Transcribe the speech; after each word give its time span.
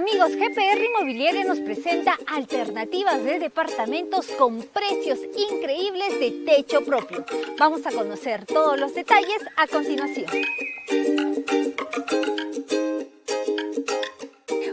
Amigos, 0.00 0.34
GPR 0.34 0.82
Inmobiliaria 0.82 1.44
nos 1.44 1.58
presenta 1.60 2.18
alternativas 2.26 3.22
de 3.22 3.38
departamentos 3.38 4.28
con 4.28 4.62
precios 4.62 5.18
increíbles 5.36 6.18
de 6.18 6.30
techo 6.46 6.82
propio. 6.82 7.22
Vamos 7.58 7.84
a 7.84 7.92
conocer 7.92 8.46
todos 8.46 8.80
los 8.80 8.94
detalles 8.94 9.42
a 9.58 9.66
continuación. 9.66 10.24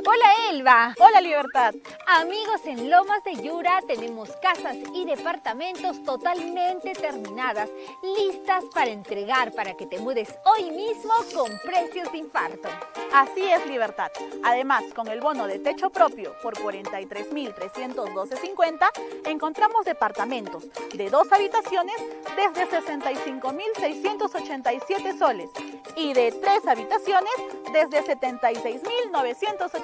Hola 0.06 0.26
Elba. 0.52 0.94
Hola 1.00 1.22
Libertad. 1.22 1.74
Amigos, 2.06 2.62
en 2.66 2.88
Lomas 2.90 3.24
de 3.24 3.36
Yura 3.36 3.80
tenemos 3.88 4.30
casas 4.42 4.76
y 4.94 5.06
departamentos 5.06 6.04
totalmente 6.04 6.92
terminadas, 6.94 7.70
listas 8.04 8.66
para 8.74 8.92
entregar 8.92 9.54
para 9.54 9.76
que 9.76 9.88
te 9.88 10.00
mudes 10.00 10.38
hoy 10.46 10.72
mismo 10.72 11.14
con 11.34 11.58
precios 11.60 12.12
de 12.12 12.18
infarto. 12.20 12.70
Así 13.14 13.50
es 13.50 13.66
Libertad. 13.66 14.12
Además, 14.44 14.84
con 14.96 15.08
el 15.08 15.20
bono 15.20 15.48
de 15.48 15.58
techo 15.60 15.90
propio 15.90 16.36
por 16.44 16.56
43.312.50, 16.58 18.90
encontramos 19.26 19.84
departamentos 19.86 20.66
de 20.94 21.10
dos 21.10 21.32
habitaciones 21.32 21.96
desde 22.36 22.70
65.687 22.70 25.18
soles 25.18 25.50
y 25.96 26.14
de 26.14 26.32
tres 26.34 26.68
habitaciones 26.68 27.34
desde 27.74 28.04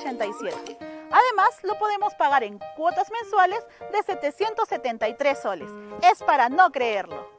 76.987 0.04 0.94
Además, 1.14 1.60
lo 1.62 1.76
podemos 1.78 2.16
pagar 2.16 2.44
en 2.44 2.60
cuotas 2.76 3.12
mensuales 3.12 3.64
de 3.92 4.02
773 4.02 5.40
soles. 5.40 5.70
Es 6.02 6.24
para 6.24 6.50
no 6.50 6.72
creerlo. 6.72 7.30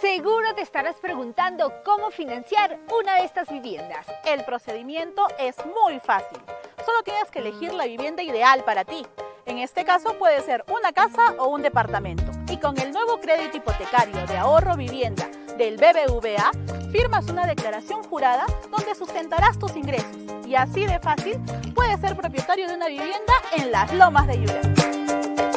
Seguro 0.00 0.52
te 0.56 0.62
estarás 0.62 0.96
preguntando 0.96 1.72
cómo 1.84 2.10
financiar 2.10 2.80
una 2.92 3.16
de 3.16 3.24
estas 3.24 3.48
viviendas. 3.48 4.04
El 4.24 4.44
procedimiento 4.44 5.24
es 5.38 5.54
muy 5.66 6.00
fácil. 6.00 6.38
Solo 6.84 7.04
tienes 7.04 7.30
que 7.30 7.38
elegir 7.38 7.72
la 7.72 7.84
vivienda 7.84 8.20
ideal 8.22 8.64
para 8.64 8.84
ti. 8.84 9.06
En 9.46 9.58
este 9.58 9.84
caso 9.84 10.14
puede 10.18 10.40
ser 10.42 10.64
una 10.68 10.92
casa 10.92 11.34
o 11.38 11.48
un 11.48 11.62
departamento. 11.62 12.30
Y 12.48 12.58
con 12.58 12.78
el 12.78 12.92
nuevo 12.92 13.20
crédito 13.20 13.56
hipotecario 13.56 14.26
de 14.26 14.36
ahorro 14.36 14.76
vivienda 14.76 15.28
del 15.56 15.76
BBVA, 15.76 16.50
firmas 16.90 17.28
una 17.28 17.46
declaración 17.46 18.02
jurada 18.02 18.44
donde 18.70 18.94
sustentarás 18.94 19.58
tus 19.58 19.76
ingresos 19.76 20.16
y 20.46 20.56
así 20.56 20.86
de 20.86 20.98
fácil 20.98 21.38
puedes 21.74 22.00
ser 22.00 22.16
propietario 22.16 22.68
de 22.68 22.74
una 22.74 22.88
vivienda 22.88 23.32
en 23.56 23.70
las 23.70 23.92
lomas 23.92 24.26
de 24.26 24.40
Yura. 24.40 25.49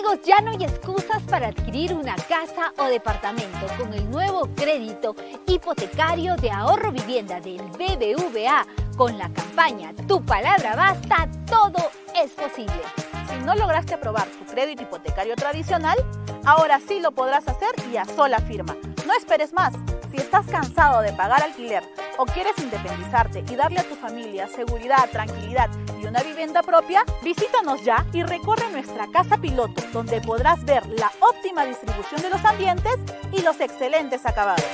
Amigos, 0.00 0.24
ya 0.24 0.40
no 0.40 0.52
hay 0.52 0.64
excusas 0.64 1.22
para 1.24 1.48
adquirir 1.48 1.92
una 1.92 2.14
casa 2.16 2.72
o 2.78 2.84
departamento 2.84 3.66
con 3.76 3.92
el 3.92 4.10
nuevo 4.10 4.48
crédito 4.56 5.14
hipotecario 5.46 6.36
de 6.36 6.50
ahorro 6.50 6.90
vivienda 6.90 7.38
del 7.38 7.60
BBVA 7.60 8.66
con 8.96 9.18
la 9.18 9.30
campaña 9.30 9.92
Tu 10.08 10.24
palabra 10.24 10.74
basta, 10.74 11.28
todo 11.44 11.90
es 12.18 12.30
posible. 12.30 12.80
Si 13.28 13.44
no 13.44 13.54
lograste 13.54 13.92
aprobar 13.92 14.26
tu 14.26 14.46
crédito 14.46 14.84
hipotecario 14.84 15.36
tradicional, 15.36 15.98
ahora 16.46 16.80
sí 16.80 16.98
lo 17.00 17.12
podrás 17.12 17.46
hacer 17.46 17.68
y 17.92 17.98
a 17.98 18.06
sola 18.06 18.38
firma. 18.38 18.74
No 19.06 19.12
esperes 19.12 19.52
más. 19.52 19.74
Si 20.10 20.16
estás 20.16 20.46
cansado 20.46 21.02
de 21.02 21.12
pagar 21.12 21.42
alquiler 21.42 21.84
o 22.18 22.24
quieres 22.24 22.58
independizarte 22.58 23.44
y 23.48 23.56
darle 23.56 23.80
a 23.80 23.84
tu 23.84 23.94
familia 23.94 24.48
seguridad, 24.48 25.08
tranquilidad 25.10 25.70
y 26.02 26.06
una 26.06 26.22
vivienda 26.22 26.62
propia, 26.62 27.04
visítanos 27.22 27.84
ya 27.84 28.04
y 28.12 28.24
recorre 28.24 28.70
nuestra 28.72 29.06
casa 29.12 29.38
piloto, 29.38 29.82
donde 29.92 30.20
podrás 30.20 30.64
ver 30.64 30.84
la 30.86 31.12
óptima 31.20 31.64
distribución 31.64 32.22
de 32.22 32.30
los 32.30 32.44
ambientes 32.44 32.96
y 33.32 33.42
los 33.42 33.60
excelentes 33.60 34.26
acabados. 34.26 34.64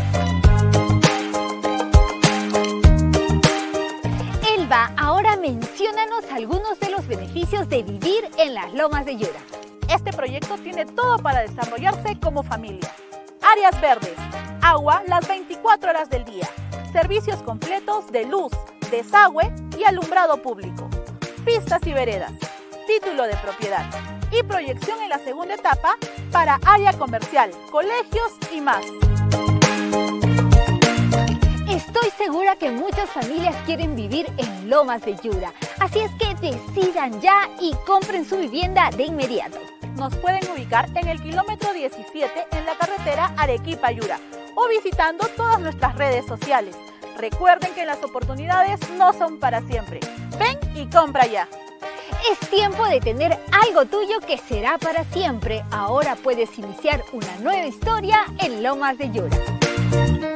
Elba, 4.57 4.93
ahora 4.97 5.37
menciónanos 5.37 6.25
algunos 6.33 6.81
de 6.81 6.91
los 6.91 7.07
beneficios 7.07 7.69
de 7.69 7.83
vivir 7.83 8.29
en 8.39 8.55
las 8.55 8.73
lomas 8.73 9.05
de 9.05 9.17
Yura. 9.17 9.41
Este 9.89 10.13
proyecto 10.13 10.57
tiene 10.59 10.87
todo 10.87 11.19
para 11.19 11.43
desarrollarse 11.43 12.19
como 12.19 12.43
familia. 12.43 12.91
Áreas 13.57 13.81
verdes, 13.81 14.17
agua 14.61 15.03
las 15.07 15.27
24 15.27 15.89
horas 15.89 16.11
del 16.11 16.27
día, 16.27 16.47
servicios 16.93 17.43
completos 17.43 18.13
de 18.13 18.27
luz, 18.27 18.53
desagüe 18.91 19.51
y 19.79 19.85
alumbrado 19.85 20.43
público, 20.43 20.91
pistas 21.43 21.81
y 21.87 21.95
veredas, 21.95 22.33
título 22.87 23.23
de 23.23 23.35
propiedad. 23.37 23.87
Y 24.31 24.43
proyección 24.43 25.01
en 25.01 25.09
la 25.09 25.19
segunda 25.19 25.55
etapa 25.55 25.97
para 26.33 26.61
área 26.67 26.93
comercial, 26.93 27.51
colegios 27.71 28.33
y 28.53 28.61
más. 28.61 28.85
Estoy 31.71 32.11
segura 32.19 32.57
que 32.57 32.71
muchas 32.71 33.09
familias 33.09 33.57
quieren 33.65 33.97
vivir 33.97 34.27
en 34.37 34.69
Lomas 34.69 35.03
de 35.03 35.17
Yura, 35.17 35.55
así 35.81 36.01
es 36.01 36.11
que 36.19 36.35
decidan 36.47 37.23
ya 37.23 37.49
y 37.59 37.75
compren 37.87 38.29
su 38.29 38.37
vivienda 38.37 38.91
de 38.95 39.05
inmediato. 39.05 39.76
Nos 39.97 40.15
pueden 40.17 40.43
ubicar 40.51 40.89
en 40.95 41.09
el 41.09 41.23
kilómetro 41.23 41.73
17 41.73 42.47
en 42.53 42.67
la 42.67 42.77
carretera 42.77 43.33
Arequipa-Yura 43.37 44.19
o 44.55 44.69
visitando 44.69 45.27
todas 45.37 45.59
nuestras 45.59 45.97
redes 45.97 46.27
sociales. 46.27 46.77
Recuerden 47.17 47.73
que 47.75 47.87
las 47.87 48.03
oportunidades 48.05 48.79
no 48.91 49.13
son 49.15 49.39
para 49.39 49.63
siempre. 49.63 50.01
Ven 50.39 50.59
y 50.75 50.87
compra 50.91 51.27
ya. 51.27 51.49
Es 52.31 52.51
tiempo 52.51 52.87
de 52.87 53.01
tener 53.01 53.39
algo 53.67 53.87
tuyo 53.87 54.21
que 54.21 54.37
será 54.37 54.77
para 54.77 55.05
siempre. 55.05 55.65
Ahora 55.71 56.15
puedes 56.17 56.59
iniciar 56.59 57.03
una 57.13 57.37
nueva 57.39 57.67
historia 57.67 58.25
en 58.39 58.63
Lomas 58.63 58.99
de 58.99 59.11
Yura. 59.11 60.36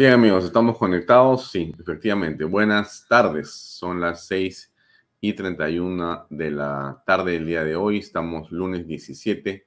Bien 0.00 0.14
amigos, 0.14 0.46
estamos 0.46 0.78
conectados. 0.78 1.50
Sí, 1.50 1.74
efectivamente. 1.78 2.44
Buenas 2.44 3.04
tardes. 3.06 3.50
Son 3.50 4.00
las 4.00 4.26
6 4.28 4.72
y 5.20 5.34
31 5.34 6.26
de 6.30 6.50
la 6.50 7.02
tarde 7.04 7.32
del 7.32 7.44
día 7.44 7.64
de 7.64 7.76
hoy. 7.76 7.98
Estamos 7.98 8.50
lunes 8.50 8.86
17 8.86 9.66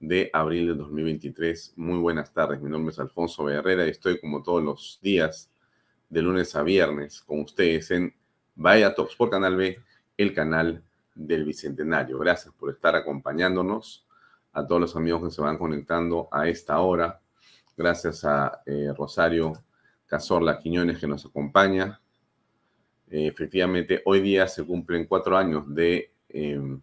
de 0.00 0.30
abril 0.32 0.68
de 0.68 0.74
2023. 0.76 1.74
Muy 1.76 1.98
buenas 1.98 2.32
tardes. 2.32 2.62
Mi 2.62 2.70
nombre 2.70 2.94
es 2.94 2.98
Alfonso 2.98 3.50
Herrera 3.50 3.86
y 3.86 3.90
estoy 3.90 4.18
como 4.18 4.42
todos 4.42 4.64
los 4.64 4.98
días 5.02 5.50
de 6.08 6.22
lunes 6.22 6.56
a 6.56 6.62
viernes 6.62 7.20
con 7.20 7.40
ustedes 7.40 7.90
en 7.90 8.14
Vaya 8.54 8.94
Talks 8.94 9.16
por 9.16 9.28
Canal 9.28 9.54
B, 9.54 9.78
el 10.16 10.32
canal 10.32 10.82
del 11.14 11.44
Bicentenario. 11.44 12.18
Gracias 12.18 12.54
por 12.54 12.70
estar 12.70 12.96
acompañándonos. 12.96 14.06
A 14.54 14.66
todos 14.66 14.80
los 14.80 14.96
amigos 14.96 15.24
que 15.24 15.30
se 15.30 15.42
van 15.42 15.58
conectando 15.58 16.30
a 16.32 16.48
esta 16.48 16.80
hora. 16.80 17.20
Gracias 17.76 18.24
a 18.24 18.62
eh, 18.64 18.90
Rosario 18.96 19.52
Cazorla 20.14 20.60
Quiñones 20.60 21.00
que 21.00 21.08
nos 21.08 21.26
acompaña. 21.26 22.00
Eh, 23.10 23.26
efectivamente, 23.26 24.00
hoy 24.04 24.20
día 24.20 24.46
se 24.46 24.62
cumplen 24.62 25.06
cuatro 25.06 25.36
años 25.36 25.64
de 25.74 26.12
em, 26.28 26.80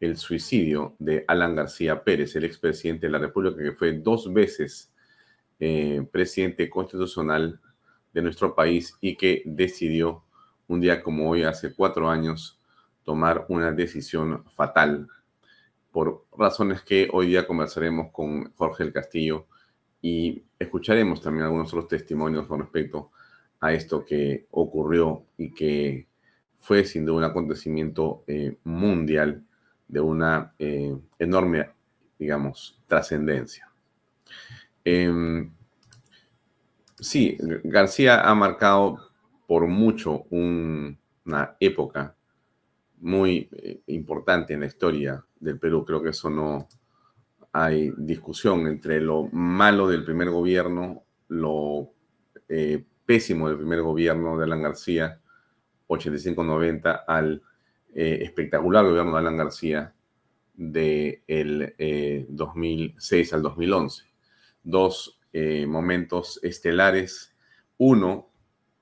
el 0.00 0.16
suicidio 0.16 0.96
de 0.98 1.22
Alan 1.28 1.54
García 1.54 2.02
Pérez, 2.02 2.34
el 2.34 2.44
expresidente 2.44 3.08
de 3.08 3.12
la 3.12 3.18
República, 3.18 3.62
que 3.62 3.72
fue 3.72 3.92
dos 3.92 4.32
veces 4.32 4.90
eh, 5.60 6.02
presidente 6.10 6.70
constitucional 6.70 7.60
de 8.14 8.22
nuestro 8.22 8.54
país 8.54 8.96
y 9.02 9.16
que 9.18 9.42
decidió 9.44 10.24
un 10.66 10.80
día 10.80 11.02
como 11.02 11.28
hoy, 11.28 11.42
hace 11.42 11.74
cuatro 11.74 12.08
años, 12.08 12.58
tomar 13.04 13.44
una 13.50 13.70
decisión 13.70 14.46
fatal 14.48 15.06
por 15.92 16.24
razones 16.34 16.80
que 16.80 17.10
hoy 17.12 17.26
día 17.26 17.46
conversaremos 17.46 18.10
con 18.12 18.50
Jorge 18.54 18.82
el 18.82 18.94
Castillo 18.94 19.46
y 20.02 20.42
escucharemos 20.58 21.20
también 21.20 21.44
algunos 21.44 21.68
otros 21.68 21.88
testimonios 21.88 22.46
con 22.46 22.60
respecto 22.60 23.10
a 23.60 23.72
esto 23.72 24.04
que 24.04 24.46
ocurrió 24.50 25.24
y 25.36 25.52
que 25.52 26.06
fue 26.58 26.84
sin 26.84 27.04
duda 27.04 27.18
un 27.18 27.24
acontecimiento 27.24 28.24
eh, 28.26 28.56
mundial 28.64 29.44
de 29.88 30.00
una 30.00 30.52
eh, 30.58 30.96
enorme, 31.18 31.70
digamos, 32.18 32.80
trascendencia. 32.86 33.70
Em, 34.84 35.52
sí, 36.98 37.36
García 37.64 38.28
ha 38.28 38.34
marcado 38.34 39.10
por 39.46 39.66
mucho 39.66 40.24
una 40.30 41.56
época 41.60 42.16
muy 42.98 43.48
eh, 43.52 43.80
importante 43.86 44.54
en 44.54 44.60
la 44.60 44.66
historia 44.66 45.24
del 45.38 45.58
Perú. 45.58 45.84
Creo 45.84 46.02
que 46.02 46.10
eso 46.10 46.30
no 46.30 46.68
hay 47.64 47.92
discusión 47.96 48.66
entre 48.66 49.00
lo 49.00 49.28
malo 49.32 49.88
del 49.88 50.04
primer 50.04 50.30
gobierno, 50.30 51.04
lo 51.28 51.92
eh, 52.48 52.84
pésimo 53.04 53.48
del 53.48 53.58
primer 53.58 53.82
gobierno 53.82 54.36
de 54.36 54.44
Alan 54.44 54.62
García, 54.62 55.20
85-90, 55.88 57.04
al 57.06 57.42
eh, 57.94 58.18
espectacular 58.22 58.84
gobierno 58.84 59.12
de 59.12 59.18
Alan 59.18 59.36
García 59.36 59.94
del 60.54 61.22
de 61.26 62.26
2006 62.28 63.32
al 63.32 63.42
2011. 63.42 64.04
Dos 64.62 65.20
momentos 65.66 66.40
estelares. 66.42 67.34
Uno, 67.76 68.30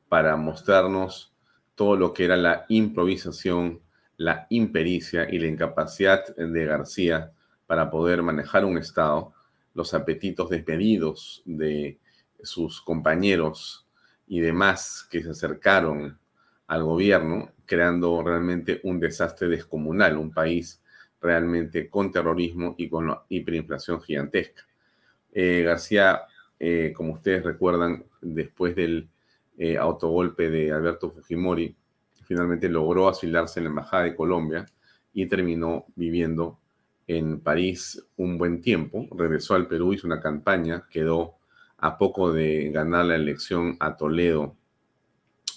para 0.08 0.36
mostrarnos 0.36 1.34
todo 1.74 1.96
lo 1.96 2.12
que 2.12 2.26
era 2.26 2.36
la 2.36 2.64
improvisación 2.68 3.82
la 4.16 4.46
impericia 4.50 5.28
y 5.28 5.38
la 5.38 5.48
incapacidad 5.48 6.34
de 6.36 6.64
García 6.64 7.32
para 7.66 7.90
poder 7.90 8.22
manejar 8.22 8.64
un 8.64 8.78
Estado, 8.78 9.32
los 9.74 9.94
apetitos 9.94 10.50
despedidos 10.50 11.42
de 11.44 11.98
sus 12.42 12.80
compañeros 12.80 13.86
y 14.26 14.40
demás 14.40 15.06
que 15.10 15.22
se 15.22 15.30
acercaron 15.30 16.18
al 16.66 16.84
gobierno, 16.84 17.52
creando 17.66 18.22
realmente 18.22 18.80
un 18.84 19.00
desastre 19.00 19.48
descomunal, 19.48 20.16
un 20.16 20.32
país 20.32 20.80
realmente 21.20 21.88
con 21.88 22.12
terrorismo 22.12 22.74
y 22.78 22.88
con 22.88 23.14
hiperinflación 23.28 24.00
gigantesca. 24.02 24.62
Eh, 25.32 25.62
García, 25.64 26.22
eh, 26.58 26.92
como 26.94 27.14
ustedes 27.14 27.42
recuerdan, 27.42 28.04
después 28.20 28.76
del 28.76 29.08
eh, 29.58 29.76
autogolpe 29.76 30.50
de 30.50 30.72
Alberto 30.72 31.10
Fujimori, 31.10 31.74
finalmente 32.24 32.68
logró 32.68 33.08
asilarse 33.08 33.60
en 33.60 33.64
la 33.64 33.70
Embajada 33.70 34.04
de 34.04 34.16
Colombia 34.16 34.66
y 35.12 35.26
terminó 35.26 35.86
viviendo 35.94 36.58
en 37.06 37.40
París 37.40 38.04
un 38.16 38.38
buen 38.38 38.60
tiempo. 38.60 39.06
Regresó 39.16 39.54
al 39.54 39.68
Perú, 39.68 39.92
hizo 39.92 40.06
una 40.06 40.20
campaña, 40.20 40.86
quedó 40.90 41.34
a 41.78 41.98
poco 41.98 42.32
de 42.32 42.70
ganar 42.70 43.06
la 43.06 43.16
elección 43.16 43.76
a 43.80 43.96
Toledo 43.96 44.56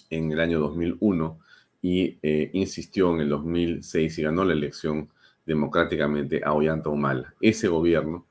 en 0.10 0.32
el 0.32 0.40
año 0.40 0.60
2001 0.60 1.40
y 1.82 2.18
eh, 2.22 2.50
insistió 2.54 3.14
en 3.14 3.22
el 3.22 3.30
2006 3.30 4.18
y 4.18 4.22
ganó 4.24 4.44
la 4.44 4.54
elección 4.54 5.10
democráticamente 5.46 6.42
a 6.44 6.54
Ollanta 6.54 6.90
Humala. 6.90 7.34
Ese 7.40 7.68
gobierno, 7.68 8.26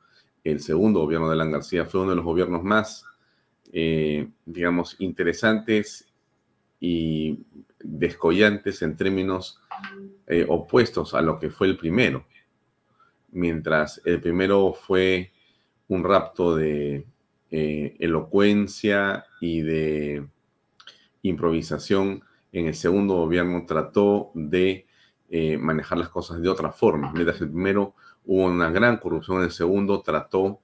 el 0.44 0.60
segundo 0.60 1.00
gobierno 1.00 1.28
de 1.28 1.34
Alan 1.34 1.52
García, 1.52 1.86
fue 1.86 2.02
uno 2.02 2.10
de 2.10 2.16
los 2.16 2.24
gobiernos 2.24 2.62
más, 2.62 3.04
eh, 3.72 4.28
digamos, 4.44 4.96
interesantes 4.98 6.06
y 6.78 7.40
descollantes 7.82 8.82
en 8.82 8.96
términos 8.96 9.58
eh, 10.26 10.44
opuestos 10.48 11.14
a 11.14 11.22
lo 11.22 11.38
que 11.38 11.50
fue 11.50 11.68
el 11.68 11.76
primero. 11.76 12.26
Mientras 13.30 14.00
el 14.04 14.20
primero 14.20 14.72
fue 14.72 15.32
un 15.88 16.04
rapto 16.04 16.56
de 16.56 17.06
eh, 17.50 17.96
elocuencia 17.98 19.26
y 19.40 19.62
de 19.62 20.26
improvisación, 21.22 22.22
en 22.52 22.66
el 22.66 22.74
segundo 22.74 23.14
gobierno 23.14 23.64
trató 23.66 24.30
de 24.34 24.86
eh, 25.28 25.58
manejar 25.58 25.98
las 25.98 26.08
cosas 26.08 26.40
de 26.40 26.48
otra 26.48 26.72
forma. 26.72 27.12
Mientras 27.12 27.40
el 27.40 27.50
primero 27.50 27.94
hubo 28.24 28.44
una 28.44 28.70
gran 28.70 28.96
corrupción, 28.98 29.42
el 29.42 29.50
segundo 29.50 30.02
trató 30.02 30.60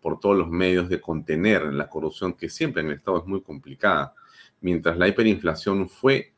por 0.00 0.20
todos 0.20 0.36
los 0.36 0.48
medios 0.48 0.88
de 0.88 1.00
contener 1.00 1.64
la 1.72 1.88
corrupción 1.88 2.34
que 2.34 2.48
siempre 2.48 2.82
en 2.82 2.88
el 2.90 2.94
Estado 2.94 3.18
es 3.18 3.26
muy 3.26 3.42
complicada 3.42 4.14
mientras 4.60 4.96
la 4.96 5.08
hiperinflación 5.08 5.88
fue 5.88 6.32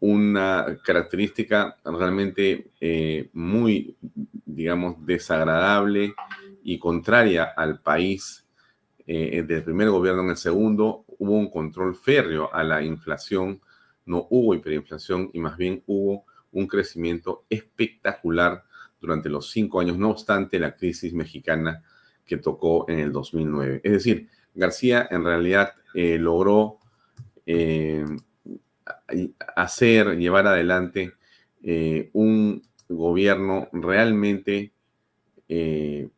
una 0.00 0.78
característica 0.84 1.78
realmente 1.84 2.70
eh, 2.80 3.30
muy, 3.32 3.96
digamos, 4.44 5.04
desagradable 5.04 6.14
y 6.62 6.78
contraria 6.78 7.44
al 7.56 7.80
país 7.80 8.46
eh, 9.06 9.44
del 9.46 9.62
primer 9.62 9.90
gobierno 9.90 10.22
en 10.22 10.30
el 10.30 10.36
segundo, 10.36 11.04
hubo 11.18 11.32
un 11.32 11.50
control 11.50 11.94
férreo 11.94 12.52
a 12.52 12.64
la 12.64 12.82
inflación, 12.82 13.60
no 14.04 14.26
hubo 14.30 14.54
hiperinflación 14.54 15.30
y 15.32 15.38
más 15.38 15.56
bien 15.56 15.82
hubo 15.86 16.24
un 16.52 16.66
crecimiento 16.66 17.44
espectacular 17.48 18.64
durante 19.00 19.28
los 19.28 19.50
cinco 19.50 19.80
años, 19.80 19.96
no 19.96 20.10
obstante 20.10 20.58
la 20.58 20.74
crisis 20.74 21.12
mexicana 21.12 21.82
que 22.24 22.38
tocó 22.38 22.88
en 22.88 22.98
el 22.98 23.12
2009. 23.12 23.80
Es 23.84 23.92
decir, 23.92 24.28
García 24.54 25.06
en 25.10 25.24
realidad 25.24 25.74
eh, 25.94 26.18
logró 26.18 26.78
eh, 27.44 28.04
hacer, 29.56 30.16
llevar 30.16 30.46
adelante 30.46 31.14
eh, 31.62 32.10
un 32.12 32.62
gobierno 32.88 33.68
realmente 33.72 34.72
eh, 35.48 36.08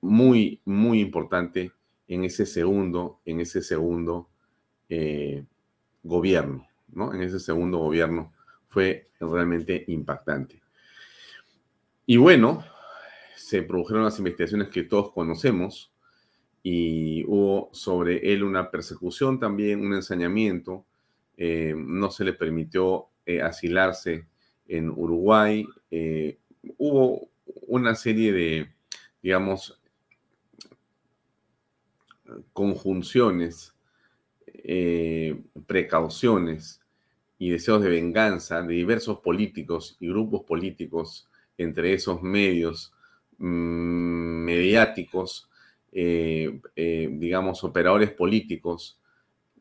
muy, 0.00 0.60
muy 0.64 1.00
importante 1.00 1.72
en 2.08 2.24
ese 2.24 2.46
segundo, 2.46 3.20
en 3.24 3.40
ese 3.40 3.62
segundo 3.62 4.28
gobierno, 6.02 6.66
¿no? 6.88 7.14
En 7.14 7.22
ese 7.22 7.38
segundo 7.38 7.78
gobierno 7.78 8.32
fue 8.66 9.08
realmente 9.20 9.84
impactante. 9.86 10.60
Y 12.06 12.16
bueno, 12.16 12.64
se 13.36 13.62
produjeron 13.62 14.02
las 14.02 14.18
investigaciones 14.18 14.68
que 14.68 14.82
todos 14.82 15.12
conocemos, 15.12 15.92
y 16.62 17.24
hubo 17.26 17.70
sobre 17.72 18.32
él 18.32 18.42
una 18.42 18.70
persecución 18.70 19.38
también, 19.38 19.80
un 19.80 19.94
ensañamiento. 19.94 20.84
Eh, 21.42 21.72
no 21.74 22.10
se 22.10 22.22
le 22.22 22.34
permitió 22.34 23.06
eh, 23.24 23.40
asilarse 23.40 24.26
en 24.68 24.90
Uruguay. 24.90 25.66
Eh, 25.90 26.38
hubo 26.76 27.30
una 27.66 27.94
serie 27.94 28.30
de, 28.30 28.68
digamos, 29.22 29.80
conjunciones, 32.52 33.74
precauciones 35.66 36.82
y 37.38 37.48
deseos 37.48 37.82
de 37.82 37.88
venganza 37.88 38.60
de 38.60 38.74
diversos 38.74 39.20
políticos 39.20 39.96
y 39.98 40.08
grupos 40.08 40.42
políticos, 40.44 41.26
entre 41.56 41.94
esos 41.94 42.20
medios 42.20 42.92
mm, 43.38 44.44
mediáticos, 44.44 45.48
digamos, 45.90 47.64
operadores 47.64 48.12
políticos 48.12 49.00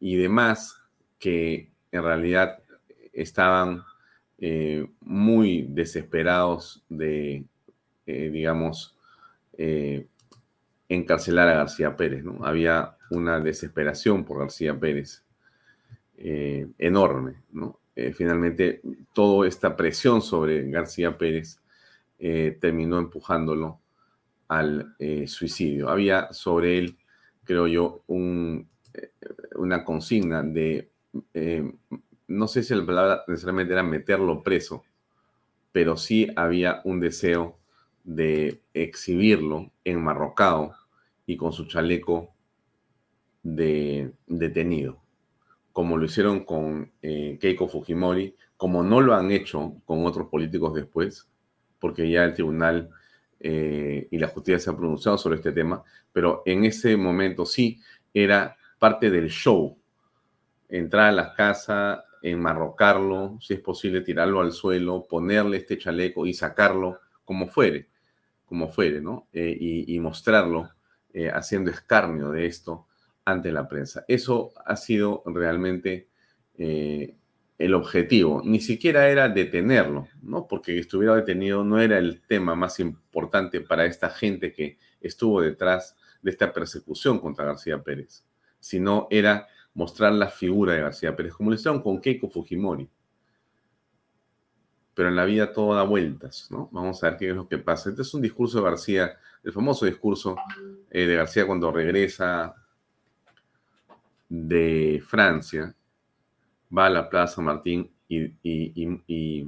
y 0.01 0.17
demás 0.17 0.78
que 1.19 1.71
en 1.91 2.03
realidad 2.03 2.59
estaban 3.13 3.83
eh, 4.37 4.87
muy 5.01 5.67
desesperados 5.69 6.83
de, 6.89 7.43
digamos, 8.05 8.95
encarcelar 10.87 11.49
a 11.49 11.55
García 11.55 11.95
Pérez. 11.95 12.23
¿no? 12.23 12.43
Había 12.43 12.97
una 13.11 13.39
desesperación 13.39 14.23
por 14.25 14.39
García 14.39 14.79
Pérez 14.79 15.23
enorme. 16.17 17.35
¿no? 17.51 17.79
finalmente, 18.13 18.81
toda 19.13 19.47
esta 19.47 19.75
presión 19.75 20.21
sobre 20.21 20.67
García 20.71 21.17
Pérez 21.17 21.59
terminó 22.17 22.97
empujándolo 22.97 23.79
al 24.49 24.95
eh, 24.97 25.27
suicidio. 25.27 25.89
Había 25.89 26.33
sobre 26.33 26.79
él, 26.79 26.97
creo 27.45 27.67
yo, 27.67 28.03
un, 28.07 28.67
eh, 28.93 29.11
una 29.55 29.85
consigna 29.85 30.43
de, 30.43 30.89
eh, 31.33 31.71
no 32.27 32.47
sé 32.47 32.63
si 32.63 32.75
la 32.75 32.85
palabra 32.85 33.23
necesariamente 33.27 33.73
era 33.73 33.83
meterlo 33.83 34.43
preso, 34.43 34.83
pero 35.71 35.97
sí 35.97 36.27
había 36.35 36.81
un 36.83 36.99
deseo 36.99 37.57
de 38.03 38.61
exhibirlo 38.73 39.71
enmarrocado 39.83 40.73
y 41.25 41.37
con 41.37 41.53
su 41.53 41.65
chaleco 41.67 42.33
de 43.43 44.13
detenido, 44.27 45.01
como 45.71 45.97
lo 45.97 46.05
hicieron 46.05 46.43
con 46.43 46.91
Keiko 47.01 47.67
Fujimori, 47.67 48.35
como 48.57 48.83
no 48.83 48.99
lo 48.99 49.15
han 49.15 49.31
hecho 49.31 49.75
con 49.85 50.05
otros 50.05 50.27
políticos 50.27 50.73
después, 50.73 51.29
porque 51.79 52.09
ya 52.09 52.25
el 52.25 52.33
tribunal 52.33 52.89
eh, 53.39 54.07
y 54.11 54.17
la 54.17 54.27
justicia 54.27 54.59
se 54.59 54.69
ha 54.69 54.75
pronunciado 54.75 55.17
sobre 55.17 55.37
este 55.37 55.53
tema, 55.53 55.81
pero 56.11 56.43
en 56.45 56.65
ese 56.65 56.97
momento 56.97 57.45
sí 57.45 57.79
era 58.13 58.57
parte 58.77 59.09
del 59.09 59.29
show. 59.29 59.77
Entrar 60.69 61.09
a 61.09 61.11
la 61.11 61.33
casa, 61.33 62.05
enmarrocarlo, 62.21 63.37
si 63.41 63.55
es 63.55 63.59
posible 63.59 64.01
tirarlo 64.01 64.41
al 64.41 64.51
suelo, 64.51 65.05
ponerle 65.07 65.57
este 65.57 65.77
chaleco 65.77 66.25
y 66.25 66.33
sacarlo 66.33 66.99
como 67.25 67.47
fuere, 67.47 67.89
como 68.45 68.69
fuere, 68.69 69.01
¿no? 69.01 69.27
Eh, 69.33 69.57
y, 69.59 69.99
mostrarlo 69.99 70.69
eh, 71.13 71.29
haciendo 71.29 71.71
escarnio 71.71 72.31
de 72.31 72.45
esto 72.45 72.87
ante 73.25 73.51
la 73.51 73.67
prensa. 73.67 74.05
Eso 74.07 74.51
ha 74.65 74.75
sido 74.75 75.23
realmente 75.25 76.07
el 77.59 77.73
objetivo, 77.73 78.41
ni 78.43 78.61
siquiera 78.61 79.09
era 79.09 79.27
detenerlo, 79.27 80.07
¿no? 80.21 80.47
Porque 80.47 80.79
estuviera 80.79 81.15
detenido 81.15 81.65
no 81.65 81.79
era 81.79 81.97
el 81.97 82.21
tema 82.21 82.55
más 82.55 82.79
importante 82.79 83.59
para 83.59 83.85
esta 83.85 84.09
gente 84.09 84.53
que 84.53 84.77
estuvo 85.01 85.41
detrás 85.41 85.97
de 86.21 86.31
esta 86.31 86.53
persecución 86.53 87.19
contra 87.19 87.43
García 87.43 87.83
Pérez, 87.83 88.23
sino 88.61 89.07
era 89.11 89.45
mostrar 89.73 90.13
la 90.13 90.27
figura 90.27 90.73
de 90.73 90.81
García 90.81 91.15
Pérez, 91.15 91.33
como 91.33 91.49
lo 91.49 91.55
hicieron 91.55 91.81
con 91.81 91.99
Keiko 91.99 92.29
Fujimori. 92.29 92.89
pero 94.93 95.09
en 95.09 95.15
la 95.15 95.23
vida 95.25 95.53
todo 95.53 95.75
da 95.75 95.83
vueltas, 95.83 96.49
¿no? 96.51 96.69
Vamos 96.73 97.01
a 97.03 97.09
ver 97.09 97.17
qué 97.17 97.29
es 97.29 97.35
lo 97.35 97.47
que 97.47 97.57
pasa. 97.57 97.89
Este 97.89 98.01
es 98.01 98.13
un 98.13 98.21
discurso 98.21 98.57
de 98.57 98.65
García, 98.65 99.17
el 99.43 99.53
famoso 99.53 99.85
discurso 99.85 100.35
eh, 100.89 101.05
de 101.05 101.15
García 101.15 101.47
cuando 101.47 101.71
regresa 101.71 102.53
de 104.27 105.01
Francia, 105.07 105.73
va 106.75 106.87
a 106.87 106.89
la 106.89 107.09
Plaza 107.09 107.41
Martín 107.41 107.89
y, 108.07 109.47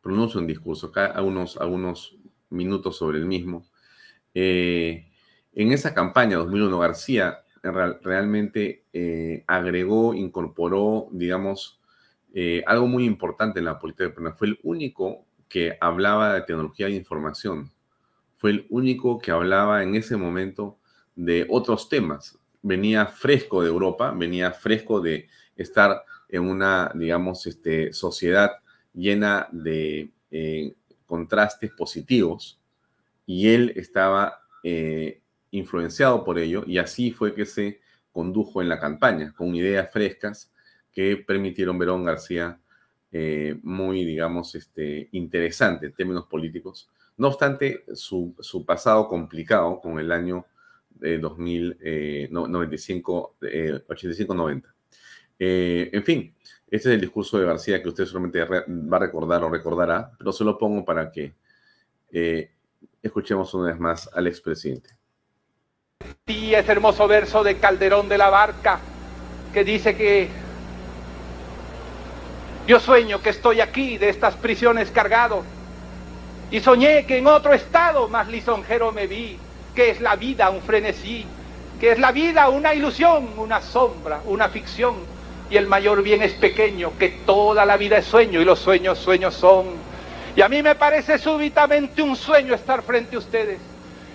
pronuncia 0.00 0.40
un 0.40 0.46
discurso, 0.46 0.88
acá 0.88 1.06
algunos, 1.06 1.56
algunos 1.56 2.16
minutos 2.50 2.96
sobre 2.96 3.18
el 3.18 3.26
mismo. 3.26 3.64
Eh, 4.34 5.08
en 5.54 5.72
esa 5.72 5.94
campaña 5.94 6.36
2001, 6.36 6.78
García 6.78 7.41
realmente 7.62 8.84
eh, 8.92 9.44
agregó, 9.46 10.14
incorporó, 10.14 11.08
digamos, 11.12 11.80
eh, 12.34 12.62
algo 12.66 12.86
muy 12.86 13.04
importante 13.04 13.60
en 13.60 13.66
la 13.66 13.78
política 13.78 14.08
peruana. 14.08 14.34
Fue 14.34 14.48
el 14.48 14.58
único 14.62 15.24
que 15.48 15.76
hablaba 15.80 16.34
de 16.34 16.42
tecnología 16.42 16.86
de 16.86 16.92
información. 16.92 17.70
Fue 18.36 18.50
el 18.50 18.66
único 18.70 19.18
que 19.18 19.30
hablaba 19.30 19.82
en 19.82 19.94
ese 19.94 20.16
momento 20.16 20.78
de 21.14 21.46
otros 21.48 21.88
temas. 21.88 22.38
Venía 22.62 23.06
fresco 23.06 23.62
de 23.62 23.68
Europa, 23.68 24.12
venía 24.12 24.50
fresco 24.52 25.00
de 25.00 25.28
estar 25.56 26.04
en 26.28 26.48
una, 26.48 26.90
digamos, 26.94 27.46
este, 27.46 27.92
sociedad 27.92 28.52
llena 28.94 29.48
de 29.52 30.10
eh, 30.30 30.74
contrastes 31.06 31.70
positivos 31.72 32.58
y 33.26 33.48
él 33.48 33.72
estaba 33.76 34.40
influenciado 35.52 36.24
por 36.24 36.38
ello 36.38 36.64
y 36.66 36.78
así 36.78 37.12
fue 37.12 37.34
que 37.34 37.46
se 37.46 37.80
condujo 38.10 38.60
en 38.60 38.68
la 38.68 38.80
campaña, 38.80 39.32
con 39.32 39.54
ideas 39.54 39.90
frescas 39.92 40.50
que 40.92 41.16
permitieron 41.16 41.78
ver 41.78 41.90
a 41.90 41.96
García 41.98 42.58
eh, 43.10 43.58
muy, 43.62 44.04
digamos, 44.04 44.54
este, 44.54 45.08
interesante 45.12 45.86
en 45.86 45.92
términos 45.92 46.26
políticos. 46.26 46.90
No 47.16 47.28
obstante, 47.28 47.84
su, 47.94 48.34
pasado 48.66 49.06
complicado 49.06 49.80
con 49.80 49.98
el 49.98 50.10
año 50.10 50.46
de 50.90 51.18
2095, 51.18 53.36
85-90. 53.40 54.72
en 55.38 56.04
fin, 56.04 56.34
este 56.72 56.88
es 56.88 56.94
el 56.94 57.02
discurso 57.02 57.38
de 57.38 57.44
García 57.44 57.82
que 57.82 57.90
usted 57.90 58.06
solamente 58.06 58.42
va 58.42 58.96
a 58.96 59.00
recordar 59.00 59.44
o 59.44 59.50
recordará, 59.50 60.10
pero 60.16 60.32
se 60.32 60.42
lo 60.42 60.56
pongo 60.56 60.86
para 60.86 61.10
que 61.10 61.34
eh, 62.10 62.50
escuchemos 63.02 63.52
una 63.52 63.68
vez 63.68 63.78
más 63.78 64.08
al 64.14 64.26
expresidente. 64.26 64.88
Y 66.26 66.54
ese 66.54 66.72
hermoso 66.72 67.08
verso 67.08 67.42
de 67.42 67.58
Calderón 67.58 68.08
de 68.08 68.18
la 68.18 68.30
Barca 68.30 68.78
que 69.52 69.64
dice 69.64 69.96
que 69.96 70.28
yo 72.66 72.80
sueño 72.80 73.20
que 73.20 73.30
estoy 73.30 73.60
aquí 73.60 73.98
de 73.98 74.08
estas 74.08 74.34
prisiones 74.36 74.90
cargado 74.90 75.42
y 76.50 76.60
soñé 76.60 77.06
que 77.06 77.18
en 77.18 77.26
otro 77.26 77.52
estado 77.52 78.08
más 78.08 78.28
lisonjero 78.28 78.92
me 78.92 79.06
vi, 79.06 79.36
que 79.74 79.90
es 79.90 80.00
la 80.00 80.16
vida 80.16 80.48
un 80.50 80.62
frenesí, 80.62 81.26
que 81.80 81.92
es 81.92 81.98
la 81.98 82.12
vida 82.12 82.48
una 82.48 82.72
ilusión, 82.72 83.30
una 83.36 83.60
sombra, 83.60 84.20
una 84.26 84.48
ficción 84.48 84.94
y 85.50 85.56
el 85.56 85.66
mayor 85.66 86.02
bien 86.02 86.22
es 86.22 86.32
pequeño, 86.34 86.92
que 86.98 87.08
toda 87.26 87.66
la 87.66 87.76
vida 87.76 87.98
es 87.98 88.06
sueño 88.06 88.40
y 88.40 88.44
los 88.44 88.58
sueños 88.58 88.98
sueños 88.98 89.34
son. 89.34 89.66
Y 90.36 90.40
a 90.40 90.48
mí 90.48 90.62
me 90.62 90.76
parece 90.76 91.18
súbitamente 91.18 92.00
un 92.00 92.16
sueño 92.16 92.54
estar 92.54 92.82
frente 92.82 93.16
a 93.16 93.18
ustedes 93.18 93.71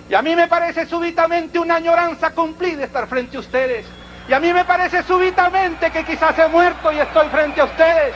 y 0.09 0.15
a 0.15 0.21
mí 0.21 0.35
me 0.35 0.47
parece 0.47 0.85
súbitamente 0.85 1.59
una 1.59 1.75
añoranza 1.75 2.31
cumplida 2.31 2.85
estar 2.85 3.07
frente 3.07 3.35
a 3.35 3.41
ustedes. 3.41 3.85
Y 4.29 4.33
a 4.33 4.39
mí 4.39 4.53
me 4.53 4.63
parece 4.63 5.03
súbitamente 5.03 5.91
que 5.91 6.05
quizás 6.05 6.37
he 6.39 6.47
muerto 6.47 6.91
y 6.91 6.99
estoy 6.99 7.27
frente 7.29 7.59
a 7.59 7.65
ustedes. 7.65 8.15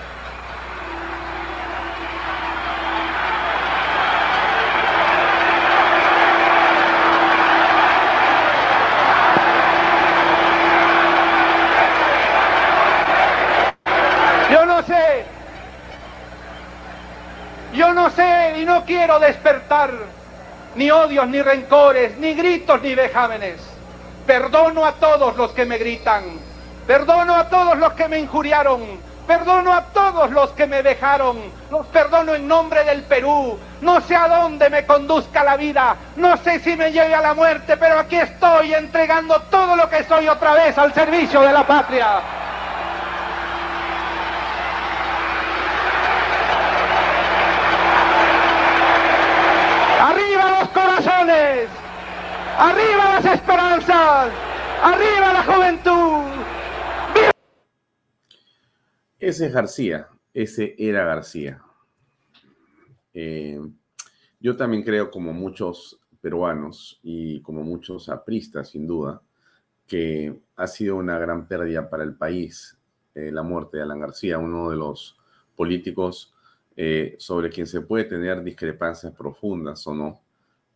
Yo 14.49 14.65
no 14.65 14.83
sé. 14.83 15.25
Yo 17.73 17.93
no 17.93 18.09
sé 18.09 18.55
y 18.59 18.65
no 18.65 18.85
quiero 18.85 19.19
despertar 19.19 20.20
ni 20.75 20.89
odios, 20.91 21.27
ni 21.27 21.41
rencores, 21.41 22.17
ni 22.17 22.33
gritos, 22.33 22.81
ni 22.81 22.95
vejámenes. 22.95 23.61
Perdono 24.25 24.85
a 24.85 24.93
todos 24.93 25.35
los 25.35 25.51
que 25.51 25.65
me 25.65 25.77
gritan, 25.77 26.23
perdono 26.87 27.35
a 27.35 27.49
todos 27.49 27.77
los 27.77 27.93
que 27.93 28.07
me 28.07 28.19
injuriaron, 28.19 28.81
perdono 29.27 29.73
a 29.73 29.85
todos 29.85 30.31
los 30.31 30.51
que 30.51 30.67
me 30.67 30.83
dejaron, 30.83 31.37
los 31.69 31.85
perdono 31.87 32.35
en 32.35 32.47
nombre 32.47 32.83
del 32.83 33.03
Perú. 33.03 33.57
No 33.81 33.99
sé 34.01 34.15
a 34.15 34.27
dónde 34.27 34.69
me 34.69 34.85
conduzca 34.85 35.43
la 35.43 35.57
vida, 35.57 35.95
no 36.15 36.37
sé 36.37 36.59
si 36.59 36.75
me 36.75 36.91
llegue 36.91 37.15
a 37.15 37.21
la 37.21 37.33
muerte, 37.33 37.77
pero 37.77 37.99
aquí 37.99 38.17
estoy 38.17 38.73
entregando 38.73 39.41
todo 39.49 39.75
lo 39.75 39.89
que 39.89 40.03
soy 40.03 40.27
otra 40.27 40.53
vez 40.53 40.77
al 40.77 40.93
servicio 40.93 41.41
de 41.41 41.51
la 41.51 41.65
patria. 41.65 42.21
¡Arriba 52.63 53.19
las 53.19 53.25
esperanzas! 53.25 54.31
¡Arriba 54.83 55.33
la 55.33 55.43
juventud! 55.43 57.31
Ese 59.17 59.47
es 59.47 59.51
García, 59.51 60.07
ese 60.31 60.75
era 60.77 61.03
García. 61.03 61.59
Eh, 63.15 63.59
yo 64.39 64.55
también 64.55 64.83
creo, 64.83 65.09
como 65.09 65.33
muchos 65.33 65.99
peruanos 66.21 66.99
y 67.01 67.41
como 67.41 67.63
muchos 67.63 68.09
apristas, 68.09 68.69
sin 68.69 68.85
duda, 68.85 69.23
que 69.87 70.39
ha 70.55 70.67
sido 70.67 70.97
una 70.97 71.17
gran 71.17 71.47
pérdida 71.47 71.89
para 71.89 72.03
el 72.03 72.13
país 72.13 72.77
eh, 73.15 73.31
la 73.31 73.41
muerte 73.41 73.77
de 73.77 73.83
Alan 73.83 74.01
García, 74.01 74.37
uno 74.37 74.69
de 74.69 74.75
los 74.75 75.17
políticos 75.55 76.35
eh, 76.75 77.15
sobre 77.17 77.49
quien 77.49 77.65
se 77.65 77.81
puede 77.81 78.03
tener 78.03 78.43
discrepancias 78.43 79.13
profundas 79.15 79.87
o 79.87 79.95
no, 79.95 80.21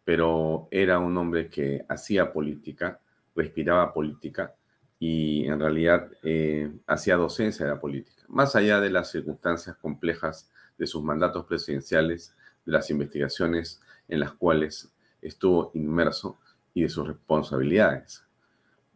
pero 0.05 0.67
era 0.71 1.00
un 1.00 1.17
hombre 1.17 1.50
que 1.50 1.83
hacía 1.89 2.31
política, 2.31 3.01
respiraba 3.35 3.91
política 3.91 4.55
y 5.00 5.45
en 5.47 5.59
realidad 5.59 6.09
eh, 6.24 6.71
hacía 6.88 7.17
docencia 7.17 7.65
de 7.65 7.71
la 7.74 7.81
política. 7.81 8.24
Más 8.27 8.55
allá 8.55 8.79
de 8.79 8.91
las 8.91 9.12
circunstancias 9.12 9.75
complejas 9.75 10.50
de 10.77 10.88
sus 10.88 11.03
mandatos 11.03 11.45
presidenciales, 11.45 12.35
de 12.65 12.71
las 12.71 12.89
investigaciones 12.91 13.81
en 14.07 14.19
las 14.19 14.33
cuales 14.33 14.93
estuvo 15.21 15.71
inmerso 15.74 16.38
y 16.74 16.83
de 16.83 16.89
sus 16.89 17.07
responsabilidades. 17.07 18.24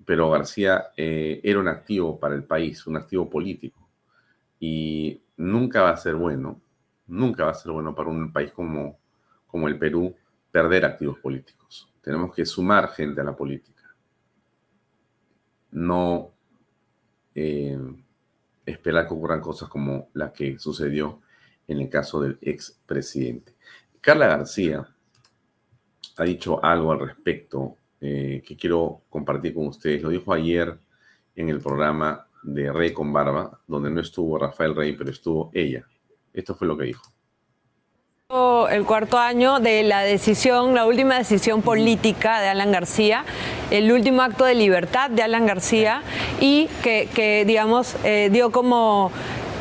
Pero 0.05 0.29
García 0.29 0.91
eh, 0.95 1.41
era 1.43 1.59
un 1.59 1.67
activo 1.67 2.19
para 2.19 2.35
el 2.35 2.43
país, 2.43 2.85
un 2.85 2.97
activo 2.97 3.29
político. 3.29 3.89
Y 4.59 5.21
nunca 5.37 5.81
va 5.81 5.91
a 5.91 5.97
ser 5.97 6.15
bueno, 6.15 6.61
nunca 7.07 7.45
va 7.45 7.51
a 7.51 7.55
ser 7.55 7.71
bueno 7.71 7.95
para 7.95 8.09
un 8.09 8.31
país 8.31 8.51
como, 8.51 8.99
como 9.47 9.67
el 9.67 9.77
Perú 9.79 10.15
perder 10.51 10.85
activos 10.85 11.19
políticos. 11.19 11.91
Tenemos 12.01 12.33
que 12.33 12.45
sumar 12.45 12.89
gente 12.89 13.21
a 13.21 13.23
la 13.23 13.35
política. 13.35 13.83
No 15.71 16.31
eh, 17.35 17.77
esperar 18.65 19.07
que 19.07 19.13
ocurran 19.13 19.41
cosas 19.41 19.69
como 19.69 20.09
la 20.13 20.33
que 20.33 20.57
sucedió 20.57 21.21
en 21.67 21.81
el 21.81 21.89
caso 21.89 22.21
del 22.21 22.37
expresidente. 22.41 23.55
Carla 24.01 24.27
García 24.27 24.87
ha 26.17 26.23
dicho 26.23 26.63
algo 26.63 26.91
al 26.91 26.99
respecto 26.99 27.75
eh, 28.01 28.41
que 28.45 28.57
quiero 28.57 29.01
compartir 29.09 29.53
con 29.53 29.67
ustedes. 29.67 30.01
Lo 30.01 30.09
dijo 30.09 30.33
ayer 30.33 30.77
en 31.35 31.49
el 31.49 31.59
programa 31.59 32.27
de 32.41 32.71
Rey 32.71 32.93
con 32.93 33.13
Barba, 33.13 33.59
donde 33.67 33.91
no 33.91 34.01
estuvo 34.01 34.37
Rafael 34.37 34.75
Rey, 34.75 34.93
pero 34.93 35.11
estuvo 35.11 35.51
ella. 35.53 35.85
Esto 36.33 36.55
fue 36.55 36.67
lo 36.67 36.77
que 36.77 36.85
dijo 36.85 37.18
el 38.69 38.85
cuarto 38.85 39.17
año 39.17 39.59
de 39.59 39.81
la 39.81 40.01
decisión, 40.01 40.75
la 40.75 40.85
última 40.85 41.17
decisión 41.17 41.63
política 41.63 42.39
de 42.39 42.49
Alan 42.49 42.71
García, 42.71 43.25
el 43.71 43.91
último 43.91 44.21
acto 44.21 44.45
de 44.45 44.53
libertad 44.53 45.09
de 45.09 45.23
Alan 45.23 45.47
García 45.47 46.03
y 46.39 46.67
que, 46.83 47.43
digamos, 47.47 47.95
eh, 48.03 48.29
dio 48.31 48.51
como 48.51 49.11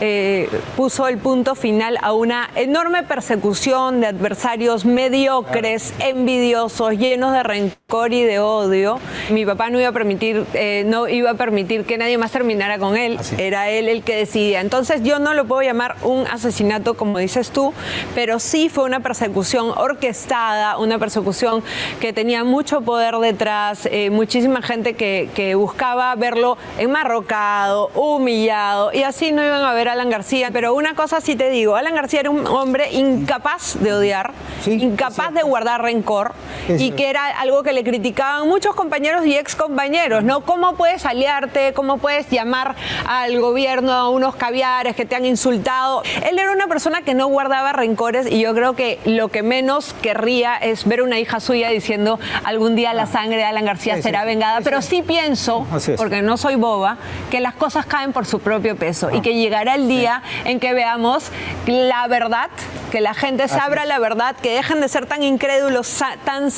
eh, 0.00 0.48
puso 0.76 1.08
el 1.08 1.16
punto 1.16 1.54
final 1.54 1.98
a 2.02 2.12
una 2.12 2.50
enorme 2.54 3.02
persecución 3.04 4.00
de 4.00 4.08
adversarios 4.08 4.84
mediocres, 4.84 5.94
envidiosos, 5.98 6.92
llenos 6.92 7.32
de 7.32 7.42
rencor 7.42 7.77
y 7.90 8.22
de 8.22 8.38
odio. 8.38 9.00
Mi 9.30 9.46
papá 9.46 9.70
no 9.70 9.80
iba 9.80 9.88
a 9.88 9.92
permitir, 9.92 10.44
eh, 10.52 10.82
no 10.84 11.08
iba 11.08 11.30
a 11.30 11.34
permitir 11.34 11.86
que 11.86 11.96
nadie 11.96 12.18
más 12.18 12.30
terminara 12.30 12.78
con 12.78 12.98
él. 12.98 13.18
Era 13.38 13.70
él 13.70 13.88
el 13.88 14.02
que 14.02 14.14
decidía. 14.14 14.60
Entonces 14.60 15.02
yo 15.02 15.18
no 15.18 15.32
lo 15.32 15.46
puedo 15.46 15.62
llamar 15.62 15.96
un 16.02 16.26
asesinato 16.26 16.98
como 16.98 17.16
dices 17.16 17.50
tú, 17.50 17.72
pero 18.14 18.40
sí 18.40 18.68
fue 18.68 18.84
una 18.84 19.00
persecución 19.00 19.72
orquestada, 19.74 20.76
una 20.76 20.98
persecución 20.98 21.62
que 21.98 22.12
tenía 22.12 22.44
mucho 22.44 22.82
poder 22.82 23.14
detrás, 23.16 23.88
eh, 23.90 24.10
muchísima 24.10 24.60
gente 24.60 24.92
que, 24.92 25.30
que, 25.34 25.54
buscaba 25.54 26.14
verlo 26.14 26.58
enmarrocado, 26.78 27.88
humillado, 27.94 28.92
y 28.92 29.02
así 29.02 29.32
no 29.32 29.42
iban 29.42 29.62
a 29.62 29.72
ver 29.72 29.88
a 29.88 29.92
Alan 29.92 30.10
García. 30.10 30.50
Pero 30.52 30.74
una 30.74 30.94
cosa 30.94 31.22
sí 31.22 31.36
te 31.36 31.48
digo, 31.48 31.74
Alan 31.74 31.94
García 31.94 32.20
era 32.20 32.28
un 32.28 32.46
hombre 32.46 32.92
incapaz 32.92 33.80
de 33.80 33.94
odiar, 33.94 34.32
incapaz 34.66 35.32
de 35.32 35.40
guardar 35.42 35.80
rencor, 35.80 36.32
y 36.68 36.90
que 36.90 37.08
era 37.08 37.24
algo 37.28 37.62
que 37.62 37.72
le 37.72 37.77
criticaban 37.84 38.48
muchos 38.48 38.74
compañeros 38.74 39.26
y 39.26 39.36
ex 39.36 39.54
compañeros, 39.54 40.24
¿no? 40.24 40.42
¿Cómo 40.42 40.74
puedes 40.74 41.04
aliarte? 41.04 41.72
¿Cómo 41.72 41.98
puedes 41.98 42.28
llamar 42.30 42.74
al 43.06 43.40
gobierno 43.40 43.92
a 43.92 44.08
unos 44.08 44.36
caviares 44.36 44.94
que 44.96 45.04
te 45.04 45.16
han 45.16 45.24
insultado? 45.24 46.02
Él 46.28 46.38
era 46.38 46.52
una 46.52 46.66
persona 46.66 47.02
que 47.02 47.14
no 47.14 47.26
guardaba 47.26 47.72
rencores 47.72 48.30
y 48.30 48.40
yo 48.40 48.54
creo 48.54 48.74
que 48.74 48.98
lo 49.04 49.28
que 49.28 49.42
menos 49.42 49.94
querría 50.02 50.56
es 50.56 50.86
ver 50.86 51.02
una 51.02 51.18
hija 51.18 51.40
suya 51.40 51.70
diciendo 51.70 52.18
algún 52.44 52.76
día 52.76 52.92
la 52.94 53.06
sangre 53.06 53.36
de 53.36 53.44
Alan 53.44 53.64
García 53.64 54.00
será 54.02 54.24
vengada, 54.24 54.60
pero 54.62 54.82
sí. 54.82 55.02
pienso, 55.02 55.66
porque 55.96 56.22
no 56.22 56.36
soy 56.36 56.56
boba, 56.56 56.98
que 57.30 57.40
las 57.40 57.54
cosas 57.54 57.86
caen 57.86 58.12
por 58.12 58.26
su 58.26 58.40
propio 58.40 58.76
peso 58.76 59.10
y 59.10 59.20
que 59.20 59.34
llegará 59.34 59.74
el 59.74 59.88
día 59.88 60.22
en 60.44 60.60
que 60.60 60.72
veamos 60.74 61.30
la 61.66 62.06
verdad, 62.08 62.50
que 62.90 63.00
la 63.00 63.14
gente 63.14 63.48
se 63.48 63.58
abra 63.58 63.84
la 63.84 63.98
verdad, 63.98 64.36
que 64.36 64.54
dejen 64.54 64.80
de 64.80 64.88
ser 64.88 65.06
tan 65.06 65.22
incrédulos, 65.22 66.02
tan 66.24 66.50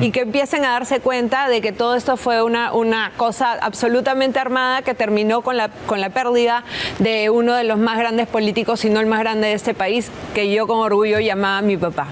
y 0.00 0.10
que 0.10 0.20
empiecen 0.20 0.64
a 0.64 0.72
darse 0.72 1.00
cuenta 1.00 1.48
de 1.48 1.60
que 1.60 1.72
todo 1.72 1.94
esto 1.94 2.16
fue 2.16 2.42
una, 2.42 2.72
una 2.72 3.12
cosa 3.16 3.52
absolutamente 3.52 4.38
armada 4.38 4.82
que 4.82 4.94
terminó 4.94 5.42
con 5.42 5.56
la, 5.56 5.70
con 5.86 6.00
la 6.00 6.10
pérdida 6.10 6.64
de 6.98 7.30
uno 7.30 7.54
de 7.54 7.64
los 7.64 7.78
más 7.78 7.98
grandes 7.98 8.28
políticos, 8.28 8.80
si 8.80 8.90
no 8.90 9.00
el 9.00 9.06
más 9.06 9.20
grande 9.20 9.48
de 9.48 9.54
este 9.54 9.74
país, 9.74 10.10
que 10.34 10.52
yo 10.52 10.66
con 10.66 10.78
orgullo 10.78 11.20
llamaba 11.20 11.62
mi 11.62 11.76
papá. 11.76 12.08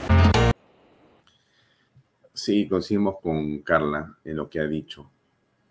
Sí, 2.32 2.68
coincidimos 2.68 3.16
con 3.20 3.58
Carla 3.62 4.16
en 4.24 4.36
lo 4.36 4.48
que 4.48 4.60
ha 4.60 4.66
dicho. 4.66 5.10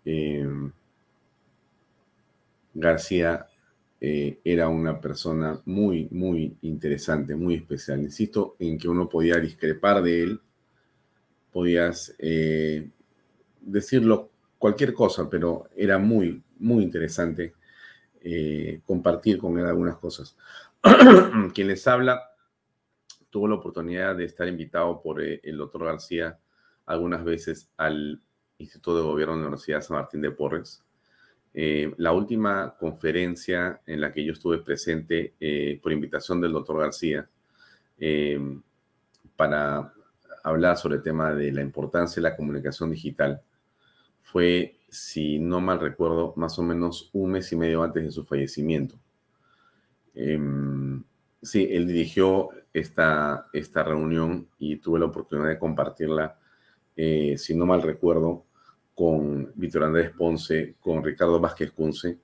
Em, 0.04 0.70
García 2.74 3.46
eh, 4.00 4.38
era 4.44 4.68
una 4.68 5.00
persona 5.00 5.60
muy, 5.64 6.08
muy 6.10 6.56
interesante, 6.62 7.34
muy 7.34 7.54
especial. 7.54 8.00
Insisto 8.00 8.54
en 8.58 8.78
que 8.78 8.88
uno 8.88 9.08
podía 9.08 9.36
discrepar 9.36 10.02
de 10.02 10.22
él, 10.22 10.40
podías 11.58 12.14
eh, 12.20 12.88
decirlo 13.60 14.30
cualquier 14.58 14.94
cosa, 14.94 15.28
pero 15.28 15.68
era 15.74 15.98
muy, 15.98 16.40
muy 16.60 16.84
interesante 16.84 17.52
eh, 18.22 18.80
compartir 18.86 19.38
con 19.38 19.58
él 19.58 19.66
algunas 19.66 19.96
cosas. 19.96 20.36
Quien 21.52 21.66
les 21.66 21.84
habla 21.88 22.30
tuvo 23.28 23.48
la 23.48 23.56
oportunidad 23.56 24.14
de 24.14 24.26
estar 24.26 24.46
invitado 24.46 25.02
por 25.02 25.20
eh, 25.20 25.40
el 25.42 25.56
doctor 25.56 25.84
García 25.84 26.38
algunas 26.86 27.24
veces 27.24 27.68
al 27.76 28.22
Instituto 28.58 28.96
de 28.96 29.02
Gobierno 29.02 29.34
de 29.34 29.40
la 29.40 29.46
Universidad 29.48 29.80
San 29.80 29.96
Martín 29.96 30.20
de 30.20 30.30
Porres. 30.30 30.84
la 31.54 32.12
última 32.12 32.76
conferencia 32.78 33.80
en 33.84 34.00
la 34.00 34.12
que 34.12 34.24
yo 34.24 34.32
estuve 34.32 34.58
presente 34.58 35.34
por 35.82 35.90
invitación 35.90 36.40
del 36.40 36.52
doctor 36.52 36.78
García 36.78 37.28
para 39.34 39.92
hablar 40.42 40.76
sobre 40.76 40.96
el 40.96 41.02
tema 41.02 41.32
de 41.32 41.52
la 41.52 41.62
importancia 41.62 42.16
de 42.16 42.28
la 42.28 42.36
comunicación 42.36 42.90
digital 42.90 43.42
fue, 44.22 44.76
si 44.88 45.38
no 45.38 45.60
mal 45.60 45.80
recuerdo, 45.80 46.34
más 46.36 46.58
o 46.58 46.62
menos 46.62 47.10
un 47.12 47.32
mes 47.32 47.50
y 47.52 47.56
medio 47.56 47.82
antes 47.82 48.04
de 48.04 48.10
su 48.10 48.24
fallecimiento. 48.24 48.98
Em, 50.14 51.02
sí, 51.40 51.68
él 51.70 51.86
dirigió 51.86 52.50
esta, 52.72 53.46
esta 53.52 53.82
reunión 53.82 54.48
y 54.58 54.76
tuve 54.76 54.98
la 54.98 55.06
oportunidad 55.06 55.48
de 55.48 55.58
compartirla, 55.58 56.38
eh, 56.96 57.36
si 57.38 57.54
no 57.54 57.66
mal 57.66 57.82
recuerdo, 57.82 58.44
con 58.94 59.52
Víctor 59.54 59.84
Andrés 59.84 60.10
Ponce, 60.10 60.74
con 60.80 61.04
Ricardo 61.04 61.38
Vázquez 61.40 61.70
Cunce 61.72 62.18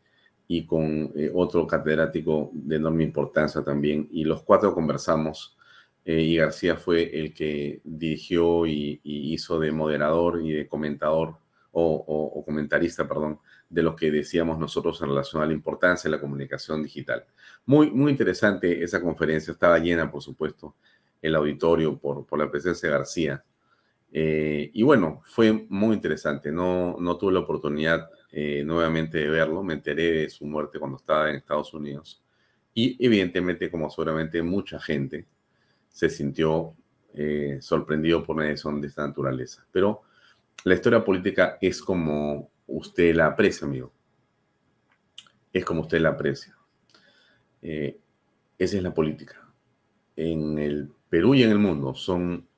y 0.49 0.67
con 0.67 1.13
eh, 1.15 1.31
otro 1.33 1.67
catedrático 1.67 2.51
de 2.53 2.77
enorme 2.77 3.05
importancia 3.05 3.63
también. 3.63 4.09
Y 4.11 4.25
los 4.25 4.43
cuatro 4.43 4.75
conversamos 4.75 5.57
eh, 6.05 6.21
y 6.21 6.37
García 6.37 6.77
fue 6.77 7.19
el 7.19 7.33
que 7.33 7.81
dirigió 7.85 8.67
y, 8.67 9.01
hizo 9.05 9.59
de 9.59 9.73
moderador 9.73 10.41
y 10.43 10.53
de 10.53 10.69
comentador 10.69 11.39
o, 11.73 12.43
comentarista, 12.45 13.09
perdón, 13.09 13.41
de 13.69 13.83
lo 13.83 13.97
que 13.97 14.11
decíamos 14.11 14.59
nosotros 14.59 15.01
en 15.03 15.09
relación 15.09 15.43
a 15.43 15.47
la 15.47 15.53
importancia 15.53 16.09
de 16.09 16.17
la 16.17 16.21
comunicación 16.21 16.83
digital. 16.83 17.25
Muy, 17.67 17.91
muy 17.91 18.13
interesante 18.13 18.85
esa 18.85 19.01
conferencia, 19.03 19.53
estaba 19.53 19.79
llena, 19.79 20.11
por 20.11 20.23
supuesto, 20.23 20.77
el 21.21 21.35
auditorio 21.35 21.99
por, 21.99 22.39
la 22.39 22.51
presencia 22.51 22.89
de 22.89 22.95
García. 22.95 23.45
Eh, 24.13 24.71
y 24.73 24.83
bueno, 24.85 25.23
fue 25.25 25.67
muy 25.69 25.95
interesante, 25.95 26.53
no, 26.53 26.97
no 27.01 27.17
tuve 27.17 27.33
la 27.33 27.41
oportunidad 27.41 28.09
eh, 28.31 28.63
nuevamente 28.65 29.19
de 29.19 29.29
verlo, 29.29 29.63
me 29.65 29.75
enteré 29.75 30.13
de 30.13 30.31
su 30.31 30.47
muerte 30.47 30.79
cuando 30.79 30.99
estaba 30.99 31.31
en 31.31 31.37
Estados 31.37 31.75
Unidos. 31.75 32.23
Y 32.75 32.97
evidentemente, 33.05 33.71
como 33.71 33.91
seguramente 33.91 34.43
mucha 34.43 34.79
gente, 34.79 35.27
se 35.95 36.11
sintió 36.11 36.75
eh, 37.15 37.59
sorprendido 37.61 38.25
por 38.25 38.35
una 38.35 38.47
decisión 38.47 38.81
de 38.81 38.89
esta 38.89 39.07
naturaleza. 39.07 39.65
Pero 39.71 40.03
la 40.65 40.75
historia 40.75 41.05
política 41.05 41.57
es 41.61 41.81
como 41.81 42.51
usted 42.67 43.15
la 43.15 43.27
aprecia, 43.27 43.65
amigo. 43.65 43.93
Es 45.53 45.65
como 45.65 45.83
usted 45.83 46.01
la 46.01 46.09
aprecia. 46.09 46.59
Eh, 47.63 47.97
esa 48.59 48.77
es 48.77 48.83
la 48.83 48.93
política. 48.93 49.49
En 50.17 50.59
el 50.59 50.91
Perú 51.09 51.37
y 51.37 51.45
en 51.45 51.51
el 51.51 51.61
mundo 51.61 51.95
son 51.95 52.49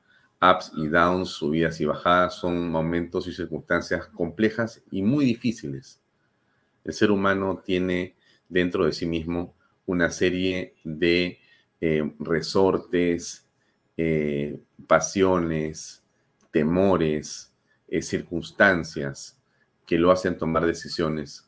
ups 0.41 0.73
y 0.75 0.89
downs, 0.89 1.29
subidas 1.29 1.79
y 1.83 1.85
bajadas, 1.85 2.37
son 2.37 2.71
momentos 2.71 3.27
y 3.27 3.35
circunstancias 3.35 4.07
complejas 4.07 4.83
y 4.91 5.03
muy 5.03 5.27
difíciles. 5.27 6.01
El 6.85 6.95
ser 6.95 7.11
humano 7.11 7.63
tiene 7.63 8.17
dentro 8.49 8.87
de 8.87 8.93
sí 8.95 9.05
mismo 9.05 9.55
una 9.85 10.11
serie 10.11 10.75
de 10.85 11.39
eh, 11.81 12.15
resortes, 12.21 13.47
eh, 13.99 14.59
pasiones, 14.87 16.03
temores, 16.51 17.53
eh, 17.89 18.01
circunstancias 18.01 19.39
que 19.85 19.99
lo 19.99 20.11
hacen 20.11 20.39
tomar 20.39 20.65
decisiones 20.65 21.47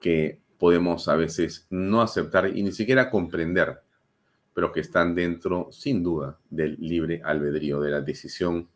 que 0.00 0.40
podemos 0.58 1.08
a 1.08 1.16
veces 1.16 1.66
no 1.68 2.00
aceptar 2.00 2.56
y 2.56 2.62
ni 2.62 2.72
siquiera 2.72 3.10
comprender, 3.10 3.80
pero 4.54 4.72
que 4.72 4.80
están 4.80 5.14
dentro, 5.14 5.68
sin 5.70 6.02
duda, 6.02 6.38
del 6.48 6.76
libre 6.80 7.20
albedrío, 7.22 7.80
de 7.80 7.90
la 7.90 8.00
decisión 8.00 8.66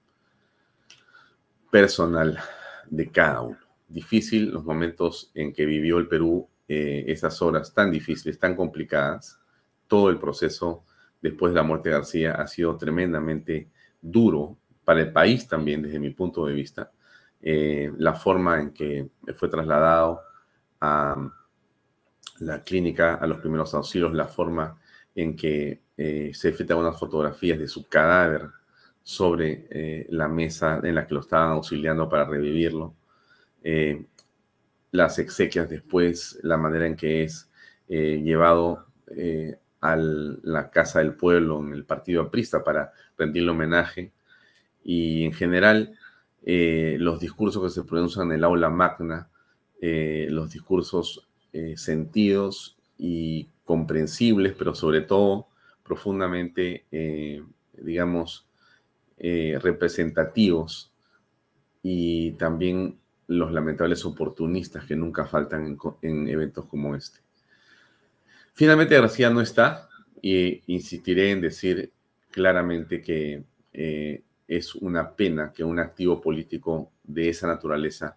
personal 1.71 2.39
de 2.91 3.11
cada 3.11 3.41
uno. 3.41 3.59
Difícil 3.89 4.51
los 4.51 4.65
momentos 4.65 5.31
en 5.35 5.53
que 5.53 5.65
vivió 5.65 5.99
el 5.99 6.09
Perú, 6.09 6.49
esas 6.67 7.43
horas 7.43 7.75
tan 7.75 7.91
difíciles, 7.91 8.39
tan 8.39 8.57
complicadas, 8.57 9.39
todo 9.87 10.11
el 10.11 10.19
proceso 10.19 10.85
después 11.21 11.53
de 11.53 11.57
la 11.57 11.63
muerte 11.63 11.89
de 11.89 11.95
García 11.95 12.33
ha 12.33 12.47
sido 12.47 12.77
tremendamente 12.77 13.71
duro 14.01 14.59
para 14.85 15.01
el 15.01 15.13
país 15.13 15.49
también, 15.49 15.83
desde 15.83 15.99
mi 15.99 16.11
punto 16.11 16.47
de 16.47 16.53
vista. 16.53 16.91
Eh, 17.41 17.93
la 17.99 18.15
forma 18.15 18.61
en 18.61 18.73
que 18.73 19.09
fue 19.35 19.49
trasladado 19.49 20.21
a 20.81 21.31
la 22.41 22.63
clínica, 22.63 23.15
a 23.15 23.27
los 23.27 23.39
primeros 23.39 23.75
auxilios, 23.75 24.13
la 24.13 24.27
forma 24.27 24.79
en 25.15 25.37
que 25.37 25.83
eh, 25.97 26.31
se 26.35 26.51
efectuaban 26.51 26.87
unas 26.87 26.99
fotografías 26.99 27.59
de 27.59 27.69
su 27.69 27.89
cadáver 27.89 28.49
sobre 29.03 29.67
eh, 29.71 30.07
la 30.11 30.29
mesa 30.29 30.81
en 30.83 30.95
la 30.95 31.07
que 31.07 31.15
lo 31.15 31.21
estaban 31.21 31.51
auxiliando 31.53 32.09
para 32.09 32.25
revivirlo, 32.25 32.95
las 34.91 35.19
exequias 35.19 35.69
después, 35.69 36.39
la 36.43 36.59
manera 36.59 36.87
en 36.87 36.97
que 36.97 37.25
es 37.25 37.51
llevado 37.89 38.87
a 39.85 39.97
la 39.97 40.71
Casa 40.71 41.01
del 41.01 41.13
Pueblo 41.13 41.61
en 41.61 41.75
el 41.75 41.85
Partido 41.85 42.23
Aprista 42.23 42.65
para 42.65 42.95
rendirle 43.19 43.51
homenaje. 43.51 44.13
Y 44.83 45.25
en 45.25 45.35
general, 45.35 45.95
eh, 46.43 46.97
los 46.99 47.21
discursos 47.21 47.63
que 47.63 47.69
se 47.69 47.87
pronuncian 47.87 48.29
en 48.29 48.39
el 48.39 48.45
aula 48.45 48.71
magna, 48.71 49.29
eh, 49.83 50.27
los 50.31 50.51
discursos 50.51 51.29
eh, 51.53 51.75
sentidos 51.77 52.79
y 52.97 53.51
comprensibles, 53.65 54.55
pero 54.55 54.75
sobre 54.75 55.03
todo 55.03 55.49
profundamente, 55.83 56.87
digamos, 57.75 58.47
representativos 59.19 60.91
y 61.83 62.33
también 62.33 62.99
los 63.27 63.53
lamentables 63.53 64.03
oportunistas 64.07 64.87
que 64.87 64.97
nunca 64.97 65.27
faltan 65.27 65.77
en 66.01 66.29
eventos 66.29 66.65
como 66.65 66.95
este. 66.95 67.24
Finalmente 68.57 68.95
García 68.95 69.31
no 69.31 69.41
está 69.41 69.89
y 70.23 70.63
insistiré 70.73 71.33
en 71.33 71.41
decir 71.41 71.93
claramente 72.31 73.03
que 73.03 73.43
eh, 73.73 74.23
es 74.47 74.77
una 74.77 75.11
pena 75.17 75.53
que 75.53 75.65
un 75.65 75.81
activo 75.81 76.21
político 76.21 76.93
de 77.03 77.31
esa 77.31 77.49
naturaleza 77.49 78.17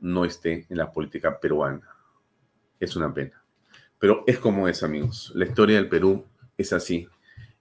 no 0.00 0.26
esté 0.26 0.66
en 0.68 0.76
la 0.76 0.92
política 0.92 1.40
peruana. 1.40 1.88
Es 2.78 2.96
una 2.96 3.12
pena. 3.14 3.42
Pero 3.98 4.24
es 4.26 4.38
como 4.38 4.68
es, 4.68 4.82
amigos. 4.82 5.32
La 5.34 5.46
historia 5.46 5.76
del 5.76 5.88
Perú 5.88 6.22
es 6.58 6.74
así 6.74 7.08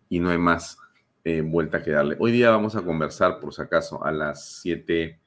y 0.09 0.19
no 0.19 0.29
hay 0.29 0.37
más 0.37 0.77
eh, 1.23 1.39
vuelta 1.39 1.81
que 1.81 1.91
darle. 1.91 2.17
Hoy 2.19 2.33
día 2.33 2.49
vamos 2.49 2.75
a 2.75 2.81
conversar, 2.81 3.39
por 3.39 3.53
si 3.53 3.61
acaso, 3.61 4.03
a 4.03 4.11
las 4.11 4.59
7 4.61 5.17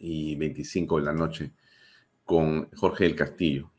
y 0.00 0.34
25 0.34 0.98
de 0.98 1.04
la 1.04 1.12
noche 1.12 1.52
con 2.24 2.68
Jorge 2.72 3.04
del 3.04 3.14
Castillo. 3.14 3.70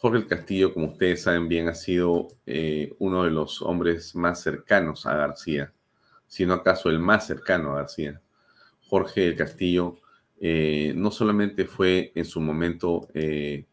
Jorge 0.00 0.20
del 0.20 0.28
Castillo, 0.28 0.72
como 0.72 0.86
ustedes 0.86 1.24
saben 1.24 1.46
bien, 1.46 1.68
ha 1.68 1.74
sido 1.74 2.28
eh, 2.46 2.94
uno 3.00 3.24
de 3.24 3.30
los 3.30 3.60
hombres 3.60 4.14
más 4.14 4.42
cercanos 4.42 5.04
a 5.04 5.14
García, 5.14 5.74
si 6.26 6.46
no 6.46 6.54
acaso 6.54 6.88
el 6.88 6.98
más 6.98 7.26
cercano 7.26 7.72
a 7.72 7.80
García. 7.80 8.18
Jorge 8.88 9.20
del 9.20 9.36
Castillo 9.36 9.98
eh, 10.40 10.94
no 10.96 11.10
solamente 11.10 11.66
fue 11.66 12.12
en 12.14 12.24
su 12.24 12.40
momento, 12.40 13.08
eh, 13.12 13.66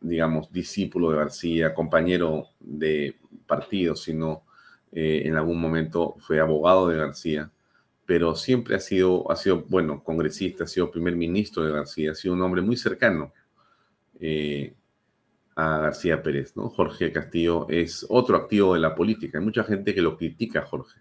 digamos, 0.00 0.52
discípulo 0.52 1.10
de 1.10 1.16
García, 1.16 1.74
compañero 1.74 2.50
de 2.60 3.16
partido, 3.48 3.96
sino 3.96 4.44
en 4.92 5.34
algún 5.34 5.60
momento 5.60 6.14
fue 6.20 6.38
abogado 6.38 6.86
de 6.86 6.98
García, 6.98 7.50
pero 8.06 8.36
siempre 8.36 8.76
ha 8.76 8.80
sido, 8.80 9.28
ha 9.28 9.34
sido, 9.34 9.64
bueno, 9.64 10.04
congresista, 10.04 10.62
ha 10.62 10.68
sido 10.68 10.92
primer 10.92 11.16
ministro 11.16 11.64
de 11.64 11.72
García, 11.72 12.12
ha 12.12 12.14
sido 12.14 12.34
un 12.34 12.42
hombre 12.42 12.62
muy 12.62 12.76
cercano 12.76 13.32
a 15.56 15.78
García 15.78 16.22
Pérez, 16.22 16.56
¿no? 16.56 16.68
Jorge 16.68 17.12
Castillo 17.12 17.66
es 17.68 18.04
otro 18.08 18.36
activo 18.36 18.74
de 18.74 18.80
la 18.80 18.94
política. 18.94 19.38
Hay 19.38 19.44
mucha 19.44 19.62
gente 19.64 19.94
que 19.94 20.02
lo 20.02 20.16
critica, 20.16 20.62
Jorge. 20.62 21.00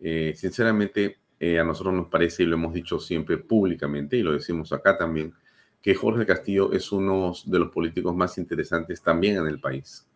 Eh, 0.00 0.32
sinceramente, 0.36 1.18
eh, 1.40 1.58
a 1.58 1.64
nosotros 1.64 1.94
nos 1.94 2.06
parece, 2.06 2.44
y 2.44 2.46
lo 2.46 2.54
hemos 2.54 2.72
dicho 2.72 3.00
siempre 3.00 3.36
públicamente, 3.38 4.16
y 4.16 4.22
lo 4.22 4.32
decimos 4.32 4.72
acá 4.72 4.96
también, 4.96 5.34
que 5.82 5.94
Jorge 5.94 6.24
Castillo 6.24 6.72
es 6.72 6.92
uno 6.92 7.32
de 7.46 7.58
los 7.58 7.70
políticos 7.70 8.14
más 8.14 8.38
interesantes 8.38 9.02
también 9.02 9.38
en 9.38 9.46
el 9.46 9.60
país. 9.60 10.06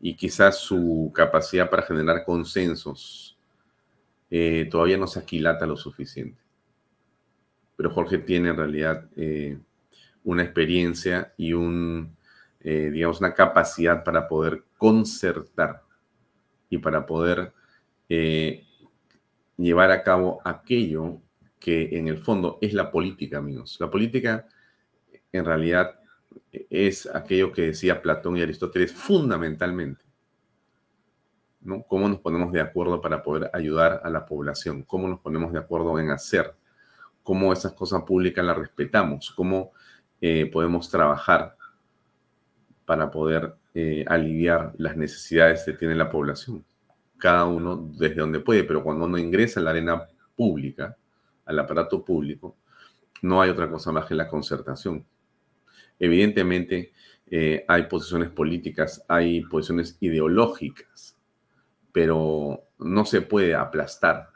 Y 0.00 0.14
quizás 0.14 0.58
su 0.58 1.10
capacidad 1.14 1.70
para 1.70 1.82
generar 1.82 2.24
consensos 2.24 3.38
eh, 4.30 4.68
todavía 4.70 4.98
no 4.98 5.06
se 5.06 5.20
aquilata 5.20 5.66
lo 5.66 5.76
suficiente. 5.76 6.40
Pero 7.76 7.90
Jorge 7.90 8.18
tiene 8.18 8.50
en 8.50 8.56
realidad 8.56 9.08
una 10.22 10.42
experiencia 10.42 11.32
y 11.36 11.52
un, 11.52 12.14
eh, 12.64 12.90
digamos, 12.90 13.20
una 13.20 13.34
capacidad 13.34 14.02
para 14.02 14.26
poder 14.26 14.64
concertar 14.76 15.82
y 16.68 16.78
para 16.78 17.06
poder 17.06 17.52
llevar 19.56 19.90
a 19.90 20.02
cabo 20.02 20.40
aquello 20.44 21.20
que 21.58 21.96
en 21.96 22.08
el 22.08 22.18
fondo 22.18 22.58
es 22.60 22.74
la 22.74 22.90
política, 22.90 23.38
amigos. 23.38 23.76
La 23.80 23.90
política 23.90 24.46
en 25.32 25.44
realidad 25.44 25.98
es 26.70 27.06
aquello 27.06 27.52
que 27.52 27.62
decía 27.62 28.02
Platón 28.02 28.36
y 28.36 28.42
Aristóteles 28.42 28.92
fundamentalmente. 28.92 30.04
¿Cómo 31.88 32.08
nos 32.08 32.20
ponemos 32.20 32.52
de 32.52 32.60
acuerdo 32.60 33.00
para 33.00 33.22
poder 33.22 33.50
ayudar 33.54 34.02
a 34.04 34.10
la 34.10 34.26
población? 34.26 34.82
¿Cómo 34.82 35.08
nos 35.08 35.20
ponemos 35.20 35.52
de 35.52 35.58
acuerdo 35.58 35.98
en 35.98 36.10
hacer? 36.10 36.54
¿Cómo 37.22 37.52
esas 37.52 37.72
cosas 37.72 38.02
públicas 38.02 38.44
las 38.44 38.58
respetamos? 38.58 39.32
¿Cómo 39.34 39.72
eh, 40.20 40.50
podemos 40.52 40.90
trabajar 40.90 41.56
para 42.84 43.10
poder 43.10 43.54
eh, 43.74 44.04
aliviar 44.06 44.72
las 44.78 44.96
necesidades 44.96 45.64
que 45.64 45.72
tiene 45.72 45.94
la 45.94 46.10
población? 46.10 46.64
Cada 47.18 47.44
uno 47.46 47.76
desde 47.76 48.16
donde 48.16 48.40
puede, 48.40 48.64
pero 48.64 48.82
cuando 48.82 49.06
uno 49.06 49.18
ingresa 49.18 49.60
a 49.60 49.62
la 49.62 49.70
arena 49.70 50.06
pública, 50.36 50.96
al 51.44 51.58
aparato 51.58 52.04
público, 52.04 52.56
no 53.22 53.40
hay 53.40 53.50
otra 53.50 53.70
cosa 53.70 53.92
más 53.92 54.06
que 54.06 54.14
la 54.14 54.28
concertación. 54.28 55.04
Evidentemente, 55.98 56.92
eh, 57.26 57.64
hay 57.68 57.84
posiciones 57.84 58.30
políticas, 58.30 59.04
hay 59.08 59.42
posiciones 59.42 59.96
ideológicas 60.00 61.14
pero 61.94 62.70
no 62.80 63.04
se 63.04 63.22
puede 63.22 63.54
aplastar, 63.54 64.28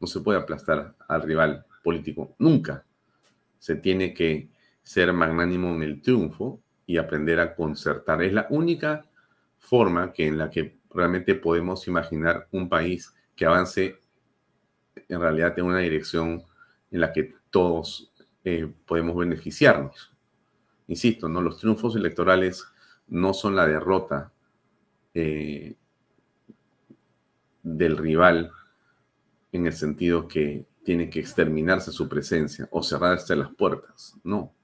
no 0.00 0.06
se 0.06 0.20
puede 0.20 0.38
aplastar 0.38 0.94
al 1.08 1.22
rival 1.22 1.64
político, 1.82 2.36
nunca. 2.38 2.84
Se 3.58 3.76
tiene 3.76 4.12
que 4.12 4.50
ser 4.82 5.14
magnánimo 5.14 5.74
en 5.74 5.82
el 5.82 6.02
triunfo 6.02 6.60
y 6.88 6.96
aprender 6.96 7.38
a 7.38 7.54
concertar. 7.54 8.22
Es 8.22 8.32
la 8.32 8.46
única 8.48 9.04
forma 9.58 10.10
que 10.10 10.26
en 10.26 10.38
la 10.38 10.48
que 10.48 10.78
realmente 10.88 11.34
podemos 11.34 11.86
imaginar 11.86 12.48
un 12.50 12.66
país 12.66 13.14
que 13.36 13.44
avance 13.44 13.98
en 15.06 15.20
realidad 15.20 15.56
en 15.58 15.66
una 15.66 15.80
dirección 15.80 16.42
en 16.90 17.00
la 17.02 17.12
que 17.12 17.34
todos 17.50 18.10
eh, 18.42 18.72
podemos 18.86 19.14
beneficiarnos. 19.14 20.16
Insisto, 20.86 21.28
¿no? 21.28 21.42
los 21.42 21.58
triunfos 21.58 21.94
electorales 21.94 22.64
no 23.06 23.34
son 23.34 23.54
la 23.54 23.66
derrota 23.66 24.32
eh, 25.12 25.76
del 27.62 27.98
rival 27.98 28.50
en 29.52 29.66
el 29.66 29.74
sentido 29.74 30.26
que 30.26 30.64
tiene 30.82 31.10
que 31.10 31.20
exterminarse 31.20 31.92
su 31.92 32.08
presencia 32.08 32.66
o 32.70 32.82
cerrarse 32.82 33.36
las 33.36 33.54
puertas. 33.54 34.16
No. 34.24 34.54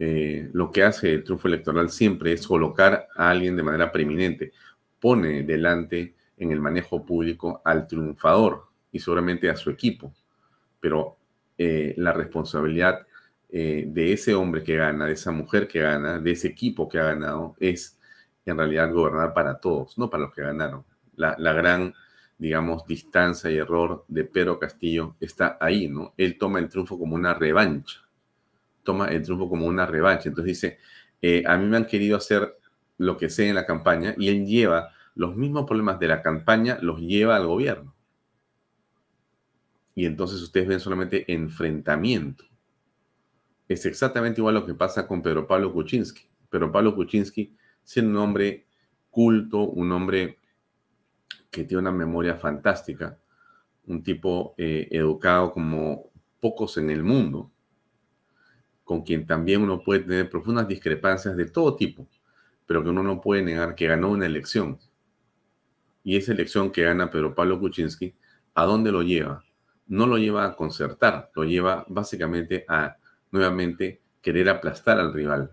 Eh, 0.00 0.48
lo 0.52 0.72
que 0.72 0.82
hace 0.82 1.14
el 1.14 1.22
triunfo 1.22 1.46
electoral 1.46 1.90
siempre 1.90 2.32
es 2.32 2.44
colocar 2.46 3.06
a 3.14 3.30
alguien 3.30 3.54
de 3.54 3.62
manera 3.62 3.92
preeminente. 3.92 4.52
Pone 4.98 5.44
delante 5.44 6.16
en 6.36 6.50
el 6.50 6.60
manejo 6.60 7.06
público 7.06 7.62
al 7.64 7.86
triunfador 7.86 8.64
y 8.90 8.98
seguramente 8.98 9.48
a 9.48 9.56
su 9.56 9.70
equipo. 9.70 10.12
Pero 10.80 11.18
eh, 11.56 11.94
la 11.98 12.12
responsabilidad 12.12 13.06
eh, 13.50 13.84
de 13.86 14.12
ese 14.12 14.34
hombre 14.34 14.64
que 14.64 14.76
gana, 14.76 15.06
de 15.06 15.12
esa 15.12 15.30
mujer 15.30 15.68
que 15.68 15.80
gana, 15.80 16.18
de 16.18 16.32
ese 16.32 16.48
equipo 16.48 16.88
que 16.88 16.98
ha 16.98 17.04
ganado, 17.04 17.54
es 17.60 17.98
en 18.44 18.56
realidad 18.56 18.90
gobernar 18.90 19.34
para 19.34 19.60
todos, 19.60 19.96
no 19.98 20.10
para 20.10 20.24
los 20.24 20.34
que 20.34 20.42
ganaron 20.42 20.84
la, 21.20 21.52
gran, 21.52 21.94
digamos, 22.38 22.86
distancia 22.86 23.50
y 23.50 23.58
error 23.58 24.04
de 24.08 24.24
Pedro 24.24 24.58
Castillo 24.58 25.16
está 25.20 25.58
ahí, 25.60 25.88
¿no? 25.88 26.14
Él 26.16 26.38
toma 26.38 26.58
el 26.58 26.68
triunfo 26.68 26.98
como 26.98 27.14
una 27.14 27.34
revancha, 27.34 28.00
toma 28.90 29.06
el 29.06 29.22
triunfo 29.22 29.48
como 29.48 29.66
una 29.66 29.86
revancha. 29.86 30.28
Entonces 30.28 30.56
dice, 30.56 30.78
eh, 31.22 31.44
a 31.46 31.56
mí 31.56 31.66
me 31.66 31.76
han 31.76 31.86
querido 31.86 32.16
hacer 32.16 32.58
lo 32.98 33.16
que 33.16 33.30
sé 33.30 33.48
en 33.48 33.54
la 33.54 33.66
campaña 33.66 34.14
y 34.18 34.28
él 34.28 34.46
lleva 34.46 34.90
los 35.14 35.36
mismos 35.36 35.64
problemas 35.64 36.00
de 36.00 36.08
la 36.08 36.22
campaña, 36.22 36.78
los 36.82 37.00
lleva 37.00 37.36
al 37.36 37.46
gobierno. 37.46 37.94
Y 39.94 40.06
entonces 40.06 40.40
ustedes 40.42 40.66
ven 40.66 40.80
solamente 40.80 41.32
enfrentamiento. 41.32 42.44
Es 43.68 43.86
exactamente 43.86 44.40
igual 44.40 44.54
lo 44.54 44.66
que 44.66 44.74
pasa 44.74 45.06
con 45.06 45.22
Pedro 45.22 45.46
Pablo 45.46 45.72
Kuczynski. 45.72 46.26
Pedro 46.48 46.72
Pablo 46.72 46.96
Kuczynski, 46.96 47.56
siendo 47.84 48.10
un 48.10 48.16
hombre 48.16 48.66
culto, 49.10 49.62
un 49.68 49.92
hombre 49.92 50.38
que 51.50 51.64
tiene 51.64 51.82
una 51.82 51.92
memoria 51.92 52.36
fantástica, 52.36 53.18
un 53.86 54.02
tipo 54.02 54.54
eh, 54.58 54.88
educado 54.90 55.52
como 55.52 56.10
pocos 56.40 56.76
en 56.78 56.90
el 56.90 57.04
mundo, 57.04 57.52
con 58.90 59.02
quien 59.02 59.24
también 59.24 59.62
uno 59.62 59.84
puede 59.84 60.00
tener 60.00 60.28
profundas 60.28 60.66
discrepancias 60.66 61.36
de 61.36 61.44
todo 61.44 61.76
tipo, 61.76 62.08
pero 62.66 62.82
que 62.82 62.88
uno 62.88 63.04
no 63.04 63.20
puede 63.20 63.40
negar 63.40 63.76
que 63.76 63.86
ganó 63.86 64.10
una 64.10 64.26
elección. 64.26 64.80
Y 66.02 66.16
esa 66.16 66.32
elección 66.32 66.72
que 66.72 66.82
gana 66.82 67.08
Pedro 67.08 67.32
Pablo 67.32 67.60
Kuczynski, 67.60 68.16
¿a 68.52 68.64
dónde 68.64 68.90
lo 68.90 69.02
lleva? 69.02 69.44
No 69.86 70.08
lo 70.08 70.18
lleva 70.18 70.44
a 70.44 70.56
concertar, 70.56 71.30
lo 71.36 71.44
lleva 71.44 71.86
básicamente 71.88 72.64
a 72.66 72.96
nuevamente 73.30 74.02
querer 74.20 74.48
aplastar 74.48 74.98
al 74.98 75.14
rival. 75.14 75.52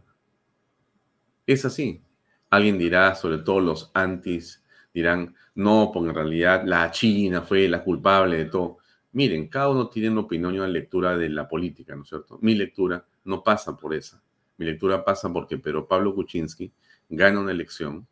Es 1.46 1.64
así. 1.64 2.02
Alguien 2.50 2.80
dirá, 2.80 3.14
sobre 3.14 3.38
todo 3.38 3.60
los 3.60 3.92
antis 3.94 4.66
dirán, 4.92 5.36
no, 5.54 5.92
porque 5.94 6.10
en 6.10 6.16
realidad 6.16 6.64
la 6.66 6.90
China 6.90 7.44
fue 7.44 7.70
la 7.70 7.84
culpable 7.84 8.36
de 8.36 8.46
todo. 8.46 8.80
Miren, 9.12 9.48
cada 9.48 9.70
uno 9.70 9.90
tiene 9.90 10.10
una 10.10 10.22
opinión 10.22 10.56
y 10.56 10.58
una 10.58 10.68
lectura 10.68 11.16
de 11.16 11.30
la 11.30 11.48
política, 11.48 11.96
¿no 11.96 12.02
es 12.02 12.10
cierto? 12.10 12.40
Mi 12.42 12.56
lectura 12.56 13.06
no 13.28 13.44
pasa 13.44 13.78
por 13.78 13.94
esa. 13.94 14.22
Mi 14.58 14.66
lectura 14.66 15.06
pasa 15.06 15.32
porque 15.32 15.58
Pedro 15.58 15.88
Pablo 15.88 16.16
Kuczynski 16.16 16.72
gana 17.10 17.40
una 17.40 17.52
elección 17.52 18.08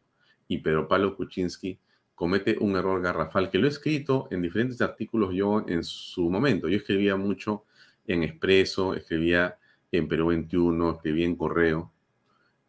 y 0.48 0.60
Pedro 0.60 0.88
Pablo 0.88 1.16
Kuczynski 1.16 1.80
comete 2.14 2.58
un 2.60 2.76
error 2.76 3.02
garrafal 3.02 3.50
que 3.50 3.58
lo 3.58 3.66
he 3.66 3.70
escrito 3.70 4.28
en 4.32 4.42
diferentes 4.42 4.82
artículos 4.82 5.34
yo 5.34 5.66
en 5.68 5.84
su 5.84 6.30
momento. 6.30 6.68
Yo 6.68 6.78
escribía 6.78 7.16
mucho 7.16 7.66
en 8.06 8.24
Expreso, 8.24 8.94
escribía 8.94 9.58
en 9.92 10.08
Perú 10.08 10.28
21, 10.28 10.92
escribía 10.92 11.26
en 11.26 11.36
Correo. 11.36 11.92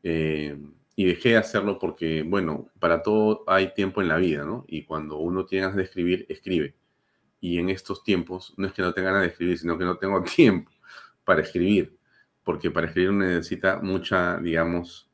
Eh, 0.03 0.57
y 0.99 1.05
dejé 1.05 1.31
de 1.31 1.37
hacerlo 1.37 1.79
porque, 1.79 2.23
bueno, 2.23 2.71
para 2.81 3.03
todo 3.03 3.45
hay 3.47 3.75
tiempo 3.75 4.01
en 4.01 4.09
la 4.09 4.17
vida, 4.17 4.45
¿no? 4.45 4.65
Y 4.67 4.85
cuando 4.85 5.19
uno 5.19 5.45
tiene 5.45 5.65
ganas 5.65 5.77
de 5.77 5.83
escribir, 5.83 6.25
escribe. 6.31 6.75
Y 7.39 7.59
en 7.59 7.69
estos 7.69 8.03
tiempos 8.03 8.55
no 8.57 8.67
es 8.67 8.73
que 8.73 8.81
no 8.81 8.95
tenga 8.95 9.11
ganas 9.11 9.23
de 9.23 9.29
escribir, 9.29 9.59
sino 9.59 9.77
que 9.77 9.85
no 9.85 9.99
tengo 9.99 10.23
tiempo 10.37 10.71
para 11.23 11.43
escribir, 11.43 11.97
porque 12.47 12.71
para 12.71 12.87
escribir 12.87 13.11
uno 13.11 13.25
necesita 13.25 13.81
mucha, 13.83 14.39
digamos, 14.39 15.11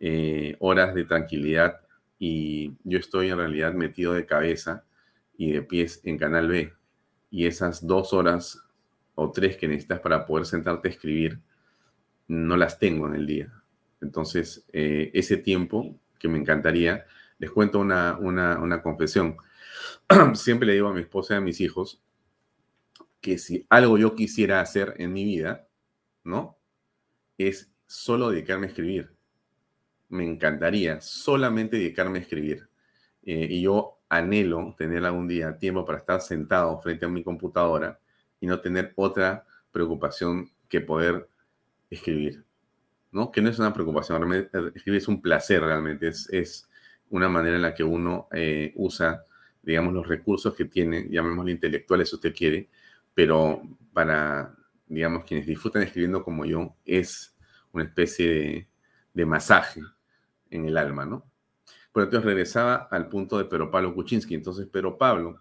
eh, 0.00 0.56
horas 0.58 0.92
de 0.92 1.04
tranquilidad 1.04 1.80
y 2.18 2.72
yo 2.82 2.98
estoy 2.98 3.28
en 3.30 3.38
realidad 3.38 3.74
metido 3.74 4.12
de 4.12 4.26
cabeza 4.26 4.84
y 5.38 5.52
de 5.52 5.62
pies 5.62 6.00
en 6.02 6.18
Canal 6.18 6.48
B. 6.48 6.72
Y 7.30 7.46
esas 7.46 7.86
dos 7.86 8.12
horas 8.12 8.60
o 9.14 9.30
tres 9.30 9.56
que 9.56 9.68
necesitas 9.68 10.00
para 10.00 10.26
poder 10.26 10.46
sentarte 10.46 10.88
a 10.88 10.90
escribir, 10.90 11.38
no 12.26 12.56
las 12.56 12.76
tengo 12.80 13.06
en 13.06 13.14
el 13.14 13.26
día. 13.28 13.52
Entonces, 14.00 14.66
eh, 14.72 15.12
ese 15.14 15.36
tiempo 15.36 15.96
que 16.18 16.26
me 16.26 16.38
encantaría, 16.38 17.06
les 17.38 17.52
cuento 17.52 17.78
una, 17.78 18.18
una, 18.18 18.58
una 18.58 18.82
confesión. 18.82 19.36
Siempre 20.34 20.66
le 20.66 20.72
digo 20.72 20.88
a 20.88 20.92
mi 20.92 21.02
esposa 21.02 21.34
y 21.34 21.36
a 21.36 21.40
mis 21.40 21.60
hijos 21.60 22.02
que 23.20 23.38
si 23.38 23.64
algo 23.70 23.96
yo 23.96 24.16
quisiera 24.16 24.60
hacer 24.60 24.96
en 24.98 25.12
mi 25.12 25.24
vida, 25.24 25.68
¿no? 26.24 26.58
Es 27.38 27.72
solo 27.86 28.30
dedicarme 28.30 28.66
a 28.66 28.68
escribir. 28.70 29.12
Me 30.08 30.24
encantaría 30.24 31.00
solamente 31.00 31.76
dedicarme 31.76 32.18
a 32.18 32.22
escribir. 32.22 32.68
Eh, 33.22 33.48
y 33.50 33.62
yo 33.62 33.98
anhelo 34.08 34.74
tener 34.78 35.04
algún 35.04 35.26
día 35.26 35.58
tiempo 35.58 35.84
para 35.84 35.98
estar 35.98 36.20
sentado 36.20 36.78
frente 36.80 37.06
a 37.06 37.08
mi 37.08 37.22
computadora 37.22 37.98
y 38.40 38.46
no 38.46 38.60
tener 38.60 38.92
otra 38.96 39.46
preocupación 39.72 40.50
que 40.68 40.80
poder 40.80 41.28
escribir. 41.90 42.44
¿no? 43.14 43.30
Que 43.30 43.40
no 43.40 43.48
es 43.48 43.58
una 43.58 43.72
preocupación, 43.72 44.18
realmente, 44.18 44.58
eh, 44.58 44.72
escribir 44.74 44.98
es 44.98 45.08
un 45.08 45.22
placer 45.22 45.62
realmente, 45.62 46.08
es, 46.08 46.28
es 46.32 46.68
una 47.10 47.28
manera 47.28 47.56
en 47.56 47.62
la 47.62 47.72
que 47.72 47.84
uno 47.84 48.28
eh, 48.32 48.72
usa, 48.74 49.24
digamos, 49.62 49.94
los 49.94 50.08
recursos 50.08 50.54
que 50.54 50.64
tiene, 50.64 51.08
llamémoslo 51.08 51.50
intelectuales 51.50 52.08
si 52.08 52.16
usted 52.16 52.34
quiere, 52.34 52.68
pero 53.14 53.62
para, 53.92 54.52
digamos, 54.94 55.24
quienes 55.24 55.46
disfrutan 55.46 55.82
escribiendo 55.82 56.22
como 56.22 56.44
yo, 56.44 56.76
es 56.84 57.36
una 57.72 57.84
especie 57.84 58.28
de, 58.28 58.68
de 59.12 59.26
masaje 59.26 59.80
en 60.50 60.66
el 60.66 60.76
alma, 60.76 61.04
¿no? 61.04 61.24
Pero 61.92 62.04
entonces 62.04 62.24
regresaba 62.24 62.88
al 62.90 63.08
punto 63.08 63.38
de 63.38 63.44
Pedro 63.44 63.70
Pablo 63.70 63.94
Kuczynski. 63.94 64.34
Entonces, 64.34 64.66
Pedro 64.66 64.98
Pablo, 64.98 65.40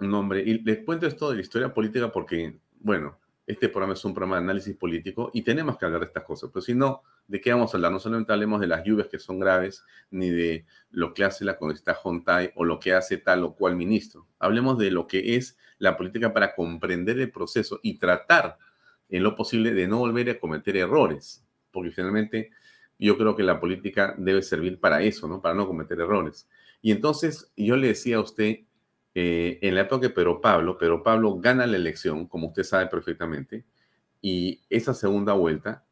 un 0.00 0.14
hombre, 0.14 0.42
y 0.42 0.62
les 0.62 0.84
cuento 0.84 1.06
esto 1.06 1.30
de 1.30 1.36
la 1.36 1.42
historia 1.42 1.72
política 1.72 2.12
porque, 2.12 2.60
bueno, 2.78 3.18
este 3.46 3.68
programa 3.68 3.94
es 3.94 4.04
un 4.04 4.12
programa 4.12 4.36
de 4.36 4.42
análisis 4.42 4.76
político 4.76 5.30
y 5.32 5.42
tenemos 5.42 5.78
que 5.78 5.86
hablar 5.86 6.00
de 6.00 6.06
estas 6.06 6.24
cosas. 6.24 6.50
Pero 6.52 6.62
si 6.62 6.74
no, 6.74 7.02
¿de 7.28 7.40
qué 7.40 7.52
vamos 7.52 7.72
a 7.72 7.76
hablar? 7.76 7.92
No 7.92 7.98
solamente 7.98 8.32
hablemos 8.32 8.60
de 8.60 8.66
las 8.66 8.84
lluvias 8.84 9.08
que 9.08 9.18
son 9.18 9.38
graves, 9.38 9.84
ni 10.10 10.30
de 10.30 10.66
lo 10.90 11.14
que 11.14 11.24
hace 11.24 11.44
la 11.44 11.56
congresista 11.56 11.94
Jontay 11.94 12.52
o 12.54 12.64
lo 12.64 12.78
que 12.78 12.92
hace 12.92 13.18
tal 13.18 13.44
o 13.44 13.54
cual 13.54 13.76
ministro. 13.76 14.26
Hablemos 14.38 14.78
de 14.78 14.90
lo 14.90 15.06
que 15.06 15.36
es 15.36 15.58
la 15.78 15.96
política 15.96 16.32
para 16.32 16.54
comprender 16.54 17.18
el 17.18 17.30
proceso 17.30 17.80
y 17.82 17.98
tratar 17.98 18.58
en 19.08 19.22
lo 19.22 19.34
posible 19.34 19.74
de 19.74 19.86
no 19.86 19.98
volver 19.98 20.30
a 20.30 20.40
cometer 20.40 20.76
errores. 20.76 21.44
Porque 21.70 21.90
finalmente 21.90 22.50
yo 22.98 23.18
creo 23.18 23.36
que 23.36 23.42
la 23.42 23.60
política 23.60 24.14
debe 24.18 24.42
servir 24.42 24.80
para 24.80 25.02
eso, 25.02 25.28
¿no? 25.28 25.42
Para 25.42 25.54
no 25.54 25.66
cometer 25.66 26.00
errores. 26.00 26.48
Y 26.80 26.92
entonces 26.92 27.52
yo 27.56 27.76
le 27.76 27.88
decía 27.88 28.16
a 28.16 28.20
usted, 28.20 28.60
eh, 29.14 29.58
en 29.62 29.74
la 29.74 29.82
época 29.82 30.08
Pedro 30.14 30.40
Pablo, 30.40 30.78
Pedro 30.78 31.02
Pablo 31.02 31.38
gana 31.38 31.66
la 31.66 31.76
elección, 31.76 32.26
como 32.26 32.48
usted 32.48 32.62
sabe 32.62 32.86
perfectamente, 32.86 33.64
y 34.20 34.62
esa 34.70 34.94
segunda 34.94 35.32
vuelta, 35.34 35.85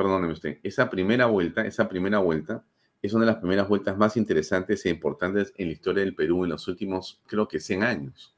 perdóneme 0.00 0.32
usted, 0.32 0.60
esa 0.62 0.88
primera 0.88 1.26
vuelta, 1.26 1.66
esa 1.66 1.86
primera 1.86 2.20
vuelta 2.20 2.64
es 3.02 3.12
una 3.12 3.26
de 3.26 3.32
las 3.32 3.40
primeras 3.40 3.68
vueltas 3.68 3.98
más 3.98 4.16
interesantes 4.16 4.86
e 4.86 4.88
importantes 4.88 5.52
en 5.58 5.66
la 5.66 5.74
historia 5.74 6.02
del 6.02 6.14
Perú 6.14 6.44
en 6.44 6.50
los 6.50 6.66
últimos, 6.68 7.20
creo 7.26 7.46
que 7.46 7.60
100 7.60 7.82
años. 7.82 8.34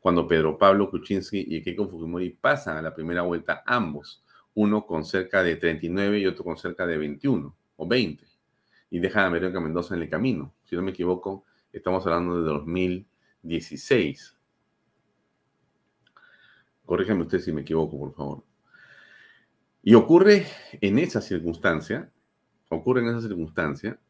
Cuando 0.00 0.26
Pedro 0.26 0.58
Pablo 0.58 0.90
Kuczynski 0.90 1.46
y 1.48 1.62
Keiko 1.62 1.86
Fujimori 1.86 2.30
pasan 2.30 2.76
a 2.76 2.82
la 2.82 2.92
primera 2.92 3.22
vuelta, 3.22 3.62
ambos 3.66 4.24
uno 4.54 4.84
con 4.84 5.04
cerca 5.04 5.44
de 5.44 5.54
39 5.54 6.18
y 6.18 6.26
otro 6.26 6.42
con 6.42 6.56
cerca 6.56 6.84
de 6.88 6.98
21 6.98 7.56
o 7.76 7.86
20. 7.86 8.24
Y 8.90 8.98
dejan 8.98 9.24
a 9.24 9.26
América 9.26 9.60
Mendoza 9.60 9.94
en 9.94 10.02
el 10.02 10.10
camino. 10.10 10.54
Si 10.64 10.74
no 10.74 10.82
me 10.82 10.90
equivoco, 10.90 11.44
estamos 11.72 12.04
hablando 12.04 12.42
de 12.42 12.48
2016. 12.48 14.36
Corríjame 16.84 17.22
usted 17.22 17.38
si 17.38 17.52
me 17.52 17.60
equivoco, 17.60 17.96
por 17.96 18.12
favor. 18.12 18.45
Y 19.88 19.94
ocurre 19.94 20.48
en 20.80 20.98
esa 20.98 21.20
circunstancia, 21.20 22.10
ocurre 22.70 23.02
en 23.02 23.06
esa 23.06 23.20
circunstancia, 23.20 24.00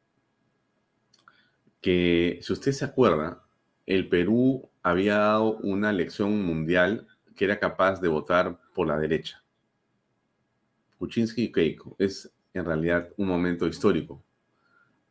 que 1.83 2.39
si 2.41 2.51
usted 2.55 2.73
se 2.73 2.87
acuerda, 2.87 3.45
el 3.85 4.09
Perú 4.09 4.71
había 4.83 5.19
dado 5.19 5.59
una 5.59 5.91
elección 5.91 6.43
mundial 6.47 7.07
que 7.35 7.45
era 7.45 7.61
capaz 7.61 8.01
de 8.01 8.09
votar 8.09 8.59
por 8.75 8.89
la 8.89 8.97
derecha. 8.97 9.45
Kuczynski 10.97 11.43
y 11.43 11.53
Keiko. 11.53 11.95
Es 11.99 12.33
en 12.55 12.65
realidad 12.65 13.11
un 13.19 13.29
momento 13.29 13.67
histórico. 13.67 14.25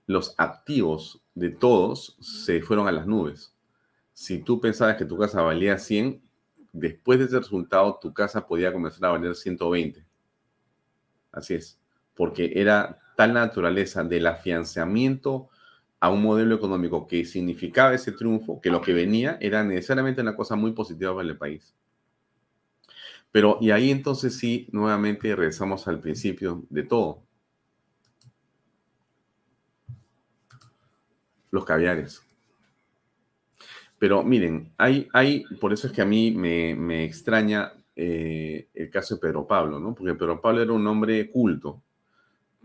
Los 0.08 0.34
activos 0.36 1.22
de 1.36 1.52
todos 1.52 2.18
se 2.20 2.64
fueron 2.64 2.88
a 2.88 2.92
las 2.92 3.06
nubes. 3.06 3.54
Si 4.14 4.40
tú 4.40 4.60
pensabas 4.60 4.96
que 4.96 5.06
tu 5.06 5.16
casa 5.16 5.44
valía 5.44 5.78
100, 5.78 6.24
después 6.74 7.20
de 7.20 7.26
ese 7.26 7.38
resultado 7.38 8.00
tu 8.02 8.16
casa 8.16 8.48
podía 8.48 8.74
comenzar 8.74 9.06
a 9.06 9.12
valer 9.12 9.36
120. 9.36 10.15
Así 11.36 11.54
es, 11.54 11.80
porque 12.16 12.54
era 12.56 13.00
tal 13.16 13.34
naturaleza 13.34 14.04
del 14.04 14.26
afianzamiento 14.28 15.50
a 16.00 16.10
un 16.10 16.22
modelo 16.22 16.56
económico 16.56 17.08
que 17.08 17.26
significaba 17.26 17.94
ese 17.94 18.12
triunfo, 18.12 18.62
que 18.62 18.70
lo 18.70 18.82
que 18.82 18.94
venía 18.94 19.38
era 19.42 19.64
necesariamente 19.64 20.22
una 20.22 20.36
cosa 20.36 20.56
muy 20.56 20.72
positiva 20.72 21.16
para 21.16 21.28
el 21.28 21.38
país. 21.38 21.76
Pero, 23.32 23.58
y 23.60 23.72
ahí 23.72 23.92
entonces 23.92 24.38
sí, 24.38 24.68
nuevamente 24.72 25.36
regresamos 25.36 25.88
al 25.88 26.00
principio 26.00 26.64
de 26.70 26.84
todo. 26.84 27.22
Los 31.52 31.66
caviares. 31.66 32.26
Pero 34.00 34.24
miren, 34.24 34.72
hay, 34.78 35.10
por 35.60 35.74
eso 35.74 35.88
es 35.88 35.94
que 35.94 36.02
a 36.02 36.06
mí 36.06 36.32
me, 36.32 37.04
extraña 37.04 37.74
eh, 37.96 38.68
el 38.74 38.90
caso 38.90 39.16
de 39.16 39.22
Pedro 39.22 39.48
Pablo, 39.48 39.80
¿no? 39.80 39.96
Porque 39.96 40.16
Pedro 40.16 40.42
Pablo 40.42 40.62
era 40.62 40.74
un 40.74 40.86
hombre 40.88 41.30
culto, 41.30 41.82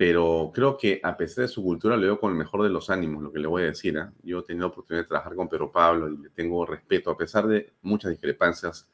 pero 0.00 0.50
creo 0.54 0.78
que 0.78 0.98
a 1.02 1.14
pesar 1.14 1.42
de 1.42 1.48
su 1.48 1.62
cultura 1.62 1.94
le 1.94 2.06
veo 2.06 2.18
con 2.18 2.32
el 2.32 2.38
mejor 2.38 2.62
de 2.62 2.70
los 2.70 2.88
ánimos, 2.88 3.22
lo 3.22 3.30
que 3.30 3.38
le 3.38 3.46
voy 3.46 3.64
a 3.64 3.66
decir. 3.66 3.98
¿eh? 3.98 4.06
Yo 4.22 4.38
he 4.38 4.42
tenido 4.44 4.66
la 4.66 4.72
oportunidad 4.72 5.04
de 5.04 5.08
trabajar 5.08 5.34
con 5.34 5.46
Pedro 5.46 5.70
Pablo 5.70 6.08
y 6.08 6.16
le 6.16 6.30
tengo 6.30 6.64
respeto, 6.64 7.10
a 7.10 7.18
pesar 7.18 7.46
de 7.46 7.74
muchas 7.82 8.10
discrepancias 8.12 8.88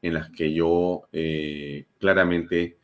en 0.00 0.14
las 0.14 0.30
que 0.30 0.52
yo 0.54 1.08
eh, 1.12 1.86
claramente 1.98 2.78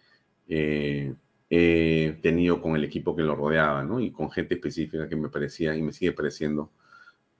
eh, 0.48 1.14
he 1.48 2.18
tenido 2.20 2.60
con 2.60 2.74
el 2.74 2.82
equipo 2.82 3.14
que 3.14 3.22
lo 3.22 3.36
rodeaba, 3.36 3.84
¿no? 3.84 4.00
Y 4.00 4.10
con 4.10 4.32
gente 4.32 4.54
específica 4.54 5.08
que 5.08 5.16
me 5.16 5.28
parecía 5.28 5.76
y 5.76 5.82
me 5.82 5.92
sigue 5.92 6.10
pareciendo 6.12 6.72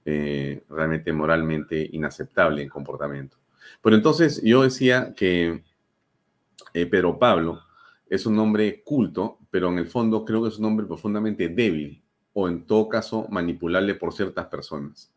realmente 0.05 1.13
moralmente 1.13 1.89
inaceptable 1.91 2.63
en 2.63 2.69
comportamiento. 2.69 3.40
Pero 3.81 3.95
entonces 3.95 4.41
yo 4.43 4.63
decía 4.63 5.13
que 5.15 5.63
Pedro 6.73 7.19
Pablo 7.19 7.61
es 8.09 8.25
un 8.25 8.37
hombre 8.39 8.83
culto, 8.83 9.39
pero 9.49 9.69
en 9.69 9.77
el 9.77 9.87
fondo 9.87 10.25
creo 10.25 10.43
que 10.43 10.49
es 10.49 10.59
un 10.59 10.65
hombre 10.65 10.85
profundamente 10.85 11.49
débil 11.49 12.01
o 12.33 12.47
en 12.47 12.65
todo 12.65 12.89
caso 12.89 13.27
manipulable 13.29 13.95
por 13.95 14.13
ciertas 14.13 14.47
personas. 14.47 15.13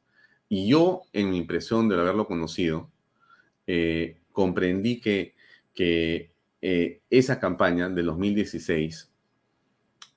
Y 0.48 0.68
yo, 0.68 1.02
en 1.12 1.30
mi 1.30 1.38
impresión 1.38 1.88
de 1.88 1.98
haberlo 1.98 2.26
conocido, 2.26 2.90
comprendí 4.32 5.00
que, 5.00 5.34
que 5.74 6.32
eh, 6.60 7.02
esa 7.10 7.40
campaña 7.40 7.88
del 7.88 8.06
2016 8.06 9.12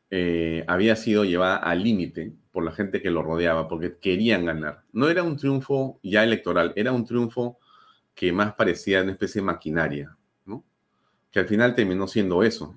eh, 0.10 0.63
había 0.67 0.95
sido 0.95 1.26
llevada 1.26 1.58
al 1.58 1.84
límite 1.84 2.34
por 2.52 2.63
la 2.63 2.71
gente 2.71 3.02
que 3.02 3.12
lo 3.12 3.21
rodeaba, 3.21 3.67
porque 3.67 3.97
querían 4.00 4.45
ganar. 4.45 4.84
No 4.91 5.10
era 5.10 5.23
un 5.23 5.38
triunfo 5.38 6.00
ya 6.04 6.23
electoral, 6.23 6.73
era 6.76 6.91
un 6.91 7.06
triunfo 7.06 7.60
que 8.17 8.34
más 8.34 8.56
parecía 8.56 9.03
una 9.03 9.12
especie 9.12 9.41
de 9.41 9.45
maquinaria, 9.45 10.17
¿no? 10.43 10.65
Que 11.30 11.39
al 11.39 11.47
final 11.47 11.75
terminó 11.75 12.08
siendo 12.08 12.41
eso, 12.41 12.75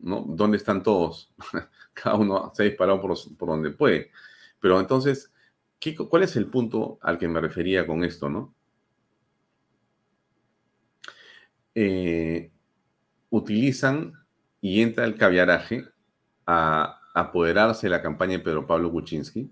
¿no? 0.00 0.24
¿Dónde 0.26 0.56
están 0.56 0.82
todos? 0.82 1.32
Cada 1.94 2.16
uno 2.16 2.50
se 2.52 2.64
ha 2.64 2.66
disparado 2.66 3.00
por, 3.00 3.16
por 3.36 3.48
donde 3.50 3.70
puede. 3.70 4.10
Pero 4.58 4.80
entonces, 4.80 5.32
¿qué, 5.78 5.94
¿cuál 5.94 6.24
es 6.24 6.34
el 6.34 6.46
punto 6.46 6.98
al 7.02 7.18
que 7.18 7.28
me 7.28 7.40
refería 7.40 7.86
con 7.86 8.02
esto, 8.02 8.28
no? 8.28 8.52
Eh, 11.76 12.50
utilizan 13.30 14.14
y 14.60 14.82
entra 14.82 15.04
el 15.04 15.16
caviaraje 15.16 15.84
a 16.46 17.00
apoderarse 17.14 17.86
de 17.86 17.90
la 17.90 18.02
campaña 18.02 18.38
de 18.38 18.40
Pedro 18.40 18.66
Pablo 18.66 18.90
Kuczynski. 18.90 19.48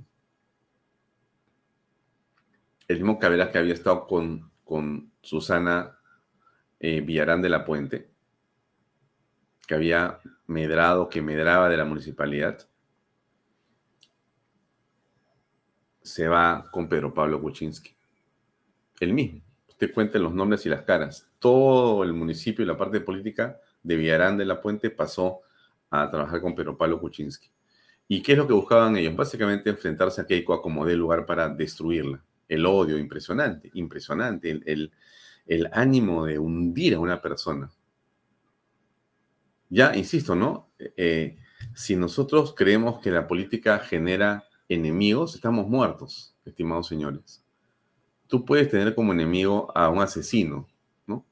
El 2.88 2.96
mismo 2.96 3.20
caviaraje 3.20 3.52
que 3.52 3.58
había 3.58 3.74
estado 3.74 4.04
con, 4.08 4.50
con 4.64 5.12
Susana 5.22 5.98
eh, 6.80 7.00
Villarán 7.00 7.42
de 7.42 7.48
la 7.48 7.64
Puente, 7.64 8.10
que 9.66 9.74
había 9.74 10.20
medrado, 10.46 11.08
que 11.08 11.22
medraba 11.22 11.68
de 11.68 11.76
la 11.76 11.84
municipalidad, 11.84 12.68
se 16.02 16.26
va 16.28 16.64
con 16.70 16.88
Pedro 16.88 17.12
Pablo 17.12 17.40
Kuczynski. 17.40 17.94
El 19.00 19.12
mismo 19.12 19.42
te 19.78 19.92
cuenten 19.92 20.24
los 20.24 20.34
nombres 20.34 20.66
y 20.66 20.68
las 20.68 20.82
caras. 20.82 21.30
Todo 21.38 22.02
el 22.02 22.12
municipio 22.12 22.64
y 22.64 22.68
la 22.68 22.76
parte 22.76 23.00
política 23.00 23.60
de 23.82 23.96
Villarán 23.96 24.36
de 24.36 24.44
la 24.44 24.60
Puente 24.60 24.90
pasó 24.90 25.40
a 25.88 26.10
trabajar 26.10 26.40
con 26.40 26.54
Pedro 26.54 26.76
Pablo 26.76 27.00
Kuczynski. 27.00 27.48
¿Y 28.08 28.22
qué 28.22 28.32
es 28.32 28.38
lo 28.38 28.46
que 28.46 28.52
buscaban 28.52 28.96
ellos? 28.96 29.14
Básicamente 29.14 29.70
enfrentarse 29.70 30.20
a 30.20 30.26
Keiko 30.26 30.52
a 30.52 30.60
como 30.60 30.84
lugar 30.84 31.24
para 31.24 31.48
destruirla. 31.48 32.22
El 32.48 32.66
odio, 32.66 32.98
impresionante, 32.98 33.70
impresionante, 33.74 34.50
el, 34.50 35.70
ánimo 35.72 36.26
de 36.26 36.38
hundir 36.38 36.94
a 36.94 37.00
una 37.00 37.20
persona. 37.20 37.70
Ya, 39.70 39.94
insisto, 39.96 40.34
¿no? 40.34 40.70
Eh, 40.78 41.36
si 41.74 41.96
nosotros 41.96 42.54
creemos 42.56 43.00
que 43.00 43.10
la 43.10 43.26
política 43.26 43.78
genera 43.78 44.44
enemigos, 44.68 45.34
estamos 45.34 45.68
muertos, 45.68 46.34
estimados 46.44 46.88
señores. 46.88 47.44
Tú 48.26 48.44
puedes 48.44 48.68
tener 48.68 48.94
como 48.94 49.12
enemigo 49.12 49.70
a 49.74 49.88
un 49.88 50.00
asesino, 50.00 50.68
¿no? 51.06 51.26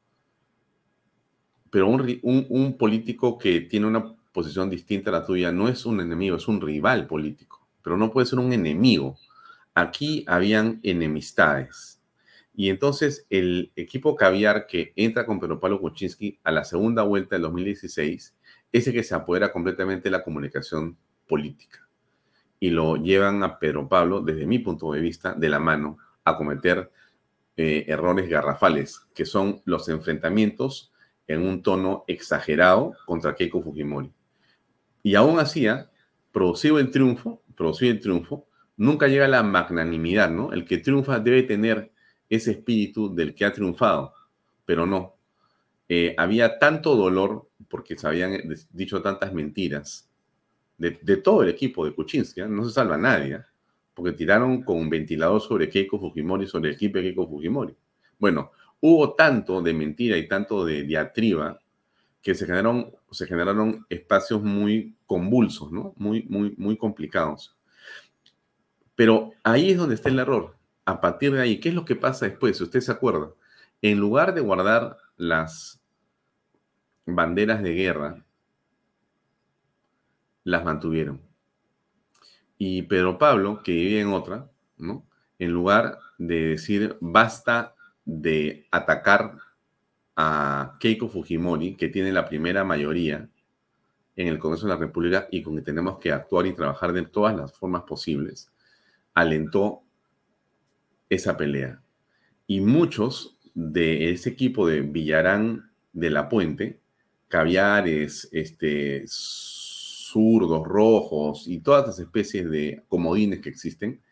Pero 1.71 1.89
un 1.89 2.77
político 2.79 3.37
que 3.39 3.61
tiene 3.61 3.87
una 3.87 4.17
posición 4.37 4.69
distinta 4.69 5.09
a 5.09 5.15
la 5.15 5.25
tuya 5.25 5.51
no 5.51 5.67
es 5.67 5.87
un 5.87 5.99
enemigo, 5.99 6.37
es 6.37 6.47
un 6.47 6.61
rival 6.61 7.07
político, 7.07 7.67
pero 7.83 7.97
no 7.97 8.13
puede 8.13 8.27
ser 8.27 8.39
un 8.39 8.53
enemigo. 8.53 9.17
Aquí 9.77 10.25
habían 10.27 10.81
enemistades. 10.83 12.01
Y 12.55 12.71
entonces 12.71 13.27
el 13.29 13.73
equipo 13.77 14.17
caviar 14.17 14.67
que 14.67 14.95
entra 14.97 15.27
con 15.27 15.39
Pedro 15.39 15.61
Pablo 15.61 15.83
Kuczynski 15.83 16.41
a 16.43 16.51
la 16.51 16.65
segunda 16.65 17.03
vuelta 17.03 17.37
del 17.37 17.43
2016 17.43 18.35
es 18.73 18.87
el 18.87 18.95
que 18.95 19.03
se 19.03 19.15
apodera 19.15 19.53
completamente 19.53 20.05
de 20.05 20.13
la 20.13 20.25
comunicación 20.25 20.97
política. 21.29 21.87
Y 22.59 22.71
lo 22.71 22.97
llevan 22.97 23.43
a 23.43 23.59
Pedro 23.59 23.87
Pablo, 23.87 24.23
desde 24.23 24.47
mi 24.47 24.61
punto 24.61 24.91
de 24.93 25.01
vista, 25.03 25.35
de 25.35 25.51
la 25.51 25.59
mano 25.59 25.99
a 26.25 26.39
cometer 26.39 26.91
eh, 27.59 27.85
errores 27.87 28.31
garrafales, 28.31 29.03
que 29.15 29.27
son 29.27 29.61
los 29.67 29.91
enfrentamientos 29.91 30.91
en 31.27 31.47
un 31.47 31.63
tono 31.63 32.05
exagerado 32.07 32.95
contra 33.05 33.35
Keiko 33.35 33.61
Fujimori. 33.61 34.11
Y 35.03 35.17
aún 35.17 35.39
así, 35.39 35.67
¿ah? 35.67 35.91
producido 36.33 36.79
el 36.79 36.91
triunfo, 36.91 37.43
producido 37.55 37.93
el 37.93 38.01
triunfo, 38.01 38.47
nunca 38.77 39.09
llega 39.09 39.29
la 39.29 39.43
magnanimidad, 39.43 40.31
¿no? 40.31 40.53
El 40.53 40.65
que 40.65 40.79
triunfa 40.79 41.21
debe 41.21 41.43
tener 41.43 41.93
ese 42.29 42.53
espíritu 42.53 43.15
del 43.15 43.35
que 43.35 43.45
ha 43.45 43.53
triunfado, 43.53 44.13
pero 44.65 44.87
no. 44.87 45.15
Eh, 45.89 46.15
había 46.19 46.59
tanto 46.59 46.97
dolor 46.97 47.49
porque 47.69 47.97
se 47.97 48.07
habían 48.07 48.43
dicho 48.73 49.01
tantas 49.03 49.33
mentiras 49.33 50.09
de, 50.79 51.17
todo 51.19 51.43
el 51.43 51.49
equipo 51.49 51.85
de 51.85 51.95
Kuczynski, 51.95 52.41
¿eh? 52.41 52.49
no 52.49 52.65
se 52.65 52.75
salva 52.75 52.99
nadie, 52.99 53.37
¿eh? 53.37 53.41
porque 53.95 54.13
tiraron 54.13 54.63
con 54.63 54.77
un 54.77 54.91
ventilador 54.91 55.41
sobre 55.41 55.71
Keiko 55.71 55.99
Fujimori, 55.99 56.47
sobre 56.47 56.71
el 56.71 56.75
equipo 56.75 56.99
de 56.99 57.05
Keiko 57.05 57.27
Fujimori. 57.27 57.75
Bueno, 58.19 58.51
hubo 58.81 59.15
tanto 59.15 59.63
de 59.63 59.73
mentira 59.73 60.19
y 60.19 60.29
tanto 60.29 60.65
de 60.67 60.83
diatriba 60.83 61.59
que 62.21 62.35
se 62.35 62.45
generaron, 62.45 62.93
se 63.11 63.27
generaron 63.27 63.87
espacios 63.89 64.43
muy 64.43 64.97
convulsos, 65.07 65.73
¿no? 65.73 65.95
Muy, 65.97 66.25
muy, 66.29 66.55
muy 66.59 66.77
complicados. 66.77 67.56
Pero 68.97 69.33
ahí 69.45 69.71
es 69.71 69.79
donde 69.79 69.95
está 69.95 70.09
el 70.09 70.19
error 70.19 70.57
a 70.87 71.01
partir 71.01 71.33
de 71.33 71.43
ahí, 71.43 71.59
¿qué 71.59 71.69
es 71.69 71.75
lo 71.75 71.85
que 71.85 71.97
pasa 71.97 72.27
después? 72.27 72.57
Si 72.57 72.63
usted 72.63 72.81
se 72.81 72.93
acuerda, 72.93 73.31
en 73.83 73.99
lugar 73.99 74.33
de 74.35 74.41
guardar 74.41 74.97
las 75.17 75.83
banderas 77.05 77.63
de 77.63 77.75
guerra, 77.75 78.25
las 80.45 80.65
mantuvieron. 80.65 81.21
Y 82.57 82.83
Pedro 82.83 83.19
Pablo, 83.19 83.63
que 83.65 83.73
vivía 83.73 84.01
en 84.01 84.13
otra, 84.13 84.49
¿no? 84.79 85.05
En 85.41 85.51
lugar 85.51 85.99
de 86.19 86.51
decir 86.51 86.97
basta 87.01 87.75
de 88.05 88.67
atacar 88.71 89.37
a 90.15 90.77
Keiko 90.79 91.09
Fujimori, 91.09 91.75
que 91.75 91.89
tiene 91.89 92.13
la 92.13 92.29
primera 92.29 92.63
mayoría 92.65 93.29
en 94.15 94.29
el 94.29 94.39
Congreso 94.39 94.67
de 94.67 94.75
la 94.75 94.79
República 94.79 95.27
y 95.33 95.43
con 95.43 95.57
que 95.57 95.63
tenemos 95.63 95.99
que 95.99 96.13
actuar 96.13 96.47
y 96.47 96.55
trabajar 96.55 96.93
de 96.93 97.03
todas 97.03 97.37
las 97.37 97.53
formas 97.53 97.83
posibles, 97.83 98.53
alentó 99.17 99.83
esa 101.09 101.37
pelea. 101.37 101.83
Y 102.47 102.61
muchos 102.61 103.39
de 103.55 104.13
ese 104.13 104.29
equipo 104.29 104.69
de 104.69 104.83
Villarán 104.83 105.73
de 105.95 106.11
la 106.11 106.29
Puente, 106.29 106.81
caviares, 107.27 108.29
este, 108.31 109.05
zurdos, 109.07 110.65
rojos 110.65 111.49
y 111.49 111.61
todas 111.61 111.87
las 111.87 111.99
especies 111.99 112.51
de 112.51 112.85
comodines 112.89 113.41
que 113.41 113.49
existen, 113.49 114.03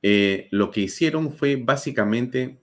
eh, 0.00 0.46
lo 0.52 0.70
que 0.70 0.82
hicieron 0.82 1.32
fue 1.32 1.56
básicamente 1.56 2.62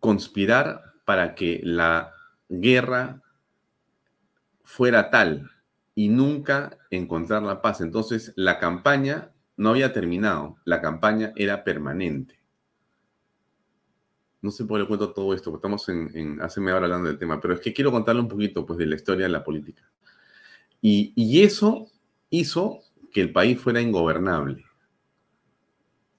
conspirar 0.00 0.82
para 1.06 1.34
que 1.34 1.60
la 1.64 2.12
guerra 2.50 3.22
fuera 4.62 5.10
tal 5.10 5.50
y 5.94 6.08
nunca 6.08 6.78
encontrar 6.90 7.42
la 7.42 7.60
paz. 7.60 7.80
Entonces, 7.80 8.32
la 8.36 8.58
campaña 8.58 9.32
no 9.56 9.70
había 9.70 9.92
terminado, 9.92 10.56
la 10.64 10.80
campaña 10.80 11.32
era 11.36 11.64
permanente. 11.64 12.40
No 14.40 14.50
sé 14.50 14.64
por 14.64 14.76
qué 14.76 14.82
le 14.82 14.88
cuento 14.88 15.12
todo 15.12 15.34
esto, 15.34 15.50
porque 15.50 15.66
estamos 15.66 15.88
en, 15.88 16.40
hace 16.40 16.60
media 16.60 16.76
hora 16.76 16.86
hablando 16.86 17.08
del 17.08 17.18
tema, 17.18 17.40
pero 17.40 17.54
es 17.54 17.60
que 17.60 17.72
quiero 17.72 17.92
contarle 17.92 18.22
un 18.22 18.28
poquito 18.28 18.66
pues, 18.66 18.78
de 18.78 18.86
la 18.86 18.96
historia 18.96 19.26
de 19.26 19.32
la 19.32 19.44
política. 19.44 19.88
Y, 20.80 21.42
eso 21.42 21.86
hizo 22.28 22.80
que 23.12 23.20
el 23.20 23.32
país 23.32 23.60
fuera 23.60 23.80
ingobernable. 23.80 24.64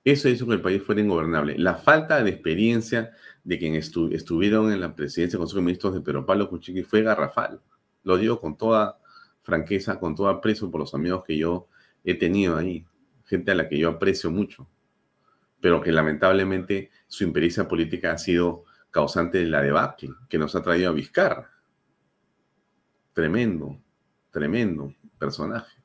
Eso 0.06 0.30
hizo 0.30 0.48
que 0.48 0.54
el 0.54 0.62
país 0.62 0.82
fuera 0.82 1.02
ingobernable. 1.02 1.58
La 1.58 1.76
falta 1.76 2.24
de 2.24 2.30
experiencia 2.30 3.12
de 3.44 3.60
quienes 3.60 3.92
estuvieron 4.12 4.72
en 4.72 4.80
la 4.80 4.96
presidencia 4.96 5.38
del 5.38 5.42
Consejo 5.42 5.60
de 5.60 5.66
Ministros 5.66 5.94
de 5.96 6.02
Pedro 6.02 6.26
Pablo 6.26 6.50
Kuczynski 6.50 6.84
fue 6.84 7.02
garrafal. 7.02 7.60
Lo 8.04 8.18
digo 8.18 8.40
con 8.40 8.56
toda 8.56 9.00
franqueza, 9.44 10.00
con 10.00 10.16
todo 10.16 10.30
aprecio 10.30 10.72
por 10.72 10.80
los 10.80 10.94
amigos 10.96 11.24
que 11.26 11.38
yo 11.38 11.68
he 12.04 12.16
tenido 12.16 12.58
ahí 12.58 12.86
gente 13.26 13.52
a 13.52 13.56
la 13.56 13.70
que 13.70 13.78
yo 13.78 13.90
aprecio 13.90 14.32
mucho, 14.32 14.68
pero 15.62 15.82
que 15.82 15.92
lamentablemente 15.92 16.92
su 17.08 17.24
impericia 17.24 17.68
política 17.68 18.12
ha 18.12 18.18
sido 18.18 18.66
causante 18.92 19.40
de 19.40 19.48
la 19.48 19.62
debacle 19.62 20.10
que 20.30 20.38
nos 20.38 20.56
ha 20.56 20.62
traído 20.62 20.90
a 20.90 20.94
Vizcarra. 20.94 21.52
Tremendo, 23.14 23.80
tremendo 24.32 24.94
personaje. 25.18 25.78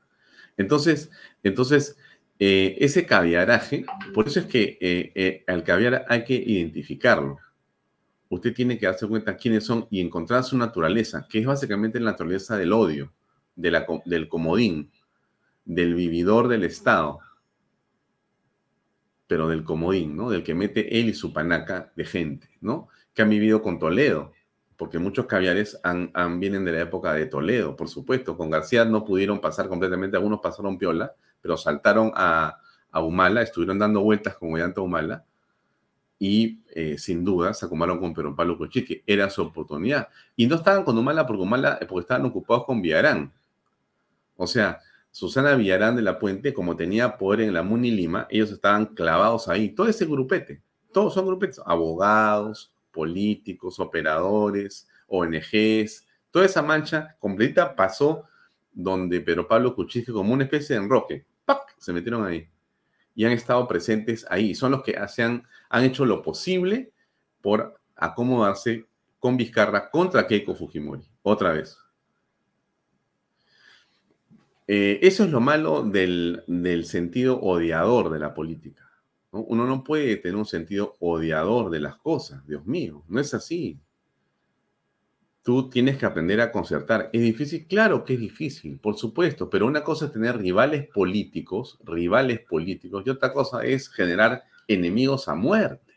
Entonces, 0.56 1.10
entonces 1.42 1.96
eh, 2.38 2.76
ese 2.80 3.06
caviaraje, 3.06 3.84
por 4.14 4.28
eso 4.28 4.40
es 4.40 4.46
que 4.46 4.78
eh, 4.80 5.12
eh, 5.14 5.44
al 5.46 5.64
caviar 5.64 6.04
hay 6.08 6.24
que 6.24 6.34
identificarlo. 6.34 7.38
Usted 8.28 8.52
tiene 8.52 8.78
que 8.78 8.86
darse 8.86 9.06
cuenta 9.06 9.36
quiénes 9.36 9.64
son 9.64 9.86
y 9.90 10.00
encontrar 10.00 10.44
su 10.44 10.56
naturaleza, 10.56 11.26
que 11.28 11.38
es 11.38 11.46
básicamente 11.46 11.98
la 11.98 12.10
naturaleza 12.12 12.56
del 12.56 12.72
odio, 12.72 13.12
de 13.58 13.72
la, 13.72 13.86
del 14.04 14.28
comodín, 14.28 14.90
del 15.64 15.94
vividor 15.94 16.48
del 16.48 16.62
Estado, 16.62 17.18
pero 19.26 19.48
del 19.48 19.64
comodín, 19.64 20.16
¿no? 20.16 20.30
Del 20.30 20.44
que 20.44 20.54
mete 20.54 20.98
él 20.98 21.10
y 21.10 21.14
su 21.14 21.32
panaca 21.32 21.92
de 21.96 22.04
gente, 22.04 22.48
¿no? 22.60 22.88
Que 23.12 23.22
han 23.22 23.28
vivido 23.28 23.60
con 23.60 23.78
Toledo, 23.78 24.32
porque 24.76 25.00
muchos 25.00 25.26
caviares 25.26 25.78
han, 25.82 26.12
vienen 26.38 26.64
de 26.64 26.72
la 26.72 26.82
época 26.82 27.12
de 27.12 27.26
Toledo, 27.26 27.74
por 27.74 27.88
supuesto. 27.88 28.36
Con 28.36 28.48
García 28.48 28.84
no 28.84 29.04
pudieron 29.04 29.40
pasar 29.40 29.68
completamente, 29.68 30.16
algunos 30.16 30.40
pasaron 30.40 30.78
piola, 30.78 31.12
pero 31.42 31.56
saltaron 31.56 32.12
a, 32.14 32.60
Humala, 32.94 33.42
estuvieron 33.42 33.78
dando 33.78 34.00
vueltas 34.00 34.36
con 34.36 34.52
Ollanta 34.52 34.80
Humala, 34.80 35.24
y 36.18 36.62
eh, 36.74 36.96
sin 36.98 37.24
duda 37.24 37.54
se 37.54 37.66
acomodaron 37.66 38.00
con 38.00 38.12
Pedro 38.12 38.34
Pablo 38.34 38.58
Cochique, 38.58 39.04
era 39.06 39.30
su 39.30 39.42
oportunidad. 39.42 40.08
Y 40.34 40.46
no 40.46 40.56
estaban 40.56 40.82
con 40.82 40.98
Humala 40.98 41.26
porque 41.26 41.42
Humala, 41.42 41.78
porque 41.88 42.00
estaban 42.00 42.24
ocupados 42.26 42.64
con 42.64 42.82
Villarán. 42.82 43.32
O 44.38 44.46
sea, 44.46 44.78
Susana 45.10 45.56
Villarán 45.56 45.96
de 45.96 46.02
la 46.02 46.18
Puente, 46.18 46.54
como 46.54 46.76
tenía 46.76 47.18
poder 47.18 47.40
en 47.40 47.52
la 47.52 47.64
Muni 47.64 47.90
Lima, 47.90 48.28
ellos 48.30 48.52
estaban 48.52 48.86
clavados 48.86 49.48
ahí. 49.48 49.70
Todo 49.70 49.88
ese 49.88 50.06
grupete, 50.06 50.62
todos 50.92 51.12
son 51.12 51.26
grupetes, 51.26 51.60
abogados, 51.66 52.72
políticos, 52.92 53.80
operadores, 53.80 54.88
ONGs, 55.08 56.06
toda 56.30 56.44
esa 56.44 56.62
mancha 56.62 57.16
completa 57.18 57.74
pasó 57.74 58.24
donde 58.70 59.20
Pedro 59.20 59.48
Pablo 59.48 59.74
Kuczynski, 59.74 60.12
como 60.12 60.32
una 60.32 60.44
especie 60.44 60.76
de 60.76 60.84
enroque, 60.84 61.26
¡pac! 61.44 61.74
se 61.78 61.92
metieron 61.92 62.24
ahí. 62.24 62.48
Y 63.16 63.24
han 63.24 63.32
estado 63.32 63.66
presentes 63.66 64.24
ahí. 64.30 64.54
Son 64.54 64.70
los 64.70 64.84
que 64.84 64.96
han, 64.96 65.42
han 65.68 65.84
hecho 65.84 66.04
lo 66.04 66.22
posible 66.22 66.92
por 67.40 67.74
acomodarse 67.96 68.86
con 69.18 69.36
Vizcarra 69.36 69.90
contra 69.90 70.28
Keiko 70.28 70.54
Fujimori. 70.54 71.02
Otra 71.22 71.52
vez. 71.52 71.76
Eh, 74.70 74.98
eso 75.00 75.24
es 75.24 75.30
lo 75.30 75.40
malo 75.40 75.82
del, 75.82 76.44
sentido 76.84 77.40
odiador 77.40 78.10
de 78.10 78.18
la 78.18 78.34
política. 78.34 78.84
Uno 79.30 79.66
no 79.66 79.82
puede 79.82 80.16
tener 80.16 80.36
un 80.36 80.44
sentido 80.44 80.94
odiador 81.00 81.70
de 81.70 81.80
las 81.80 81.96
cosas, 81.96 82.46
Dios 82.46 82.66
mío, 82.66 83.02
no 83.08 83.18
es 83.18 83.32
así. 83.32 83.80
Tú 85.42 85.70
tienes 85.70 85.96
que 85.96 86.04
aprender 86.04 86.42
a 86.42 86.52
concertar. 86.52 87.08
¿Es 87.14 87.22
difícil? 87.22 87.66
Claro 87.66 88.04
que 88.04 88.14
es 88.14 88.20
difícil, 88.20 88.78
por 88.78 88.98
supuesto, 88.98 89.48
pero 89.48 89.66
una 89.66 89.82
cosa 89.82 90.06
es 90.06 90.12
tener 90.12 90.36
rivales 90.36 90.86
políticos, 90.88 91.78
rivales 91.84 92.40
políticos, 92.40 93.02
y 93.06 93.10
otra 93.10 93.32
cosa 93.32 93.64
es 93.64 93.88
generar 93.88 94.44
enemigos 94.66 95.28
a 95.28 95.34
muerte. 95.34 95.94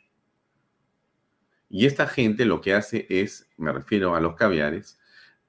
Y 1.70 1.86
esta 1.86 2.08
gente 2.08 2.46
lo 2.46 2.62
que 2.62 2.74
hace 2.74 3.06
es, 3.10 3.50
me 3.58 3.74
refiero 3.74 4.16
a 4.16 4.22
los 4.22 4.36
caviares, 4.36 4.98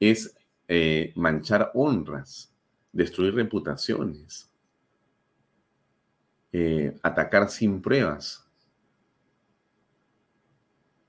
es 0.00 0.36
eh, 0.66 1.12
manchar 1.14 1.70
honras, 1.74 2.51
destruir 2.92 3.34
reputaciones. 3.34 4.48
eh, 6.52 6.94
atacar 7.02 7.48
sin 7.50 7.80
pruebas. 7.80 8.46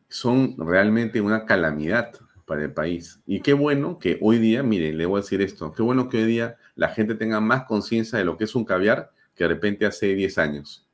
Son 0.08 0.56
realmente 0.58 1.20
una 1.22 1.46
calamidad 1.46 2.14
para 2.46 2.64
el 2.64 2.74
país. 2.74 3.20
Y 3.26 3.42
qué 3.42 3.54
bueno 3.54 3.98
que 4.00 4.18
hoy 4.22 4.38
día, 4.38 4.62
mire, 4.64 4.94
le 4.94 5.06
voy 5.06 5.20
a 5.20 5.22
decir 5.22 5.42
esto, 5.42 5.74
qué 5.74 5.82
bueno 5.82 6.08
que 6.10 6.18
hoy 6.18 6.26
día 6.26 6.58
la 6.76 6.90
gente 6.90 7.16
tenga 7.16 7.40
más 7.40 7.64
conciencia 7.66 8.20
de 8.20 8.26
lo 8.26 8.38
que 8.38 8.44
es 8.44 8.56
un 8.56 8.66
caviar 8.66 9.12
que 9.36 9.44
de 9.46 9.48
repente 9.50 9.86
hace 9.86 10.14
10 10.14 10.38
años. 10.38 10.88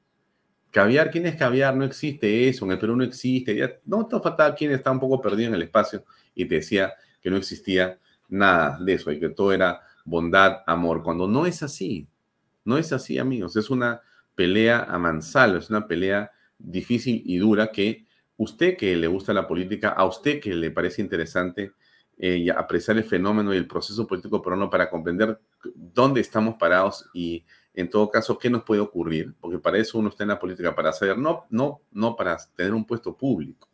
Caviar, 0.71 1.11
¿quién 1.11 1.25
es 1.25 1.35
caviar? 1.35 1.75
No 1.75 1.85
existe 1.85 2.47
eso, 2.47 2.65
en 2.65 2.71
el 2.73 2.79
Perú 2.79 2.95
no 2.95 3.03
existe. 3.03 3.55
Ya, 3.55 3.71
no 3.85 4.05
te 4.07 4.19
faltaba 4.19 4.55
quien 4.55 4.71
está 4.71 4.91
un 4.91 4.99
poco 4.99 5.21
perdido 5.21 5.49
en 5.49 5.55
el 5.55 5.63
espacio 5.63 6.05
y 6.35 6.45
te 6.45 6.55
decía 6.55 6.93
que 7.21 7.29
no 7.29 7.37
existía 7.37 7.99
nada 8.29 8.79
de 8.79 8.93
eso 8.93 9.11
y 9.11 9.19
que 9.19 9.29
todo 9.29 9.51
era 9.51 9.81
bondad, 10.09 10.63
amor, 10.65 11.03
cuando 11.03 11.27
no 11.27 11.45
es 11.45 11.63
así. 11.63 12.07
No 12.65 12.77
es 12.77 12.91
así, 12.91 13.17
amigos. 13.17 13.55
Es 13.55 13.69
una 13.69 14.01
pelea 14.35 14.83
a 14.83 14.97
mansalva, 14.97 15.59
es 15.59 15.69
una 15.69 15.87
pelea 15.87 16.31
difícil 16.57 17.21
y 17.25 17.37
dura 17.37 17.71
que 17.71 18.05
usted 18.37 18.77
que 18.77 18.95
le 18.95 19.07
gusta 19.07 19.33
la 19.33 19.47
política, 19.47 19.89
a 19.89 20.05
usted 20.05 20.39
que 20.39 20.53
le 20.53 20.71
parece 20.71 21.01
interesante 21.01 21.73
eh, 22.17 22.47
apreciar 22.55 22.97
el 22.97 23.03
fenómeno 23.03 23.53
y 23.53 23.57
el 23.57 23.67
proceso 23.67 24.05
político 24.07 24.41
peruano 24.41 24.69
para 24.69 24.89
comprender 24.89 25.39
dónde 25.73 26.21
estamos 26.21 26.55
parados 26.55 27.09
y 27.13 27.45
en 27.73 27.89
todo 27.89 28.09
caso 28.09 28.37
qué 28.37 28.49
nos 28.49 28.63
puede 28.63 28.81
ocurrir, 28.81 29.33
porque 29.39 29.59
para 29.59 29.77
eso 29.77 29.99
uno 29.99 30.09
está 30.09 30.23
en 30.23 30.29
la 30.29 30.39
política, 30.39 30.75
para 30.75 30.91
saber, 30.91 31.17
no, 31.17 31.45
no, 31.49 31.81
no 31.91 32.15
para 32.15 32.37
tener 32.55 32.73
un 32.73 32.85
puesto 32.85 33.15
público. 33.15 33.69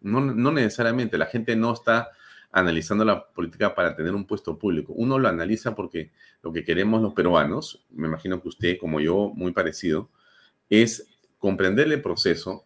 No, 0.00 0.20
no 0.20 0.52
necesariamente, 0.52 1.18
la 1.18 1.26
gente 1.26 1.54
no 1.54 1.72
está 1.72 2.10
analizando 2.56 3.04
la 3.04 3.28
política 3.28 3.74
para 3.74 3.94
tener 3.94 4.14
un 4.14 4.26
puesto 4.26 4.58
público. 4.58 4.94
Uno 4.94 5.18
lo 5.18 5.28
analiza 5.28 5.74
porque 5.74 6.10
lo 6.42 6.54
que 6.54 6.64
queremos 6.64 7.02
los 7.02 7.12
peruanos, 7.12 7.84
me 7.90 8.08
imagino 8.08 8.40
que 8.40 8.48
usted 8.48 8.78
como 8.78 8.98
yo, 8.98 9.30
muy 9.34 9.52
parecido, 9.52 10.08
es 10.70 11.06
comprender 11.36 11.92
el 11.92 12.00
proceso 12.00 12.64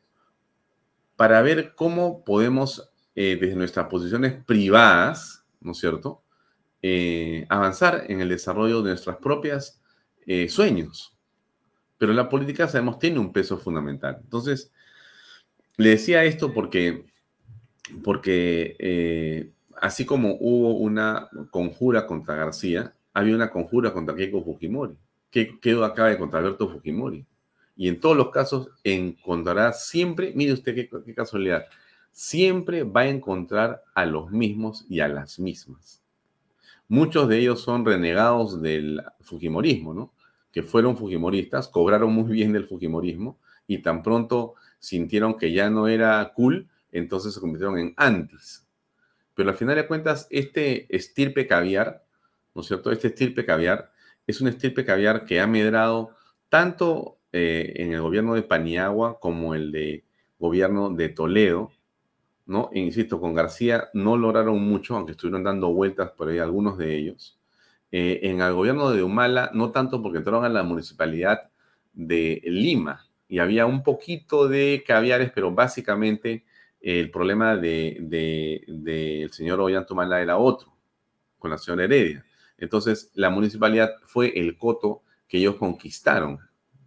para 1.17 1.43
ver 1.43 1.75
cómo 1.75 2.25
podemos, 2.25 2.89
eh, 3.17 3.37
desde 3.41 3.57
nuestras 3.57 3.89
posiciones 3.89 4.35
privadas, 4.45 5.45
¿no 5.61 5.73
es 5.73 5.79
cierto?, 5.79 6.23
eh, 6.83 7.45
avanzar 7.49 8.05
en 8.07 8.21
el 8.21 8.29
desarrollo 8.29 8.83
de 8.83 8.91
nuestras 8.91 9.17
propias 9.17 9.83
eh, 10.25 10.49
sueños. 10.49 11.17
Pero 11.99 12.13
la 12.13 12.29
política, 12.29 12.69
sabemos, 12.69 13.01
tiene 13.01 13.19
un 13.19 13.33
peso 13.33 13.59
fundamental. 13.59 14.21
Entonces, 14.23 14.73
le 15.77 15.91
decía 15.91 16.23
esto 16.23 16.55
porque, 16.55 17.07
porque 18.05 19.53
así 19.81 20.05
como 20.05 20.37
hubo 20.41 20.77
una 20.77 21.29
conjura 21.51 22.07
contra 22.07 22.35
García, 22.35 22.95
había 23.13 23.35
una 23.35 23.51
conjura 23.51 23.93
contra 23.93 24.15
Keiko 24.15 24.43
Fujimori. 24.43 24.95
¿Qué 25.31 25.59
quedó 25.61 25.85
acá 25.85 26.17
contra 26.19 26.41
Alberto 26.41 26.69
Fujimori? 26.69 27.25
Y 27.77 27.89
en 27.89 28.01
todos 28.01 28.17
los 28.17 28.31
casos 28.31 28.69
encontrará 28.85 29.73
siempre, 29.73 30.33
mire 30.35 30.53
usted 30.53 30.75
qué, 30.75 30.89
qué 31.05 31.15
casualidad, 31.15 31.65
siempre 32.13 32.83
va 32.83 33.03
a 33.03 33.09
encontrar 33.09 33.83
a 33.95 34.05
los 34.05 34.31
mismos 34.31 34.85
y 34.89 35.01
a 35.01 35.09
las 35.09 35.39
mismas. 35.39 36.03
Muchos 36.89 37.29
de 37.29 37.39
ellos 37.39 37.61
son 37.61 37.85
renegados 37.85 38.61
del 38.61 39.03
Fujimorismo, 39.21 39.95
¿no? 39.95 40.13
Que 40.53 40.63
fueron 40.63 40.97
Fujimoristas, 40.97 41.69
cobraron 41.69 42.13
muy 42.13 42.33
bien 42.33 42.53
del 42.53 42.67
Fujimorismo 42.67 43.39
y 43.67 43.79
tan 43.79 44.03
pronto 44.03 44.55
sintieron 44.81 45.39
que 45.39 45.53
ya 45.53 45.71
no 45.71 45.87
era 45.87 46.33
cool, 46.35 46.69
entonces 46.91 47.33
se 47.33 47.41
convirtieron 47.41 47.79
en 47.79 47.95
antis. 47.97 48.67
Pero 49.41 49.53
al 49.53 49.57
final 49.57 49.77
de 49.77 49.87
cuentas, 49.87 50.27
este 50.29 50.95
estirpe 50.95 51.47
caviar, 51.47 52.05
¿no 52.55 52.61
es 52.61 52.69
cierto? 52.69 52.93
Este 52.93 53.09
estirpe 53.09 53.47
caviar 53.47 53.91
es 54.27 54.43
un 54.43 54.49
estirpe 54.49 54.85
caviar 54.85 55.25
que 55.25 55.41
ha 55.41 55.47
medrado 55.47 56.11
tanto 56.51 57.17
eh, 57.33 57.73
en 57.77 57.95
el 57.95 58.03
gobierno 58.03 58.35
de 58.35 58.43
Paniagua 58.43 59.19
como 59.19 59.55
el 59.55 59.73
de 59.73 60.05
gobierno 60.39 60.91
de 60.91 61.09
Toledo, 61.09 61.73
¿no? 62.45 62.69
E 62.75 62.81
insisto, 62.81 63.19
con 63.19 63.33
García 63.33 63.89
no 63.95 64.19
lograron 64.19 64.61
mucho, 64.61 64.95
aunque 64.95 65.13
estuvieron 65.13 65.43
dando 65.43 65.73
vueltas 65.73 66.11
por 66.11 66.29
ahí 66.29 66.37
algunos 66.39 66.77
de 66.77 66.99
ellos. 66.99 67.41
Eh, 67.93 68.21
en 68.25 68.43
el 68.43 68.53
gobierno 68.53 68.91
de 68.91 69.03
Humala, 69.03 69.51
no 69.55 69.71
tanto 69.71 70.03
porque 70.03 70.19
entraron 70.19 70.45
a 70.45 70.51
la 70.51 70.65
municipalidad 70.65 71.51
de 71.95 72.43
Lima 72.45 73.07
y 73.27 73.39
había 73.39 73.65
un 73.65 73.83
poquito 73.83 74.49
de 74.49 74.85
caviares, 74.87 75.33
pero 75.35 75.51
básicamente 75.51 76.45
el 76.81 77.11
problema 77.11 77.57
del 77.57 78.09
de, 78.09 79.29
señor 79.33 79.61
Ollantumala 79.61 80.21
era 80.21 80.39
otro, 80.39 80.75
con 81.39 81.51
la 81.51 81.59
señora 81.59 81.85
Heredia. 81.85 82.25
Entonces, 82.57 83.11
la 83.15 83.31
municipalidad 83.31 83.91
fue 84.05 84.39
el 84.39 84.57
coto 84.57 85.03
que 85.29 85.39
ellos 85.39 85.57
conquistaron, 85.57 86.39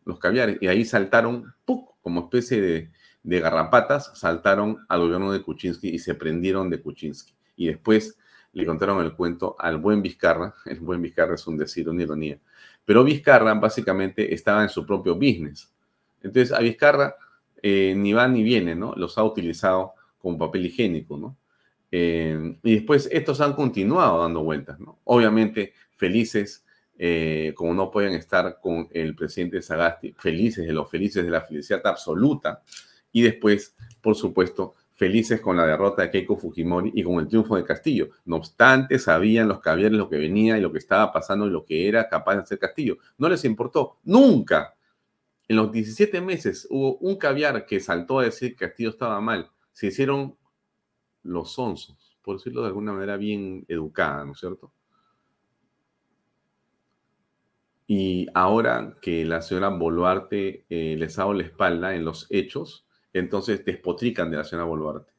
los 0.05 0.19
caviares, 0.19 0.57
y 0.61 0.67
ahí 0.67 0.83
saltaron, 0.85 1.53
como 2.01 2.21
especie 2.21 2.61
de, 2.61 2.91
de, 3.23 3.39
garrapatas, 3.39 4.11
saltaron 4.15 4.85
al 4.89 5.01
gobierno 5.01 5.31
de 5.31 5.41
Kuczynski 5.41 5.89
y 5.89 5.99
se 5.99 6.15
prendieron 6.15 6.69
de 6.69 6.81
Kuczynski. 6.81 7.33
Y 7.55 7.67
después 7.67 8.17
le 8.51 8.65
contaron 8.65 9.03
el 9.03 9.13
cuento 9.13 9.55
al 9.59 9.77
buen 9.77 10.01
Vizcarra, 10.01 10.55
el 10.65 10.79
buen 10.79 11.01
Vizcarra 11.01 11.35
es 11.35 11.47
un 11.47 11.57
decir, 11.57 11.89
una 11.89 12.03
ironía, 12.03 12.39
pero 12.85 13.03
Vizcarra 13.03 13.53
básicamente 13.53 14.33
estaba 14.33 14.63
en 14.63 14.69
su 14.69 14.85
propio 14.85 15.15
business. 15.15 15.71
Entonces, 16.21 16.51
a 16.51 16.59
Vizcarra 16.59 17.15
eh, 17.64 17.95
ni 17.95 18.11
va 18.11 18.28
ni 18.28 18.43
viene, 18.43 18.76
¿no? 18.76 18.93
Los 18.95 19.18
ha 19.18 19.24
utilizado 19.24 19.93
como 20.20 20.38
papel 20.38 20.66
higiénico, 20.66 21.18
¿no? 21.18 21.38
Eh, 21.89 22.57
y 22.61 22.76
después 22.76 23.07
estos 23.11 23.39
han 23.39 23.53
continuado 23.53 24.22
dando 24.22 24.43
vueltas, 24.43 24.80
¿no? 24.80 24.99
Obviamente 25.05 25.74
felices, 25.95 26.66
eh, 26.97 27.53
como 27.55 27.74
no 27.74 27.89
pueden 27.89 28.14
estar 28.14 28.59
con 28.61 28.89
el 28.91 29.16
presidente 29.16 29.61
Sagasti, 29.61 30.14
felices 30.18 30.68
de 30.68 30.74
los 30.74 30.89
felices 30.89 31.24
de 31.24 31.32
la 31.32 31.41
felicidad 31.41 31.82
absoluta, 31.86 32.61
y 33.14 33.22
después, 33.22 33.76
por 34.01 34.16
supuesto, 34.16 34.74
felices 34.91 35.39
con 35.39 35.55
la 35.55 35.66
derrota 35.66 36.01
de 36.01 36.09
Keiko 36.11 36.36
Fujimori 36.36 36.91
y 36.95 37.03
con 37.03 37.20
el 37.20 37.28
triunfo 37.28 37.55
de 37.55 37.64
Castillo. 37.64 38.09
No 38.26 38.38
obstante, 38.38 38.99
sabían 38.99 39.47
los 39.47 39.59
caviares 39.59 39.97
lo 39.97 40.09
que 40.09 40.18
venía 40.18 40.57
y 40.57 40.61
lo 40.61 40.72
que 40.72 40.80
estaba 40.80 41.14
pasando 41.14 41.47
y 41.47 41.49
lo 41.49 41.64
que 41.64 41.88
era 41.88 42.09
capaz 42.09 42.36
de 42.36 42.41
hacer 42.41 42.59
Castillo. 42.59 42.97
No 43.18 43.30
les 43.30 43.45
importó, 43.45 43.99
nunca 44.03 44.76
en 45.53 45.57
los 45.57 45.71
17 45.71 46.19
meses 46.19 46.67
hubo 46.71 46.97
un 46.97 47.15
caviar 47.15 47.67
que 47.67 47.79
saltó 47.79 48.17
a 48.17 48.23
decir 48.23 48.55
que 48.55 48.65
Castillo 48.65 48.89
estaba 48.89 49.21
mal. 49.21 49.51
Se 49.71 49.87
hicieron 49.87 50.35
los 51.21 51.53
sonsos, 51.53 52.17
por 52.23 52.37
decirlo 52.37 52.61
de 52.61 52.69
alguna 52.69 52.91
manera 52.91 53.17
bien 53.17 53.63
educada, 53.67 54.25
¿no 54.25 54.31
es 54.31 54.39
cierto? 54.39 54.73
Y 57.85 58.25
ahora 58.33 58.97
que 58.99 59.25
la 59.25 59.43
señora 59.43 59.69
Boluarte 59.69 60.65
eh, 60.69 60.95
les 60.97 61.19
ha 61.19 61.21
dado 61.21 61.35
la 61.35 61.43
espalda 61.43 61.93
en 61.93 62.03
los 62.03 62.25
hechos, 62.31 62.87
entonces 63.13 63.63
despotrican 63.63 64.31
de 64.31 64.37
la 64.37 64.43
señora 64.43 64.65
Boluarte. 64.65 65.13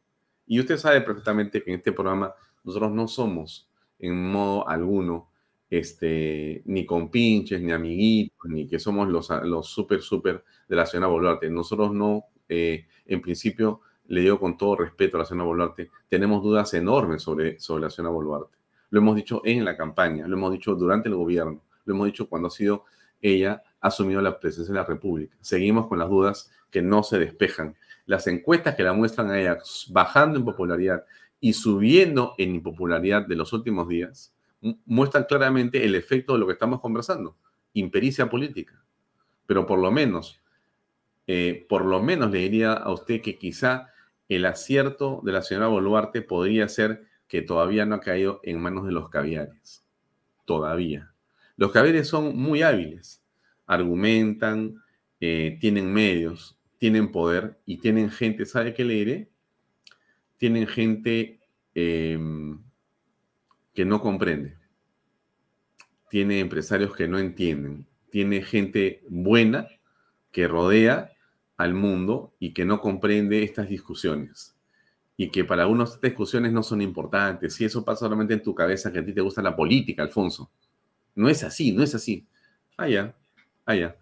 Y 0.49 0.59
usted 0.59 0.79
sabe 0.79 1.01
perfectamente 1.03 1.63
que 1.63 1.71
en 1.71 1.77
este 1.77 1.93
programa 1.93 2.35
nosotros 2.65 2.91
no 2.91 3.07
somos 3.07 3.71
en 4.01 4.33
modo 4.33 4.69
alguno 4.69 5.31
este, 5.79 6.63
ni 6.67 6.87
con 6.87 7.11
pinches, 7.11 7.61
ni 7.61 7.73
amiguitos, 7.73 8.49
ni 8.49 8.69
que 8.69 8.79
somos 8.79 9.09
los, 9.09 9.29
los 9.43 9.67
súper, 9.67 10.03
súper 10.03 10.45
de 10.69 10.77
la 10.77 10.87
señora 10.87 11.09
Boluarte. 11.09 11.51
Nosotros 11.51 11.93
no, 11.93 12.27
eh, 12.49 12.87
en 13.07 13.21
principio, 13.21 13.81
le 14.07 14.21
digo 14.21 14.39
con 14.39 14.57
todo 14.57 14.77
respeto 14.77 15.17
a 15.17 15.21
la 15.21 15.27
señora 15.27 15.47
Boluarte, 15.47 15.91
tenemos 16.09 16.43
dudas 16.43 16.73
enormes 16.75 17.23
sobre, 17.23 17.59
sobre 17.59 17.83
la 17.83 17.91
señora 17.91 18.13
Boluarte. 18.13 18.57
Lo 18.91 19.01
hemos 19.01 19.17
dicho 19.17 19.43
en 19.45 19.65
la 19.65 19.77
campaña, 19.77 20.29
lo 20.29 20.37
hemos 20.37 20.53
dicho 20.53 20.77
durante 20.77 21.09
el 21.09 21.17
gobierno, 21.17 21.63
lo 21.85 21.95
hemos 21.95 22.07
dicho 22.07 22.29
cuando 22.29 22.49
ha 22.49 22.51
sido 22.53 22.85
ella 23.21 23.63
asumido 23.81 24.21
la 24.21 24.39
presidencia 24.39 24.73
de 24.73 24.81
la 24.81 24.87
República. 24.87 25.37
Seguimos 25.41 25.89
con 25.89 25.99
las 25.99 26.09
dudas 26.09 26.53
que 26.71 26.83
no 26.83 27.03
se 27.03 27.19
despejan. 27.19 27.75
Las 28.07 28.27
encuestas 28.29 28.77
que 28.77 28.85
la 28.85 28.93
muestran 28.93 29.31
a 29.31 29.41
ella 29.41 29.59
bajando 29.91 30.39
en 30.39 30.45
popularidad 30.45 31.05
y 31.41 31.55
subiendo 31.55 32.35
en 32.39 32.55
impopularidad 32.55 33.27
de 33.27 33.35
los 33.35 33.53
últimos 33.53 33.89
días, 33.89 34.35
muestran 34.85 35.25
claramente 35.25 35.85
el 35.85 35.95
efecto 35.95 36.35
de 36.35 36.39
lo 36.39 36.47
que 36.47 36.55
estamos 36.55 36.81
conversando, 36.81 37.37
impericia 37.73 38.29
política. 38.31 38.83
Pero 39.47 39.67
por 39.67 39.79
lo 39.79 39.91
menos, 39.91 40.41
eh, 41.27 41.67
por 41.69 41.85
lo 41.85 42.03
menos 42.03 42.31
le 42.31 42.39
diría 42.39 42.73
a 42.73 42.93
usted 42.93 43.21
que 43.21 43.39
quizá 43.39 43.91
el 44.29 44.47
acierto 44.47 45.21
de 45.23 45.33
la 45.33 45.43
señora 45.43 45.69
Boluarte 45.69 46.23
podría 46.23 46.69
ser 46.69 47.05
que 47.29 47.43
todavía 47.43 47.87
no 47.87 47.97
ha 47.97 48.01
caído 48.01 48.41
en 48.43 48.61
manos 48.61 48.87
de 48.87 48.93
los 48.93 49.09
caviares. 49.09 49.85
Todavía. 50.45 51.13
Los 51.57 51.73
caviares 51.73 52.09
son 52.09 52.37
muy 52.37 52.63
hábiles, 52.63 53.23
argumentan, 53.67 54.83
eh, 55.21 55.57
tienen 55.61 55.93
medios, 55.93 56.59
tienen 56.79 57.11
poder 57.11 57.59
y 57.65 57.79
tienen 57.79 58.11
gente, 58.11 58.45
¿sabe 58.47 58.75
qué 58.75 58.85
le? 58.85 59.31
Tienen 60.37 60.67
gente 60.67 61.41
em, 61.75 62.63
que 63.75 63.85
no 63.85 64.01
comprende. 64.01 64.57
Tiene 66.09 66.39
empresarios 66.39 66.95
que 66.95 67.09
no 67.09 67.19
entienden. 67.19 67.87
Tiene 68.11 68.43
gente 68.43 69.03
buena 69.09 69.67
que 70.31 70.47
rodea 70.47 71.11
al 71.57 71.75
mundo 71.75 72.35
y 72.39 72.53
que 72.53 72.65
no 72.65 72.81
comprende 72.81 73.43
estas 73.43 73.69
discusiones. 73.69 74.57
Y 75.17 75.31
que 75.31 75.45
para 75.45 75.63
algunos 75.63 75.95
estas 75.95 76.11
discusiones 76.11 76.53
no 76.53 76.63
son 76.63 76.83
importantes. 76.83 77.55
Si 77.55 77.65
eso 77.65 77.85
pasa 77.85 78.01
solamente 78.01 78.35
en 78.35 78.43
tu 78.43 78.55
cabeza, 78.55 78.93
que 78.93 79.01
a 79.01 79.05
ti 79.05 79.13
te 79.13 79.21
gusta 79.21 79.43
la 79.43 79.57
política, 79.57 80.03
Alfonso. 80.03 80.51
No 81.17 81.29
es 81.29 81.43
así, 81.45 81.73
no 81.73 81.83
es 81.83 81.95
así. 81.95 82.27
Allá, 82.77 83.15
allá. 83.65 83.97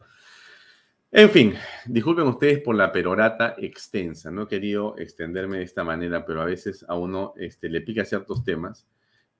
En 1.11 1.29
fin, 1.29 1.55
disculpen 1.85 2.27
ustedes 2.27 2.61
por 2.61 2.75
la 2.75 2.91
perorata 2.91 3.55
extensa. 3.59 4.31
No 4.31 4.43
he 4.43 4.49
querido 4.49 4.97
extenderme 4.97 5.59
de 5.59 5.65
esta 5.65 5.85
manera, 5.85 6.25
pero 6.25 6.41
a 6.41 6.47
veces 6.47 6.85
a 6.89 6.95
uno 6.95 7.35
este, 7.37 7.69
le 7.69 7.83
pica 7.83 8.07
ciertos 8.07 8.43
temas 8.45 8.87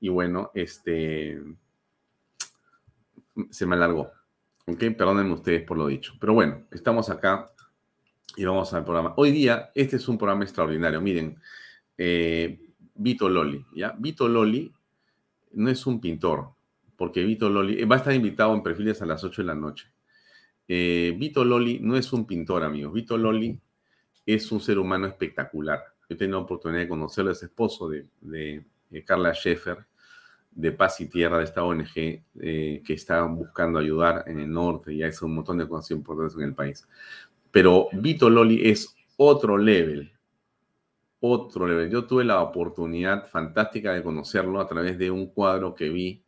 y 0.03 0.09
bueno, 0.09 0.51
este 0.53 1.41
se 3.51 3.67
me 3.67 3.77
alargó. 3.77 4.11
Ok, 4.67 4.81
perdónenme 4.99 5.33
ustedes 5.33 5.63
por 5.63 5.79
lo 5.79 5.87
dicho. 5.87 6.15
Pero 6.21 6.35
bueno, 6.35 6.65
estamos 6.73 7.09
acá 7.09 7.47
y 8.37 8.45
vamos 8.45 8.75
al 8.75 8.85
programa. 8.85 9.15
Hoy 9.17 9.31
día, 9.31 9.71
este 9.77 9.97
es 9.97 10.09
un 10.09 10.19
programa 10.19 10.43
extraordinario. 10.43 11.01
Miren, 11.01 11.39
eh, 11.97 12.61
Vito 12.97 13.29
Loli, 13.29 13.65
¿ya? 13.77 13.95
Vito 13.97 14.29
Loli 14.29 14.73
no 15.53 15.71
es 15.71 15.87
un 15.87 16.01
pintor, 16.01 16.51
porque 16.97 17.23
Vito 17.23 17.49
Loli 17.49 17.85
va 17.85 17.95
a 17.95 17.99
estar 17.99 18.13
invitado 18.13 18.55
en 18.55 18.63
perfiles 18.65 19.01
a 19.03 19.07
las 19.07 19.23
8 19.23 19.43
de 19.43 19.47
la 19.47 19.55
noche. 19.55 19.87
Eh, 20.67 21.15
Vito 21.17 21.45
Loli 21.45 21.79
no 21.79 21.97
es 21.97 22.13
un 22.13 22.27
pintor, 22.27 22.65
amigos. 22.65 22.93
Vito 22.93 23.17
Loli 23.17 23.57
es 24.27 24.51
un 24.51 24.61
ser 24.61 24.81
humano 24.81 25.07
espectacular. 25.07 25.81
Yo 26.09 26.17
he 26.17 26.19
tenido 26.19 26.39
la 26.39 26.45
oportunidad 26.45 26.81
de 26.81 26.89
conocerlo, 26.89 27.31
es 27.31 27.43
esposo 27.45 27.89
de, 27.89 28.07
de, 28.21 28.65
Carla 29.05 29.33
Schaeffer, 29.33 29.87
de 30.55 30.73
Paz 30.73 31.01
y 31.01 31.07
Tierra, 31.07 31.39
de 31.39 31.45
esta 31.45 31.65
ONG 31.65 31.97
eh, 31.97 32.83
que 32.85 32.93
está 32.93 33.23
buscando 33.25 33.79
ayudar 33.79 34.25
en 34.27 34.41
el 34.41 34.51
norte 34.51 34.93
y 34.93 35.03
hay 35.03 35.13
un 35.23 35.35
montón 35.35 35.59
de 35.59 35.69
cosas 35.69 35.91
importantes 35.93 36.37
en 36.37 36.45
el 36.45 36.55
país. 36.55 36.87
Pero 37.51 37.89
Vito 37.93 38.29
Loli 38.31 38.69
es 38.69 38.95
otro 39.17 39.57
level, 39.59 40.13
otro 41.21 41.67
level. 41.67 41.91
Yo 41.91 42.07
tuve 42.07 42.25
la 42.25 42.41
oportunidad 42.41 43.27
fantástica 43.29 43.93
de 43.93 44.03
conocerlo 44.03 44.61
a 44.61 44.67
través 44.67 44.99
de 44.99 45.11
un 45.11 45.27
cuadro 45.27 45.75
que 45.75 45.89
vi 45.89 46.25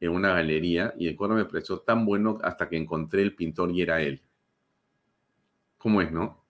en 0.00 0.10
una 0.10 0.34
galería 0.34 0.94
y 0.98 1.08
el 1.08 1.16
cuadro 1.16 1.36
me 1.36 1.44
pareció 1.44 1.78
tan 1.78 2.04
bueno 2.04 2.38
hasta 2.42 2.68
que 2.68 2.76
encontré 2.76 3.22
el 3.22 3.34
pintor 3.34 3.70
y 3.70 3.82
era 3.82 4.02
él. 4.02 4.22
¿Cómo 5.78 6.00
es, 6.02 6.10
no? 6.12 6.41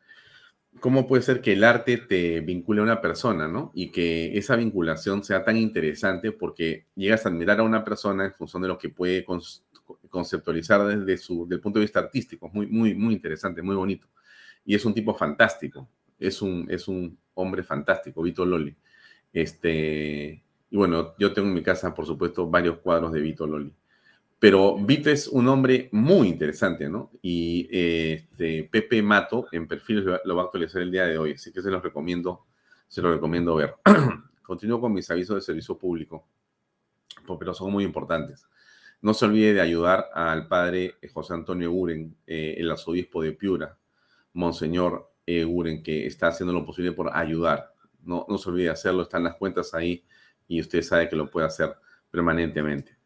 ¿Cómo 0.80 1.06
puede 1.06 1.22
ser 1.22 1.40
que 1.40 1.52
el 1.52 1.64
arte 1.64 1.98
te 1.98 2.40
vincule 2.40 2.80
a 2.80 2.84
una 2.84 3.00
persona, 3.00 3.46
no? 3.46 3.70
Y 3.74 3.90
que 3.90 4.36
esa 4.36 4.56
vinculación 4.56 5.22
sea 5.22 5.44
tan 5.44 5.56
interesante 5.56 6.32
porque 6.32 6.86
llegas 6.96 7.24
a 7.24 7.28
admirar 7.28 7.60
a 7.60 7.62
una 7.62 7.84
persona 7.84 8.24
en 8.24 8.32
función 8.32 8.62
de 8.62 8.68
lo 8.68 8.78
que 8.78 8.88
puede 8.88 9.24
conceptualizar 10.08 10.84
desde 10.86 11.18
su 11.18 11.46
del 11.46 11.60
punto 11.60 11.78
de 11.78 11.84
vista 11.84 12.00
artístico. 12.00 12.50
Muy, 12.52 12.66
muy, 12.66 12.94
muy 12.94 13.14
interesante, 13.14 13.62
muy 13.62 13.76
bonito. 13.76 14.08
Y 14.64 14.74
es 14.74 14.84
un 14.84 14.94
tipo 14.94 15.14
fantástico. 15.14 15.88
Es 16.18 16.42
un, 16.42 16.66
es 16.70 16.88
un 16.88 17.18
hombre 17.34 17.62
fantástico, 17.62 18.22
Vito 18.22 18.44
Loli. 18.44 18.74
Este, 19.32 20.42
y 20.70 20.76
bueno, 20.76 21.14
yo 21.18 21.32
tengo 21.32 21.48
en 21.48 21.54
mi 21.54 21.62
casa, 21.62 21.94
por 21.94 22.06
supuesto, 22.06 22.48
varios 22.48 22.78
cuadros 22.78 23.12
de 23.12 23.20
Vito 23.20 23.46
Loli. 23.46 23.72
Pero 24.42 24.76
Vito 24.76 25.08
es 25.08 25.28
un 25.28 25.46
hombre 25.46 25.88
muy 25.92 26.26
interesante, 26.26 26.88
¿no? 26.88 27.12
Y 27.22 27.68
este, 27.70 28.64
Pepe 28.64 29.00
Mato 29.00 29.46
en 29.52 29.68
perfiles 29.68 30.04
lo 30.24 30.34
va 30.34 30.42
a 30.42 30.44
actualizar 30.46 30.82
el 30.82 30.90
día 30.90 31.06
de 31.06 31.16
hoy, 31.16 31.34
así 31.34 31.52
que 31.52 31.62
se 31.62 31.70
los 31.70 31.80
recomiendo, 31.80 32.46
se 32.88 33.00
los 33.00 33.14
recomiendo 33.14 33.54
ver. 33.54 33.76
Continúo 34.42 34.80
con 34.80 34.92
mis 34.92 35.08
avisos 35.12 35.36
de 35.36 35.42
servicio 35.42 35.78
público, 35.78 36.26
pero 37.38 37.54
son 37.54 37.70
muy 37.70 37.84
importantes. 37.84 38.44
No 39.00 39.14
se 39.14 39.26
olvide 39.26 39.54
de 39.54 39.60
ayudar 39.60 40.08
al 40.12 40.48
padre 40.48 40.96
José 41.14 41.34
Antonio 41.34 41.70
Uren, 41.70 42.16
eh, 42.26 42.56
el 42.58 42.68
arzobispo 42.68 43.22
de 43.22 43.34
Piura, 43.34 43.78
Monseñor 44.32 45.08
Uren, 45.46 45.84
que 45.84 46.04
está 46.04 46.26
haciendo 46.26 46.52
lo 46.52 46.66
posible 46.66 46.90
por 46.90 47.16
ayudar. 47.16 47.76
No, 48.02 48.26
no 48.28 48.38
se 48.38 48.50
olvide 48.50 48.64
de 48.64 48.70
hacerlo, 48.70 49.02
están 49.02 49.22
las 49.22 49.36
cuentas 49.36 49.72
ahí 49.72 50.04
y 50.48 50.60
usted 50.60 50.82
sabe 50.82 51.08
que 51.08 51.14
lo 51.14 51.30
puede 51.30 51.46
hacer 51.46 51.76
permanentemente. 52.10 53.01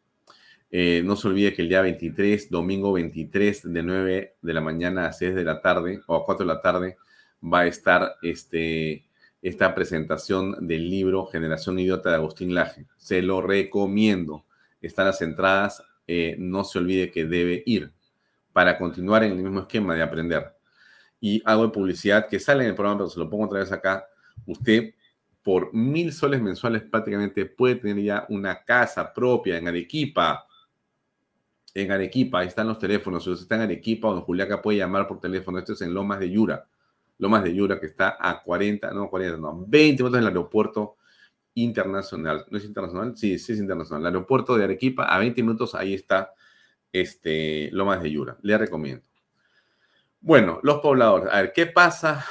Eh, 0.69 1.01
no 1.05 1.15
se 1.15 1.27
olvide 1.27 1.53
que 1.53 1.61
el 1.61 1.69
día 1.69 1.81
23, 1.81 2.49
domingo 2.49 2.93
23, 2.93 3.71
de 3.71 3.83
9 3.83 4.35
de 4.41 4.53
la 4.53 4.61
mañana 4.61 5.05
a 5.05 5.13
6 5.13 5.35
de 5.35 5.43
la 5.43 5.61
tarde 5.61 6.01
o 6.07 6.15
a 6.15 6.25
4 6.25 6.45
de 6.45 6.53
la 6.53 6.61
tarde, 6.61 6.97
va 7.41 7.61
a 7.61 7.67
estar 7.67 8.15
este, 8.21 9.05
esta 9.41 9.73
presentación 9.73 10.67
del 10.67 10.89
libro 10.89 11.25
Generación 11.27 11.79
Idiota 11.79 12.09
de 12.09 12.15
Agustín 12.15 12.53
Laje. 12.53 12.85
Se 12.97 13.21
lo 13.21 13.41
recomiendo. 13.41 14.45
Están 14.81 15.07
las 15.07 15.21
entradas. 15.21 15.83
Eh, 16.07 16.35
no 16.39 16.63
se 16.63 16.79
olvide 16.79 17.11
que 17.11 17.25
debe 17.25 17.63
ir 17.65 17.91
para 18.53 18.77
continuar 18.77 19.23
en 19.23 19.33
el 19.33 19.37
mismo 19.43 19.61
esquema 19.61 19.95
de 19.95 20.01
aprender. 20.01 20.53
Y 21.19 21.41
hago 21.45 21.63
de 21.63 21.69
publicidad 21.69 22.27
que 22.27 22.39
sale 22.39 22.63
en 22.63 22.69
el 22.69 22.75
programa, 22.75 22.99
pero 22.99 23.09
se 23.09 23.19
lo 23.19 23.29
pongo 23.29 23.45
otra 23.45 23.59
vez 23.59 23.71
acá. 23.71 24.05
Usted 24.45 24.93
por 25.43 25.73
mil 25.73 26.11
soles 26.11 26.41
mensuales 26.41 26.83
prácticamente 26.83 27.45
puede 27.45 27.75
tener 27.75 28.03
ya 28.03 28.25
una 28.29 28.63
casa 28.63 29.13
propia 29.13 29.57
en 29.57 29.67
Arequipa. 29.67 30.46
En 31.73 31.91
Arequipa, 31.91 32.39
ahí 32.39 32.47
están 32.47 32.67
los 32.67 32.79
teléfonos. 32.79 33.23
Si 33.23 33.29
usted 33.29 33.43
está 33.43 33.55
en 33.55 33.61
Arequipa 33.61 34.07
o 34.07 34.15
en 34.15 34.21
Juliaca 34.21 34.61
puede 34.61 34.79
llamar 34.79 35.07
por 35.07 35.19
teléfono. 35.19 35.59
Esto 35.59 35.73
es 35.73 35.81
en 35.81 35.93
Lomas 35.93 36.19
de 36.19 36.29
Yura. 36.29 36.67
Lomas 37.19 37.43
de 37.43 37.53
Yura 37.53 37.79
que 37.79 37.87
está 37.87 38.17
a 38.19 38.41
40, 38.41 38.91
no 38.91 39.09
40, 39.09 39.37
no, 39.37 39.65
20 39.67 40.03
minutos 40.03 40.19
del 40.19 40.27
aeropuerto 40.27 40.97
internacional. 41.53 42.45
¿No 42.49 42.57
es 42.57 42.65
internacional? 42.65 43.17
Sí, 43.17 43.37
sí 43.39 43.53
es 43.53 43.59
internacional. 43.59 44.01
El 44.01 44.07
aeropuerto 44.07 44.57
de 44.57 44.63
Arequipa 44.63 45.05
a 45.05 45.19
20 45.19 45.41
minutos, 45.41 45.75
ahí 45.75 45.93
está 45.93 46.33
este, 46.91 47.69
Lomas 47.71 48.01
de 48.01 48.11
Yura. 48.11 48.37
Le 48.41 48.57
recomiendo. 48.57 49.05
Bueno, 50.19 50.59
los 50.63 50.79
pobladores. 50.79 51.29
A 51.31 51.41
ver, 51.41 51.53
¿qué 51.53 51.67
pasa 51.67 52.25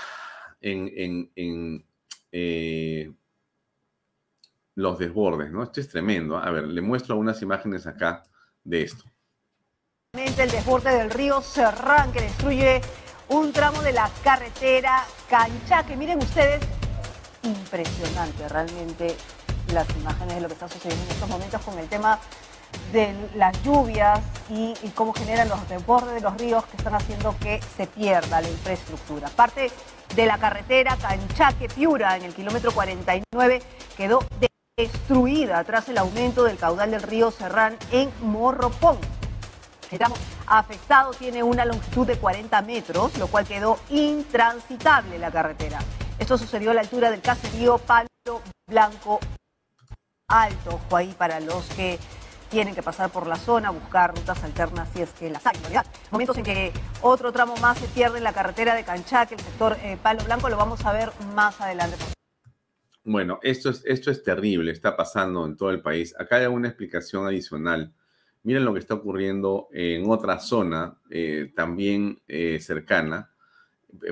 en, 0.60 1.30
en 1.34 1.84
eh, 2.32 3.10
los 4.74 4.98
desbordes, 4.98 5.50
¿no? 5.50 5.62
Esto 5.62 5.80
es 5.80 5.88
tremendo. 5.88 6.36
A 6.36 6.50
ver, 6.50 6.68
le 6.68 6.82
muestro 6.82 7.16
unas 7.16 7.40
imágenes 7.40 7.86
acá 7.86 8.24
de 8.62 8.82
esto. 8.82 9.04
El 10.18 10.50
desborde 10.50 10.96
del 10.96 11.10
río 11.10 11.42
Serrán 11.42 12.10
que 12.10 12.22
destruye 12.22 12.80
un 13.28 13.52
tramo 13.52 13.82
de 13.82 13.92
la 13.92 14.08
carretera 14.24 15.04
Canchaque. 15.28 15.94
Miren 15.94 16.18
ustedes, 16.18 16.62
impresionante 17.42 18.48
realmente 18.48 19.14
las 19.74 19.86
imágenes 19.90 20.36
de 20.36 20.40
lo 20.40 20.48
que 20.48 20.54
está 20.54 20.68
sucediendo 20.68 21.04
en 21.04 21.10
estos 21.10 21.28
momentos 21.28 21.60
con 21.60 21.78
el 21.78 21.86
tema 21.88 22.18
de 22.92 23.14
las 23.34 23.62
lluvias 23.62 24.20
y, 24.48 24.74
cómo 24.94 25.12
generan 25.12 25.50
los 25.50 25.68
desbordes 25.68 26.14
de 26.14 26.22
los 26.22 26.34
ríos 26.38 26.64
que 26.64 26.78
están 26.78 26.94
haciendo 26.94 27.36
que 27.38 27.60
se 27.76 27.86
pierda 27.86 28.40
la 28.40 28.48
infraestructura. 28.48 29.28
Parte 29.28 29.70
de 30.14 30.26
la 30.26 30.38
carretera 30.38 30.96
Canchaque-Piura 30.96 32.16
en 32.16 32.22
el 32.22 32.34
kilómetro 32.34 32.72
49 32.72 33.62
quedó 33.98 34.20
destruida 34.78 35.62
tras 35.64 35.90
el 35.90 35.98
aumento 35.98 36.44
del 36.44 36.56
caudal 36.56 36.90
del 36.90 37.02
río 37.02 37.30
Serrán 37.30 37.76
en 37.92 38.10
Morropón. 38.22 38.96
El 39.90 39.98
tramo 39.98 40.16
afectado 40.46 41.12
tiene 41.12 41.42
una 41.42 41.64
longitud 41.64 42.06
de 42.06 42.18
40 42.18 42.60
metros, 42.62 43.16
lo 43.18 43.28
cual 43.28 43.46
quedó 43.46 43.78
intransitable 43.88 45.18
la 45.18 45.30
carretera. 45.30 45.78
Esto 46.18 46.36
sucedió 46.38 46.72
a 46.72 46.74
la 46.74 46.80
altura 46.80 47.10
del 47.10 47.20
caserío 47.20 47.78
Palo 47.78 48.08
Blanco 48.66 49.20
Alto. 50.28 50.80
Ahí 50.90 51.14
para 51.16 51.38
los 51.40 51.64
que 51.76 51.98
tienen 52.50 52.74
que 52.74 52.82
pasar 52.82 53.10
por 53.10 53.26
la 53.26 53.36
zona, 53.36 53.70
buscar 53.70 54.14
rutas 54.14 54.42
alternas 54.42 54.88
si 54.92 55.02
es 55.02 55.10
que 55.10 55.30
las 55.30 55.46
hay. 55.46 55.56
Momentos 56.10 56.36
en 56.38 56.44
que 56.44 56.72
otro 57.02 57.32
tramo 57.32 57.56
más 57.56 57.78
se 57.78 57.86
pierde 57.88 58.18
en 58.18 58.24
la 58.24 58.32
carretera 58.32 58.74
de 58.74 58.84
Canchaque, 58.84 59.34
el 59.34 59.40
sector 59.40 59.76
eh, 59.82 59.98
Palo 60.02 60.24
Blanco, 60.24 60.48
lo 60.48 60.56
vamos 60.56 60.84
a 60.84 60.92
ver 60.92 61.12
más 61.34 61.60
adelante. 61.60 61.96
Bueno, 63.04 63.38
esto 63.42 63.70
es, 63.70 63.82
esto 63.84 64.10
es 64.10 64.24
terrible, 64.24 64.72
está 64.72 64.96
pasando 64.96 65.46
en 65.46 65.56
todo 65.56 65.70
el 65.70 65.80
país. 65.80 66.14
Acá 66.18 66.36
hay 66.36 66.46
una 66.46 66.68
explicación 66.68 67.24
adicional. 67.26 67.92
Miren 68.46 68.64
lo 68.64 68.72
que 68.72 68.78
está 68.78 68.94
ocurriendo 68.94 69.66
en 69.72 70.08
otra 70.08 70.38
zona 70.38 70.96
eh, 71.10 71.50
también 71.56 72.20
eh, 72.28 72.60
cercana, 72.60 73.32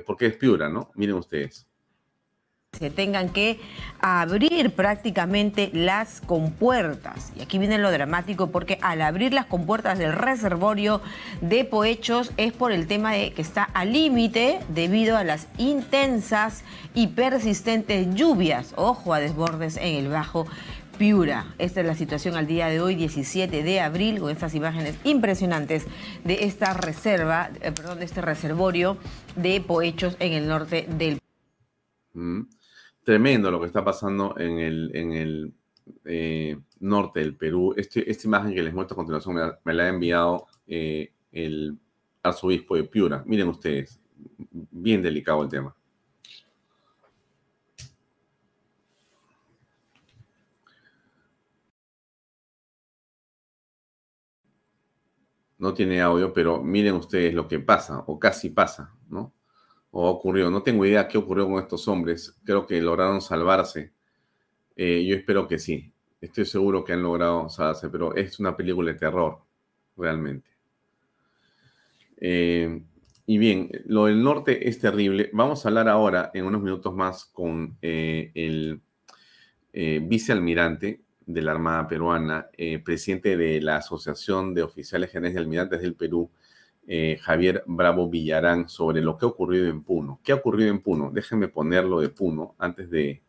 porque 0.04 0.26
es 0.26 0.36
Piura, 0.36 0.68
¿no? 0.68 0.90
Miren 0.96 1.14
ustedes 1.14 1.68
se 2.78 2.90
tengan 2.90 3.28
que 3.28 3.60
abrir 4.00 4.72
prácticamente 4.72 5.70
las 5.72 6.20
compuertas. 6.20 7.32
Y 7.36 7.42
aquí 7.42 7.58
viene 7.58 7.78
lo 7.78 7.90
dramático 7.90 8.50
porque 8.50 8.78
al 8.82 9.00
abrir 9.02 9.32
las 9.32 9.46
compuertas 9.46 9.98
del 9.98 10.12
reservorio 10.12 11.00
de 11.40 11.64
Poechos 11.64 12.32
es 12.36 12.52
por 12.52 12.72
el 12.72 12.86
tema 12.86 13.12
de 13.12 13.32
que 13.32 13.42
está 13.42 13.62
al 13.62 13.92
límite 13.92 14.60
debido 14.68 15.16
a 15.16 15.24
las 15.24 15.46
intensas 15.56 16.64
y 16.94 17.08
persistentes 17.08 18.14
lluvias. 18.14 18.74
Ojo 18.76 19.14
a 19.14 19.20
desbordes 19.20 19.76
en 19.76 19.94
el 19.94 20.08
Bajo 20.08 20.46
Piura. 20.98 21.54
Esta 21.58 21.80
es 21.80 21.86
la 21.86 21.94
situación 21.94 22.36
al 22.36 22.46
día 22.46 22.68
de 22.68 22.80
hoy, 22.80 22.94
17 22.94 23.62
de 23.62 23.80
abril, 23.80 24.20
con 24.20 24.30
estas 24.30 24.54
imágenes 24.54 24.96
impresionantes 25.04 25.86
de 26.24 26.44
esta 26.44 26.74
reserva, 26.74 27.50
eh, 27.60 27.72
perdón, 27.72 27.98
de 27.98 28.04
este 28.04 28.20
reservorio 28.20 28.96
de 29.36 29.60
Poechos 29.60 30.16
en 30.20 30.32
el 30.32 30.48
norte 30.48 30.86
del 30.88 31.18
mm 32.14 32.42
tremendo 33.04 33.50
lo 33.50 33.60
que 33.60 33.66
está 33.66 33.84
pasando 33.84 34.34
en 34.38 34.58
el, 34.58 34.90
en 34.94 35.12
el 35.12 35.54
eh, 36.04 36.58
norte 36.80 37.20
del 37.20 37.36
Perú. 37.36 37.74
Este, 37.76 38.10
esta 38.10 38.26
imagen 38.26 38.54
que 38.54 38.62
les 38.62 38.74
muestro 38.74 38.94
a 38.94 38.96
continuación 38.96 39.36
me, 39.62 39.74
la 39.74 39.84
ha 39.84 39.88
enviado 39.88 40.46
eh, 40.66 41.12
el 41.30 41.78
arzobispo 42.22 42.74
de 42.74 42.84
Piura. 42.84 43.22
Miren 43.26 43.48
ustedes, 43.48 44.00
bien 44.50 45.02
delicado 45.02 45.42
el 45.42 45.50
tema. 45.50 45.76
No 55.64 55.72
tiene 55.72 56.02
audio, 56.02 56.30
pero 56.30 56.62
miren 56.62 56.94
ustedes 56.96 57.32
lo 57.32 57.48
que 57.48 57.58
pasa, 57.58 58.04
o 58.06 58.18
casi 58.18 58.50
pasa, 58.50 58.94
¿no? 59.08 59.32
O 59.92 60.10
ocurrió. 60.10 60.50
No 60.50 60.62
tengo 60.62 60.84
idea 60.84 61.08
qué 61.08 61.16
ocurrió 61.16 61.48
con 61.48 61.58
estos 61.58 61.88
hombres. 61.88 62.38
Creo 62.44 62.66
que 62.66 62.82
lograron 62.82 63.22
salvarse. 63.22 63.94
Eh, 64.76 65.06
yo 65.06 65.16
espero 65.16 65.48
que 65.48 65.58
sí. 65.58 65.90
Estoy 66.20 66.44
seguro 66.44 66.84
que 66.84 66.92
han 66.92 67.02
logrado 67.02 67.48
salvarse, 67.48 67.88
pero 67.88 68.14
es 68.14 68.38
una 68.38 68.54
película 68.54 68.92
de 68.92 68.98
terror, 68.98 69.38
realmente. 69.96 70.50
Eh, 72.18 72.82
y 73.24 73.38
bien, 73.38 73.70
lo 73.86 74.04
del 74.04 74.22
norte 74.22 74.68
es 74.68 74.78
terrible. 74.78 75.30
Vamos 75.32 75.64
a 75.64 75.68
hablar 75.70 75.88
ahora, 75.88 76.30
en 76.34 76.44
unos 76.44 76.60
minutos 76.60 76.94
más, 76.94 77.24
con 77.24 77.78
eh, 77.80 78.32
el 78.34 78.82
vicealmirante 79.72 81.00
de 81.26 81.42
la 81.42 81.52
Armada 81.52 81.88
Peruana, 81.88 82.48
eh, 82.56 82.78
presidente 82.78 83.36
de 83.36 83.60
la 83.60 83.76
Asociación 83.76 84.54
de 84.54 84.62
Oficiales 84.62 85.10
Generales 85.10 85.36
y 85.36 85.38
Almirantes 85.40 85.80
del 85.80 85.94
Perú, 85.94 86.30
eh, 86.86 87.18
Javier 87.22 87.62
Bravo 87.66 88.08
Villarán, 88.08 88.68
sobre 88.68 89.00
lo 89.00 89.16
que 89.16 89.24
ha 89.24 89.28
ocurrido 89.28 89.68
en 89.68 89.82
Puno. 89.82 90.20
¿Qué 90.22 90.32
ha 90.32 90.36
ocurrido 90.36 90.70
en 90.70 90.80
Puno? 90.80 91.10
Déjenme 91.12 91.48
ponerlo 91.48 92.00
de 92.00 92.10
Puno 92.10 92.54
antes 92.58 92.90
de, 92.90 93.22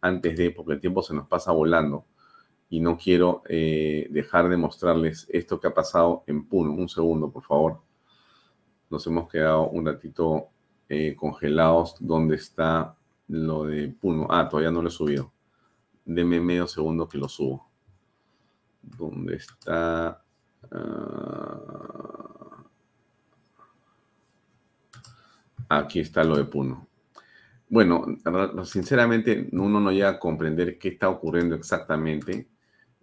antes 0.00 0.36
de, 0.36 0.50
porque 0.52 0.74
el 0.74 0.80
tiempo 0.80 1.02
se 1.02 1.14
nos 1.14 1.26
pasa 1.26 1.52
volando 1.52 2.04
y 2.68 2.80
no 2.80 2.96
quiero 2.96 3.42
eh, 3.48 4.06
dejar 4.10 4.48
de 4.48 4.56
mostrarles 4.56 5.26
esto 5.30 5.58
que 5.60 5.66
ha 5.68 5.74
pasado 5.74 6.22
en 6.26 6.46
Puno. 6.46 6.72
Un 6.72 6.88
segundo, 6.88 7.30
por 7.30 7.44
favor. 7.44 7.80
Nos 8.90 9.06
hemos 9.06 9.28
quedado 9.28 9.68
un 9.68 9.86
ratito 9.86 10.48
congelados. 11.16 11.94
¿Dónde 12.00 12.34
está 12.34 12.96
lo 13.28 13.64
de 13.64 13.88
Puno? 13.88 14.26
Ah, 14.28 14.48
todavía 14.48 14.72
no 14.72 14.82
lo 14.82 14.88
he 14.88 14.92
subido. 14.92 15.32
Deme 16.12 16.40
medio 16.40 16.66
segundo 16.66 17.06
que 17.06 17.18
lo 17.18 17.28
subo. 17.28 17.70
¿Dónde 18.82 19.36
está? 19.36 20.20
Ah, 20.72 22.64
aquí 25.68 26.00
está 26.00 26.24
lo 26.24 26.36
de 26.36 26.46
Puno. 26.46 26.88
Bueno, 27.68 28.06
sinceramente 28.64 29.50
uno 29.52 29.78
no 29.78 29.92
llega 29.92 30.08
a 30.08 30.18
comprender 30.18 30.80
qué 30.80 30.88
está 30.88 31.08
ocurriendo 31.08 31.54
exactamente. 31.54 32.48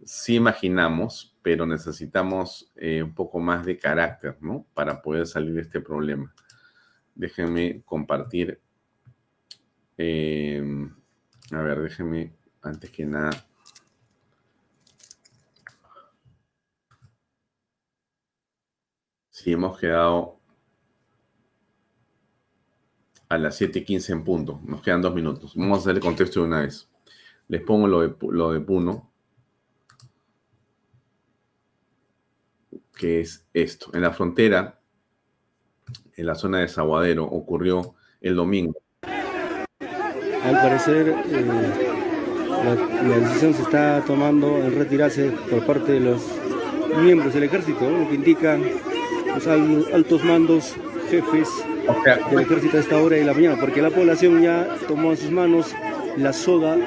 Sí 0.04 0.36
imaginamos, 0.36 1.34
pero 1.42 1.66
necesitamos 1.66 2.74
eh, 2.76 3.02
un 3.02 3.16
poco 3.16 3.40
más 3.40 3.66
de 3.66 3.78
carácter, 3.78 4.36
¿no? 4.42 4.66
Para 4.74 5.02
poder 5.02 5.28
salir 5.28 5.54
de 5.54 5.62
este 5.62 5.80
problema. 5.80 6.34
Déjenme 7.16 7.84
compartir. 7.86 8.60
Eh, 9.98 10.62
a 11.52 11.62
ver, 11.62 11.82
déjenme 11.82 12.37
antes 12.68 12.90
que 12.92 13.06
nada, 13.06 13.48
si 19.30 19.54
hemos 19.54 19.80
quedado 19.80 20.40
a 23.30 23.38
las 23.38 23.56
7:15 23.60 24.12
en 24.12 24.24
punto, 24.24 24.60
nos 24.64 24.82
quedan 24.82 25.02
dos 25.02 25.14
minutos. 25.14 25.54
Vamos 25.56 25.78
a 25.78 25.82
hacer 25.82 25.96
el 25.96 26.02
contexto 26.02 26.42
de 26.42 26.48
una 26.48 26.62
vez. 26.62 26.90
Les 27.48 27.62
pongo 27.62 27.88
lo 27.88 28.02
de, 28.52 28.60
Puno, 28.60 29.12
que 32.94 33.22
es 33.22 33.48
esto. 33.54 33.90
En 33.94 34.02
la 34.02 34.12
frontera, 34.12 34.82
en 36.16 36.26
la 36.26 36.36
zona 36.36 36.60
de 36.60 36.68
Saguadero, 36.68 37.26
ocurrió 37.26 37.96
el 38.20 38.36
domingo. 38.36 38.76
Al 39.02 40.56
parecer, 40.56 41.16
eh, 41.28 41.87
la, 42.64 43.20
decisión 43.20 43.54
se 43.54 43.62
está 43.62 44.04
tomando 44.06 44.58
en 44.58 44.76
retirarse 44.76 45.32
por 45.50 45.66
parte 45.66 45.94
de 45.94 46.00
los 46.00 46.22
miembros 47.02 47.34
del 47.34 47.44
ejército, 47.44 47.90
lo 47.90 48.08
que 48.10 48.16
indica 48.16 48.58
los 49.34 49.48
altos 49.48 50.24
mandos, 50.24 50.76
jefes 51.10 51.50
del 52.30 52.40
ejército 52.40 52.78
a 52.78 52.80
esta 52.80 52.98
hora 52.98 53.16
de 53.16 53.24
la 53.24 53.34
mañana, 53.34 53.58
porque 53.60 53.82
la 53.82 53.90
población 53.90 54.42
ya 54.42 54.68
tomó 54.88 55.12
en 55.12 55.18
sus 55.18 55.32
manos 55.32 55.74
la 56.18 56.34
soga 56.34 56.78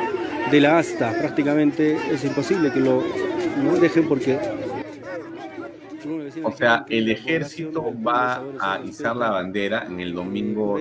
de 0.51 0.61
la 0.61 0.79
asta, 0.79 1.12
prácticamente 1.18 1.97
es 2.11 2.25
imposible 2.25 2.73
que 2.73 2.81
lo 2.81 3.03
dejen 3.81 4.09
porque 4.09 4.39
o 6.43 6.53
sea, 6.53 6.85
el 6.89 7.11
ejército 7.11 7.93
va 8.07 8.43
a 8.61 8.81
izar 8.85 9.16
la 9.16 9.31
bandera 9.31 9.87
en 9.87 10.01
el 10.01 10.14
domingo, 10.14 10.79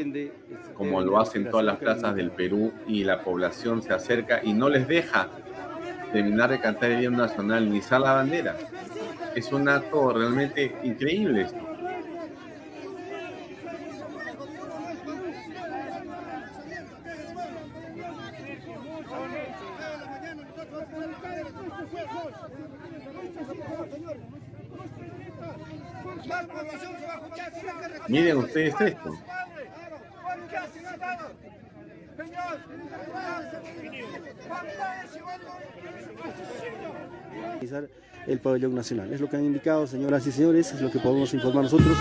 como 0.80 1.02
lo 1.02 1.20
hacen 1.20 1.50
todas 1.50 1.66
las 1.66 1.78
plazas 1.78 2.16
del 2.16 2.32
Perú, 2.32 2.72
y 2.88 3.04
la 3.04 3.22
población 3.22 3.84
se 3.84 3.94
acerca 3.94 4.40
y 4.42 4.54
no 4.54 4.70
les 4.70 4.88
deja 4.88 5.28
terminar 6.14 6.52
de 6.52 6.62
cantar 6.62 6.92
el 6.92 7.04
himno 7.04 7.18
nacional 7.18 7.70
ni 7.70 7.80
izar 7.80 8.00
la 8.00 8.14
bandera. 8.14 8.56
Es 9.36 9.52
un 9.52 9.68
acto 9.68 10.14
realmente 10.14 10.74
increíble 10.84 11.42
esto. 11.42 11.60
Miren 28.08 28.38
ustedes 28.38 28.80
esto. 28.80 29.14
El 38.28 38.40
pabellón 38.40 38.76
nacional. 38.76 39.12
Es 39.14 39.22
lo 39.22 39.30
que 39.30 39.38
han 39.38 39.46
indicado, 39.46 39.88
señoras 39.88 40.26
y 40.28 40.32
señores, 40.32 40.72
es 40.74 40.82
lo 40.82 40.92
que 40.92 41.00
podemos 41.00 41.34
informar 41.34 41.64
nosotros 41.64 41.98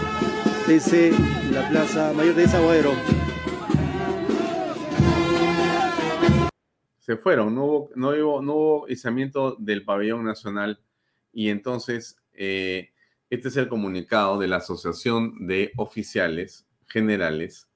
desde 0.67 1.13
la 1.53 1.69
Plaza 1.69 2.13
Mayor 2.13 2.35
de 2.35 2.49
Zaguadero. 2.49 2.93
Se 6.99 7.17
fueron, 7.17 7.55
no 7.55 7.65
hubo, 7.65 7.91
no 7.95 8.11
hubo, 8.11 8.43
no 8.43 8.55
hubo 8.55 8.89
izamiento 8.89 9.57
del 9.59 9.85
pabellón 9.85 10.25
nacional 10.25 10.81
y 11.33 11.49
entonces 11.49 12.19
eh, 12.35 12.91
este 13.31 13.49
es 13.49 13.57
el 13.57 13.69
comunicado 13.69 14.39
de 14.39 14.49
la 14.49 14.57
Asociación 14.57 15.47
de 15.47 15.73
Oficiales 15.77 16.67
Generales 16.87 17.68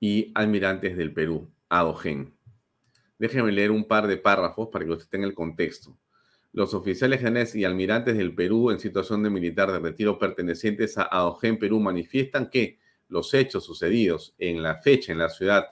y 0.00 0.32
Almirantes 0.34 0.96
del 0.96 1.12
Perú, 1.12 1.50
ADOGEN. 1.68 2.34
Déjenme 3.18 3.52
leer 3.52 3.70
un 3.70 3.86
par 3.86 4.06
de 4.06 4.16
párrafos 4.16 4.68
para 4.70 4.84
que 4.84 4.92
usted 4.92 5.08
tenga 5.08 5.26
el 5.26 5.34
contexto. 5.34 5.96
Los 6.52 6.74
oficiales 6.74 7.20
generales 7.20 7.54
y 7.54 7.64
almirantes 7.64 8.16
del 8.16 8.34
Perú 8.34 8.70
en 8.70 8.78
situación 8.78 9.22
de 9.22 9.30
militar 9.30 9.70
de 9.70 9.78
retiro 9.78 10.18
pertenecientes 10.18 10.96
a 10.98 11.04
ADOGEN 11.04 11.58
Perú 11.58 11.80
manifiestan 11.80 12.50
que 12.50 12.78
los 13.08 13.32
hechos 13.34 13.64
sucedidos 13.64 14.34
en 14.38 14.62
la 14.62 14.76
fecha 14.76 15.12
en 15.12 15.18
la 15.18 15.28
ciudad 15.28 15.66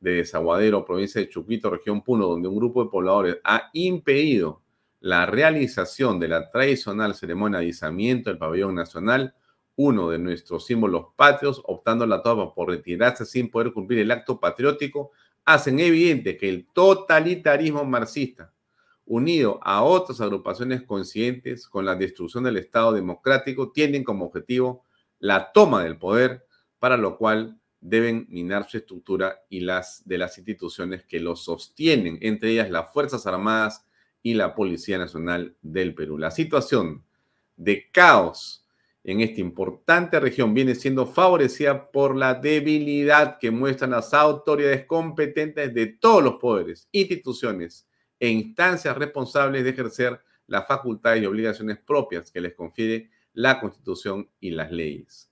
de 0.00 0.14
Desaguadero, 0.14 0.84
provincia 0.84 1.20
de 1.20 1.28
Chuquito, 1.28 1.70
región 1.70 2.02
Puno, 2.02 2.26
donde 2.26 2.48
un 2.48 2.56
grupo 2.56 2.82
de 2.82 2.90
pobladores 2.90 3.38
ha 3.44 3.70
impedido 3.72 4.62
la 5.00 5.26
realización 5.26 6.18
de 6.18 6.28
la 6.28 6.50
tradicional 6.50 7.14
ceremonia 7.14 7.60
de 7.60 7.66
izamiento 7.66 8.30
del 8.30 8.38
pabellón 8.38 8.74
nacional, 8.74 9.34
uno 9.76 10.10
de 10.10 10.18
nuestros 10.18 10.66
símbolos 10.66 11.06
patrios, 11.16 11.62
optando 11.64 12.06
la 12.06 12.22
toma 12.22 12.54
por 12.54 12.68
retirarse 12.68 13.24
sin 13.24 13.50
poder 13.50 13.72
cumplir 13.72 14.00
el 14.00 14.10
acto 14.10 14.38
patriótico, 14.38 15.12
hacen 15.44 15.80
evidente 15.80 16.36
que 16.36 16.48
el 16.48 16.66
totalitarismo 16.72 17.84
marxista, 17.84 18.52
unido 19.04 19.58
a 19.62 19.82
otras 19.82 20.20
agrupaciones 20.20 20.82
coincidentes 20.82 21.66
con 21.66 21.84
la 21.84 21.96
destrucción 21.96 22.44
del 22.44 22.58
Estado 22.58 22.92
democrático, 22.92 23.72
tienen 23.72 24.04
como 24.04 24.26
objetivo 24.26 24.84
la 25.18 25.52
toma 25.52 25.84
del 25.84 25.98
poder, 25.98 26.46
para 26.78 26.96
lo 26.96 27.16
cual 27.16 27.58
deben 27.80 28.26
minar 28.28 28.68
su 28.68 28.76
estructura 28.76 29.40
y 29.48 29.60
las 29.60 30.06
de 30.06 30.18
las 30.18 30.38
instituciones 30.38 31.04
que 31.04 31.18
lo 31.18 31.34
sostienen, 31.34 32.18
entre 32.20 32.50
ellas 32.50 32.70
las 32.70 32.92
Fuerzas 32.92 33.26
Armadas, 33.26 33.84
y 34.22 34.34
la 34.34 34.54
Policía 34.54 34.98
Nacional 34.98 35.56
del 35.62 35.94
Perú. 35.94 36.16
La 36.16 36.30
situación 36.30 37.04
de 37.56 37.90
caos 37.90 38.61
en 39.04 39.20
esta 39.20 39.40
importante 39.40 40.20
región 40.20 40.54
viene 40.54 40.74
siendo 40.74 41.06
favorecida 41.06 41.90
por 41.90 42.16
la 42.16 42.34
debilidad 42.34 43.38
que 43.38 43.50
muestran 43.50 43.90
las 43.90 44.14
autoridades 44.14 44.86
competentes 44.86 45.74
de 45.74 45.86
todos 45.86 46.22
los 46.22 46.34
poderes, 46.34 46.88
instituciones 46.92 47.88
e 48.20 48.28
instancias 48.28 48.96
responsables 48.96 49.64
de 49.64 49.70
ejercer 49.70 50.20
las 50.46 50.66
facultades 50.66 51.22
y 51.22 51.26
obligaciones 51.26 51.78
propias 51.78 52.30
que 52.30 52.40
les 52.40 52.54
confiere 52.54 53.10
la 53.32 53.58
Constitución 53.60 54.30
y 54.38 54.50
las 54.50 54.70
leyes. 54.70 55.30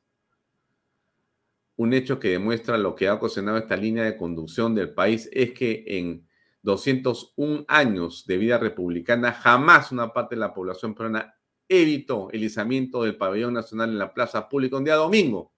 Un 1.77 1.93
hecho 1.93 2.19
que 2.19 2.31
demuestra 2.31 2.77
lo 2.77 2.95
que 2.95 3.09
ha 3.09 3.15
ocasionado 3.15 3.57
esta 3.59 3.77
línea 3.77 4.05
de 4.05 4.17
conducción 4.17 4.75
del 4.75 4.93
país 4.93 5.29
es 5.33 5.53
que 5.53 5.85
en 5.87 6.27
201 6.63 7.65
años 7.69 8.27
de 8.27 8.37
vida 8.37 8.59
republicana, 8.59 9.33
jamás 9.33 9.93
una 9.93 10.13
parte 10.13 10.35
de 10.35 10.41
la 10.41 10.53
población 10.53 10.95
peruana 10.95 11.40
evitó 11.71 12.29
el 12.33 12.43
izamiento 12.43 13.05
del 13.05 13.17
pabellón 13.17 13.55
nacional 13.55 13.91
en 13.91 13.99
la 13.99 14.13
plaza 14.13 14.49
pública 14.49 14.77
un 14.77 14.85
día 14.85 14.97
domingo. 14.97 15.53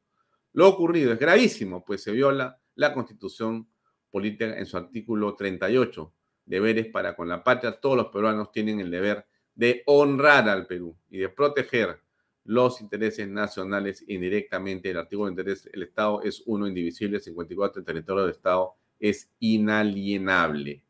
Lo 0.53 0.69
ocurrido 0.69 1.11
es 1.11 1.19
gravísimo, 1.19 1.83
pues 1.83 2.03
se 2.03 2.13
viola 2.13 2.61
la 2.75 2.93
constitución 2.93 3.67
política 4.11 4.59
en 4.59 4.67
su 4.67 4.77
artículo 4.77 5.35
38. 5.35 6.13
Deberes 6.45 6.87
para 6.89 7.17
con 7.17 7.29
la 7.29 7.43
patria. 7.43 7.81
Todos 7.81 7.97
los 7.97 8.07
peruanos 8.09 8.53
tienen 8.53 8.79
el 8.81 8.91
deber 8.91 9.27
de 9.55 9.83
honrar 9.87 10.51
al 10.51 10.67
Perú 10.67 10.95
y 11.09 11.19
de 11.19 11.31
proteger 11.31 11.99
los 12.45 12.83
intereses 12.83 13.27
nacionales 13.27 14.05
indirectamente. 14.07 14.91
El 14.91 14.99
artículo 14.99 15.27
de 15.27 15.33
interés 15.33 15.65
del 15.65 15.85
Estado 15.85 16.21
es 16.23 16.43
uno 16.45 16.67
indivisible, 16.69 17.21
54, 17.21 17.81
el 17.81 17.87
territorio 17.87 18.23
del 18.25 18.33
Estado 18.33 18.75
es 19.01 19.31
inalienable. 19.41 20.85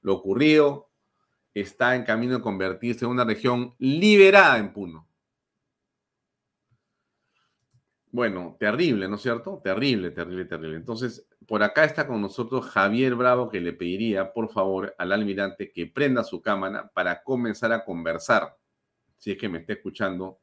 Lo 0.00 0.14
ocurrido 0.14 0.87
está 1.60 1.94
en 1.96 2.04
camino 2.04 2.36
de 2.36 2.42
convertirse 2.42 3.04
en 3.04 3.10
una 3.10 3.24
región 3.24 3.74
liberada 3.78 4.58
en 4.58 4.72
Puno. 4.72 5.08
Bueno, 8.10 8.56
terrible, 8.58 9.06
¿no 9.06 9.16
es 9.16 9.22
cierto? 9.22 9.60
Terrible, 9.62 10.10
terrible, 10.10 10.46
terrible. 10.46 10.76
Entonces, 10.76 11.26
por 11.46 11.62
acá 11.62 11.84
está 11.84 12.06
con 12.06 12.20
nosotros 12.20 12.66
Javier 12.66 13.14
Bravo, 13.14 13.50
que 13.50 13.60
le 13.60 13.72
pediría, 13.72 14.32
por 14.32 14.50
favor, 14.50 14.94
al 14.98 15.12
almirante 15.12 15.70
que 15.70 15.86
prenda 15.86 16.24
su 16.24 16.40
cámara 16.40 16.90
para 16.94 17.22
comenzar 17.22 17.72
a 17.72 17.84
conversar. 17.84 18.56
Si 19.18 19.32
es 19.32 19.38
que 19.38 19.48
me 19.48 19.58
está 19.58 19.74
escuchando, 19.74 20.40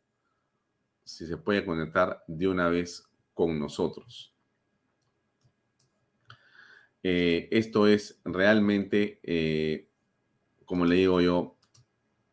si 1.04 1.26
se 1.26 1.38
puede 1.38 1.66
conectar 1.66 2.24
de 2.28 2.48
una 2.48 2.70
vez 2.70 3.10
con 3.34 3.60
nosotros. 3.60 4.36
Eh, 7.04 7.50
esto 7.52 7.86
es 7.86 8.20
realmente, 8.26 9.20
eh, 9.22 9.90
como 10.66 10.86
le 10.86 10.96
digo 10.96 11.22
yo, 11.22 11.56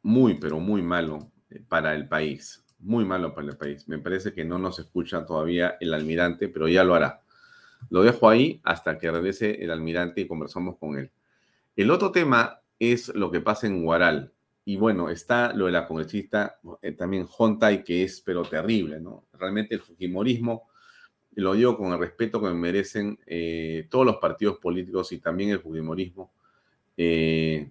muy, 0.02 0.34
pero 0.34 0.58
muy 0.58 0.82
malo 0.82 1.30
eh, 1.50 1.62
para 1.68 1.94
el 1.94 2.08
país 2.08 2.62
muy 2.82 3.04
malo 3.04 3.34
para 3.34 3.48
el 3.48 3.56
país. 3.56 3.88
Me 3.88 3.98
parece 3.98 4.32
que 4.32 4.44
no 4.44 4.58
nos 4.58 4.78
escucha 4.78 5.24
todavía 5.24 5.76
el 5.80 5.94
almirante, 5.94 6.48
pero 6.48 6.68
ya 6.68 6.84
lo 6.84 6.94
hará. 6.94 7.22
Lo 7.90 8.02
dejo 8.02 8.28
ahí 8.28 8.60
hasta 8.64 8.98
que 8.98 9.10
regrese 9.10 9.62
el 9.62 9.70
almirante 9.70 10.20
y 10.20 10.26
conversamos 10.26 10.76
con 10.78 10.98
él. 10.98 11.10
El 11.76 11.90
otro 11.90 12.12
tema 12.12 12.60
es 12.78 13.08
lo 13.14 13.30
que 13.30 13.40
pasa 13.40 13.66
en 13.66 13.82
Guaral. 13.82 14.32
Y 14.64 14.76
bueno, 14.76 15.10
está 15.10 15.52
lo 15.52 15.66
de 15.66 15.72
la 15.72 15.88
congresista 15.88 16.58
eh, 16.82 16.92
también 16.92 17.26
Hontai, 17.36 17.82
que 17.82 18.04
es 18.04 18.20
pero 18.20 18.42
terrible, 18.42 19.00
¿no? 19.00 19.24
Realmente 19.32 19.74
el 19.74 19.80
Fujimorismo, 19.80 20.68
lo 21.34 21.54
digo 21.54 21.76
con 21.76 21.92
el 21.92 21.98
respeto 21.98 22.40
que 22.40 22.50
merecen 22.50 23.18
eh, 23.26 23.86
todos 23.90 24.04
los 24.04 24.16
partidos 24.16 24.58
políticos 24.58 25.10
y 25.12 25.18
también 25.18 25.50
el 25.50 25.60
Fujimorismo. 25.60 26.32
Eh, 26.96 27.70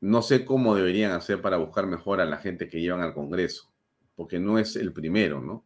no 0.00 0.22
sé 0.22 0.44
cómo 0.44 0.74
deberían 0.74 1.12
hacer 1.12 1.40
para 1.40 1.56
buscar 1.56 1.86
mejor 1.86 2.20
a 2.20 2.26
la 2.26 2.38
gente 2.38 2.68
que 2.68 2.80
llevan 2.80 3.00
al 3.00 3.14
Congreso 3.14 3.70
porque 4.16 4.40
no 4.40 4.58
es 4.58 4.74
el 4.74 4.92
primero, 4.92 5.40
¿no? 5.40 5.64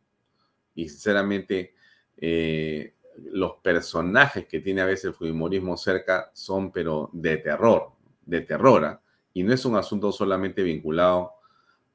Y 0.74 0.88
sinceramente, 0.88 1.74
eh, 2.16 2.94
los 3.32 3.54
personajes 3.62 4.46
que 4.46 4.60
tiene 4.60 4.82
a 4.82 4.86
veces 4.86 5.06
el 5.06 5.14
Fujimorismo 5.14 5.76
cerca 5.76 6.30
son, 6.34 6.72
pero 6.72 7.10
de 7.12 7.38
terror, 7.38 7.92
de 8.26 8.40
terror, 8.42 8.84
¿ah? 8.84 9.00
y 9.32 9.42
no 9.44 9.54
es 9.54 9.64
un 9.64 9.76
asunto 9.76 10.10
solamente 10.10 10.62
vinculado 10.62 11.34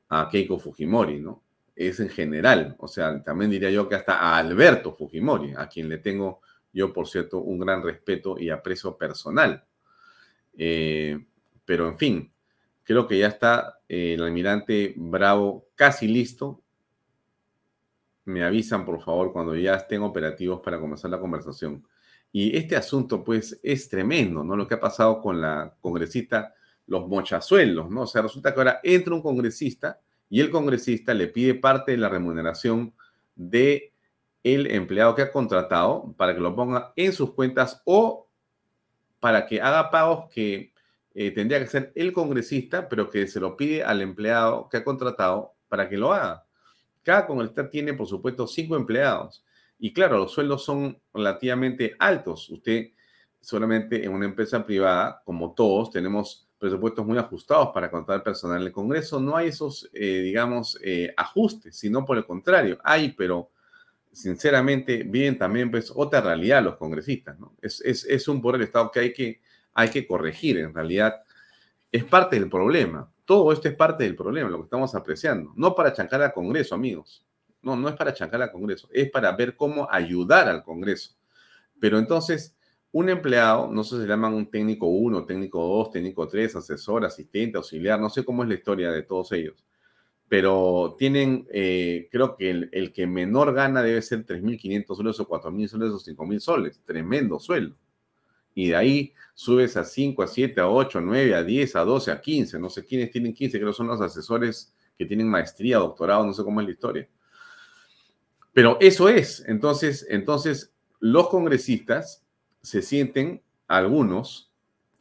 a 0.10 0.30
Keiko 0.30 0.58
Fujimori, 0.58 1.20
¿no? 1.20 1.44
Es 1.76 2.00
en 2.00 2.10
general, 2.10 2.76
o 2.80 2.88
sea, 2.88 3.22
también 3.22 3.52
diría 3.52 3.70
yo 3.70 3.90
que 3.90 3.96
hasta 3.96 4.18
a 4.18 4.38
Alberto 4.38 4.94
Fujimori, 4.94 5.54
a 5.58 5.68
quien 5.68 5.90
le 5.90 5.98
tengo 5.98 6.40
yo, 6.72 6.94
por 6.94 7.08
cierto, 7.08 7.40
un 7.40 7.60
gran 7.60 7.84
respeto 7.84 8.38
y 8.40 8.50
aprecio 8.50 8.98
personal. 8.98 9.66
Eh, 10.58 11.26
pero 11.66 11.88
en 11.88 11.98
fin, 11.98 12.32
Creo 12.86 13.08
que 13.08 13.18
ya 13.18 13.28
está 13.28 13.80
eh, 13.90 14.14
el 14.14 14.22
almirante 14.22 14.94
Bravo 14.96 15.68
casi 15.74 16.08
listo. 16.08 16.62
Me 18.26 18.44
avisan, 18.44 18.86
por 18.86 19.02
favor, 19.02 19.34
cuando 19.34 19.56
ya 19.56 19.76
estén 19.76 20.04
operativos 20.04 20.62
para 20.62 20.80
comenzar 20.80 21.10
la 21.10 21.20
conversación. 21.20 21.84
Y 22.32 22.56
este 22.56 22.76
asunto, 22.76 23.24
pues, 23.24 23.60
es 23.64 23.90
tremendo, 23.90 24.44
¿no? 24.44 24.56
Lo 24.56 24.68
que 24.68 24.76
ha 24.76 24.80
pasado 24.80 25.20
con 25.20 25.42
la 25.42 25.76
congresista, 25.82 26.54
los 26.86 27.08
mochazuelos, 27.08 27.90
¿no? 27.90 28.04
O 28.04 28.08
sea, 28.08 28.22
resulta 28.22 28.54
que 28.54 28.60
ahora 28.60 28.80
entra 28.84 29.16
un 29.16 29.22
congresista 29.22 30.00
y 30.30 30.42
el 30.42 30.52
congresista 30.52 31.14
le 31.16 31.28
pide 31.28 31.56
parte 31.56 31.94
de 31.94 31.98
la 31.98 32.10
remuneración 32.10 32.94
de 33.36 33.94
el 34.44 34.68
empleado 34.68 35.16
que 35.16 35.24
ha 35.24 35.32
contratado 35.32 36.14
para 36.18 36.36
que 36.36 36.42
lo 36.42 36.56
ponga 36.56 36.94
en 36.96 37.14
sus 37.14 37.34
cuentas 37.34 37.82
o 37.86 38.28
para 39.20 39.48
que 39.48 39.60
haga 39.60 39.90
pagos 39.90 40.30
que 40.32 40.75
eh, 41.18 41.32
tendría 41.32 41.60
que 41.60 41.68
ser 41.68 41.94
el 41.96 42.12
congresista, 42.12 42.90
pero 42.90 43.10
que 43.10 43.26
se 43.26 43.40
lo 43.40 43.56
pide 43.56 43.84
al 43.84 44.02
empleado 44.02 44.68
que 44.70 44.78
ha 44.78 44.84
contratado 44.84 45.54
para 45.70 45.88
que 45.88 45.98
lo 45.98 46.12
haga. 46.12 46.46
Cada 47.04 47.26
congresista 47.26 47.70
tiene, 47.70 47.94
por 47.94 48.06
supuesto, 48.06 48.46
cinco 48.46 48.76
empleados. 48.76 49.46
Y 49.80 49.94
claro, 49.94 50.18
los 50.18 50.34
sueldos 50.34 50.66
son 50.66 51.00
relativamente 51.14 51.96
altos. 52.00 52.50
Usted 52.50 52.90
solamente 53.40 54.04
en 54.04 54.12
una 54.12 54.26
empresa 54.26 54.66
privada, 54.66 55.22
como 55.24 55.54
todos, 55.54 55.90
tenemos 55.92 56.50
presupuestos 56.58 57.06
muy 57.06 57.18
ajustados 57.18 57.70
para 57.74 57.90
contratar 57.90 58.24
personal. 58.24 58.60
En 58.60 58.68
el 58.68 58.74
Congreso 58.74 59.20
no 59.20 59.38
hay 59.38 59.48
esos, 59.48 59.90
eh, 59.94 60.22
digamos, 60.22 60.78
eh, 60.84 61.14
ajustes, 61.16 61.78
sino 61.78 62.04
por 62.04 62.18
el 62.18 62.26
contrario, 62.26 62.78
hay, 62.84 63.14
pero 63.14 63.52
sinceramente 64.12 65.04
viven 65.04 65.38
también 65.38 65.72
pues 65.72 65.92
otra 65.96 66.20
realidad 66.20 66.64
los 66.64 66.76
congresistas. 66.76 67.38
Es, 67.62 67.80
es, 67.82 68.04
es 68.06 68.28
un 68.28 68.42
poder 68.42 68.60
del 68.60 68.68
Estado 68.68 68.92
que 68.92 69.00
hay 69.00 69.14
que 69.14 69.42
hay 69.76 69.90
que 69.90 70.08
corregir. 70.08 70.58
En 70.58 70.74
realidad, 70.74 71.22
es 71.92 72.04
parte 72.04 72.40
del 72.40 72.50
problema. 72.50 73.12
Todo 73.26 73.52
esto 73.52 73.68
es 73.68 73.76
parte 73.76 74.04
del 74.04 74.16
problema, 74.16 74.50
lo 74.50 74.58
que 74.58 74.64
estamos 74.64 74.96
apreciando. 74.96 75.54
No 75.56 75.76
para 75.76 75.94
chancar 75.94 76.22
al 76.22 76.34
Congreso, 76.34 76.74
amigos. 76.74 77.24
No, 77.62 77.76
no 77.76 77.90
es 77.90 77.96
para 77.96 78.14
chancar 78.14 78.42
al 78.42 78.52
Congreso. 78.52 78.88
Es 78.92 79.10
para 79.12 79.32
ver 79.34 79.56
cómo 79.56 79.88
ayudar 79.92 80.48
al 80.48 80.64
Congreso. 80.64 81.16
Pero 81.80 82.00
entonces, 82.00 82.56
un 82.92 83.10
empleado, 83.10 83.70
no 83.72 83.84
sé 83.84 83.96
si 83.96 84.02
se 84.04 84.08
llaman 84.08 84.34
un 84.34 84.50
técnico 84.50 84.88
1, 84.88 85.26
técnico 85.26 85.60
2, 85.60 85.92
técnico 85.92 86.28
3, 86.28 86.56
asesor, 86.56 87.06
asistente, 87.06 87.58
auxiliar, 87.58 88.00
no 88.00 88.10
sé 88.10 88.24
cómo 88.24 88.44
es 88.44 88.50
la 88.50 88.56
historia 88.56 88.92
de 88.92 89.04
todos 89.04 89.32
ellos. 89.34 89.66
Pero 90.28 90.96
tienen, 90.98 91.48
eh, 91.52 92.08
creo 92.12 92.36
que 92.36 92.50
el, 92.50 92.70
el, 92.72 92.94
que 92.94 93.06
menor 93.06 93.54
gana 93.54 93.84
debe 93.84 94.02
ser 94.02 94.26
3.500 94.26 94.96
soles 94.96 95.20
o 95.20 95.28
4.000 95.28 95.68
soles 95.68 95.92
o 95.92 96.00
5.000 96.00 96.40
soles. 96.40 96.82
Tremendo 96.84 97.40
sueldo 97.40 97.76
y 98.56 98.70
de 98.70 98.76
ahí 98.76 99.14
subes 99.36 99.76
a 99.78 99.84
5, 99.84 100.24
a 100.24 100.28
7, 100.28 100.62
a 100.62 100.70
8, 100.70 100.98
a 100.98 101.02
9, 101.02 101.36
a 101.36 101.44
10, 101.44 101.76
a 101.76 101.82
12, 101.82 102.12
a 102.12 102.22
15. 102.22 102.58
No 102.58 102.70
sé 102.70 102.86
quiénes 102.86 103.12
tienen 103.12 103.34
15, 103.34 103.60
creo 103.60 103.72
que 103.72 103.78
son 103.78 103.88
los 103.88 104.02
asesores 104.02 104.74
que 104.98 105.06
tienen 105.06 105.28
maestría, 105.28 105.78
doctorado, 105.78 106.26
no 106.26 106.34
sé 106.34 106.42
cómo 106.44 106.62
es 106.62 106.68
la 106.68 106.74
historia. 106.74 107.10
Pero 108.54 108.78
eso 108.80 109.10
es. 109.10 109.44
Entonces, 109.48 110.08
entonces 110.10 110.74
los 111.02 111.28
congresistas 111.28 112.24
se 112.62 112.82
sienten, 112.82 113.44
algunos, 113.68 114.52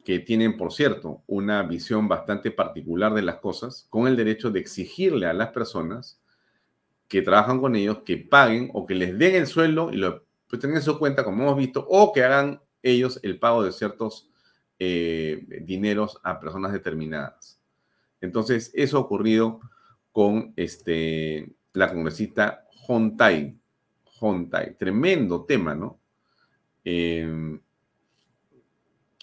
que 0.03 0.19
tienen, 0.19 0.57
por 0.57 0.71
cierto, 0.71 1.23
una 1.25 1.63
visión 1.63 2.07
bastante 2.07 2.51
particular 2.51 3.13
de 3.13 3.23
las 3.23 3.37
cosas, 3.37 3.87
con 3.89 4.07
el 4.07 4.15
derecho 4.15 4.51
de 4.51 4.59
exigirle 4.59 5.25
a 5.25 5.33
las 5.33 5.49
personas 5.49 6.19
que 7.07 7.21
trabajan 7.21 7.59
con 7.59 7.75
ellos 7.75 7.99
que 8.05 8.17
paguen 8.17 8.69
o 8.73 8.85
que 8.85 8.95
les 8.95 9.17
den 9.17 9.35
el 9.35 9.47
sueldo 9.47 9.91
y 9.91 9.97
lo 9.97 10.23
tengan 10.59 10.77
en 10.77 10.83
su 10.83 10.99
cuenta, 10.99 11.23
como 11.23 11.43
hemos 11.43 11.57
visto, 11.57 11.85
o 11.89 12.13
que 12.13 12.23
hagan 12.23 12.61
ellos 12.85 13.19
el 13.23 13.39
pago 13.39 13.63
de 13.63 13.71
ciertos 13.71 14.29
eh, 14.79 15.45
dineros 15.63 16.19
a 16.23 16.39
personas 16.39 16.71
determinadas. 16.71 17.59
Entonces, 18.21 18.71
eso 18.73 18.97
ha 18.97 19.01
ocurrido 19.01 19.59
con 20.11 20.53
este, 20.55 21.55
la 21.73 21.91
congresista 21.91 22.67
Hontai. 22.87 23.57
Hontai, 24.19 24.77
tremendo 24.77 25.43
tema, 25.43 25.75
¿no? 25.75 25.99
Em, 26.83 27.59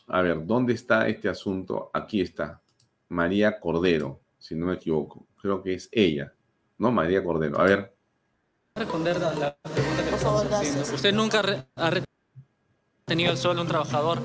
a 0.09 0.21
ver, 0.21 0.45
¿dónde 0.45 0.75
está 0.75 1.09
este 1.09 1.29
asunto? 1.29 1.91
Aquí 1.95 2.21
está. 2.21 2.61
María 3.09 3.59
Cordero, 3.61 4.21
si 4.39 4.55
no 4.55 4.67
me 4.67 4.75
equivoco. 4.75 5.27
Creo 5.41 5.63
que 5.63 5.75
es 5.75 5.89
ella, 5.93 6.35
¿no? 6.79 6.91
María 6.91 7.23
Cordero. 7.23 7.61
A 7.61 7.65
ver. 7.65 7.95
Responder 8.75 9.21
la 9.21 9.57
pregunta 9.57 10.61
que 10.61 10.95
Usted 10.95 11.15
nunca 11.15 11.67
ha 11.77 11.91
tenido 13.13 13.33
el 13.33 13.37
sueldo 13.37 13.61
un 13.61 13.69
trabajador 13.69 14.23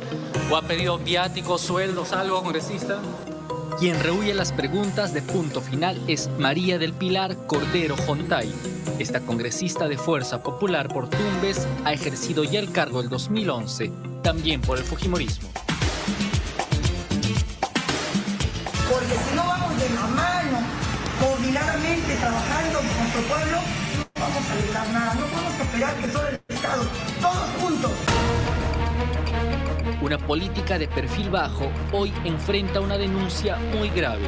o 0.50 0.56
ha 0.56 0.62
pedido 0.62 0.98
viáticos, 0.98 1.60
sueldos, 1.60 2.14
algo, 2.14 2.42
congresista? 2.42 3.02
Quien 3.78 4.00
rehuye 4.00 4.34
las 4.34 4.54
preguntas 4.54 5.14
de 5.14 5.22
punto 5.22 5.60
final 5.60 6.02
es 6.08 6.30
María 6.40 6.80
del 6.80 6.94
Pilar 6.94 7.36
Cordero 7.48 7.98
Jontay. 7.98 8.50
Esta 8.98 9.20
congresista 9.20 9.90
de 9.90 9.98
Fuerza 9.98 10.42
Popular 10.42 10.88
por 10.88 11.10
Tumbes 11.10 11.68
ha 11.84 11.92
ejercido 11.92 12.46
ya 12.46 12.62
el 12.62 12.72
cargo 12.72 13.02
el 13.02 13.10
2011, 13.10 13.92
también 14.24 14.62
por 14.62 14.78
el 14.78 14.86
Fujimorismo. 14.86 15.50
Porque 18.90 19.16
si 19.28 19.36
no 19.36 19.46
vamos 19.46 19.78
de 19.82 19.90
la 19.90 20.08
mano, 20.08 20.60
coordinadamente, 21.20 22.16
trabajando 22.16 22.80
con 22.80 22.98
nuestro 22.98 23.22
pueblo, 23.24 23.58
no 23.98 24.22
vamos 24.22 24.50
a 24.50 24.66
lograr 24.66 24.88
nada. 24.94 25.14
No 25.16 25.26
podemos 25.26 25.60
esperar 25.60 25.94
que 25.98 26.10
solo 26.10 26.28
el 26.30 26.40
Estado, 26.48 26.84
todos 27.22 27.50
juntos, 27.60 27.92
una 30.02 30.18
política 30.18 30.78
de 30.78 30.88
perfil 30.88 31.30
bajo 31.30 31.72
hoy 31.92 32.14
enfrenta 32.24 32.82
una 32.82 32.98
denuncia 32.98 33.58
muy 33.76 33.90
grave. 33.90 34.26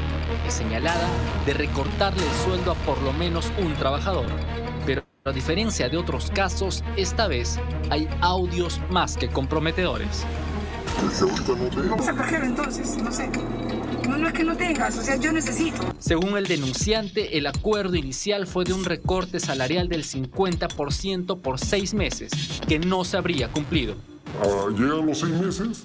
Es 0.48 0.56
señalada 0.56 1.08
de 1.46 1.54
recortarle 1.54 2.24
el 2.24 2.34
sueldo 2.44 2.72
a 2.72 2.76
por 2.76 3.02
lo 3.02 3.14
menos 3.14 3.52
un 3.60 3.74
trabajador. 3.76 4.26
Pero 4.86 5.04
a 5.26 5.32
diferencia 5.32 5.90
de 5.90 5.98
otros 5.98 6.32
casos, 6.32 6.84
esta 6.98 7.28
vez 7.28 7.60
hay 7.90 8.08
audios 8.22 8.82
más 8.90 9.16
que 9.16 9.30
comprometedores. 9.30 10.26
entonces, 12.44 12.98
no 12.98 13.12
sé. 13.12 13.30
No, 14.08 14.18
no 14.18 14.28
es 14.28 14.34
que 14.34 14.44
no 14.44 14.58
tengas, 14.58 14.98
o 14.98 15.04
sea, 15.04 15.18
yo 15.18 15.32
necesito. 15.32 15.94
Según 16.00 16.36
el 16.36 16.48
denunciante, 16.48 17.38
el 17.38 17.46
acuerdo 17.46 17.96
inicial 17.96 18.48
fue 18.48 18.66
de 18.66 18.74
un 18.74 18.84
recorte 18.84 19.40
salarial 19.40 19.88
del 19.88 20.04
50% 20.04 21.40
por 21.40 21.60
seis 21.60 21.94
meses, 21.94 22.32
que 22.68 22.80
no 22.80 23.06
se 23.06 23.18
habría 23.18 23.50
cumplido. 23.50 23.96
Llegan 24.78 25.06
los 25.06 25.20
seis 25.20 25.34
meses 25.34 25.84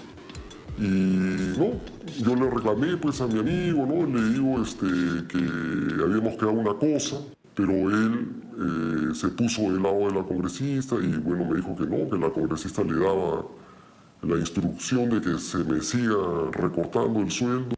y 0.79 0.83
no, 0.83 1.81
yo 2.19 2.35
le 2.35 2.51
reclamé 2.51 2.97
pues 2.97 3.21
a 3.21 3.27
mi 3.27 3.39
amigo, 3.39 3.87
¿no? 3.87 4.07
Le 4.07 4.31
digo 4.31 4.61
este, 4.63 4.87
que 5.29 5.39
habíamos 6.03 6.35
quedado 6.35 6.53
una 6.53 6.75
cosa, 6.75 7.21
pero 7.55 7.73
él 7.73 8.29
eh, 8.59 9.15
se 9.15 9.29
puso 9.29 9.63
del 9.63 9.83
lado 9.83 10.09
de 10.09 10.15
la 10.15 10.23
congresista 10.25 10.97
y 10.97 11.17
bueno, 11.19 11.45
me 11.45 11.57
dijo 11.57 11.77
que 11.77 11.87
no, 11.87 12.09
que 12.11 12.19
la 12.19 12.31
congresista 12.31 12.83
le 12.83 12.95
daba 12.95 13.47
la 14.23 14.37
instrucción 14.37 15.11
de 15.11 15.21
que 15.21 15.39
se 15.39 15.59
me 15.59 15.81
siga 15.81 16.51
recortando 16.53 17.21
el 17.21 17.31
sueldo. 17.31 17.75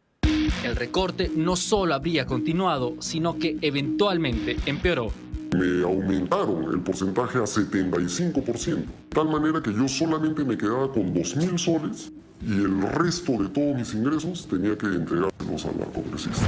El 0.63 0.75
recorte 0.75 1.31
no 1.35 1.55
solo 1.55 1.93
habría 1.93 2.25
continuado, 2.25 2.95
sino 2.99 3.37
que 3.37 3.57
eventualmente 3.61 4.57
empeoró. 4.65 5.11
Me 5.57 5.81
aumentaron 5.81 6.71
el 6.71 6.81
porcentaje 6.81 7.39
a 7.39 7.41
75%, 7.41 8.85
tal 9.09 9.27
manera 9.27 9.59
que 9.59 9.73
yo 9.73 9.87
solamente 9.87 10.43
me 10.43 10.55
quedaba 10.55 10.91
con 10.91 11.15
2.000 11.15 11.57
soles 11.57 12.11
y 12.45 12.51
el 12.51 12.79
resto 12.83 13.31
de 13.41 13.49
todos 13.49 13.75
mis 13.75 13.91
ingresos 13.95 14.47
tenía 14.47 14.77
que 14.77 14.85
entregárselos 14.85 15.65
a 15.65 15.71
la 15.79 15.85
congresista. 15.85 16.45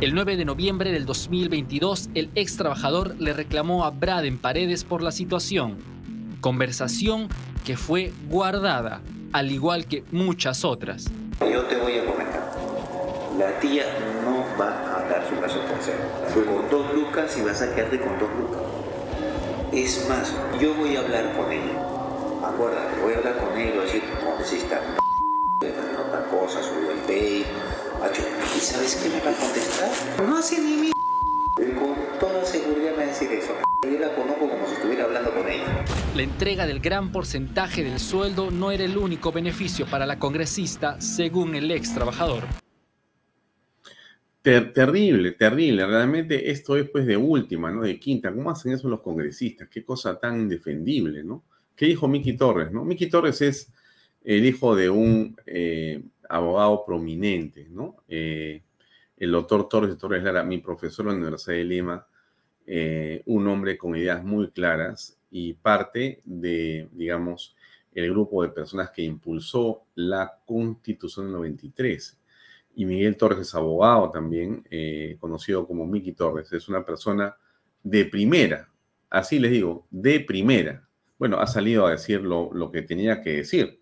El 0.00 0.14
9 0.14 0.36
de 0.36 0.44
noviembre 0.44 0.92
del 0.92 1.04
2022, 1.04 2.10
el 2.14 2.30
ex 2.36 2.56
trabajador 2.56 3.16
le 3.18 3.32
reclamó 3.32 3.84
a 3.84 3.90
Braden 3.90 4.38
Paredes 4.38 4.84
por 4.84 5.02
la 5.02 5.10
situación. 5.10 5.78
Conversación 6.40 7.26
que 7.64 7.76
fue 7.76 8.12
guardada, 8.30 9.02
al 9.32 9.50
igual 9.50 9.86
que 9.86 10.04
muchas 10.12 10.64
otras. 10.64 11.06
Yo 11.40 11.64
te 11.64 11.76
voy 11.76 11.94
a 11.94 12.04
comentar. 12.04 12.52
La 13.38 13.60
tía 13.60 13.84
no 14.24 14.44
va 14.58 14.96
a 14.96 15.08
dar 15.10 15.28
su 15.28 15.38
caso 15.38 15.58
tercero. 15.60 15.98
Fue 16.28 16.44
con 16.46 16.70
dos 16.70 16.94
lucas 16.94 17.36
y 17.36 17.42
vas 17.42 17.60
a 17.60 17.74
quedarte 17.74 18.00
con 18.00 18.18
dos 18.18 18.30
lucas. 18.30 18.62
Es 19.72 20.08
más, 20.08 20.32
yo 20.58 20.74
voy 20.74 20.96
a 20.96 21.00
hablar 21.00 21.36
con 21.36 21.52
ella. 21.52 21.78
Acuérdate, 22.42 23.00
voy 23.02 23.12
a 23.12 23.18
hablar 23.18 23.36
con 23.36 23.58
ella 23.58 23.74
y 23.74 23.78
decir, 23.78 24.02
no 24.24 24.38
necesitas 24.38 24.80
otra 25.58 26.24
cosa, 26.30 26.62
subió 26.62 26.92
el 26.92 26.98
pay. 27.00 27.44
¿Y 28.56 28.60
sabes 28.60 28.96
qué 28.96 29.10
me 29.10 29.20
va 29.20 29.30
a 29.30 29.34
contestar? 29.34 29.90
No 30.26 30.38
hace 30.38 30.58
ni 30.58 30.76
mi 30.76 30.92
con 31.56 32.18
toda 32.18 32.42
seguridad 32.44 32.92
me 32.92 32.96
va 32.96 33.02
a 33.02 33.06
decir 33.06 33.30
eso. 33.32 33.52
Yo 33.84 33.98
la 33.98 34.14
conozco 34.14 34.48
como 34.48 34.66
si 34.66 34.74
estuviera 34.74 35.04
hablando 35.04 35.34
con 35.34 35.46
ella. 35.46 35.84
La 36.14 36.22
entrega 36.22 36.66
del 36.66 36.80
gran 36.80 37.12
porcentaje 37.12 37.84
del 37.84 37.98
sueldo 37.98 38.50
no 38.50 38.70
era 38.70 38.84
el 38.84 38.96
único 38.96 39.30
beneficio 39.30 39.86
para 39.86 40.06
la 40.06 40.18
congresista, 40.18 40.98
según 41.00 41.54
el 41.54 41.70
ex 41.70 41.92
trabajador. 41.92 42.44
Terrible, 44.46 45.32
terrible. 45.32 45.86
Realmente 45.86 46.50
esto 46.50 46.76
es 46.76 46.88
pues 46.88 47.06
de 47.06 47.16
última, 47.16 47.70
¿no? 47.70 47.82
De 47.82 47.98
quinta. 47.98 48.32
¿Cómo 48.32 48.50
hacen 48.50 48.72
eso 48.72 48.88
los 48.88 49.00
congresistas? 49.00 49.68
Qué 49.68 49.84
cosa 49.84 50.18
tan 50.18 50.40
indefendible, 50.40 51.24
¿no? 51.24 51.44
¿Qué 51.74 51.86
dijo 51.86 52.06
Miki 52.08 52.36
Torres, 52.36 52.70
no? 52.70 52.84
Miki 52.84 53.08
Torres 53.08 53.42
es 53.42 53.72
el 54.24 54.46
hijo 54.46 54.76
de 54.76 54.88
un 54.88 55.36
eh, 55.46 56.02
abogado 56.28 56.84
prominente, 56.84 57.66
¿no? 57.70 57.96
Eh, 58.08 58.62
el 59.16 59.32
doctor 59.32 59.68
Torres 59.68 59.96
Torres 59.98 60.22
Lara, 60.22 60.44
mi 60.44 60.58
profesor 60.58 61.06
en 61.06 61.12
la 61.12 61.18
Universidad 61.18 61.56
de 61.56 61.64
Lima, 61.64 62.06
eh, 62.66 63.22
un 63.26 63.46
hombre 63.48 63.76
con 63.76 63.96
ideas 63.96 64.24
muy 64.24 64.50
claras 64.50 65.18
y 65.30 65.54
parte 65.54 66.20
de, 66.24 66.88
digamos, 66.92 67.56
el 67.92 68.10
grupo 68.10 68.42
de 68.42 68.50
personas 68.50 68.90
que 68.90 69.02
impulsó 69.02 69.84
la 69.94 70.38
Constitución 70.44 71.26
del 71.26 71.34
93. 71.34 72.18
Y 72.76 72.84
Miguel 72.84 73.16
Torres 73.16 73.38
es 73.38 73.54
abogado 73.54 74.10
también, 74.10 74.62
eh, 74.70 75.16
conocido 75.18 75.66
como 75.66 75.86
Miki 75.86 76.12
Torres. 76.12 76.52
Es 76.52 76.68
una 76.68 76.84
persona 76.84 77.34
de 77.82 78.04
primera, 78.04 78.68
así 79.08 79.38
les 79.38 79.50
digo, 79.50 79.86
de 79.90 80.20
primera. 80.20 80.86
Bueno, 81.18 81.40
ha 81.40 81.46
salido 81.46 81.86
a 81.86 81.92
decir 81.92 82.20
lo, 82.20 82.52
lo 82.52 82.70
que 82.70 82.82
tenía 82.82 83.22
que 83.22 83.38
decir. 83.38 83.80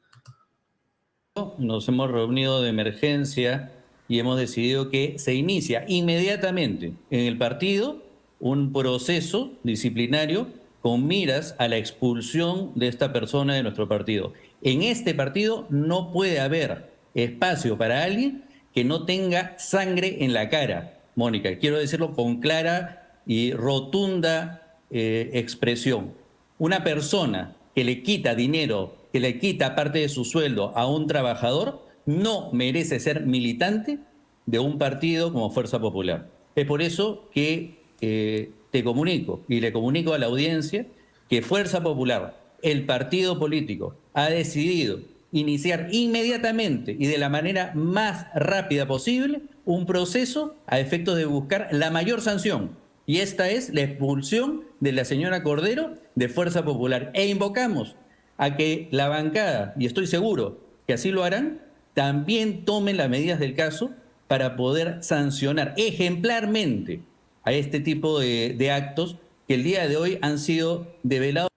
Nos 1.59 1.89
hemos 1.89 2.09
reunido 2.09 2.63
de 2.63 2.71
emergencia 2.71 3.73
y 4.07 4.21
hemos 4.21 4.39
decidido 4.39 4.91
que 4.91 5.19
se 5.19 5.35
inicia 5.35 5.85
inmediatamente 5.89 6.93
en 7.11 7.21
el 7.27 7.37
partido 7.37 8.01
un 8.39 8.73
proceso 8.73 9.51
disciplinario 9.65 10.47
con 10.83 11.09
miras 11.09 11.57
a 11.59 11.67
la 11.67 11.79
expulsión 11.79 12.71
de 12.77 12.87
esta 12.87 13.13
persona 13.13 13.55
de 13.55 13.65
nuestro 13.65 13.89
partido. 13.89 14.35
En 14.63 14.83
este 14.83 15.15
partido 15.15 15.67
no 15.69 16.13
puede 16.13 16.39
haber 16.39 16.93
espacio 17.15 17.77
para 17.77 18.05
alguien 18.05 18.45
que 18.75 18.85
no 18.85 19.07
tenga 19.07 19.57
sangre 19.59 20.25
en 20.25 20.33
la 20.35 20.49
cara. 20.51 21.01
Mónica, 21.15 21.59
quiero 21.59 21.79
decirlo 21.79 22.13
con 22.13 22.41
clara 22.41 23.21
y 23.25 23.53
rotunda 23.53 24.79
eh, 24.91 25.31
expresión. 25.35 26.13
Una 26.59 26.83
persona 26.83 27.57
que 27.75 27.85
le 27.85 28.03
quita 28.03 28.35
dinero, 28.35 28.97
que 29.13 29.21
le 29.21 29.39
quita 29.39 29.77
parte 29.77 30.01
de 30.01 30.09
su 30.09 30.25
sueldo 30.25 30.73
a 30.77 30.87
un 30.87 31.07
trabajador, 31.07 31.87
no 32.05 32.51
merece 32.53 33.01
ser 33.01 33.27
militante 33.27 34.01
de 34.47 34.59
un 34.59 34.79
partido 34.79 35.33
como 35.33 35.51
Fuerza 35.51 35.81
Popular. 35.81 36.29
Es 36.57 36.67
por 36.67 36.83
eso 36.83 37.29
que 37.33 37.79
eh, 38.01 38.51
te 38.71 38.85
comunico 38.85 39.43
y 39.49 39.61
le 39.61 39.73
comunico 39.73 40.15
a 40.15 40.19
la 40.19 40.27
audiencia 40.27 40.87
que 41.29 41.43
Fuerza 41.43 41.83
Popular, 41.83 42.37
el 42.61 42.85
partido 42.87 43.39
político, 43.39 43.97
ha 44.13 44.29
decidido 44.29 44.99
iniciar 45.35 45.89
inmediatamente 45.91 46.97
y 46.97 47.07
de 47.09 47.19
la 47.19 47.29
manera 47.29 47.73
más 47.75 48.27
rápida 48.35 48.87
posible 48.87 49.43
un 49.65 49.85
proceso 49.85 50.55
a 50.67 50.79
efectos 50.79 51.17
de 51.17 51.25
buscar 51.25 51.69
la 51.73 51.91
mayor 51.91 52.21
sanción. 52.21 52.79
Y 53.05 53.19
esta 53.19 53.51
es 53.51 53.75
la 53.75 53.83
expulsión 53.83 54.63
de 54.79 54.93
la 54.93 55.05
señora 55.05 55.43
Cordero 55.43 55.95
de 56.15 56.29
Fuerza 56.29 56.65
Popular. 56.65 57.11
E 57.15 57.27
invocamos 57.27 57.97
a 58.39 58.57
que 58.57 58.89
la 58.93 59.09
bancada, 59.09 59.75
y 59.77 59.87
estoy 59.87 60.07
seguro 60.07 60.61
que 60.87 60.95
así 60.95 61.11
lo 61.11 61.25
harán, 61.25 61.61
también 61.95 62.65
tomen 62.65 62.97
las 62.97 63.11
medidas 63.11 63.41
del 63.41 63.57
caso 63.57 63.91
para 64.29 64.55
poder 64.55 65.03
sancionar 65.03 65.75
ejemplarmente 65.77 67.03
a 67.43 67.53
este 67.53 67.81
tipo 67.81 68.21
de, 68.21 68.71
actos 68.71 69.17
que 69.49 69.55
el 69.55 69.65
día 69.65 69.89
de 69.89 69.97
hoy 69.97 70.19
han 70.23 70.39
sido 70.39 70.97
develados. 71.03 71.51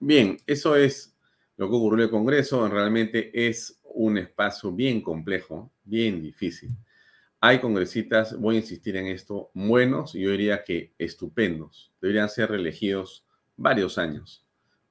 Bien, 0.00 0.36
eso 0.46 0.76
es 0.76 1.13
lo 1.56 1.68
que 1.68 1.76
ocurrió 1.76 2.04
en 2.04 2.08
el 2.08 2.10
Congreso. 2.10 2.68
Realmente 2.68 3.48
es 3.48 3.80
un 3.82 4.18
espacio 4.18 4.72
bien 4.72 5.00
complejo, 5.00 5.70
bien 5.84 6.20
difícil. 6.20 6.70
Hay 7.40 7.60
congresistas, 7.60 8.38
voy 8.40 8.56
a 8.56 8.60
insistir 8.60 8.96
en 8.96 9.06
esto, 9.06 9.50
buenos 9.52 10.14
y 10.14 10.22
yo 10.22 10.30
diría 10.30 10.64
que 10.64 10.94
estupendos. 10.98 11.92
Deberían 12.00 12.28
ser 12.30 12.50
reelegidos 12.50 13.26
varios 13.56 13.98
años 13.98 14.44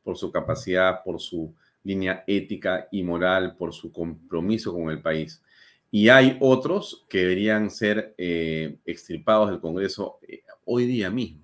por 0.03 0.18
su 0.18 0.32
capacidad, 0.32 1.03
por 1.03 1.20
su 1.20 1.55
línea 1.84 2.24
ética 2.28 2.88
y 2.91 3.03
moral, 3.03 3.55
por 3.57 3.74
su 3.74 3.91
compromiso 3.91 4.72
con 4.72 4.89
el 4.91 5.01
país. 5.01 5.41
Y 5.89 6.09
hay 6.09 6.38
otros 6.39 7.05
que 7.09 7.20
deberían 7.20 7.70
ser 7.70 8.14
eh, 8.18 8.78
extirpados 8.86 9.49
del 9.49 9.59
Congreso 9.59 10.20
eh, 10.28 10.43
hoy 10.66 10.86
día 10.86 11.09
mismo 11.09 11.43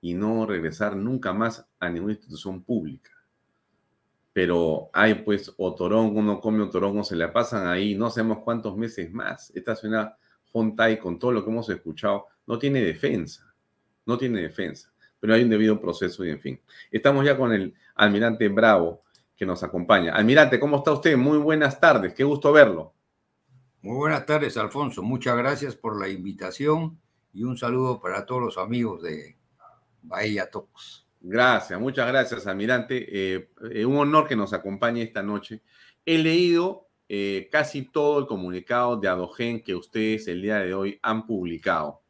y 0.00 0.14
no 0.14 0.46
regresar 0.46 0.96
nunca 0.96 1.32
más 1.32 1.66
a 1.78 1.88
ninguna 1.88 2.12
institución 2.12 2.62
pública. 2.62 3.10
Pero 4.36 4.90
hay 4.92 5.14
pues 5.14 5.50
otorongo, 5.56 6.20
uno 6.20 6.42
come 6.42 6.62
otorongo, 6.62 7.02
se 7.02 7.16
le 7.16 7.26
pasan 7.28 7.66
ahí 7.66 7.94
no 7.94 8.10
sabemos 8.10 8.40
cuántos 8.44 8.76
meses 8.76 9.10
más. 9.10 9.50
Esta 9.54 9.74
junta 10.52 10.90
y 10.90 10.98
con 10.98 11.18
todo 11.18 11.32
lo 11.32 11.42
que 11.42 11.50
hemos 11.50 11.66
escuchado, 11.70 12.26
no 12.46 12.58
tiene 12.58 12.82
defensa, 12.82 13.50
no 14.04 14.18
tiene 14.18 14.42
defensa, 14.42 14.92
pero 15.18 15.32
hay 15.32 15.42
un 15.42 15.48
debido 15.48 15.80
proceso 15.80 16.22
y 16.22 16.28
en 16.28 16.38
fin. 16.38 16.60
Estamos 16.90 17.24
ya 17.24 17.34
con 17.34 17.50
el 17.50 17.72
almirante 17.94 18.46
Bravo, 18.48 19.00
que 19.34 19.46
nos 19.46 19.62
acompaña. 19.62 20.12
Almirante, 20.14 20.60
¿cómo 20.60 20.76
está 20.76 20.92
usted? 20.92 21.16
Muy 21.16 21.38
buenas 21.38 21.80
tardes, 21.80 22.12
qué 22.12 22.22
gusto 22.22 22.52
verlo. 22.52 22.92
Muy 23.80 23.96
buenas 23.96 24.26
tardes, 24.26 24.58
Alfonso. 24.58 25.02
Muchas 25.02 25.34
gracias 25.38 25.76
por 25.76 25.98
la 25.98 26.10
invitación 26.10 27.00
y 27.32 27.44
un 27.44 27.56
saludo 27.56 28.02
para 28.02 28.26
todos 28.26 28.42
los 28.42 28.58
amigos 28.58 29.00
de 29.00 29.38
Bahía 30.02 30.50
Talks. 30.50 31.05
Gracias, 31.20 31.80
muchas 31.80 32.06
gracias, 32.08 32.46
almirante. 32.46 33.06
Eh, 33.08 33.48
eh, 33.72 33.84
un 33.84 33.96
honor 33.96 34.28
que 34.28 34.36
nos 34.36 34.52
acompañe 34.52 35.02
esta 35.02 35.22
noche. 35.22 35.62
He 36.04 36.18
leído 36.18 36.88
eh, 37.08 37.48
casi 37.50 37.82
todo 37.82 38.20
el 38.20 38.26
comunicado 38.26 38.96
de 38.96 39.08
Adogen 39.08 39.62
que 39.62 39.74
ustedes 39.74 40.28
el 40.28 40.42
día 40.42 40.58
de 40.58 40.74
hoy 40.74 40.98
han 41.02 41.26
publicado. 41.26 42.02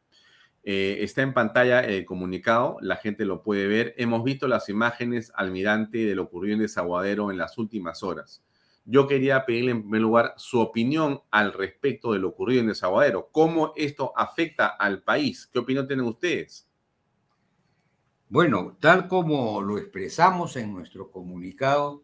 está 0.63 1.21
en 1.21 1.33
pantalla 1.33 1.79
el 1.79 2.03
comunicado, 2.05 2.77
la 2.81 2.97
gente 2.97 3.25
lo 3.25 3.41
puede 3.41 3.67
ver. 3.67 3.95
Hemos 3.97 4.23
visto 4.23 4.47
las 4.47 4.69
imágenes, 4.69 5.31
almirante, 5.35 5.99
de 5.99 6.13
lo 6.13 6.23
ocurrido 6.23 6.55
en 6.55 6.61
Desaguadero 6.61 7.31
en 7.31 7.37
las 7.37 7.57
últimas 7.57 8.03
horas. 8.03 8.43
Yo 8.83 9.07
quería 9.07 9.45
pedirle 9.45 9.71
en 9.71 9.81
primer 9.81 10.01
lugar 10.01 10.33
su 10.37 10.59
opinión 10.59 11.21
al 11.31 11.53
respecto 11.53 12.13
de 12.13 12.19
lo 12.19 12.29
ocurrido 12.29 12.61
en 12.61 12.67
Desaguadero. 12.67 13.29
¿Cómo 13.31 13.73
esto 13.75 14.13
afecta 14.15 14.67
al 14.67 15.03
país? 15.03 15.47
¿Qué 15.51 15.59
opinión 15.59 15.87
tienen 15.87 16.05
ustedes? 16.05 16.66
Bueno, 18.29 18.75
tal 18.81 19.07
como 19.07 19.61
lo 19.61 19.77
expresamos 19.77 20.57
en 20.57 20.73
nuestro 20.73 21.11
comunicado, 21.11 22.03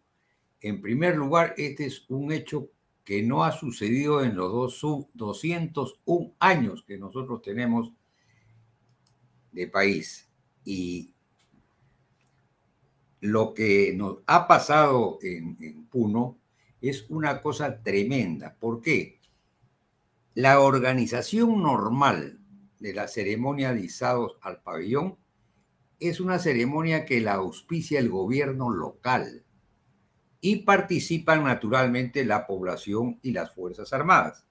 en 0.62 0.82
primer 0.82 1.18
lugar, 1.18 1.54
este 1.58 1.86
es 1.86 2.06
un 2.08 2.32
hecho 2.32 2.70
que 3.04 3.22
no 3.22 3.44
ha 3.44 3.52
sucedido 3.52 4.24
en 4.24 4.38
los 4.38 4.80
dos, 4.80 5.08
201 5.14 6.34
años 6.40 6.86
que 6.88 6.98
nosotros 6.98 7.42
tenemos 7.42 7.92
de 9.52 9.68
país. 9.68 10.30
Y 10.64 11.14
lo 13.20 13.54
que 13.54 13.94
nos 13.94 14.20
ha 14.26 14.48
pasado 14.48 15.20
en, 15.22 15.58
en 15.60 15.86
Puno 15.88 16.38
es 16.80 17.06
una 17.10 17.42
cosa 17.42 17.84
tremenda. 17.84 18.56
¿Por 18.58 18.82
qué? 18.82 19.20
La 20.36 20.62
organización 20.62 21.62
normal 21.62 22.40
de 22.80 22.94
la 22.94 23.10
ceremonia 23.10 23.74
de 23.74 23.82
izados 23.82 24.38
al 24.42 24.62
pabellón 24.62 25.18
es 26.10 26.20
una 26.20 26.40
ceremonia 26.40 27.06
que 27.06 27.22
la 27.22 27.34
auspicia 27.34 28.00
el 28.00 28.10
gobierno 28.10 28.70
local 28.70 29.44
y 30.42 30.58
participan 30.58 31.44
naturalmente 31.44 32.26
la 32.26 32.46
población 32.46 33.20
y 33.22 33.32
las 33.32 33.54
Fuerzas 33.54 33.94
Armadas. 33.94 34.46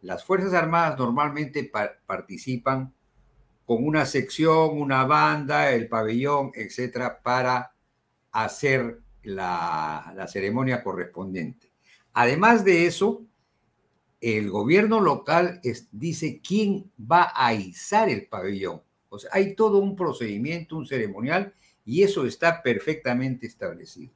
Las 0.00 0.24
Fuerzas 0.24 0.54
Armadas 0.54 0.98
normalmente 0.98 1.70
participan 2.06 2.94
con 3.66 3.84
una 3.84 4.06
sección, 4.06 4.80
una 4.80 5.04
banda, 5.04 5.72
el 5.72 5.88
pabellón, 5.88 6.52
etcétera, 6.54 7.20
para 7.22 7.74
hacer 8.30 9.00
la, 9.22 10.26
ceremonia 10.28 10.82
correspondiente. 10.82 11.72
Además 12.12 12.64
de 12.64 12.86
eso, 12.86 13.24
el 14.20 14.50
gobierno 14.50 15.00
local 15.00 15.60
dice 15.90 16.40
quién 16.46 16.90
va 17.00 17.32
a 17.34 17.54
izar 17.54 18.08
el 18.08 18.26
pabellón. 18.26 18.82
O 19.14 19.18
sea, 19.18 19.30
hay 19.32 19.54
todo 19.54 19.78
un 19.78 19.96
procedimiento, 19.96 20.76
un 20.76 20.86
ceremonial, 20.86 21.54
y 21.84 22.02
eso 22.02 22.26
está 22.26 22.62
perfectamente 22.62 23.46
establecido. 23.46 24.12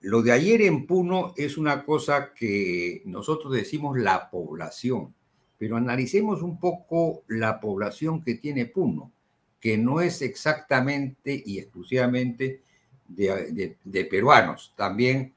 Lo 0.00 0.20
de 0.20 0.32
ayer 0.32 0.60
en 0.62 0.86
Puno 0.86 1.32
es 1.34 1.56
una 1.56 1.84
cosa 1.84 2.34
que 2.34 3.00
nosotros 3.06 3.54
decimos 3.54 3.98
la 3.98 4.28
población, 4.30 5.14
pero 5.56 5.78
analicemos 5.78 6.42
un 6.42 6.60
poco 6.60 7.22
la 7.28 7.58
población 7.58 8.22
que 8.22 8.34
tiene 8.34 8.66
Puno, 8.66 9.12
que 9.58 9.78
no 9.78 10.02
es 10.02 10.20
exactamente 10.20 11.42
y 11.46 11.58
exclusivamente 11.58 12.60
de, 13.08 14.04
peruanos, 14.10 14.74
también 14.76 15.34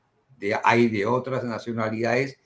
hay 0.63 0.89
de 0.89 1.05
otras 1.05 1.45
nacionalidades, 1.45 2.37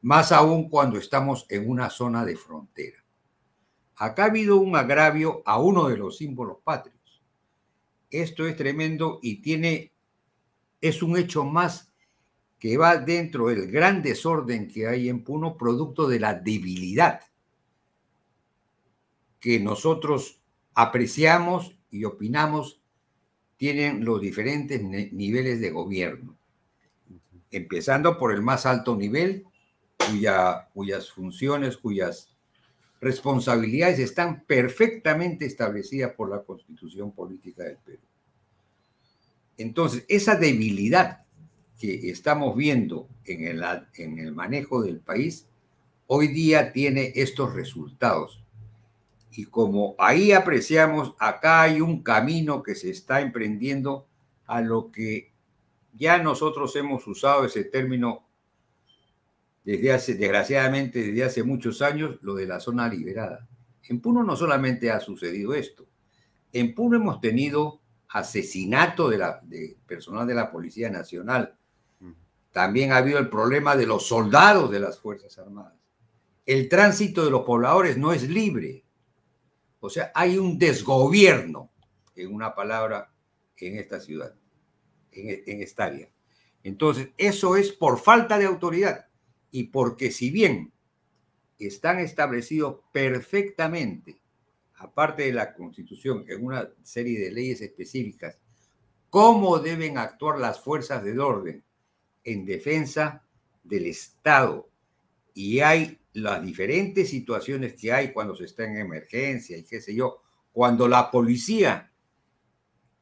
más 0.00 0.30
aún 0.30 0.68
cuando 0.68 0.96
estamos 0.96 1.44
en 1.48 1.68
una 1.68 1.90
zona 1.90 2.24
de 2.24 2.36
frontera. 2.36 2.98
Acá 3.98 4.24
ha 4.24 4.26
habido 4.26 4.58
un 4.58 4.76
agravio 4.76 5.42
a 5.44 5.58
uno 5.58 5.88
de 5.88 5.96
los 5.96 6.18
símbolos 6.18 6.58
patrios. 6.62 7.22
Esto 8.10 8.46
es 8.46 8.56
tremendo 8.56 9.18
y 9.22 9.42
tiene 9.42 9.92
es 10.80 11.02
un 11.02 11.18
hecho 11.18 11.44
más 11.44 11.92
que 12.58 12.76
va 12.76 12.96
dentro 12.96 13.48
del 13.48 13.70
gran 13.70 14.02
desorden 14.02 14.68
que 14.68 14.86
hay 14.86 15.08
en 15.08 15.24
Puno, 15.24 15.56
producto 15.56 16.08
de 16.08 16.20
la 16.20 16.34
debilidad 16.34 17.20
que 19.40 19.60
nosotros 19.60 20.40
apreciamos 20.74 21.76
y 21.90 22.04
opinamos 22.04 22.80
tienen 23.56 24.04
los 24.04 24.20
diferentes 24.20 24.80
niveles 25.12 25.60
de 25.60 25.70
gobierno, 25.70 26.36
empezando 27.50 28.16
por 28.16 28.32
el 28.32 28.42
más 28.42 28.66
alto 28.66 28.96
nivel, 28.96 29.44
cuya, 29.96 30.68
cuyas 30.72 31.10
funciones, 31.10 31.76
cuyas 31.76 32.27
responsabilidades 33.00 33.98
están 33.98 34.44
perfectamente 34.44 35.46
establecidas 35.46 36.12
por 36.14 36.30
la 36.30 36.42
constitución 36.42 37.12
política 37.12 37.64
del 37.64 37.76
Perú. 37.76 38.00
Entonces, 39.56 40.04
esa 40.08 40.36
debilidad 40.36 41.24
que 41.78 42.10
estamos 42.10 42.56
viendo 42.56 43.08
en 43.24 43.44
el, 43.44 43.64
en 43.94 44.18
el 44.18 44.32
manejo 44.32 44.82
del 44.82 45.00
país, 45.00 45.46
hoy 46.06 46.28
día 46.28 46.72
tiene 46.72 47.12
estos 47.14 47.54
resultados. 47.54 48.42
Y 49.32 49.44
como 49.44 49.94
ahí 49.98 50.32
apreciamos, 50.32 51.14
acá 51.18 51.62
hay 51.62 51.80
un 51.80 52.02
camino 52.02 52.62
que 52.62 52.74
se 52.74 52.90
está 52.90 53.20
emprendiendo 53.20 54.06
a 54.46 54.60
lo 54.60 54.90
que 54.90 55.30
ya 55.94 56.18
nosotros 56.18 56.74
hemos 56.76 57.06
usado 57.06 57.44
ese 57.44 57.64
término 57.64 58.27
desde 59.64 59.92
hace, 59.92 60.14
desgraciadamente, 60.14 61.02
desde 61.02 61.24
hace 61.24 61.42
muchos 61.42 61.82
años, 61.82 62.18
lo 62.22 62.34
de 62.34 62.46
la 62.46 62.60
zona 62.60 62.88
liberada. 62.88 63.46
En 63.88 64.00
Puno 64.00 64.22
no 64.22 64.36
solamente 64.36 64.90
ha 64.90 65.00
sucedido 65.00 65.54
esto, 65.54 65.86
en 66.52 66.74
Puno 66.74 66.96
hemos 66.96 67.20
tenido 67.20 67.80
asesinato 68.08 69.08
de, 69.08 69.18
la, 69.18 69.40
de 69.42 69.76
personal 69.86 70.26
de 70.26 70.34
la 70.34 70.50
Policía 70.50 70.90
Nacional. 70.90 71.54
También 72.50 72.92
ha 72.92 72.96
habido 72.96 73.18
el 73.18 73.28
problema 73.28 73.76
de 73.76 73.86
los 73.86 74.06
soldados 74.06 74.70
de 74.70 74.80
las 74.80 74.98
Fuerzas 74.98 75.38
Armadas. 75.38 75.74
El 76.46 76.68
tránsito 76.68 77.24
de 77.24 77.30
los 77.30 77.42
pobladores 77.42 77.98
no 77.98 78.12
es 78.12 78.28
libre. 78.28 78.84
O 79.80 79.90
sea, 79.90 80.10
hay 80.14 80.38
un 80.38 80.58
desgobierno, 80.58 81.70
en 82.16 82.34
una 82.34 82.54
palabra, 82.54 83.12
en 83.58 83.76
esta 83.76 84.00
ciudad, 84.00 84.34
en, 85.12 85.42
en 85.46 85.62
esta 85.62 85.84
área. 85.84 86.08
Entonces, 86.64 87.10
eso 87.18 87.56
es 87.56 87.70
por 87.70 87.98
falta 87.98 88.38
de 88.38 88.46
autoridad 88.46 89.07
y 89.50 89.64
porque 89.64 90.10
si 90.10 90.30
bien 90.30 90.72
están 91.58 91.98
establecidos 91.98 92.80
perfectamente 92.92 94.20
aparte 94.78 95.24
de 95.24 95.32
la 95.32 95.54
Constitución, 95.54 96.24
en 96.28 96.44
una 96.44 96.68
serie 96.82 97.18
de 97.18 97.32
leyes 97.32 97.60
específicas, 97.60 98.38
cómo 99.10 99.58
deben 99.58 99.98
actuar 99.98 100.38
las 100.38 100.60
fuerzas 100.60 101.02
del 101.02 101.20
orden 101.20 101.64
en 102.24 102.44
defensa 102.44 103.24
del 103.64 103.86
Estado. 103.86 104.68
Y 105.34 105.60
hay 105.60 105.98
las 106.12 106.42
diferentes 106.42 107.10
situaciones 107.10 107.74
que 107.74 107.92
hay 107.92 108.12
cuando 108.12 108.34
se 108.34 108.44
está 108.44 108.64
en 108.64 108.78
emergencia 108.78 109.56
y 109.56 109.64
qué 109.64 109.80
sé 109.80 109.94
yo, 109.94 110.22
cuando 110.52 110.88
la 110.88 111.10
policía 111.10 111.92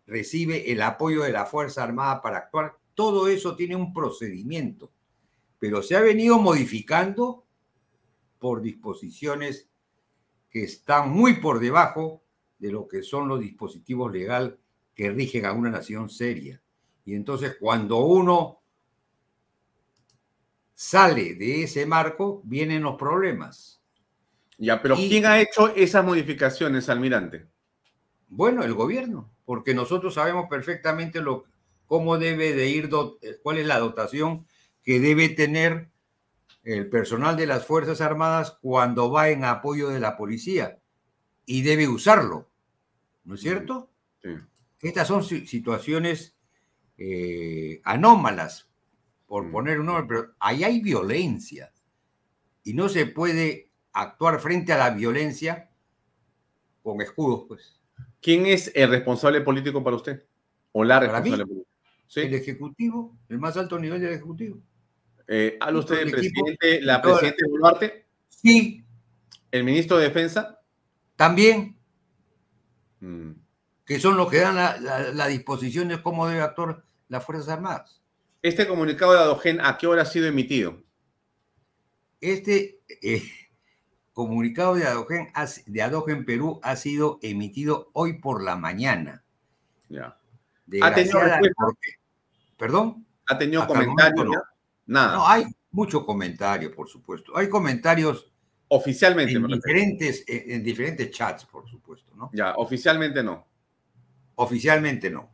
recibe 0.07 0.71
el 0.71 0.83
apoyo 0.83 1.23
de 1.23 1.33
la 1.33 1.47
Fuerza 1.47 1.83
Armada 1.83 2.23
para 2.23 2.39
actuar, 2.39 2.77
todo 2.95 3.29
eso 3.29 3.57
tiene 3.57 3.77
un 3.77 3.93
procedimiento, 3.93 4.91
pero 5.59 5.83
se 5.83 5.97
ha 5.97 6.01
venido 6.01 6.39
modificando 6.39 7.45
por 8.39 8.63
disposiciones 8.63 9.69
que 10.51 10.65
están 10.65 11.11
muy 11.11 11.41
por 11.41 11.61
debajo 11.61 12.23
de 12.59 12.73
lo 12.73 12.89
que 12.89 13.03
son 13.03 13.29
los 13.29 13.41
dispositivos 13.41 14.13
legales 14.13 14.55
que 14.95 15.11
rigen 15.11 15.45
a 15.45 15.53
una 15.53 15.71
nación 15.71 16.09
seria. 16.09 16.61
Y 17.05 17.15
entonces 17.15 17.57
cuando 17.61 17.99
uno 17.99 18.61
sale 20.75 21.35
de 21.35 21.65
ese 21.65 21.87
marco, 21.87 22.43
vienen 22.45 22.83
los 22.83 22.97
problemas. 22.97 23.81
Ya, 24.59 24.81
pero 24.81 24.97
¿quién 24.97 25.27
ha 25.27 25.41
hecho 25.41 25.75
esas 25.75 26.05
modificaciones, 26.05 26.89
almirante? 26.89 27.47
Bueno, 28.29 28.63
el 28.63 28.75
gobierno, 28.75 29.31
porque 29.45 29.75
nosotros 29.75 30.15
sabemos 30.15 30.47
perfectamente 30.49 31.21
lo, 31.21 31.45
cómo 31.87 32.19
debe 32.19 32.55
de 32.55 32.69
ir, 32.69 32.91
eh, 33.23 33.39
cuál 33.43 33.59
es 33.59 33.67
la 33.67 33.79
dotación 33.79 34.47
que 34.87 35.01
debe 35.01 35.29
tener 35.29 35.91
el 36.63 36.89
personal 36.89 37.37
de 37.37 37.47
las 37.47 37.67
Fuerzas 37.67 38.01
Armadas 38.01 38.57
cuando 38.63 39.11
va 39.11 39.29
en 39.31 39.45
apoyo 39.45 39.89
de 39.89 39.99
la 40.01 40.17
policía 40.17 40.79
y 41.45 41.63
debe 41.63 41.89
usarlo, 41.89 42.49
¿no 43.25 43.35
es 43.35 43.41
cierto? 43.41 43.91
Sí. 44.23 44.31
Estas 44.81 45.09
son 45.09 45.25
situaciones 45.25 46.37
eh, 46.99 47.81
anómalas, 47.85 48.71
por 49.27 49.51
poner 49.51 49.81
un 49.81 49.87
nombre, 49.87 50.07
pero 50.07 50.35
ahí 50.39 50.63
hay 50.63 50.81
violencia 50.81 51.73
y 52.63 52.75
no 52.75 52.89
se 52.89 53.07
puede 53.07 53.71
actuar 53.93 54.39
frente 54.39 54.73
a 54.73 54.79
la 54.79 54.91
violencia 54.91 55.69
con 56.83 57.01
escudos, 57.01 57.45
pues. 57.49 57.81
¿Quién 58.21 58.47
es 58.47 58.71
el 58.75 58.91
responsable 58.91 59.41
político 59.41 59.83
para 59.83 59.97
usted? 59.97 60.25
¿O 60.71 60.85
la 60.85 61.01
responsable 61.01 61.45
política? 61.45 61.71
El 62.15 62.35
Ejecutivo, 62.35 63.17
el 63.29 63.39
más 63.41 63.57
alto 63.57 63.79
nivel 63.81 64.01
del 64.01 64.13
Ejecutivo. 64.13 64.61
Eh, 65.29 65.57
¿Habla 65.61 65.81
usted 65.81 65.97
del 65.97 66.11
presidente, 66.11 66.81
la 66.83 67.03
presidenta 67.03 67.45
Boluarte? 67.49 68.07
Sí. 68.29 68.85
¿El 69.51 69.65
ministro 69.65 69.97
de 69.97 70.05
Defensa? 70.05 70.61
También. 71.17 71.77
Mm. 73.01 73.33
Que 73.85 74.01
son 74.01 74.17
los 74.17 74.31
que 74.31 74.41
dan 74.41 74.57
la, 74.57 75.27
disposición 75.29 75.89
de 75.89 76.03
cómo 76.03 76.27
debe 76.29 76.43
actuar 76.43 76.85
las 77.09 77.25
Fuerzas 77.25 77.49
Armadas. 77.49 78.03
¿Este 78.43 78.67
comunicado 78.67 79.13
de 79.13 79.19
Adogen 79.19 79.61
a 79.61 79.79
qué 79.79 79.87
hora 79.87 80.03
ha 80.03 80.07
sido 80.07 80.27
emitido? 80.27 80.83
Este 82.21 82.81
eh, 83.03 83.23
comunicado 84.13 84.75
de 84.75 84.87
Adogen, 84.87 85.29
de 85.67 85.83
Adogen 85.83 86.25
Perú 86.25 86.61
ha 86.63 86.75
sido 86.77 87.19
emitido 87.23 87.91
hoy 87.93 88.15
por 88.15 88.43
la 88.43 88.57
mañana. 88.57 89.25
Ya. 89.89 90.19
¿Ha 90.83 90.95
tenido 90.95 91.21
¿Perdón? 92.57 93.07
¿Ha 93.27 93.39
tenido 93.39 93.67
comentarios? 93.67 94.35
Nada. 94.87 95.17
No, 95.17 95.27
hay 95.27 95.45
mucho 95.71 96.05
comentario, 96.05 96.75
por 96.75 96.89
supuesto. 96.89 97.37
Hay 97.37 97.49
comentarios 97.49 98.33
oficialmente 98.69 99.35
en 99.35 99.47
diferentes, 99.47 100.25
en, 100.27 100.63
diferentes 100.63 101.11
chats, 101.11 101.45
por 101.45 101.69
supuesto, 101.69 102.15
¿no? 102.15 102.31
Ya, 102.33 102.55
oficialmente 102.57 103.23
no. 103.23 103.47
Oficialmente 104.37 105.11
no. 105.11 105.31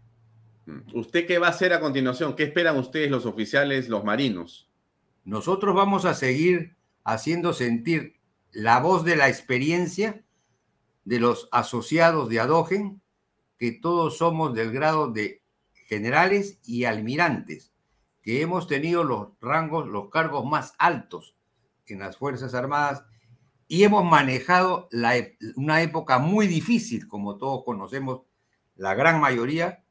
Mm. 0.67 0.81
¿Usted 0.95 1.27
qué 1.27 1.39
va 1.39 1.49
a 1.49 1.51
hacer 1.51 1.73
a 1.73 1.81
continuación? 1.81 2.35
¿Qué 2.37 2.45
esperan 2.45 2.79
ustedes 2.79 3.11
los 3.11 3.27
oficiales, 3.27 3.89
los 3.89 4.05
marinos? 4.05 4.69
Nosotros 5.25 5.75
vamos 5.75 6.05
a 6.05 6.15
seguir 6.15 6.77
haciendo 7.05 7.53
sentir 7.53 8.17
la 8.51 8.81
voz 8.81 9.05
de 9.05 9.17
la 9.17 9.29
experiencia 9.29 10.25
de 11.05 11.19
los 11.19 11.49
asociados 11.53 12.29
de 12.29 12.41
Adogen, 12.41 13.01
que 13.59 13.73
todos 13.73 14.19
somos 14.19 14.55
del 14.55 14.73
grado 14.73 15.11
de 15.11 15.43
generales 15.87 16.59
y 16.65 16.85
almirantes, 16.85 17.72
que 18.23 18.41
hemos 18.41 18.67
tenido 18.67 19.05
los 19.05 19.29
rangos, 19.41 19.89
los 19.89 20.09
cargos 20.11 20.45
más 20.45 20.75
altos 20.79 21.35
en 21.87 21.99
las 21.99 22.17
Fuerzas 22.17 22.55
Armadas 22.55 23.05
y 23.69 23.85
hemos 23.85 24.05
manejado 24.05 24.89
una 25.57 25.83
época 25.83 26.19
muy 26.19 26.47
difícil, 26.47 27.09
como 27.09 27.39
todos 27.39 27.65
conocemos, 27.65 28.23
la 28.77 28.95
gran 28.95 29.21
mayoría, 29.21 29.85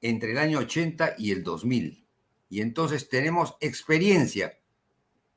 entre 0.00 0.32
el 0.32 0.38
año 0.38 0.58
80 0.58 1.14
y 1.16 1.30
el 1.30 1.44
2000. 1.44 2.06
Y 2.48 2.60
entonces 2.60 3.08
tenemos 3.08 3.56
experiencia 3.60 4.58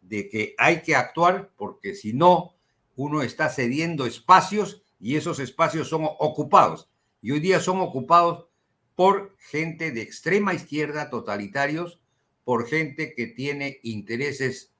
de 0.02 0.28
que 0.28 0.56
hay 0.58 0.82
que 0.82 0.96
actuar 0.96 1.52
porque 1.56 1.94
si 1.96 2.14
no, 2.14 2.56
uno 2.96 3.22
está 3.22 3.50
cediendo 3.50 4.06
espacios 4.06 4.84
y 5.00 5.16
esos 5.16 5.40
espacios 5.40 5.88
son 5.88 6.04
ocupados. 6.04 6.90
Y 7.22 7.32
hoy 7.32 7.40
día 7.40 7.60
son 7.60 7.80
ocupados 7.80 8.48
por 8.96 9.36
gente 9.40 9.92
de 9.92 10.02
extrema 10.02 10.54
izquierda, 10.54 11.10
totalitarios, 11.10 12.00
por 12.44 12.68
gente 12.68 13.14
que 13.16 13.28
tiene 13.28 13.80
intereses, 13.84 14.74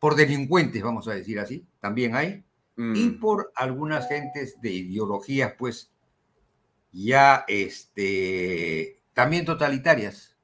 por 0.00 0.16
delincuentes, 0.16 0.82
vamos 0.82 1.08
a 1.08 1.14
decir 1.14 1.38
así, 1.40 1.66
también 1.80 2.14
hay, 2.16 2.44
y 2.76 3.10
Mm. 3.10 3.20
por 3.20 3.52
algunas 3.56 4.08
gentes 4.08 4.60
de 4.60 4.70
ideologías, 4.72 5.54
pues, 5.58 5.92
ya, 6.92 7.44
este, 7.48 9.00
también 9.14 9.44
totalitarias. 9.44 10.36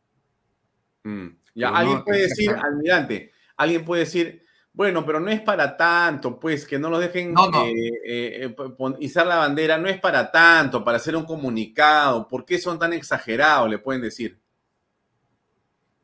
Mm, 1.04 1.28
Ya, 1.56 1.68
Pero 1.68 1.76
alguien 1.76 1.98
no, 1.98 2.04
puede 2.04 2.22
decir, 2.22 2.50
almirante, 2.50 3.30
alguien 3.56 3.84
puede 3.84 4.00
decir, 4.04 4.43
bueno, 4.74 5.06
pero 5.06 5.20
no 5.20 5.30
es 5.30 5.40
para 5.40 5.76
tanto, 5.76 6.40
pues 6.40 6.66
que 6.66 6.80
no 6.80 6.90
los 6.90 6.98
dejen 6.98 7.32
No, 7.32 7.48
no. 7.48 7.64
eh, 7.64 7.72
eh, 8.04 8.56
eh, 8.58 8.94
izar 8.98 9.24
la 9.24 9.36
bandera, 9.36 9.78
no 9.78 9.88
es 9.88 10.00
para 10.00 10.32
tanto, 10.32 10.82
para 10.82 10.96
hacer 10.96 11.14
un 11.14 11.24
comunicado, 11.24 12.26
¿por 12.26 12.44
qué 12.44 12.58
son 12.58 12.76
tan 12.76 12.92
exagerados? 12.92 13.70
Le 13.70 13.78
pueden 13.78 14.02
decir. 14.02 14.36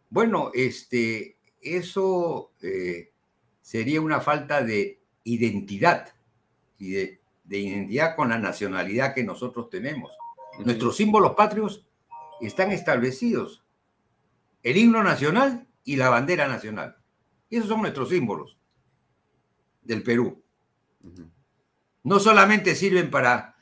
Bueno, 0.09 0.53
este, 0.55 1.37
eso 1.61 2.53
eh, 2.63 3.13
sería 3.61 4.01
una 4.01 4.21
falta 4.21 4.63
de 4.63 5.01
identidad 5.25 6.15
y 6.79 6.93
de, 6.93 7.21
de 7.43 7.59
identidad 7.59 8.15
con 8.15 8.29
la 8.29 8.39
nacionalidad 8.39 9.15
que 9.15 9.25
nosotros 9.25 9.69
tenemos. 9.69 10.13
Nuestros 10.65 10.97
símbolos 10.97 11.35
patrios 11.35 11.85
están 12.41 12.71
establecidos. 12.71 13.65
El 14.63 14.77
himno 14.77 15.03
nacional 15.03 15.67
y 15.83 15.97
la 15.97 16.09
bandera 16.09 16.47
nacional. 16.47 16.99
Esos 17.51 17.67
son 17.69 17.81
nuestros 17.83 18.11
símbolos 18.11 18.60
del 19.83 20.03
Perú. 20.03 20.43
No 22.03 22.19
solamente 22.19 22.75
sirven 22.75 23.11
para, 23.11 23.57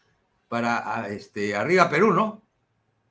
para 0.48 1.08
este, 1.08 1.54
arriba 1.54 1.90
Perú, 1.90 2.12
¿no? 2.12 2.42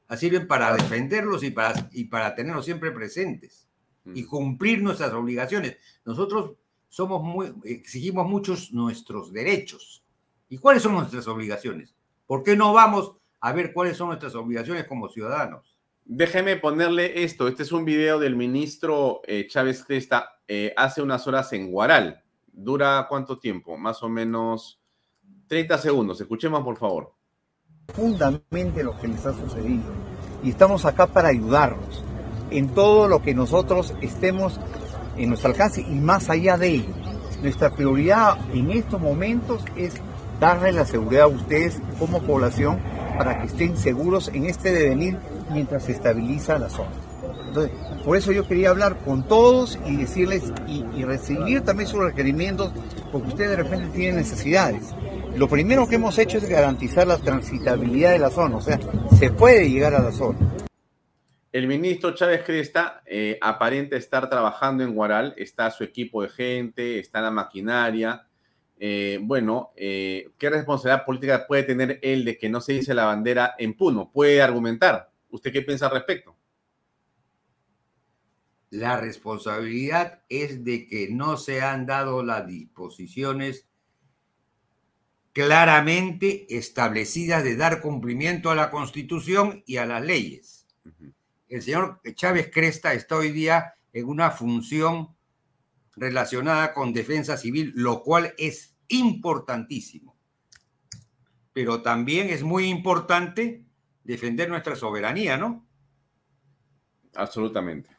Ah, 0.08 0.16
Sirven 0.16 0.48
para 0.48 0.74
defenderlos 0.74 1.44
y 1.44 1.52
para, 1.52 1.90
y 1.92 2.06
para 2.06 2.34
tenerlos 2.34 2.66
siempre 2.66 2.92
presentes 2.92 3.68
y 4.14 4.24
cumplir 4.24 4.82
nuestras 4.82 5.12
obligaciones. 5.14 5.78
Nosotros 6.06 6.54
somos 6.88 7.22
muy, 7.22 7.54
exigimos 7.66 8.28
muchos 8.28 8.72
nuestros 8.72 9.34
derechos. 9.34 10.04
¿Y 10.50 10.58
cuáles 10.58 10.84
son 10.84 10.94
nuestras 10.94 11.28
obligaciones? 11.28 11.94
¿Por 12.26 12.44
qué 12.44 12.56
no 12.56 12.72
vamos 12.74 13.16
a 13.42 13.52
ver 13.52 13.74
cuáles 13.74 13.98
son 13.98 14.08
nuestras 14.08 14.34
obligaciones 14.36 14.86
como 14.86 15.10
ciudadanos? 15.10 15.78
Déjeme 16.06 16.56
ponerle 16.56 17.24
esto. 17.24 17.50
Este 17.50 17.64
es 17.64 17.72
un 17.74 17.84
video 17.84 18.18
del 18.18 18.38
ministro 18.38 19.22
eh, 19.26 19.46
Chávez 19.50 19.84
Cresta 19.84 20.40
eh, 20.48 20.74
hace 20.78 21.02
unas 21.02 21.28
horas 21.28 21.52
en 21.52 21.70
Guaral. 21.70 22.24
¿Dura 22.60 23.06
cuánto 23.08 23.38
tiempo? 23.38 23.78
Más 23.78 24.02
o 24.02 24.10
menos 24.10 24.80
30 25.48 25.78
segundos. 25.78 26.20
Escuchemos, 26.20 26.64
por 26.64 26.76
favor. 26.76 27.14
profundamente 27.86 28.84
lo 28.84 28.98
que 28.98 29.08
les 29.08 29.24
ha 29.28 29.34
sucedido 29.34 29.86
y 30.44 30.50
estamos 30.50 30.84
acá 30.84 31.06
para 31.06 31.30
ayudarlos 31.30 32.04
en 32.50 32.70
todo 32.70 33.08
lo 33.08 33.22
que 33.22 33.36
nosotros 33.36 33.94
estemos 34.02 34.60
en 35.18 35.30
nuestro 35.30 35.52
alcance 35.52 35.82
y 35.82 35.96
más 36.00 36.32
allá 36.32 36.58
de 36.58 36.70
ello. 36.70 36.94
Nuestra 37.44 37.70
prioridad 37.70 38.38
en 38.52 38.72
estos 38.72 39.00
momentos 39.00 39.64
es 39.76 39.94
darle 40.40 40.72
la 40.72 40.86
seguridad 40.86 41.26
a 41.26 41.28
ustedes 41.28 41.80
como 42.00 42.24
población 42.24 42.80
para 43.20 43.40
que 43.40 43.48
estén 43.48 43.78
seguros 43.78 44.30
en 44.30 44.46
este 44.46 44.72
devenir 44.72 45.20
mientras 45.52 45.84
se 45.84 45.92
estabiliza 45.92 46.58
la 46.58 46.70
zona. 46.70 47.07
Entonces, 47.48 47.72
por 48.04 48.18
eso 48.18 48.32
yo 48.32 48.48
quería 48.48 48.70
hablar 48.70 48.98
con 49.00 49.28
todos 49.28 49.80
y 49.86 49.98
decirles 49.98 50.52
y, 50.68 51.04
recibir 51.04 51.62
también 51.62 51.88
sus 51.88 52.00
requerimientos, 52.00 52.72
porque 53.12 53.30
ustedes 53.30 53.52
de 53.52 53.56
repente 53.58 53.88
tienen 53.96 54.18
necesidades. 54.18 54.94
Lo 55.36 55.48
primero 55.48 55.88
que 55.88 55.96
hemos 55.96 56.18
hecho 56.18 56.38
es 56.38 56.48
garantizar 56.48 57.08
la 57.08 57.18
transitabilidad 57.18 58.12
de 58.12 58.20
la 58.20 58.30
zona, 58.30 58.58
o 58.58 58.62
sea, 58.62 58.80
se 59.18 59.30
puede 59.30 59.70
llegar 59.70 59.94
a 59.94 60.02
la 60.02 60.12
zona. 60.12 60.38
El 61.52 61.68
ministro 61.68 62.14
Chávez 62.14 62.44
Cresta 62.44 63.02
eh, 63.06 63.38
aparenta 63.42 63.96
estar 63.96 64.30
trabajando 64.30 64.84
en 64.84 64.94
Guaral, 64.94 65.34
está 65.38 65.72
su 65.72 65.84
equipo 65.84 66.22
de 66.22 66.30
gente, 66.30 67.00
está 67.00 67.22
la 67.22 67.32
maquinaria. 67.32 68.28
Eh, 68.80 69.18
bueno, 69.22 69.72
eh, 69.76 70.30
¿qué 70.38 70.50
responsabilidad 70.50 71.06
política 71.06 71.48
puede 71.48 71.64
tener 71.64 72.00
él 72.04 72.26
de 72.26 72.38
que 72.38 72.50
no 72.50 72.62
se 72.62 72.74
dice 72.74 72.94
la 72.94 73.06
bandera 73.06 73.56
en 73.58 73.76
Puno? 73.76 74.12
¿Puede 74.12 74.42
argumentar? 74.42 75.10
¿Usted 75.30 75.52
qué 75.52 75.62
piensa 75.62 75.88
al 75.88 75.94
respecto? 75.94 76.37
La 78.70 79.00
responsabilidad 79.00 80.24
es 80.30 80.64
de 80.64 80.88
que 80.88 81.10
no 81.10 81.38
se 81.38 81.62
han 81.62 81.86
dado 81.86 82.24
las 82.24 82.46
disposiciones 82.48 83.66
claramente 85.32 86.48
establecidas 86.50 87.44
de 87.44 87.56
dar 87.56 87.82
cumplimiento 87.82 88.50
a 88.50 88.56
la 88.56 88.72
Constitución 88.72 89.64
y 89.66 89.78
a 89.78 89.86
las 89.86 90.04
leyes. 90.04 90.66
El 91.48 91.62
señor 91.62 92.02
Chávez 92.16 92.50
Cresta 92.52 92.94
está 92.94 93.18
hoy 93.18 93.32
día 93.32 93.76
en 93.94 94.08
una 94.08 94.32
función 94.32 95.16
relacionada 95.96 96.74
con 96.74 96.92
defensa 96.92 97.38
civil, 97.38 97.72
lo 97.76 98.04
cual 98.04 98.34
es 98.38 98.76
importantísimo. 98.90 100.16
Pero 101.54 101.82
también 101.82 102.30
es 102.30 102.44
muy 102.44 102.66
importante 102.66 103.64
defender 104.04 104.50
nuestra 104.50 104.76
soberanía, 104.76 105.38
¿no? 105.38 105.66
Absolutamente. 107.16 107.97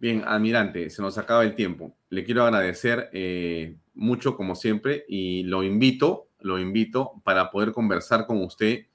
Bien, 0.00 0.24
almirante, 0.26 0.88
se 0.88 1.02
nos 1.02 1.18
acaba 1.18 1.44
el 1.44 1.54
tiempo. 1.54 1.94
Le 2.08 2.24
quiero 2.24 2.42
agradecer 2.42 3.10
eh, 3.12 3.76
mucho, 3.92 4.34
como 4.34 4.54
siempre, 4.54 5.04
y 5.06 5.42
lo 5.42 5.62
invito, 5.62 6.28
lo 6.40 6.58
invito 6.58 7.20
para 7.22 7.50
poder 7.50 7.72
conversar 7.72 8.26
con 8.26 8.42
usted, 8.42 8.86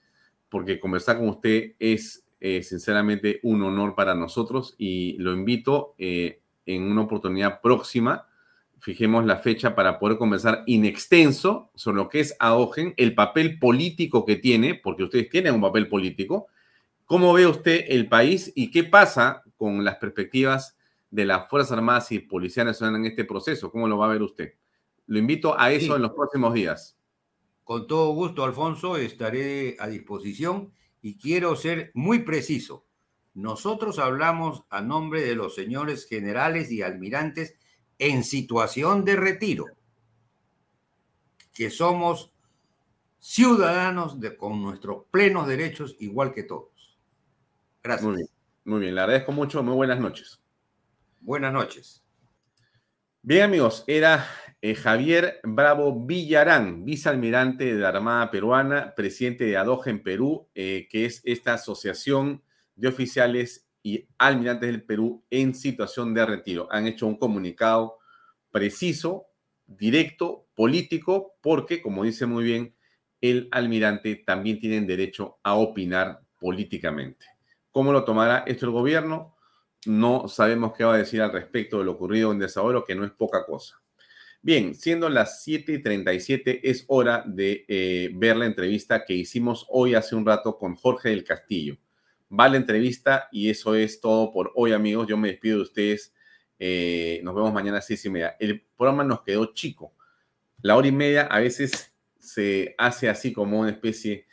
porque 0.50 0.80
conversar 0.80 1.18
con 1.20 1.30
usted 1.30 1.74
es 1.78 2.26
eh, 2.40 2.64
sinceramente 2.64 3.40
un 3.44 3.62
honor 3.62 3.94
para 3.94 4.16
nosotros 4.16 4.74
y 4.80 5.16
lo 5.20 5.34
invito 5.34 5.94
eh, 6.00 6.42
en 6.66 6.82
una 6.82 7.02
oportunidad 7.02 7.62
próxima. 7.62 8.26
Fijemos 8.80 9.26
la 9.26 9.38
fecha 9.38 9.76
para 9.76 10.00
poder 10.00 10.18
conversar 10.18 10.64
in 10.66 10.86
extenso 10.86 11.70
sobre 11.76 11.98
lo 11.98 12.10
que 12.10 12.22
es 12.22 12.36
AOGEN, 12.40 12.96
el 12.98 13.14
papel 13.14 13.60
político 13.60 14.26
que 14.26 14.38
tiene, 14.38 14.74
porque 14.74 15.04
ustedes 15.04 15.30
tienen 15.30 15.54
un 15.54 15.62
papel 15.62 15.88
político. 15.88 16.48
¿Cómo 17.06 17.32
ve 17.34 17.46
usted 17.46 17.86
el 17.90 18.10
país 18.10 18.52
y 18.56 18.72
qué 18.72 18.84
pasa 18.84 19.44
con 19.56 19.84
las 19.84 19.98
perspectivas 19.98 20.75
de 21.16 21.26
las 21.26 21.50
Fuerzas 21.50 21.72
Armadas 21.72 22.12
y 22.12 22.20
Policía 22.20 22.66
Nacional 22.66 22.98
en 22.98 23.06
este 23.06 23.24
proceso? 23.24 23.72
¿Cómo 23.72 23.88
lo 23.88 23.98
va 23.98 24.08
a 24.08 24.10
ver 24.10 24.22
usted? 24.22 24.54
Lo 25.08 25.18
invito 25.18 25.58
a 25.58 25.72
eso 25.72 25.86
Sí. 25.88 25.92
en 25.94 26.02
los 26.02 26.12
próximos 26.12 26.54
días. 26.54 26.98
Con 27.64 27.88
todo 27.88 28.14
gusto, 28.14 28.44
Alfonso, 28.44 28.98
estaré 28.98 29.78
a 29.80 29.88
disposición 29.88 30.74
y 31.02 31.18
quiero 31.18 31.56
ser 31.56 31.92
muy 31.94 32.20
preciso. 32.20 32.86
Nosotros 33.34 33.98
hablamos 34.00 34.66
a 34.70 34.82
nombre 34.82 35.22
de 35.22 35.36
los 35.36 35.56
señores 35.56 36.06
generales 36.08 36.72
y 36.72 36.82
almirantes 36.82 37.56
en 37.98 38.24
situación 38.24 39.06
de 39.06 39.16
retiro, 39.16 39.66
que 41.54 41.70
somos 41.70 42.34
ciudadanos 43.20 44.20
de, 44.20 44.36
con 44.36 44.62
nuestros 44.62 45.04
plenos 45.12 45.48
derechos 45.48 45.96
igual 46.00 46.34
que 46.34 46.44
todos. 46.44 46.98
Gracias. 47.82 48.06
Muy 48.06 48.16
bien, 48.18 48.30
muy 48.66 48.80
bien. 48.82 48.96
Le 48.96 49.02
agradezco 49.02 49.32
mucho. 49.32 49.64
Muy 49.64 49.76
buenas 49.76 50.00
noches. 50.00 50.42
Buenas 51.26 51.54
noches. 51.54 52.04
Bien, 53.24 53.42
amigos, 53.42 53.84
era 53.88 54.28
eh, 54.62 54.76
Javier 54.76 55.40
Bravo 55.42 56.06
Villarán, 56.06 56.86
vicealmirante 56.86 57.74
de 57.74 57.82
la 57.82 57.90
Armada 57.90 58.30
Peruana, 58.30 58.94
presidente 58.94 59.46
de 59.46 59.58
ADOGE 59.58 59.90
en 59.90 60.04
Perú, 60.04 60.48
eh, 60.54 60.88
que 60.88 61.06
es 61.06 61.24
esta 61.26 61.56
asociación 61.56 62.44
de 62.76 62.90
oficiales 62.90 63.68
y 63.82 64.08
almirantes 64.20 64.70
del 64.70 64.84
Perú 64.84 65.26
en 65.32 65.56
situación 65.56 66.14
de 66.14 66.28
retiro. 66.28 66.68
Han 66.70 66.86
hecho 66.86 67.08
un 67.08 67.18
comunicado 67.18 67.98
preciso, 68.52 69.26
directo, 69.66 70.46
político, 70.54 71.38
porque, 71.42 71.82
como 71.82 72.04
dice 72.04 72.28
muy 72.28 72.44
bien, 72.44 72.76
el 73.20 73.50
almirante 73.52 74.16
también 74.16 74.60
tiene 74.60 74.80
derecho 74.86 75.40
a 75.42 75.56
opinar 75.56 76.22
políticamente. 76.40 77.26
¿Cómo 77.72 77.92
lo 77.92 78.04
tomará 78.04 78.44
esto 78.46 78.68
el 78.68 78.74
gobierno? 78.74 79.35
No 79.86 80.28
sabemos 80.28 80.74
qué 80.76 80.84
va 80.84 80.96
a 80.96 80.98
decir 80.98 81.22
al 81.22 81.32
respecto 81.32 81.80
de 81.80 81.86
lo 81.86 81.94
ocurrido 81.94 82.32
en 82.32 82.40
Desahogo, 82.40 82.84
que 82.84 82.96
no 82.96 83.06
es 83.06 83.12
poca 83.12 83.46
cosa. 83.46 83.82
Bien, 84.42 84.76
siendo 84.76 85.10
las 85.10 85.44
7:37, 85.44 86.60
es 86.64 86.86
hora 86.88 87.24
de 87.26 87.66
eh, 87.68 88.12
ver 88.14 88.38
la 88.38 88.46
entrevista 88.46 89.04
que 89.04 89.16
hicimos 89.16 89.66
hoy 89.70 89.96
hace 89.96 90.16
un 90.16 90.26
rato 90.26 90.58
con 90.58 90.76
Jorge 90.76 91.10
del 91.10 91.24
Castillo. 91.24 91.78
Va 92.32 92.48
la 92.48 92.58
entrevista 92.58 93.28
y 93.32 93.50
eso 93.50 93.74
es 93.74 94.00
todo 94.00 94.32
por 94.32 94.52
hoy, 94.56 94.72
amigos. 94.72 95.08
Yo 95.08 95.18
me 95.18 95.30
despido 95.30 95.58
de 95.58 95.64
ustedes. 95.64 96.14
Eh, 96.60 97.22
nos 97.24 97.34
vemos 97.34 97.54
mañana 97.54 97.80
a 97.80 97.82
seis 97.82 98.06
y 98.06 98.10
media. 98.10 98.36
El 98.40 98.62
programa 98.78 99.04
nos 99.04 99.22
quedó 99.24 99.54
chico. 99.54 99.94
La 100.62 100.76
hora 100.76 100.88
y 100.88 100.92
media 100.92 101.24
a 101.24 101.40
veces 101.40 101.96
se 102.20 102.76
hace 102.78 103.10
así 103.10 103.34
como 103.34 103.60
una 103.60 103.72
especie 103.72 104.26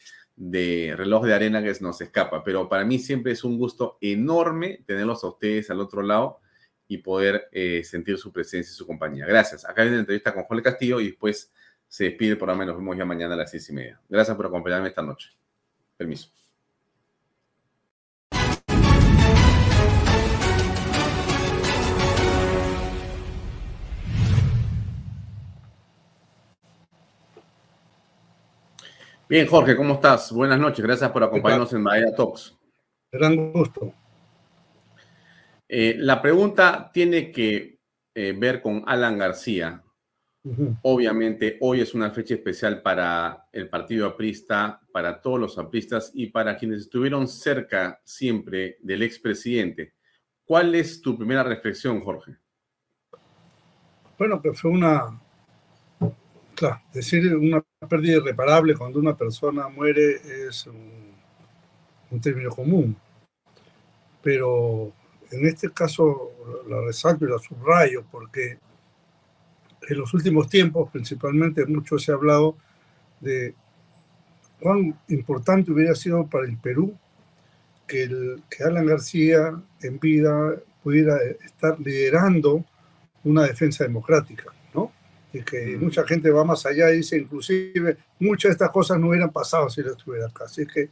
de 0.44 0.94
reloj 0.97 1.24
de 1.24 1.35
arena 1.35 1.62
que 1.62 1.73
nos 1.81 2.01
escapa, 2.01 2.43
pero 2.43 2.69
para 2.69 2.85
mí 2.85 2.98
siempre 2.98 3.31
es 3.31 3.44
un 3.44 3.59
gusto 3.59 3.97
enorme 4.01 4.82
tenerlos 4.85 5.23
a 5.23 5.28
ustedes 5.28 5.70
al 5.70 5.78
otro 5.78 6.02
lado 6.02 6.40
y 6.89 6.98
poder 6.98 7.48
eh, 7.52 7.85
sentir 7.85 8.19
su 8.19 8.32
presencia 8.32 8.73
y 8.73 8.74
su 8.74 8.85
compañía. 8.85 9.24
Gracias. 9.24 9.64
Acá 9.64 9.82
viene 9.82 9.98
la 9.98 10.01
entrevista 10.01 10.35
con 10.35 10.43
Jorge 10.43 10.64
Castillo 10.64 11.01
y 11.01 11.10
después 11.10 11.52
se 11.86 12.05
despide 12.05 12.32
el 12.32 12.39
programa 12.39 12.64
y 12.64 12.66
nos 12.66 12.77
vemos 12.77 12.97
ya 12.97 13.05
mañana 13.05 13.35
a 13.35 13.36
las 13.36 13.52
seis 13.52 13.69
y 13.69 13.73
media. 13.73 14.01
Gracias 14.09 14.36
por 14.36 14.47
acompañarme 14.47 14.89
esta 14.89 15.02
noche. 15.02 15.31
Permiso. 15.97 16.41
Bien, 29.28 29.46
Jorge, 29.46 29.76
¿cómo 29.76 29.94
estás? 29.94 30.30
Buenas 30.32 30.58
noches, 30.58 30.84
gracias 30.84 31.10
por 31.10 31.22
acompañarnos 31.22 31.72
en 31.72 31.82
Madera 31.82 32.14
Talks. 32.14 32.58
Gran 33.10 33.52
gusto. 33.52 33.94
Eh, 35.68 35.96
la 35.98 36.20
pregunta 36.20 36.90
tiene 36.92 37.30
que 37.30 37.78
eh, 38.14 38.34
ver 38.36 38.60
con 38.60 38.84
Alan 38.86 39.16
García. 39.16 39.82
Obviamente, 40.82 41.56
hoy 41.60 41.80
es 41.82 41.94
una 41.94 42.10
fecha 42.10 42.34
especial 42.34 42.82
para 42.82 43.46
el 43.52 43.68
partido 43.68 44.08
aprista, 44.08 44.80
para 44.92 45.20
todos 45.20 45.38
los 45.38 45.56
apristas 45.56 46.10
y 46.14 46.26
para 46.26 46.56
quienes 46.56 46.80
estuvieron 46.80 47.28
cerca 47.28 48.00
siempre 48.04 48.76
del 48.80 49.02
expresidente. 49.02 49.94
¿Cuál 50.44 50.74
es 50.74 51.00
tu 51.00 51.16
primera 51.16 51.44
reflexión, 51.44 52.00
Jorge? 52.00 52.36
Bueno, 54.18 54.42
que 54.42 54.52
fue 54.52 54.72
una, 54.72 55.22
claro, 56.54 56.80
decir 56.92 57.34
una 57.36 57.62
pérdida 57.88 58.16
irreparable 58.16 58.74
cuando 58.76 58.98
una 58.98 59.16
persona 59.16 59.68
muere 59.68 60.20
es 60.48 60.66
un, 60.66 62.20
término 62.20 62.50
común, 62.50 62.94
pero 64.22 64.92
en 65.30 65.46
este 65.46 65.70
caso 65.70 66.30
la 66.68 66.78
resalto 66.82 67.24
y 67.24 67.30
la 67.30 67.38
subrayo 67.38 68.04
porque 68.10 68.58
en 69.88 69.98
los 69.98 70.12
últimos 70.12 70.48
tiempos, 70.48 70.90
principalmente, 70.90 71.64
mucho 71.64 71.98
se 71.98 72.12
ha 72.12 72.14
hablado 72.14 72.56
de 73.20 73.54
cuán 74.60 74.96
importante 75.08 75.72
hubiera 75.72 75.94
sido 75.94 76.26
para 76.26 76.46
el 76.46 76.58
Perú 76.58 76.94
que, 77.86 78.08
Alan 78.64 78.86
García 78.86 79.60
en 79.80 79.98
vida 79.98 80.54
pudiera 80.82 81.16
estar 81.44 81.80
liderando 81.80 82.64
una 83.24 83.44
defensa 83.44 83.84
democrática 83.84 84.52
y 85.32 85.42
que 85.42 85.78
mucha 85.78 86.04
gente 86.06 86.30
va 86.30 86.44
más 86.44 86.66
allá 86.66 86.90
y 86.90 86.98
dice, 86.98 87.16
inclusive, 87.16 87.96
muchas 88.18 88.50
de 88.50 88.52
estas 88.52 88.70
cosas 88.70 88.98
no 88.98 89.09
hubieran 89.09 89.30
pasado 89.30 89.70
si 89.70 89.80
él 89.80 89.88
estuviera 89.88 90.26
acá. 90.26 90.44
Así 90.44 90.66
que 90.66 90.90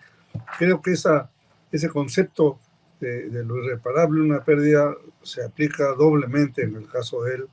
creo 0.58 0.80
que 0.80 0.92
esa, 0.92 1.30
ese 1.70 1.88
concepto 1.88 2.58
de, 3.00 3.44
lo 3.44 3.64
irreparable, 3.64 4.20
una 4.20 4.42
pérdida, 4.42 4.94
se 5.22 5.44
aplica 5.44 5.92
doblemente 5.94 6.62
en 6.62 6.76
el 6.76 6.88
caso 6.88 7.22
de 7.22 7.36
él. 7.36 7.48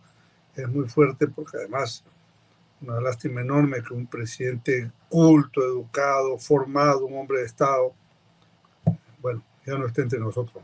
Es 0.56 0.68
muy 0.68 0.88
fuerte 0.88 1.28
porque 1.28 1.58
además 1.58 2.04
una 2.82 3.02
lástima 3.02 3.42
enorme 3.42 3.82
que 3.82 3.94
un 3.94 4.08
presidente 4.08 4.92
culto, 5.10 5.62
educado, 5.62 6.38
formado, 6.38 7.06
un 7.06 7.18
hombre 7.18 7.40
de 7.40 7.46
Estado, 7.46 7.94
bueno, 9.20 9.44
ya 9.66 9.78
no 9.78 9.88
esté 9.88 10.04
entre 10.04 10.20
nosotros. 10.20 10.64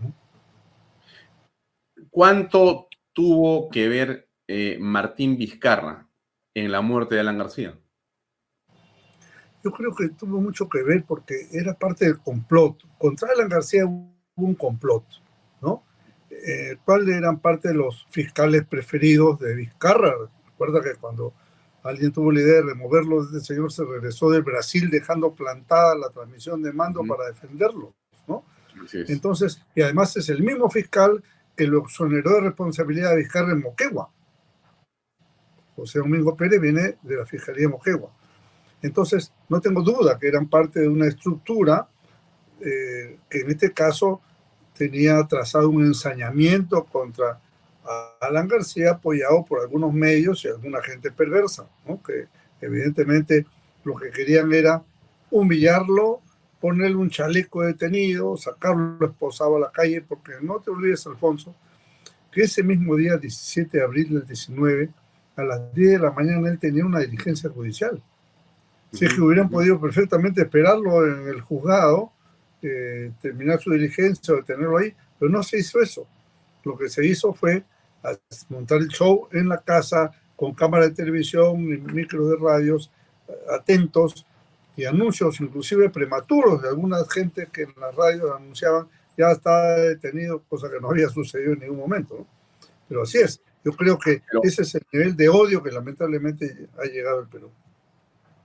¿Cuánto 2.09 2.87
tuvo 3.13 3.69
que 3.69 3.89
ver 3.89 4.27
eh, 4.47 4.77
Martín 4.79 5.37
Vizcarra 5.37 6.07
en 6.53 6.71
la 6.71 6.81
muerte 6.81 7.15
de 7.15 7.21
Alan 7.21 7.37
García? 7.37 7.77
Yo 9.63 9.71
creo 9.71 9.95
que 9.95 10.09
tuvo 10.09 10.41
mucho 10.41 10.67
que 10.67 10.83
ver 10.83 11.05
porque 11.07 11.47
era 11.51 11.73
parte 11.73 12.05
del 12.05 12.19
complot. 12.19 12.83
Contra 12.97 13.29
Alan 13.31 13.47
García 13.47 13.85
hubo 13.85 14.13
un 14.35 14.55
complot, 14.55 15.05
¿no? 15.61 15.83
Eh, 16.29 16.77
¿Cuáles 16.83 17.15
eran 17.15 17.39
parte 17.39 17.69
de 17.69 17.75
los 17.75 18.05
fiscales 18.09 18.65
preferidos 18.65 19.39
de 19.39 19.55
Vizcarra? 19.55 20.13
Recuerda 20.45 20.81
que 20.81 20.95
cuando 20.99 21.33
alguien 21.83 22.11
tuvo 22.11 22.31
la 22.31 22.41
idea 22.41 22.55
de 22.55 22.63
removerlo, 22.63 23.23
este 23.23 23.39
señor 23.39 23.71
se 23.71 23.85
regresó 23.85 24.29
de 24.29 24.41
Brasil 24.41 24.89
dejando 24.89 25.33
plantada 25.33 25.95
la 25.95 26.09
transmisión 26.09 26.61
de 26.61 26.73
mando 26.73 27.01
para 27.07 27.27
defenderlo, 27.27 27.93
¿no? 28.27 28.43
Entonces, 28.91 29.61
y 29.75 29.81
además 29.81 30.17
es 30.17 30.27
el 30.29 30.41
mismo 30.41 30.69
fiscal 30.69 31.23
que 31.55 31.67
lo 31.67 31.83
exoneró 31.83 32.31
de 32.31 32.41
responsabilidad 32.41 33.11
de 33.11 33.17
Vizcarra 33.17 33.51
en 33.51 33.61
Moquegua. 33.61 34.09
José 35.75 35.99
Domingo 35.99 36.35
Pérez 36.35 36.61
viene 36.61 36.95
de 37.01 37.17
la 37.17 37.25
Fiscalía 37.25 37.69
Moquegua. 37.69 38.11
Entonces, 38.81 39.31
no 39.49 39.61
tengo 39.61 39.81
duda 39.81 40.17
que 40.17 40.27
eran 40.27 40.47
parte 40.47 40.81
de 40.81 40.87
una 40.87 41.07
estructura 41.07 41.87
eh, 42.59 43.17
que 43.29 43.39
en 43.39 43.49
este 43.49 43.71
caso 43.71 44.21
tenía 44.77 45.23
trazado 45.27 45.69
un 45.69 45.85
ensañamiento 45.85 46.83
contra 46.85 47.39
Alan 48.21 48.47
García 48.47 48.91
apoyado 48.91 49.43
por 49.45 49.61
algunos 49.61 49.93
medios 49.93 50.43
y 50.45 50.47
alguna 50.47 50.81
gente 50.81 51.11
perversa, 51.11 51.67
que 52.05 52.27
evidentemente 52.61 53.45
lo 53.83 53.95
que 53.95 54.09
querían 54.09 54.53
era 54.53 54.83
humillarlo, 55.29 56.21
ponerle 56.61 56.95
un 56.95 57.09
chaleco 57.09 57.63
detenido, 57.63 58.37
sacarlo 58.37 59.05
esposado 59.05 59.57
a 59.57 59.59
la 59.59 59.71
calle, 59.71 60.01
porque 60.01 60.33
no 60.41 60.59
te 60.59 60.71
olvides, 60.71 61.05
Alfonso, 61.07 61.53
que 62.31 62.43
ese 62.43 62.63
mismo 62.63 62.95
día, 62.95 63.17
17 63.17 63.77
de 63.77 63.83
abril 63.83 64.13
del 64.13 64.25
19, 64.25 64.89
a 65.35 65.43
las 65.43 65.73
10 65.73 65.91
de 65.91 65.99
la 65.99 66.11
mañana 66.11 66.49
él 66.49 66.59
tenía 66.59 66.85
una 66.85 66.99
diligencia 66.99 67.49
judicial. 67.49 68.01
Si 68.91 69.05
es 69.05 69.13
que 69.13 69.21
hubieran 69.21 69.49
podido 69.49 69.79
perfectamente 69.81 70.41
esperarlo 70.41 71.05
en 71.07 71.27
el 71.27 71.41
juzgado, 71.41 72.11
eh, 72.61 73.11
terminar 73.21 73.59
su 73.59 73.71
diligencia 73.71 74.35
o 74.35 74.43
tenerlo 74.43 74.77
ahí, 74.77 74.93
pero 75.19 75.31
no 75.31 75.41
se 75.41 75.57
hizo 75.57 75.81
eso. 75.81 76.07
Lo 76.63 76.77
que 76.77 76.89
se 76.89 77.05
hizo 77.05 77.33
fue 77.33 77.63
montar 78.49 78.81
el 78.81 78.89
show 78.89 79.27
en 79.31 79.49
la 79.49 79.57
casa 79.57 80.11
con 80.35 80.53
cámara 80.53 80.87
de 80.87 80.93
televisión 80.93 81.61
y 81.61 81.77
micros 81.77 82.29
de 82.29 82.35
radios 82.35 82.91
atentos 83.49 84.25
y 84.75 84.85
anuncios 84.85 85.39
inclusive 85.39 85.89
prematuros 85.89 86.61
de 86.61 86.69
alguna 86.69 86.97
gente 87.05 87.47
que 87.51 87.63
en 87.63 87.73
las 87.79 87.95
radios 87.95 88.31
anunciaban 88.35 88.87
ya 89.17 89.31
está 89.31 89.75
detenido, 89.77 90.41
cosa 90.49 90.69
que 90.69 90.79
no 90.79 90.89
había 90.89 91.07
sucedido 91.09 91.53
en 91.53 91.59
ningún 91.59 91.77
momento. 91.77 92.25
Pero 92.87 93.03
así 93.03 93.19
es. 93.19 93.41
Yo 93.63 93.71
creo 93.71 93.97
que 93.97 94.21
ese 94.43 94.63
es 94.63 94.75
el 94.75 94.85
nivel 94.91 95.15
de 95.15 95.29
odio 95.29 95.63
que 95.63 95.71
lamentablemente 95.71 96.67
ha 96.77 96.85
llegado 96.85 97.19
al 97.19 97.29
Perú. 97.29 97.51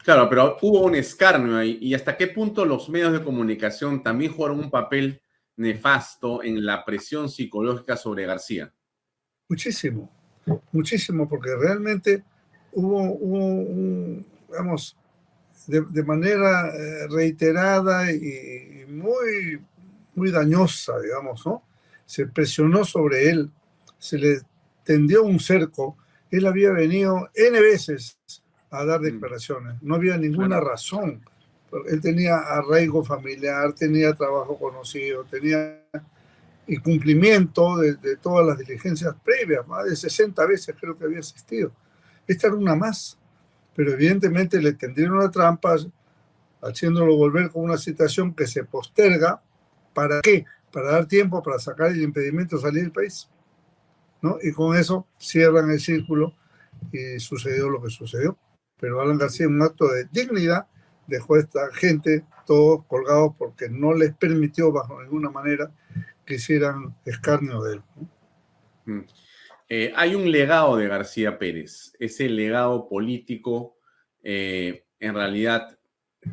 Claro, 0.05 0.29
pero 0.29 0.57
hubo 0.63 0.81
un 0.83 0.95
escarnio 0.95 1.57
ahí. 1.57 1.79
¿Y 1.81 1.95
hasta 1.95 2.17
qué 2.17 2.29
punto 2.29 2.65
los 2.65 2.89
medios 2.89 3.13
de 3.13 3.23
comunicación 3.23 4.03
también 4.03 4.33
jugaron 4.33 4.61
un 4.61 4.71
papel 4.71 5.21
nefasto 5.57 6.43
en 6.43 6.65
la 6.65 6.85
presión 6.85 7.29
psicológica 7.29 7.97
sobre 7.97 8.25
García? 8.25 8.73
Muchísimo, 9.49 10.11
muchísimo, 10.73 11.29
porque 11.29 11.55
realmente 11.57 12.23
hubo, 12.73 13.03
un, 13.03 14.25
digamos, 14.49 14.97
de, 15.67 16.03
manera 16.05 16.69
eh, 16.69 17.09
reiterada 17.11 18.11
y 18.13 18.87
muy, 18.89 19.61
muy 20.15 20.31
dañosa, 20.31 20.99
digamos, 21.01 21.45
¿no? 21.45 21.65
Se 22.07 22.27
presionó 22.27 22.85
sobre 22.85 23.29
él, 23.29 23.51
se 23.99 24.17
le 24.17 24.41
tendió 24.89 25.23
un 25.23 25.39
cerco, 25.39 25.99
él 26.31 26.47
había 26.47 26.73
venido 26.73 27.29
N 27.35 27.61
veces 27.61 28.19
a 28.71 28.87
dar 28.87 29.01
mm. 29.01 29.05
declaraciones, 29.05 29.83
no 29.83 29.97
había 29.97 30.17
ninguna 30.17 30.61
razón. 30.61 31.21
Él 31.91 32.01
tenía 32.01 32.39
arraigo 32.39 33.05
familiar, 33.05 33.75
tenía 33.75 34.15
trabajo 34.15 34.59
conocido, 34.59 35.25
tenía 35.25 35.85
y 36.67 36.79
cumplimiento 36.79 37.77
de, 37.77 38.17
todas 38.17 38.47
las 38.47 38.59
diligencias 38.59 39.15
previas, 39.23 39.67
más 39.69 39.85
de 39.85 39.95
60 39.95 40.47
veces 40.47 40.75
creo 40.81 40.97
que 40.97 41.05
había 41.05 41.21
asistido. 41.21 41.71
Esta 42.27 42.47
era 42.47 42.57
una 42.57 42.75
más, 42.75 43.19
pero 43.77 43.93
evidentemente 43.93 44.59
le 44.63 44.73
tendieron 44.73 45.19
la 45.19 45.31
trampa 45.31 45.77
haciéndolo 46.63 47.15
volver 47.15 47.51
con 47.51 47.65
una 47.65 47.77
situación 47.77 48.33
que 48.33 48.47
se 48.47 48.65
posterga. 48.65 49.43
¿Para 49.93 50.23
qué? 50.23 50.47
Para 50.73 50.93
dar 50.93 51.07
tiempo 51.07 51.43
para 51.43 51.59
sacar 51.59 51.91
el 51.91 52.03
impedimento 52.03 52.57
de 52.57 52.63
salir 52.63 52.83
del 52.85 52.93
país. 52.93 53.29
Y 54.43 54.53
con 54.53 54.77
eso 54.77 55.07
cierran 55.19 55.71
el 55.71 55.81
círculo 55.81 56.35
y 56.93 57.19
sucedió 57.21 57.69
lo 57.69 57.83
que 57.83 57.91
sucedió. 57.91 58.39
Pero 58.81 59.01
Alan 59.01 59.19
García, 59.19 59.49
un 59.49 59.63
acto 59.63 59.89
de 59.89 60.07
dignidad, 60.11 60.67
dejó 61.07 61.35
a 61.35 61.41
esta 61.41 61.73
gente 61.73 62.25
todos 62.47 62.85
colgados 62.87 63.35
porque 63.37 63.69
no 63.69 63.93
les 63.93 64.15
permitió 64.15 64.73
bajo 64.73 65.03
ninguna 65.03 65.31
manera 65.31 65.71
que 66.25 66.35
hicieran 66.35 66.95
escarnio 67.05 67.63
de 67.63 67.75
él. 67.75 67.83
Mm. 68.85 69.01
Eh, 69.71 69.93
hay 69.95 70.15
un 70.15 70.31
legado 70.31 70.77
de 70.77 70.89
García 70.89 71.39
Pérez, 71.39 71.93
ese 71.99 72.29
legado 72.29 72.89
político, 72.89 73.77
eh, 74.23 74.87
en 74.99 75.15
realidad, 75.15 75.79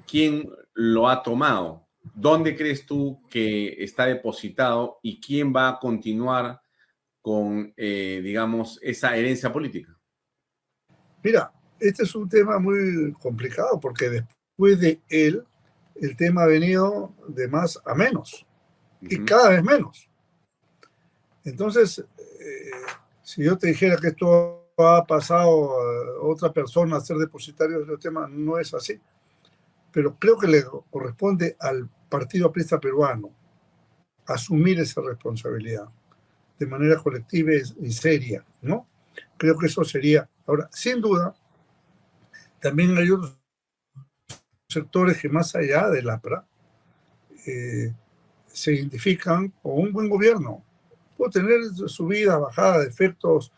¿quién 0.07 0.49
lo 0.73 1.09
ha 1.09 1.21
tomado? 1.21 1.85
¿Dónde 2.13 2.55
crees 2.55 2.85
tú 2.85 3.21
que 3.29 3.83
está 3.83 4.05
depositado 4.05 4.99
y 5.01 5.19
quién 5.19 5.53
va 5.53 5.67
a 5.67 5.79
continuar 5.79 6.61
con, 7.25 7.73
eh, 7.75 8.21
digamos, 8.23 8.77
esa 8.83 9.17
herencia 9.17 9.51
política? 9.51 9.97
Mira, 11.23 11.51
este 11.79 12.03
es 12.03 12.13
un 12.13 12.29
tema 12.29 12.59
muy 12.59 13.11
complicado 13.13 13.79
porque 13.79 14.11
después 14.11 14.79
de 14.79 15.01
él, 15.09 15.43
el 15.95 16.15
tema 16.15 16.43
ha 16.43 16.45
venido 16.45 17.15
de 17.27 17.47
más 17.47 17.81
a 17.83 17.95
menos 17.95 18.45
y 19.01 19.25
cada 19.25 19.49
vez 19.49 19.63
menos. 19.63 20.07
Entonces, 21.43 21.97
eh, 22.19 22.69
si 23.23 23.43
yo 23.43 23.57
te 23.57 23.69
dijera 23.69 23.97
que 23.97 24.09
esto 24.09 24.69
ha 24.77 25.03
pasado 25.03 25.79
a 25.81 26.21
otra 26.21 26.53
persona 26.53 26.97
a 26.97 27.01
ser 27.01 27.17
depositario 27.17 27.79
de 27.79 27.85
este 27.85 28.07
tema, 28.07 28.27
no 28.27 28.59
es 28.59 28.71
así. 28.75 29.01
Pero 29.91 30.15
creo 30.19 30.37
que 30.37 30.45
le 30.47 30.63
corresponde 30.91 31.55
al 31.59 31.89
Partido 32.07 32.45
Aprista 32.45 32.79
Peruano 32.79 33.31
asumir 34.27 34.79
esa 34.79 35.01
responsabilidad 35.01 35.89
de 36.57 36.65
manera 36.65 36.97
colectiva 36.97 37.51
y 37.53 37.91
seria, 37.91 38.45
¿no? 38.61 38.87
Creo 39.37 39.57
que 39.57 39.67
eso 39.67 39.83
sería. 39.83 40.27
Ahora, 40.45 40.69
sin 40.71 41.01
duda, 41.01 41.35
también 42.59 42.97
hay 42.97 43.09
otros 43.11 43.37
sectores 44.67 45.17
que 45.17 45.29
más 45.29 45.55
allá 45.55 45.89
del 45.89 46.09
APRA 46.09 46.45
eh, 47.45 47.93
se 48.47 48.73
identifican 48.73 49.49
con 49.61 49.73
un 49.79 49.91
buen 49.91 50.09
gobierno. 50.09 50.63
Puede 51.17 51.31
tener 51.31 51.59
subida, 51.87 52.37
bajada, 52.37 52.79
defectos, 52.79 53.51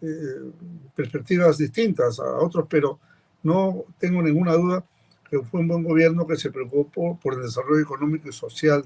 eh, 0.00 0.50
perspectivas 0.94 1.58
distintas 1.58 2.18
a 2.18 2.38
otros, 2.38 2.66
pero 2.68 2.98
no 3.42 3.84
tengo 3.98 4.22
ninguna 4.22 4.52
duda 4.54 4.84
que 5.28 5.40
fue 5.40 5.60
un 5.60 5.68
buen 5.68 5.82
gobierno 5.82 6.26
que 6.26 6.36
se 6.36 6.50
preocupó 6.50 7.18
por 7.18 7.34
el 7.34 7.42
desarrollo 7.42 7.82
económico 7.82 8.28
y 8.28 8.32
social 8.32 8.84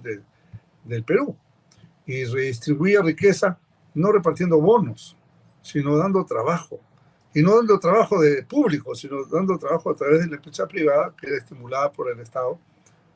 del 0.84 1.04
Perú 1.04 1.36
y 2.10 2.24
redistribuía 2.24 3.02
riqueza 3.02 3.56
no 3.94 4.10
repartiendo 4.10 4.60
bonos, 4.60 5.16
sino 5.62 5.96
dando 5.96 6.24
trabajo. 6.24 6.80
Y 7.32 7.42
no 7.42 7.56
dando 7.56 7.78
trabajo 7.78 8.20
de 8.20 8.42
público, 8.42 8.96
sino 8.96 9.24
dando 9.26 9.56
trabajo 9.56 9.90
a 9.90 9.94
través 9.94 10.20
de 10.20 10.26
la 10.26 10.36
empresa 10.36 10.66
privada 10.66 11.14
que 11.16 11.28
era 11.28 11.36
estimulada 11.36 11.92
por 11.92 12.10
el 12.10 12.18
Estado 12.18 12.58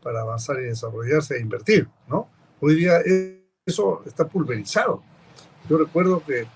para 0.00 0.20
avanzar 0.20 0.60
y 0.60 0.66
desarrollarse 0.66 1.36
e 1.36 1.40
invertir, 1.40 1.88
¿no? 2.06 2.28
Hoy 2.60 2.76
día 2.76 3.00
eso 3.66 4.02
está 4.06 4.28
pulverizado. 4.28 5.02
Yo 5.68 5.78
recuerdo 5.78 6.22
que 6.24 6.46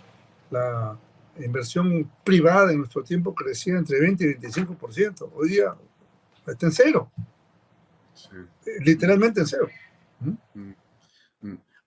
la 0.51 0.97
inversión 1.40 2.09
privada 2.23 2.70
en 2.70 2.78
nuestro 2.78 3.02
tiempo 3.02 3.35
crecía 3.35 3.77
entre 3.77 3.98
20 4.01 4.24
y 4.24 4.35
25%. 4.35 5.31
Hoy 5.35 5.48
día 5.48 5.74
está 6.47 6.66
en 6.66 6.73
cero. 6.73 7.10
Literalmente 8.85 9.40
en 9.40 9.47
cero. 9.47 9.69
Mm. 10.20 10.70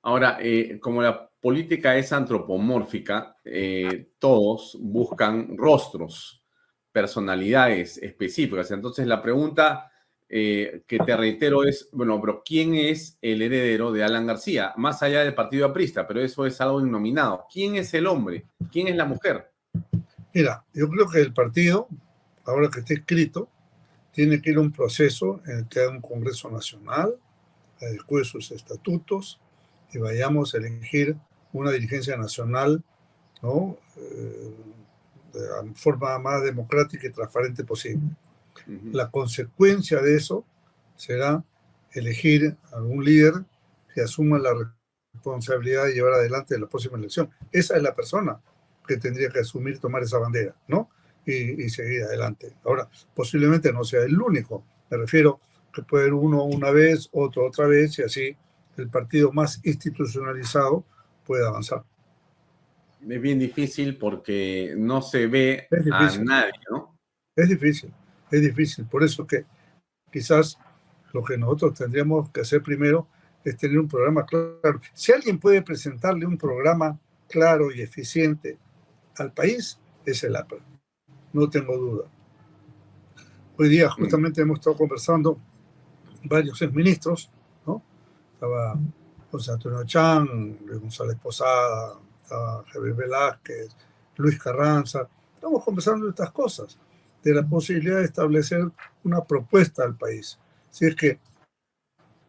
Ahora, 0.03 0.37
eh, 0.41 0.79
como 0.79 1.01
la 1.01 1.29
política 1.39 1.95
es 1.95 2.11
antropomórfica, 2.13 3.37
eh, 3.43 4.11
todos 4.19 4.77
buscan 4.79 5.57
rostros, 5.57 6.43
personalidades 6.91 7.97
específicas. 7.97 8.71
Entonces, 8.71 9.07
la 9.07 9.21
pregunta 9.21 9.91
eh, 10.33 10.83
que 10.87 10.97
te 10.97 11.17
reitero 11.17 11.65
es, 11.65 11.89
bueno, 11.91 12.19
pero 12.21 12.41
¿quién 12.45 12.73
es 12.73 13.17
el 13.21 13.41
heredero 13.41 13.91
de 13.91 14.03
Alan 14.03 14.25
García? 14.25 14.73
Más 14.77 15.03
allá 15.03 15.23
del 15.25 15.35
partido 15.35 15.65
aprista, 15.65 16.07
pero 16.07 16.21
eso 16.21 16.45
es 16.45 16.61
algo 16.61 16.79
innominado. 16.79 17.45
¿Quién 17.51 17.75
es 17.75 17.93
el 17.93 18.07
hombre? 18.07 18.45
¿Quién 18.71 18.87
es 18.87 18.95
la 18.95 19.03
mujer? 19.03 19.51
Mira, 20.33 20.63
yo 20.73 20.87
creo 20.87 21.09
que 21.09 21.19
el 21.19 21.33
partido, 21.33 21.89
ahora 22.45 22.69
que 22.69 22.79
está 22.79 22.93
escrito, 22.93 23.49
tiene 24.13 24.41
que 24.41 24.51
ir 24.51 24.57
a 24.57 24.61
un 24.61 24.71
proceso 24.71 25.41
en 25.45 25.59
el 25.59 25.67
que 25.67 25.81
haya 25.81 25.89
un 25.89 25.99
Congreso 25.99 26.49
Nacional, 26.49 27.13
adecue 27.81 28.23
sus 28.23 28.51
estatutos, 28.51 29.40
y 29.93 29.99
vayamos 29.99 30.53
a 30.53 30.57
elegir 30.57 31.15
una 31.53 31.71
dirigencia 31.71 32.15
nacional 32.17 32.83
¿no? 33.41 33.77
Eh, 33.97 34.55
de 35.33 35.39
la 35.39 35.73
forma 35.75 36.17
más 36.19 36.43
democrática 36.43 37.07
y 37.07 37.11
transparente 37.11 37.63
posible. 37.63 38.01
La 38.91 39.09
consecuencia 39.09 40.01
de 40.01 40.15
eso 40.15 40.45
será 40.95 41.43
elegir 41.93 42.55
a 42.71 42.81
un 42.81 43.03
líder 43.03 43.33
que 43.93 44.01
asuma 44.01 44.37
la 44.37 44.51
responsabilidad 45.13 45.85
de 45.85 45.93
llevar 45.93 46.13
adelante 46.13 46.59
la 46.59 46.67
próxima 46.67 46.97
elección. 46.97 47.29
Esa 47.51 47.75
es 47.75 47.81
la 47.81 47.95
persona 47.95 48.39
que 48.85 48.97
tendría 48.97 49.29
que 49.29 49.39
asumir, 49.39 49.79
tomar 49.79 50.03
esa 50.03 50.19
bandera, 50.19 50.55
¿no? 50.67 50.89
Y, 51.25 51.63
y 51.63 51.69
seguir 51.69 52.03
adelante. 52.03 52.53
Ahora, 52.65 52.89
posiblemente 53.15 53.71
no 53.71 53.83
sea 53.83 54.03
el 54.03 54.21
único. 54.21 54.63
Me 54.89 54.97
refiero 54.97 55.39
que 55.73 55.81
puede 55.81 56.11
uno 56.11 56.43
una 56.43 56.71
vez, 56.71 57.09
otro 57.13 57.47
otra 57.47 57.67
vez, 57.67 57.97
y 57.99 58.03
así 58.03 58.35
el 58.81 58.89
partido 58.89 59.31
más 59.31 59.59
institucionalizado 59.63 60.85
puede 61.25 61.45
avanzar. 61.45 61.83
Es 63.07 63.21
bien 63.21 63.39
difícil 63.39 63.97
porque 63.97 64.75
no 64.77 65.01
se 65.01 65.27
ve 65.27 65.67
a 65.71 66.17
nadie, 66.19 66.51
¿no? 66.69 66.97
Es 67.35 67.49
difícil, 67.49 67.91
es 68.29 68.41
difícil. 68.41 68.85
Por 68.85 69.03
eso 69.03 69.25
que 69.25 69.45
quizás 70.11 70.57
lo 71.13 71.23
que 71.23 71.37
nosotros 71.37 71.73
tendríamos 71.73 72.29
que 72.29 72.41
hacer 72.41 72.61
primero 72.61 73.07
es 73.43 73.57
tener 73.57 73.79
un 73.79 73.87
programa 73.87 74.25
claro. 74.25 74.79
Si 74.93 75.11
alguien 75.11 75.39
puede 75.39 75.61
presentarle 75.61 76.25
un 76.25 76.37
programa 76.37 76.99
claro 77.27 77.71
y 77.71 77.81
eficiente 77.81 78.57
al 79.17 79.31
país, 79.33 79.79
es 80.05 80.23
el 80.23 80.35
APRA. 80.35 80.59
No 81.33 81.49
tengo 81.49 81.77
duda. 81.77 82.05
Hoy 83.57 83.69
día 83.69 83.89
justamente 83.89 84.41
hemos 84.41 84.59
estado 84.59 84.75
conversando 84.75 85.39
varios 86.23 86.61
exministros 86.61 87.31
estaba 88.41 88.75
José 89.29 89.51
Antonio 89.51 89.83
Chan, 89.83 90.57
Luis 90.65 90.81
González 90.81 91.15
Posada, 91.21 91.99
Javier 92.73 92.95
Velázquez, 92.95 93.69
Luis 94.17 94.39
Carranza. 94.39 95.07
Estamos 95.35 95.63
conversando 95.63 96.05
de 96.05 96.09
estas 96.09 96.31
cosas, 96.31 96.75
de 97.21 97.35
la 97.35 97.47
posibilidad 97.47 97.99
de 97.99 98.05
establecer 98.05 98.67
una 99.03 99.23
propuesta 99.23 99.83
al 99.83 99.95
país. 99.95 100.39
Si 100.71 100.87
es 100.87 100.95
que 100.95 101.19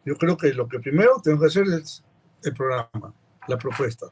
yo 0.05 0.15
creo 0.15 0.37
que 0.37 0.53
lo 0.53 0.67
que 0.67 0.79
primero 0.79 1.19
tengo 1.19 1.39
que 1.39 1.47
hacer 1.47 1.65
es 1.69 2.03
el 2.43 2.53
programa, 2.53 3.11
la 3.47 3.57
propuesta. 3.57 4.05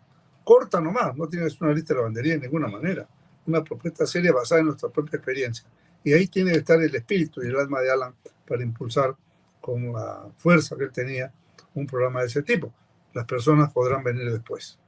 Corta 0.44 0.82
nomás, 0.82 1.16
no 1.16 1.28
tienes 1.28 1.62
una 1.62 1.72
lista 1.72 1.94
de 1.94 2.00
lavandería 2.00 2.34
de 2.34 2.40
ninguna 2.40 2.68
manera. 2.68 3.08
Una 3.46 3.64
propuesta 3.64 4.08
seria 4.08 4.34
basada 4.34 4.62
en 4.62 4.68
nuestra 4.68 4.90
propia 4.90 5.18
experiencia. 5.18 5.70
Y 6.04 6.14
ahí 6.14 6.28
tiene 6.28 6.52
que 6.54 6.58
estar 6.58 6.82
el 6.82 6.96
espíritu 6.96 7.44
y 7.44 7.48
el 7.48 7.60
alma 7.60 7.80
de 7.80 7.92
Alan 7.92 8.16
para 8.48 8.64
impulsar 8.64 9.16
con 9.60 9.94
la 9.94 10.32
fuerza 10.38 10.76
que 10.76 10.86
él 10.86 10.92
tenía 10.92 11.32
un 11.74 11.86
programa 11.86 12.22
de 12.22 12.28
ese 12.28 12.44
tipo. 12.44 12.74
Las 13.14 13.26
personas 13.26 13.72
podrán 13.72 14.04
venir 14.04 14.32
después. 14.32 14.80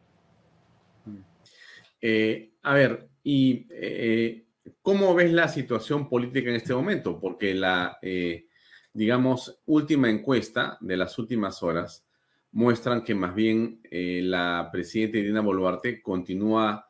Eh, 2.02 2.52
a 2.64 2.74
ver, 2.74 3.08
¿y 3.24 3.66
eh, 3.70 4.46
cómo 4.82 5.16
ves 5.16 5.32
la 5.32 5.48
situación 5.48 6.10
política 6.10 6.50
en 6.50 6.58
este 6.58 6.74
momento? 6.74 7.20
Porque 7.20 7.54
la, 7.54 7.98
eh, 8.02 8.48
digamos, 8.94 9.62
última 9.66 10.10
encuesta 10.10 10.78
de 10.82 10.98
las 10.98 11.18
últimas 11.18 11.64
horas 11.64 12.06
muestran 12.52 13.04
que 13.04 13.16
más 13.16 13.34
bien 13.34 13.82
la 13.90 14.70
presidenta 14.72 15.18
Irina 15.18 15.42
Boluarte 15.42 16.04
continúa 16.04 16.88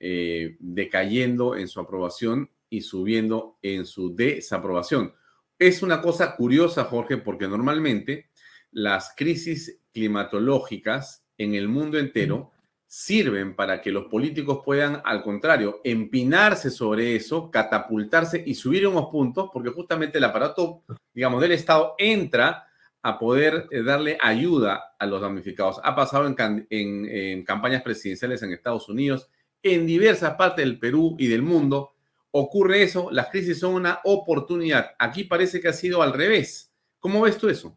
decayendo 0.00 1.54
en 1.54 1.68
su 1.68 1.78
aprobación 1.78 2.50
y 2.68 2.80
subiendo 2.80 3.58
en 3.62 3.86
su 3.86 4.14
desaprobación. 4.16 5.14
Es 5.56 5.82
una 5.82 6.02
cosa 6.02 6.34
curiosa, 6.34 6.84
Jorge, 6.84 7.18
porque 7.18 7.46
normalmente 7.46 8.30
las 8.74 9.14
crisis 9.16 9.80
climatológicas 9.92 11.24
en 11.38 11.54
el 11.54 11.68
mundo 11.68 11.98
entero 11.98 12.50
sirven 12.86 13.56
para 13.56 13.80
que 13.80 13.90
los 13.90 14.04
políticos 14.06 14.60
puedan, 14.64 15.00
al 15.04 15.22
contrario, 15.22 15.80
empinarse 15.82 16.70
sobre 16.70 17.16
eso, 17.16 17.50
catapultarse 17.50 18.42
y 18.44 18.54
subir 18.54 18.86
unos 18.86 19.06
puntos, 19.06 19.50
porque 19.52 19.70
justamente 19.70 20.18
el 20.18 20.24
aparato, 20.24 20.82
digamos, 21.12 21.40
del 21.40 21.52
Estado 21.52 21.94
entra 21.98 22.66
a 23.02 23.18
poder 23.18 23.68
eh, 23.70 23.82
darle 23.82 24.18
ayuda 24.20 24.94
a 24.98 25.06
los 25.06 25.20
damnificados. 25.20 25.80
Ha 25.82 25.94
pasado 25.94 26.26
en, 26.26 27.44
campañas 27.44 27.82
presidenciales 27.82 28.42
en 28.42 28.52
Estados 28.52 28.88
Unidos, 28.88 29.28
en 29.62 29.86
diversas 29.86 30.34
partes 30.34 30.64
del 30.64 30.78
Perú 30.78 31.16
y 31.18 31.26
del 31.28 31.42
mundo. 31.42 31.94
Ocurre 32.30 32.82
eso, 32.82 33.08
las 33.10 33.28
crisis 33.28 33.58
son 33.58 33.74
una 33.74 34.00
oportunidad. 34.04 34.92
Aquí 34.98 35.24
parece 35.24 35.60
que 35.60 35.68
ha 35.68 35.72
sido 35.72 36.02
al 36.02 36.12
revés. 36.12 36.72
¿Cómo 36.98 37.22
ves 37.22 37.38
tú 37.38 37.48
eso? 37.48 37.76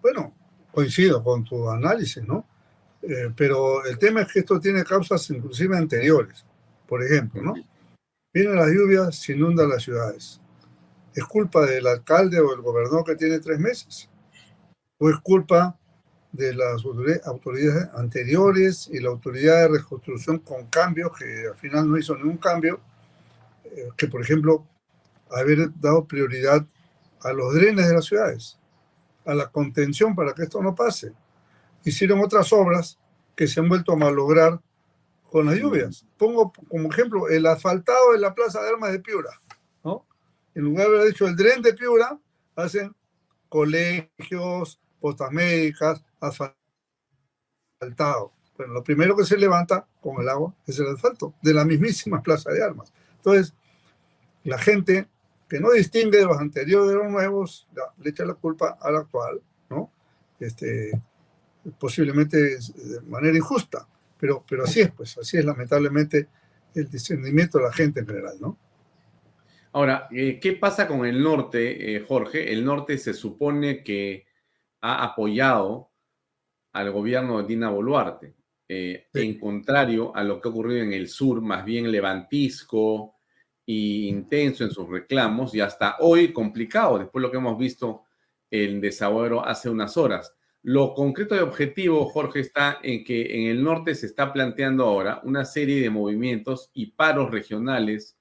Bueno, 0.00 0.34
coincido 0.72 1.22
con 1.22 1.44
tu 1.44 1.68
análisis, 1.68 2.22
¿no? 2.26 2.46
Eh, 3.02 3.32
pero 3.36 3.84
el 3.84 3.98
tema 3.98 4.22
es 4.22 4.32
que 4.32 4.40
esto 4.40 4.58
tiene 4.58 4.84
causas 4.84 5.28
inclusive 5.30 5.76
anteriores. 5.76 6.44
Por 6.86 7.02
ejemplo, 7.02 7.42
¿no? 7.42 7.54
Vienen 8.32 8.56
las 8.56 8.68
lluvias, 8.68 9.16
se 9.16 9.32
inundan 9.32 9.68
las 9.68 9.82
ciudades. 9.82 10.40
¿Es 11.14 11.24
culpa 11.24 11.66
del 11.66 11.86
alcalde 11.86 12.40
o 12.40 12.50
del 12.50 12.60
gobernador 12.60 13.04
que 13.04 13.16
tiene 13.16 13.40
tres 13.40 13.58
meses? 13.58 14.08
¿O 14.98 15.10
es 15.10 15.16
culpa 15.18 15.78
de 16.32 16.54
las 16.54 16.84
autoridades 17.24 17.88
anteriores 17.94 18.88
y 18.92 19.00
la 19.00 19.08
autoridad 19.08 19.62
de 19.62 19.78
reconstrucción 19.78 20.38
con 20.40 20.66
cambios, 20.66 21.16
que 21.16 21.48
al 21.48 21.56
final 21.56 21.90
no 21.90 21.98
hizo 21.98 22.14
ningún 22.14 22.36
cambio, 22.36 22.80
eh, 23.64 23.88
que 23.96 24.08
por 24.08 24.20
ejemplo, 24.20 24.64
haber 25.30 25.70
dado 25.80 26.04
prioridad 26.04 26.64
a 27.22 27.32
los 27.32 27.54
drenes 27.54 27.88
de 27.88 27.94
las 27.94 28.04
ciudades, 28.04 28.57
a 29.28 29.34
la 29.34 29.48
contención 29.50 30.14
para 30.14 30.32
que 30.32 30.44
esto 30.44 30.62
no 30.62 30.74
pase. 30.74 31.12
Hicieron 31.84 32.20
otras 32.20 32.50
obras 32.52 32.98
que 33.36 33.46
se 33.46 33.60
han 33.60 33.68
vuelto 33.68 33.92
a 33.92 33.96
malograr 33.96 34.58
con 35.30 35.44
las 35.46 35.56
lluvias. 35.56 36.06
Pongo 36.16 36.50
como 36.68 36.90
ejemplo 36.90 37.28
el 37.28 37.44
asfaltado 37.46 38.12
de 38.12 38.18
la 38.20 38.34
Plaza 38.34 38.62
de 38.62 38.70
Armas 38.70 38.90
de 38.90 39.00
Piura. 39.00 39.30
¿no? 39.84 40.06
En 40.54 40.64
lugar 40.64 40.88
de 40.88 40.96
haber 40.96 41.08
dicho 41.08 41.26
el 41.26 41.36
dren 41.36 41.60
de 41.60 41.74
Piura, 41.74 42.18
hacen 42.56 42.96
colegios, 43.50 44.80
postas 44.98 45.30
médicas, 45.30 46.02
asfaltado. 46.20 46.56
Bueno, 48.56 48.72
lo 48.72 48.82
primero 48.82 49.14
que 49.14 49.24
se 49.24 49.36
levanta 49.36 49.86
con 50.00 50.22
el 50.22 50.28
agua 50.30 50.54
es 50.66 50.78
el 50.78 50.88
asfalto 50.88 51.34
de 51.42 51.52
la 51.52 51.66
mismísima 51.66 52.22
Plaza 52.22 52.50
de 52.50 52.64
Armas. 52.64 52.94
Entonces, 53.16 53.54
la 54.42 54.56
gente 54.56 55.06
que 55.48 55.60
no 55.60 55.70
distingue 55.70 56.18
de 56.18 56.26
los 56.26 56.38
anteriores 56.38 56.88
de 56.90 56.94
los 56.96 57.10
nuevos, 57.10 57.68
le 57.98 58.10
echa 58.10 58.24
la 58.24 58.34
culpa 58.34 58.78
al 58.80 58.96
actual, 58.96 59.40
¿no? 59.70 59.92
Este, 60.38 60.92
posiblemente 61.78 62.36
de 62.36 63.00
manera 63.06 63.36
injusta, 63.36 63.88
pero, 64.18 64.44
pero 64.48 64.64
así 64.64 64.80
es, 64.80 64.90
pues, 64.92 65.16
así 65.18 65.38
es 65.38 65.44
lamentablemente 65.44 66.28
el 66.74 66.88
discernimiento 66.88 67.58
de 67.58 67.64
la 67.64 67.72
gente 67.72 68.00
en 68.00 68.06
general, 68.06 68.36
¿no? 68.40 68.58
Ahora, 69.72 70.08
eh, 70.10 70.38
¿qué 70.40 70.52
pasa 70.52 70.88
con 70.88 71.04
el 71.04 71.22
norte, 71.22 71.96
eh, 71.96 72.00
Jorge? 72.00 72.52
El 72.52 72.64
norte 72.64 72.98
se 72.98 73.14
supone 73.14 73.82
que 73.82 74.26
ha 74.80 75.04
apoyado 75.04 75.90
al 76.72 76.90
gobierno 76.90 77.40
de 77.40 77.48
Dina 77.48 77.70
Boluarte, 77.70 78.34
eh, 78.68 79.08
en 79.12 79.38
contrario 79.38 80.14
a 80.14 80.24
lo 80.24 80.40
que 80.40 80.48
ha 80.48 80.50
ocurrido 80.50 80.82
en 80.82 80.92
el 80.92 81.08
sur, 81.08 81.40
más 81.40 81.64
bien 81.64 81.90
levantisco 81.90 83.17
e 83.68 84.08
intenso 84.08 84.64
en 84.64 84.70
sus 84.70 84.88
reclamos 84.88 85.54
y 85.54 85.60
hasta 85.60 85.96
hoy 86.00 86.32
complicado, 86.32 86.98
después 86.98 87.20
de 87.20 87.26
lo 87.26 87.30
que 87.30 87.36
hemos 87.36 87.58
visto 87.58 88.04
en 88.50 88.80
Desaguero 88.80 89.44
hace 89.44 89.68
unas 89.68 89.98
horas. 89.98 90.34
Lo 90.62 90.94
concreto 90.94 91.36
y 91.36 91.40
objetivo, 91.40 92.06
Jorge, 92.06 92.40
está 92.40 92.78
en 92.82 93.04
que 93.04 93.42
en 93.42 93.48
el 93.48 93.62
norte 93.62 93.94
se 93.94 94.06
está 94.06 94.32
planteando 94.32 94.86
ahora 94.86 95.20
una 95.22 95.44
serie 95.44 95.82
de 95.82 95.90
movimientos 95.90 96.70
y 96.72 96.92
paros 96.92 97.30
regionales 97.30 98.16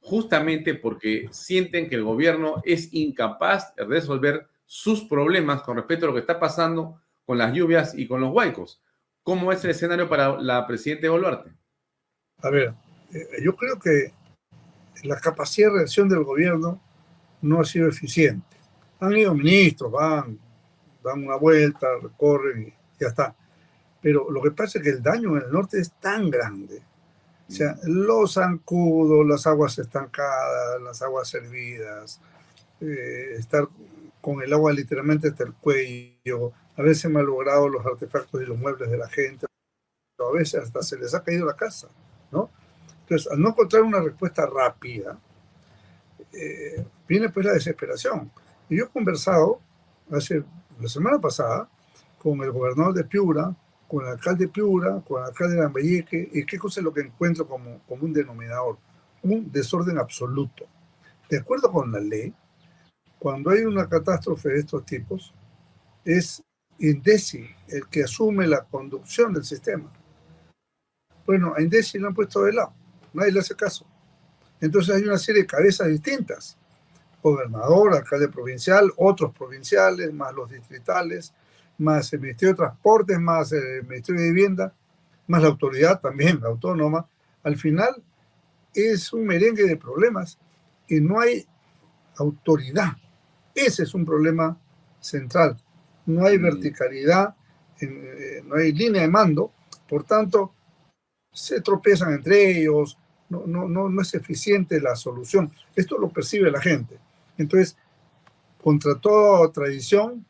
justamente 0.00 0.74
porque 0.74 1.28
sienten 1.30 1.88
que 1.88 1.94
el 1.94 2.02
gobierno 2.02 2.60
es 2.64 2.92
incapaz 2.92 3.72
de 3.76 3.84
resolver 3.84 4.48
sus 4.66 5.04
problemas 5.04 5.62
con 5.62 5.76
respecto 5.76 6.06
a 6.06 6.08
lo 6.08 6.14
que 6.14 6.20
está 6.20 6.40
pasando 6.40 7.00
con 7.24 7.38
las 7.38 7.52
lluvias 7.52 7.96
y 7.96 8.08
con 8.08 8.20
los 8.20 8.32
huaicos. 8.32 8.82
¿Cómo 9.22 9.52
es 9.52 9.62
el 9.62 9.70
escenario 9.70 10.08
para 10.08 10.40
la 10.40 10.66
presidenta 10.66 11.08
Boluarte? 11.10 11.52
A 12.38 12.50
ver, 12.50 12.74
eh, 13.12 13.42
yo 13.44 13.54
creo 13.54 13.78
que 13.78 14.12
la 15.04 15.18
capacidad 15.18 15.68
de 15.68 15.78
reacción 15.78 16.08
del 16.08 16.24
gobierno 16.24 16.80
no 17.42 17.60
ha 17.60 17.64
sido 17.64 17.88
eficiente. 17.88 18.56
Han 19.00 19.16
ido 19.16 19.34
ministros, 19.34 19.90
van, 19.90 20.38
dan 21.02 21.24
una 21.24 21.36
vuelta, 21.36 21.88
recorren 22.02 22.68
y 22.68 22.74
ya 23.00 23.08
está. 23.08 23.34
Pero 24.02 24.30
lo 24.30 24.42
que 24.42 24.50
pasa 24.50 24.78
es 24.78 24.84
que 24.84 24.90
el 24.90 25.02
daño 25.02 25.36
en 25.36 25.44
el 25.44 25.52
norte 25.52 25.78
es 25.78 25.92
tan 25.92 26.30
grande. 26.30 26.82
O 27.48 27.52
sea, 27.52 27.76
los 27.84 28.34
zancudos, 28.34 29.26
las 29.26 29.46
aguas 29.46 29.78
estancadas, 29.78 30.80
las 30.82 31.02
aguas 31.02 31.28
servidas, 31.28 32.20
eh, 32.80 33.34
estar 33.36 33.68
con 34.20 34.40
el 34.42 34.52
agua 34.52 34.72
literalmente 34.72 35.28
hasta 35.28 35.44
el 35.44 35.54
cuello, 35.54 36.52
a 36.76 36.82
veces 36.82 37.10
malogrado 37.10 37.68
los 37.68 37.84
artefactos 37.84 38.40
y 38.40 38.46
los 38.46 38.58
muebles 38.58 38.90
de 38.90 38.96
la 38.96 39.08
gente, 39.08 39.46
a 40.18 40.32
veces 40.32 40.62
hasta 40.62 40.82
se 40.82 40.98
les 40.98 41.14
ha 41.14 41.22
caído 41.22 41.46
la 41.46 41.56
casa. 41.56 41.88
Entonces, 43.10 43.32
al 43.32 43.40
no 43.40 43.48
encontrar 43.48 43.82
una 43.82 44.00
respuesta 44.00 44.46
rápida, 44.46 45.18
eh, 46.32 46.86
viene 47.08 47.28
pues 47.30 47.44
la 47.44 47.54
desesperación. 47.54 48.30
Y 48.68 48.78
yo 48.78 48.84
he 48.84 48.88
conversado 48.88 49.60
hace 50.12 50.44
la 50.78 50.88
semana 50.88 51.18
pasada 51.18 51.68
con 52.22 52.40
el 52.40 52.52
gobernador 52.52 52.94
de 52.94 53.02
Piura, 53.02 53.52
con 53.88 54.04
el 54.04 54.12
alcalde 54.12 54.44
de 54.44 54.52
Piura, 54.52 55.00
con 55.00 55.20
el 55.20 55.26
alcalde 55.26 55.56
de 55.56 55.60
Lambayeque, 55.60 56.30
y 56.32 56.46
qué 56.46 56.56
cosa 56.56 56.78
es 56.78 56.84
lo 56.84 56.94
que 56.94 57.00
encuentro 57.00 57.48
como, 57.48 57.80
como 57.88 58.04
un 58.04 58.12
denominador, 58.12 58.78
un 59.24 59.50
desorden 59.50 59.98
absoluto. 59.98 60.68
De 61.28 61.38
acuerdo 61.38 61.72
con 61.72 61.90
la 61.90 61.98
ley, 61.98 62.32
cuando 63.18 63.50
hay 63.50 63.64
una 63.64 63.88
catástrofe 63.88 64.50
de 64.50 64.60
estos 64.60 64.86
tipos, 64.86 65.34
es 66.04 66.44
Indesi 66.78 67.44
el 67.66 67.88
que 67.88 68.04
asume 68.04 68.46
la 68.46 68.62
conducción 68.62 69.32
del 69.32 69.42
sistema. 69.42 69.92
Bueno, 71.26 71.54
a 71.56 71.60
Indesi 71.60 71.98
lo 71.98 72.06
han 72.06 72.14
puesto 72.14 72.44
de 72.44 72.52
lado, 72.52 72.72
nadie 73.12 73.32
le 73.32 73.40
hace 73.40 73.54
caso. 73.54 73.86
Entonces 74.60 74.94
hay 74.94 75.02
una 75.02 75.18
serie 75.18 75.42
de 75.42 75.46
cabezas 75.46 75.88
distintas, 75.88 76.56
gobernador, 77.22 77.94
alcalde 77.94 78.28
provincial, 78.28 78.92
otros 78.96 79.34
provinciales, 79.34 80.12
más 80.12 80.34
los 80.34 80.50
distritales, 80.50 81.32
más 81.78 82.12
el 82.12 82.20
Ministerio 82.20 82.54
de 82.54 82.58
Transportes, 82.58 83.18
más 83.18 83.52
el 83.52 83.84
Ministerio 83.86 84.20
de 84.20 84.28
Vivienda, 84.28 84.74
más 85.26 85.42
la 85.42 85.48
autoridad 85.48 86.00
también, 86.00 86.40
la 86.40 86.48
autónoma. 86.48 87.06
Al 87.42 87.56
final 87.56 88.02
es 88.74 89.12
un 89.12 89.24
merengue 89.26 89.64
de 89.64 89.76
problemas 89.76 90.38
y 90.88 91.00
no 91.00 91.20
hay 91.20 91.46
autoridad. 92.16 92.96
Ese 93.54 93.84
es 93.84 93.94
un 93.94 94.04
problema 94.04 94.58
central. 95.00 95.56
No 96.06 96.26
hay 96.26 96.38
verticalidad, 96.38 97.34
eh, 97.80 98.42
no 98.44 98.56
hay 98.56 98.72
línea 98.72 99.02
de 99.02 99.08
mando, 99.08 99.52
por 99.88 100.04
tanto, 100.04 100.54
se 101.32 101.60
tropiezan 101.60 102.12
entre 102.12 102.58
ellos, 102.58 102.98
no, 103.28 103.44
no, 103.46 103.68
no, 103.68 103.88
no 103.88 104.02
es 104.02 104.14
eficiente 104.14 104.80
la 104.80 104.96
solución. 104.96 105.52
Esto 105.74 105.98
lo 105.98 106.08
percibe 106.08 106.50
la 106.50 106.60
gente. 106.60 106.98
Entonces, 107.38 107.76
contra 108.62 108.96
toda 108.96 109.50
tradición, 109.52 110.26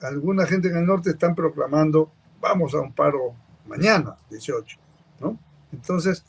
alguna 0.00 0.46
gente 0.46 0.68
en 0.68 0.76
el 0.76 0.86
norte 0.86 1.10
están 1.10 1.34
proclamando, 1.34 2.10
vamos 2.40 2.74
a 2.74 2.80
un 2.80 2.92
paro 2.92 3.34
mañana, 3.66 4.16
18, 4.30 4.78
¿no? 5.20 5.38
Entonces, 5.72 6.24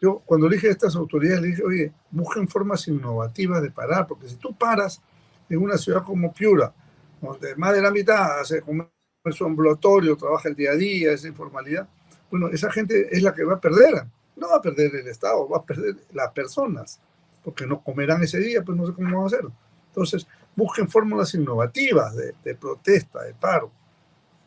yo 0.00 0.22
cuando 0.24 0.48
dije 0.48 0.68
a 0.68 0.70
estas 0.70 0.94
autoridades, 0.96 1.42
le 1.42 1.48
dije, 1.48 1.64
oye, 1.64 1.92
busquen 2.10 2.48
formas 2.48 2.86
innovativas 2.88 3.62
de 3.62 3.70
parar, 3.70 4.06
porque 4.06 4.28
si 4.28 4.36
tú 4.36 4.56
paras 4.56 5.02
en 5.48 5.58
una 5.58 5.76
ciudad 5.76 6.02
como 6.02 6.32
Piura, 6.32 6.72
donde 7.20 7.56
más 7.56 7.74
de 7.74 7.82
la 7.82 7.90
mitad 7.90 8.40
hace 8.40 8.60
comercio 8.60 9.46
ambulatorio, 9.46 10.16
trabaja 10.16 10.48
el 10.48 10.54
día 10.54 10.70
a 10.70 10.76
día, 10.76 11.12
esa 11.12 11.28
informalidad, 11.28 11.88
bueno, 12.30 12.48
esa 12.48 12.70
gente 12.70 13.08
es 13.10 13.22
la 13.22 13.34
que 13.34 13.44
va 13.44 13.54
a 13.54 13.60
perder. 13.60 14.04
No 14.36 14.48
va 14.48 14.56
a 14.56 14.62
perder 14.62 14.94
el 14.94 15.08
Estado, 15.08 15.48
va 15.48 15.58
a 15.58 15.64
perder 15.64 15.96
las 16.12 16.32
personas, 16.32 17.00
porque 17.42 17.66
no 17.66 17.80
comerán 17.80 18.22
ese 18.22 18.38
día, 18.38 18.62
pues 18.62 18.76
no 18.76 18.86
sé 18.86 18.92
cómo 18.92 19.16
van 19.16 19.24
a 19.24 19.26
hacerlo. 19.26 19.52
Entonces, 19.88 20.26
busquen 20.54 20.88
fórmulas 20.88 21.32
innovativas 21.34 22.14
de, 22.16 22.54
protesta, 22.54 23.22
de 23.22 23.32
paro. 23.32 23.70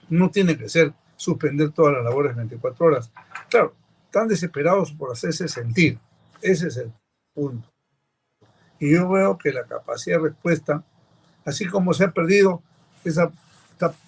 No 0.10 0.30
tiene 0.30 0.58
que 0.58 0.70
ser 0.70 0.94
suspender 1.16 1.72
todas 1.72 1.94
las 1.96 2.04
labores 2.04 2.36
24 2.36 2.86
horas. 2.86 3.12
Claro, 3.50 3.74
están 4.06 4.28
desesperados 4.28 4.92
por 4.92 5.12
hacerse 5.12 5.48
sentir. 5.48 5.98
Ese 6.42 6.68
es 6.68 6.78
el 6.78 6.92
punto. 7.34 7.68
Y 8.80 8.94
yo 8.94 9.10
veo 9.10 9.38
que 9.38 9.52
la 9.52 9.66
capacidad 9.66 10.18
de 10.18 10.30
respuesta, 10.30 10.84
así 11.46 11.66
como 11.66 11.94
se 11.94 12.06
ha 12.06 12.12
perdido 12.12 12.62
esa, 13.04 13.32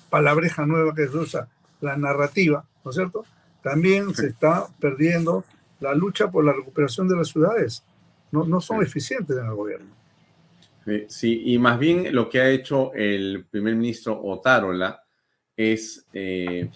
palabreja 0.09 0.65
nueva 0.65 0.93
que 0.93 1.07
se 1.07 1.17
usa, 1.17 1.47
la 1.79 1.97
narrativa, 1.97 2.65
¿no 2.83 2.91
es 2.91 2.97
cierto? 2.97 3.25
También 3.61 4.13
se 4.15 4.27
está 4.27 4.67
perdiendo 4.79 5.43
la 5.79 5.93
lucha 5.93 6.29
por 6.29 6.43
la 6.43 6.53
recuperación 6.53 7.07
de 7.07 7.15
las 7.15 7.29
ciudades. 7.29 7.83
No, 8.31 8.45
no 8.45 8.61
son 8.61 8.81
eficientes 8.81 9.37
en 9.37 9.45
el 9.45 9.53
gobierno. 9.53 10.01
Sí, 11.07 11.43
y 11.45 11.59
más 11.59 11.77
bien 11.77 12.13
lo 12.13 12.27
que 12.27 12.41
ha 12.41 12.49
hecho 12.49 12.91
el 12.93 13.45
primer 13.49 13.75
ministro 13.75 14.19
Otárola 14.23 15.03
es 15.55 16.07
eh, 16.11 16.71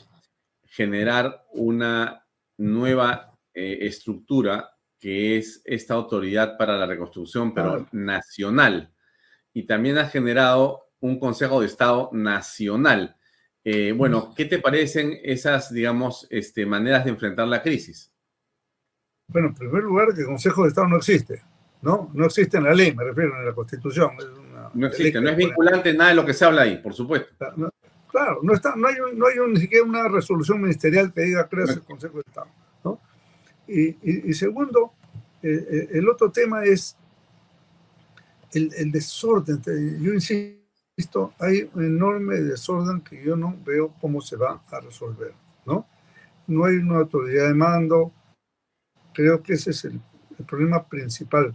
generar 0.64 1.45
una 1.53 2.24
nueva 2.57 3.36
eh, 3.53 3.80
estructura 3.82 4.72
que 4.99 5.38
es 5.38 5.62
esta 5.66 5.95
autoridad 5.95 6.57
para 6.57 6.78
la 6.78 6.86
reconstrucción, 6.86 7.53
pero 7.53 7.88
nacional. 7.91 8.91
Y 9.53 9.64
también 9.64 9.98
ha 9.98 10.07
generado 10.07 10.90
un 10.99 11.20
Consejo 11.20 11.62
de 11.62 11.68
Estado 11.68 12.10
nacional. 12.14 13.16
Eh, 13.68 13.94
bueno, 13.94 14.32
¿qué 14.38 14.46
te 14.46 14.60
parecen 14.60 15.18
esas, 15.24 15.74
digamos, 15.74 16.28
este, 16.30 16.68
maneras 16.68 17.04
de 17.04 17.10
enfrentar 17.10 17.48
la 17.48 17.64
crisis? 17.64 18.14
Bueno, 19.28 19.48
en 19.48 19.56
primer 19.56 19.82
lugar, 19.82 20.14
que 20.14 20.22
el 20.22 20.28
Consejo 20.28 20.62
de 20.62 20.70
Estado 20.70 20.88
no 20.88 20.98
existe, 20.98 21.42
¿no? 21.82 22.12
No 22.14 22.28
existe 22.28 22.58
en 22.58 22.66
la 22.66 22.76
ley, 22.76 22.94
me 22.94 23.04
refiero, 23.04 23.36
en 23.40 23.44
la 23.44 23.54
Constitución. 23.54 24.12
no 24.76 24.86
existe, 24.86 25.20
no 25.20 25.32
es 25.32 25.36
vinculante 25.36 25.92
nada 25.96 26.12
de 26.12 26.16
lo 26.16 26.24
que 26.24 26.36
se 26.36 26.46
habla 26.46 26.62
ahí, 26.62 26.78
por 26.78 26.94
supuesto. 26.94 27.34
Claro, 28.12 28.40
no, 28.44 28.54
está, 28.54 28.76
no 28.76 28.88
hay, 28.88 28.98
no 29.16 29.26
hay 29.26 29.34
ni 29.50 29.60
siquiera 29.60 29.84
una 29.84 30.08
resolución 30.08 30.62
ministerial 30.62 31.12
que 31.12 31.22
diga 31.22 31.50
creas 31.50 31.72
el 31.72 31.82
Consejo 31.82 32.18
de 32.18 32.24
Estado. 32.28 32.48
¿no? 32.84 33.00
Y, 33.68 34.32
segundo, 34.36 34.94
eh, 35.42 35.68
eh, 35.72 35.90
el 35.94 36.08
otro 36.08 36.30
tema 36.30 36.64
es 36.64 36.96
el, 38.54 38.92
desorden. 38.92 39.60
Yo 40.02 40.14
insisto, 40.14 40.65
insisto, 40.98 41.34
hay 41.40 41.70
un 41.74 41.84
enorme 41.84 42.36
desorden 42.36 43.02
que 43.02 43.22
yo 43.22 43.36
no 43.36 43.56
veo 43.66 43.94
cómo 44.00 44.22
se 44.22 44.38
va 44.38 44.62
a 44.72 44.80
resolver, 44.80 45.34
¿no? 45.66 45.86
No 46.48 46.66
hay 46.66 46.76
una 46.78 47.00
autoridad 47.00 47.48
de 47.48 47.54
mando, 47.54 48.14
creo 49.14 49.44
que 49.44 49.54
ese 49.54 49.72
es 49.72 49.86
el, 49.86 50.00
el 50.40 50.46
problema 50.46 50.86
principal. 50.88 51.54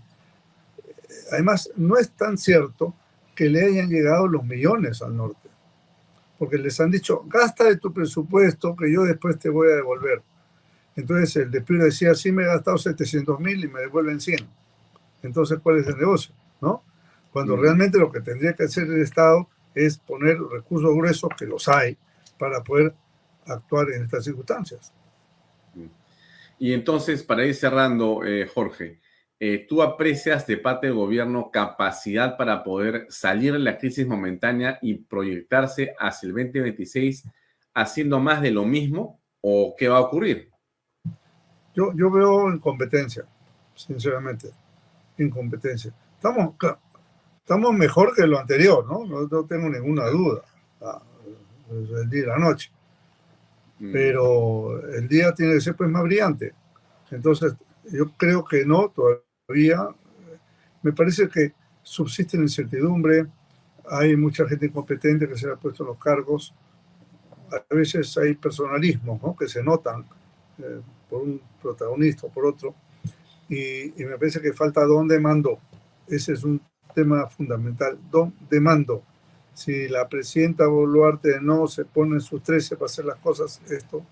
Además, 1.33 1.71
no 1.77 1.97
es 1.97 2.11
tan 2.11 2.37
cierto 2.37 2.95
que 3.35 3.49
le 3.49 3.65
hayan 3.65 3.89
llegado 3.89 4.29
los 4.29 4.45
millones 4.45 5.01
al 5.01 5.17
norte, 5.17 5.49
porque 6.39 6.59
les 6.59 6.79
han 6.81 6.91
dicho, 6.91 7.25
gasta 7.27 7.65
de 7.65 7.77
tu 7.77 7.93
presupuesto 7.95 8.77
que 8.77 8.93
yo 8.93 9.05
después 9.05 9.39
te 9.39 9.49
voy 9.49 9.69
a 9.69 9.77
devolver. 9.77 10.23
Entonces 10.97 11.37
el 11.37 11.51
despido 11.51 11.85
decía, 11.85 12.15
sí 12.15 12.31
me 12.31 12.43
he 12.43 12.47
gastado 12.47 12.77
700 12.77 13.41
mil 13.41 13.65
y 13.65 13.69
me 13.69 13.81
devuelven 13.81 14.21
100. 14.21 14.47
Entonces, 15.23 15.59
¿cuál 15.63 15.79
es 15.79 15.87
el 15.87 15.97
negocio? 15.97 16.35
¿No? 16.61 16.83
Cuando 17.33 17.57
realmente 17.57 17.99
lo 17.99 18.11
que 18.11 18.21
tendría 18.21 18.55
que 18.55 18.65
hacer 18.65 18.85
el 18.85 19.03
Estado 19.03 19.49
es 19.75 19.99
poner 19.99 20.39
recursos 20.41 20.95
gruesos, 20.95 21.31
que 21.39 21.47
los 21.47 21.69
hay, 21.69 21.97
para 22.39 22.63
poder 22.63 22.95
actuar 23.47 23.91
en 23.91 24.03
estas 24.03 24.25
circunstancias. 24.25 24.93
Y 26.59 26.75
entonces, 26.75 27.23
para 27.23 27.47
ir 27.47 27.55
cerrando, 27.55 28.23
eh, 28.25 28.47
Jorge, 28.47 29.01
eh, 29.39 29.65
¿tú 29.67 29.83
aprecias 29.83 30.47
de 30.47 30.59
parte 30.59 30.89
del 30.89 30.97
gobierno 30.97 31.51
capacidad 31.51 32.37
para 32.37 32.63
poder 32.63 33.07
salir 33.09 33.55
de 33.55 33.59
la 33.59 33.79
crisis 33.79 34.07
momentánea 34.07 34.79
y 34.83 34.95
proyectarse 34.97 35.95
hacia 35.99 36.27
el 36.27 36.35
2026 36.35 37.25
haciendo 37.73 38.21
más 38.21 38.43
de 38.43 38.51
lo 38.51 38.67
mismo 38.67 39.19
o 39.41 39.75
qué 39.79 39.89
va 39.89 39.97
a 39.97 40.03
ocurrir? 40.03 40.51
Yo, 41.75 41.95
yo 41.95 42.11
veo 42.11 42.53
incompetencia, 42.53 43.25
sinceramente, 43.75 44.51
incompetencia. 45.17 45.95
Estamos, 46.17 46.57
estamos 47.43 47.73
mejor 47.75 48.15
que 48.15 48.27
lo 48.27 48.39
anterior, 48.39 48.87
¿no? 48.87 49.05
No, 49.05 49.45
tengo 49.45 49.69
ninguna 49.69 50.07
duda. 50.07 50.43
Ah, 50.81 51.03
el 51.71 52.09
día 52.09 52.23
y 52.23 52.27
la 52.27 52.39
noche. 52.39 52.71
Mm. 53.79 53.93
Pero 53.93 54.89
el 54.89 55.09
día 55.09 55.33
tiene 55.33 55.55
que 55.55 55.61
ser 55.61 55.75
pues 55.75 55.91
más 55.91 56.03
brillante. 56.03 56.53
Entonces, 57.11 57.55
yo 57.91 58.13
creo 58.17 58.45
que 58.45 58.65
no, 58.65 58.91
todavía. 58.91 59.89
Me 60.83 60.93
parece 60.93 61.29
que 61.29 61.53
subsiste 61.83 62.37
la 62.37 62.45
incertidumbre, 62.45 63.27
hay 63.89 64.17
mucha 64.17 64.47
gente 64.47 64.67
incompetente 64.67 65.29
que 65.29 65.37
se 65.37 65.51
ha 65.51 65.57
puesto 65.57 65.83
en 65.83 65.89
los 65.89 65.99
cargos, 65.99 66.55
a 67.51 67.75
veces 67.75 68.17
hay 68.17 68.35
personalismos 68.35 69.21
¿no? 69.21 69.35
que 69.37 69.49
se 69.49 69.63
notan 69.63 70.05
eh, 70.59 70.81
por 71.09 71.23
un 71.23 71.41
protagonista 71.61 72.27
o 72.27 72.31
por 72.31 72.47
otro, 72.47 72.75
y, 73.49 74.01
y, 74.01 74.05
me 74.05 74.17
parece 74.17 74.41
que 74.41 74.53
falta 74.53 74.85
dónde 74.85 75.19
mando. 75.19 75.59
Ese 76.07 76.35
es 76.35 76.45
un 76.45 76.63
tema 76.95 77.29
fundamental, 77.29 77.99
dónde 78.11 78.61
mando. 78.61 79.03
Si 79.55 79.89
la 79.89 80.09
presidenta 80.09 80.67
Boluarte 80.67 81.41
no 81.41 81.67
se 81.67 81.85
pone 81.85 82.15
en 82.15 82.21
sus 82.21 82.43
13 82.43 82.77
para 82.77 82.87
hacer 82.87 83.05
las 83.05 83.19
cosas, 83.19 83.61
esto 83.71 84.03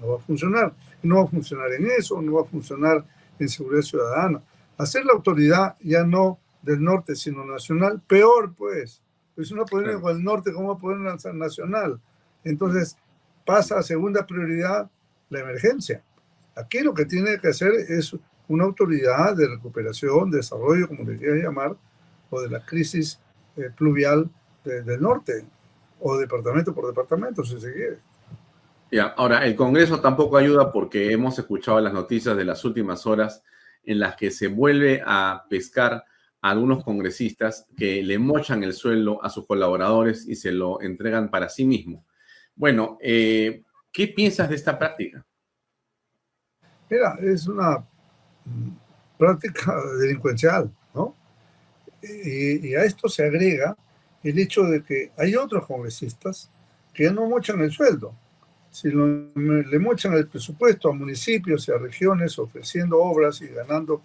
no 0.00 0.08
va 0.08 0.16
a 0.16 0.20
funcionar. 0.20 0.74
No 1.02 1.16
va 1.16 1.22
a 1.22 1.26
funcionar 1.26 1.72
en 1.72 1.86
eso, 1.90 2.20
no 2.20 2.34
va 2.34 2.42
a 2.42 2.44
funcionar 2.44 3.04
en 3.38 3.48
seguridad 3.48 3.82
ciudadana. 3.82 4.42
Hacer 4.76 5.04
la 5.04 5.12
autoridad 5.12 5.76
ya 5.80 6.04
no 6.04 6.38
del 6.62 6.82
norte, 6.82 7.14
sino 7.14 7.44
nacional, 7.44 8.00
peor 8.06 8.54
pues. 8.54 9.02
Pues 9.34 9.48
si 9.48 9.54
no 9.54 9.64
puede 9.64 9.92
ir 9.92 10.00
con 10.00 10.16
el 10.16 10.22
norte, 10.22 10.52
¿cómo 10.52 10.68
va 10.68 10.74
a 10.74 10.78
poder 10.78 10.98
lanzar 10.98 11.34
nacional? 11.34 12.00
Entonces 12.44 12.96
pasa 13.46 13.78
a 13.78 13.82
segunda 13.82 14.26
prioridad 14.26 14.90
la 15.30 15.40
emergencia. 15.40 16.02
Aquí 16.54 16.80
lo 16.80 16.92
que 16.92 17.06
tiene 17.06 17.38
que 17.38 17.48
hacer 17.48 17.72
es 17.88 18.14
una 18.48 18.64
autoridad 18.64 19.36
de 19.36 19.48
recuperación, 19.48 20.30
desarrollo, 20.30 20.88
como 20.88 21.04
le 21.04 21.16
quiera 21.16 21.36
llamar, 21.36 21.76
o 22.30 22.40
de 22.40 22.48
la 22.48 22.64
crisis 22.64 23.20
eh, 23.56 23.70
pluvial 23.76 24.30
del 24.64 25.00
norte, 25.00 25.44
o 26.00 26.16
departamento 26.16 26.74
por 26.74 26.86
departamento, 26.86 27.44
si 27.44 27.60
se 27.60 27.72
quiere. 27.72 27.98
Ya, 28.90 29.06
ahora, 29.16 29.46
el 29.46 29.54
Congreso 29.54 30.00
tampoco 30.00 30.36
ayuda 30.36 30.72
porque 30.72 31.12
hemos 31.12 31.38
escuchado 31.38 31.80
las 31.80 31.92
noticias 31.92 32.36
de 32.36 32.44
las 32.44 32.64
últimas 32.64 33.06
horas 33.06 33.42
en 33.84 34.00
las 34.00 34.16
que 34.16 34.30
se 34.30 34.48
vuelve 34.48 35.02
a 35.04 35.44
pescar 35.48 36.04
a 36.42 36.50
algunos 36.50 36.82
congresistas 36.82 37.66
que 37.76 38.02
le 38.02 38.18
mochan 38.18 38.64
el 38.64 38.72
sueldo 38.72 39.22
a 39.22 39.30
sus 39.30 39.46
colaboradores 39.46 40.26
y 40.26 40.34
se 40.34 40.52
lo 40.52 40.80
entregan 40.80 41.30
para 41.30 41.48
sí 41.48 41.64
mismo. 41.64 42.04
Bueno, 42.54 42.98
eh, 43.00 43.62
¿qué 43.92 44.08
piensas 44.08 44.48
de 44.48 44.56
esta 44.56 44.78
práctica? 44.78 45.24
Mira, 46.88 47.16
es 47.20 47.46
una 47.46 47.78
mm, 48.44 48.70
práctica 49.16 49.74
delincuencial. 50.00 50.70
Y, 52.02 52.68
y, 52.68 52.74
a 52.74 52.84
esto 52.84 53.08
se 53.08 53.24
agrega 53.24 53.76
el 54.22 54.38
hecho 54.38 54.62
de 54.62 54.82
que 54.82 55.10
hay 55.16 55.36
otros 55.36 55.66
congresistas 55.66 56.50
que 56.94 57.10
no 57.10 57.28
mochan 57.28 57.60
el 57.60 57.70
sueldo 57.70 58.14
si 58.70 58.88
le 58.88 59.78
mochan 59.78 60.14
el 60.14 60.28
presupuesto 60.28 60.88
a 60.88 60.92
municipios 60.92 61.66
y 61.66 61.72
a 61.72 61.78
regiones 61.78 62.38
ofreciendo 62.38 62.98
obras 62.98 63.42
y 63.42 63.48
ganando 63.48 64.02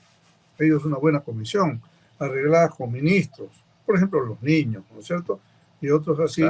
ellos 0.58 0.84
una 0.86 0.98
buena 0.98 1.20
comisión, 1.20 1.82
arregladas 2.18 2.74
con 2.74 2.92
ministros, 2.92 3.50
por 3.86 3.96
ejemplo 3.96 4.26
los 4.26 4.42
niños, 4.42 4.84
¿no 4.92 5.00
es 5.00 5.06
cierto? 5.06 5.40
Y 5.82 5.90
otros 5.90 6.20
así, 6.20 6.42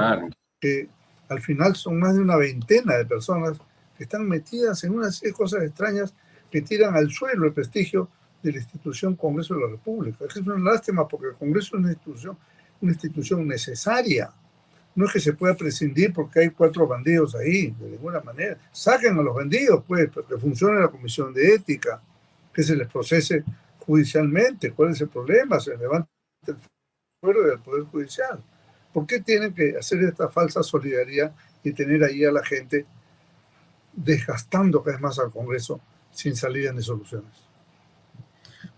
que 0.59 0.87
al 1.27 1.41
final 1.41 1.75
son 1.75 1.99
más 1.99 2.15
de 2.15 2.21
una 2.21 2.37
veintena 2.37 2.95
de 2.95 3.05
personas 3.05 3.57
que 3.97 4.03
están 4.03 4.27
metidas 4.27 4.83
en 4.83 4.93
unas 4.93 5.21
cosas 5.33 5.63
extrañas 5.63 6.13
que 6.49 6.61
tiran 6.61 6.95
al 6.95 7.11
suelo 7.11 7.47
el 7.47 7.53
prestigio 7.53 8.07
de 8.45 8.51
la 8.51 8.59
institución 8.59 9.15
Congreso 9.15 9.55
de 9.55 9.61
la 9.61 9.67
República. 9.67 10.25
Es 10.25 10.35
una 10.37 10.71
lástima 10.71 11.07
porque 11.07 11.29
el 11.29 11.33
Congreso 11.33 11.75
es 11.75 11.79
una 11.81 11.91
institución, 11.91 12.37
una 12.79 12.91
institución 12.91 13.47
necesaria, 13.47 14.31
no 14.93 15.05
es 15.05 15.11
que 15.11 15.19
se 15.19 15.33
pueda 15.33 15.55
prescindir 15.55 16.13
porque 16.13 16.39
hay 16.39 16.49
cuatro 16.51 16.87
bandidos 16.87 17.35
ahí, 17.35 17.71
de 17.71 17.89
ninguna 17.89 18.21
manera. 18.21 18.57
Saquen 18.71 19.17
a 19.17 19.21
los 19.21 19.35
bandidos, 19.35 19.83
pues, 19.85 20.09
porque 20.09 20.37
funcione 20.37 20.79
la 20.79 20.87
comisión 20.87 21.33
de 21.33 21.55
ética, 21.55 22.01
que 22.53 22.63
se 22.63 22.75
les 22.75 22.87
procese 22.87 23.43
judicialmente. 23.79 24.71
¿Cuál 24.71 24.91
es 24.91 25.01
el 25.01 25.09
problema? 25.09 25.59
Se 25.59 25.75
levanta 25.75 26.07
el 26.47 26.55
fuero 27.19 27.43
del 27.43 27.59
Poder 27.59 27.83
Judicial. 27.83 28.41
¿Por 28.93 29.05
qué 29.05 29.19
tienen 29.19 29.53
que 29.53 29.75
hacer 29.77 30.01
esta 30.03 30.29
falsa 30.29 30.63
solidaridad 30.63 31.35
y 31.61 31.73
tener 31.73 32.01
ahí 32.03 32.23
a 32.23 32.31
la 32.31 32.45
gente 32.45 32.85
desgastando 33.91 34.81
cada 34.81 34.95
vez 34.95 35.01
más 35.01 35.19
al 35.19 35.31
Congreso 35.31 35.81
sin 36.11 36.37
salida 36.37 36.71
ni 36.71 36.81
soluciones? 36.81 37.44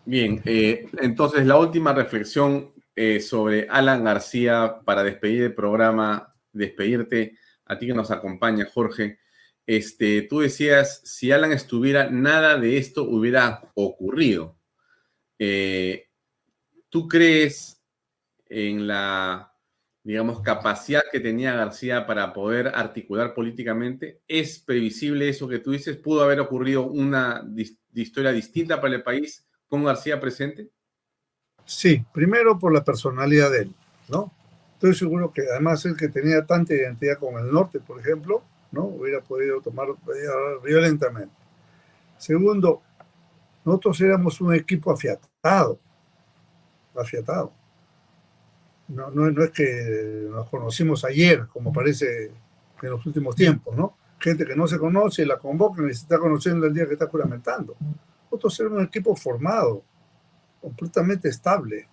Bien, 0.07 0.41
eh, 0.45 0.88
entonces 1.01 1.45
la 1.45 1.57
última 1.57 1.91
reflexión 1.91 2.71
eh, 2.95 3.19
sobre 3.19 3.67
Alan 3.69 4.05
García 4.05 4.79
para 4.85 5.03
despedir 5.03 5.43
el 5.43 5.53
programa, 5.53 6.34
despedirte 6.53 7.38
a 7.65 7.77
ti 7.77 7.88
que 7.88 7.93
nos 7.93 8.09
acompaña, 8.09 8.65
Jorge. 8.73 9.19
Este, 9.65 10.21
tú 10.21 10.39
decías, 10.39 11.01
si 11.03 11.34
Alan 11.34 11.51
estuviera, 11.51 12.09
nada 12.09 12.57
de 12.57 12.77
esto 12.77 13.03
hubiera 13.03 13.69
ocurrido. 13.75 14.57
Eh, 15.39 16.07
¿Tú 16.88 17.09
crees 17.09 17.84
en 18.45 18.88
la, 18.88 19.53
digamos, 20.03 20.39
capacidad 20.39 21.03
que 21.11 21.19
tenía 21.19 21.53
García 21.53 22.07
para 22.07 22.31
poder 22.31 22.69
articular 22.69 23.34
políticamente? 23.34 24.21
¿Es 24.25 24.59
previsible 24.59 25.27
eso 25.27 25.49
que 25.49 25.59
tú 25.59 25.71
dices? 25.71 25.97
¿Pudo 25.97 26.23
haber 26.23 26.39
ocurrido 26.39 26.84
una 26.88 27.45
historia 27.93 28.31
distinta 28.31 28.79
para 28.79 28.95
el 28.95 29.03
país 29.03 29.47
con 29.69 29.84
García 29.84 30.19
presente? 30.19 30.69
Sí, 31.65 32.06
primero 32.14 32.57
por 32.57 32.73
la 32.73 32.84
personalidad 32.84 33.52
de 33.52 33.60
él, 33.60 33.76
¿no? 34.10 34.31
Estoy 34.73 34.95
seguro 34.95 35.31
que 35.31 35.41
además 35.49 35.84
él 35.85 35.98
que 35.98 36.07
tenía 36.07 36.45
tanta 36.45 36.73
identidad 36.73 37.18
con 37.18 37.38
el 37.44 37.52
norte, 37.52 37.80
por 37.80 37.99
ejemplo, 37.99 38.44
¿no? 38.72 38.85
Hubiera 38.85 39.22
podido 39.22 39.61
tomar 39.61 39.88
violentamente. 40.64 41.34
Segundo, 42.18 42.81
nosotros 43.65 43.99
éramos 44.02 44.39
un 44.39 44.53
equipo 44.53 44.91
afiatado, 44.91 45.80
afiatado. 46.95 47.52
No, 48.88 49.10
no, 49.11 49.44
es 49.44 49.52
que 49.52 50.27
nos 50.30 50.49
conocimos 50.49 51.03
ayer, 51.03 51.48
como 51.48 51.73
parece 51.73 52.31
en 52.81 52.89
los 52.89 53.06
últimos 53.06 53.35
tiempos, 53.35 53.76
¿no? 53.76 53.98
Gente 54.19 54.45
que 54.45 54.56
no 54.56 54.68
se 54.68 54.80
conoce, 54.80 55.26
la 55.26 55.38
convocan 55.38 55.89
y 55.89 55.94
se 55.94 56.03
está 56.03 56.18
conociendo 56.18 56.65
el 56.65 56.73
día 56.73 56.88
que 56.88 56.94
está 56.94 57.07
juramentando. 57.07 57.76
Nosotros 58.31 58.59
éramos 58.59 58.79
un 58.79 58.85
equipo 58.85 59.15
formado, 59.15 59.83
completamente 60.61 61.29
estable. 61.29 61.87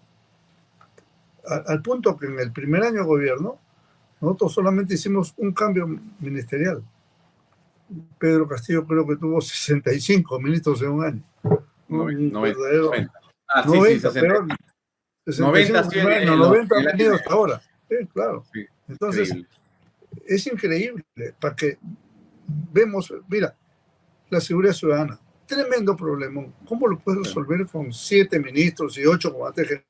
Al, 1.47 1.83
punto 1.83 2.17
que 2.17 2.27
en 2.27 2.41
el 2.41 2.53
primer 2.53 2.83
año 2.83 3.01
de 3.01 3.07
gobierno, 3.07 3.59
nosotros 4.21 4.55
solamente 4.55 4.95
hicimos 4.95 5.35
un 5.37 5.53
cambio 5.53 5.87
ministerial. 6.19 6.83
Pedro 8.19 8.49
Castillo 8.49 8.87
creo 8.87 9.07
que 9.07 9.17
tuvo 9.17 9.41
65 9.41 10.41
ministros 10.41 10.81
en 10.83 10.89
un 10.89 11.05
año. 11.05 11.23
un 11.89 12.33
90, 12.33 13.11
Ah, 13.55 13.63
90, 13.67 14.11
sí, 14.11 14.21
sí, 14.21 15.41
90, 15.41 15.83
90, 15.83 16.37
90 16.37 16.77
han 16.77 16.85
venido 16.85 17.15
hasta 17.15 17.33
ahora. 17.33 17.61
Sí, 17.89 17.97
claro. 18.13 18.45
Entonces, 18.89 19.33
es 20.27 20.47
increíble 20.47 21.05
para 21.39 21.55
que 21.55 21.79
vemos, 22.73 23.13
mira, 23.29 23.55
la 24.31 24.41
seguridad 24.41 24.73
ciudadana, 24.73 25.21
Tremendo 25.47 25.97
problema. 25.97 26.43
¿Cómo 26.67 26.89
lo 26.89 26.99
puedes 26.99 27.25
resolver 27.27 27.67
con 27.67 27.93
siete 27.93 28.39
ministros 28.41 28.97
y 28.99 29.05
ocho 29.07 29.33
comandantes 29.33 29.83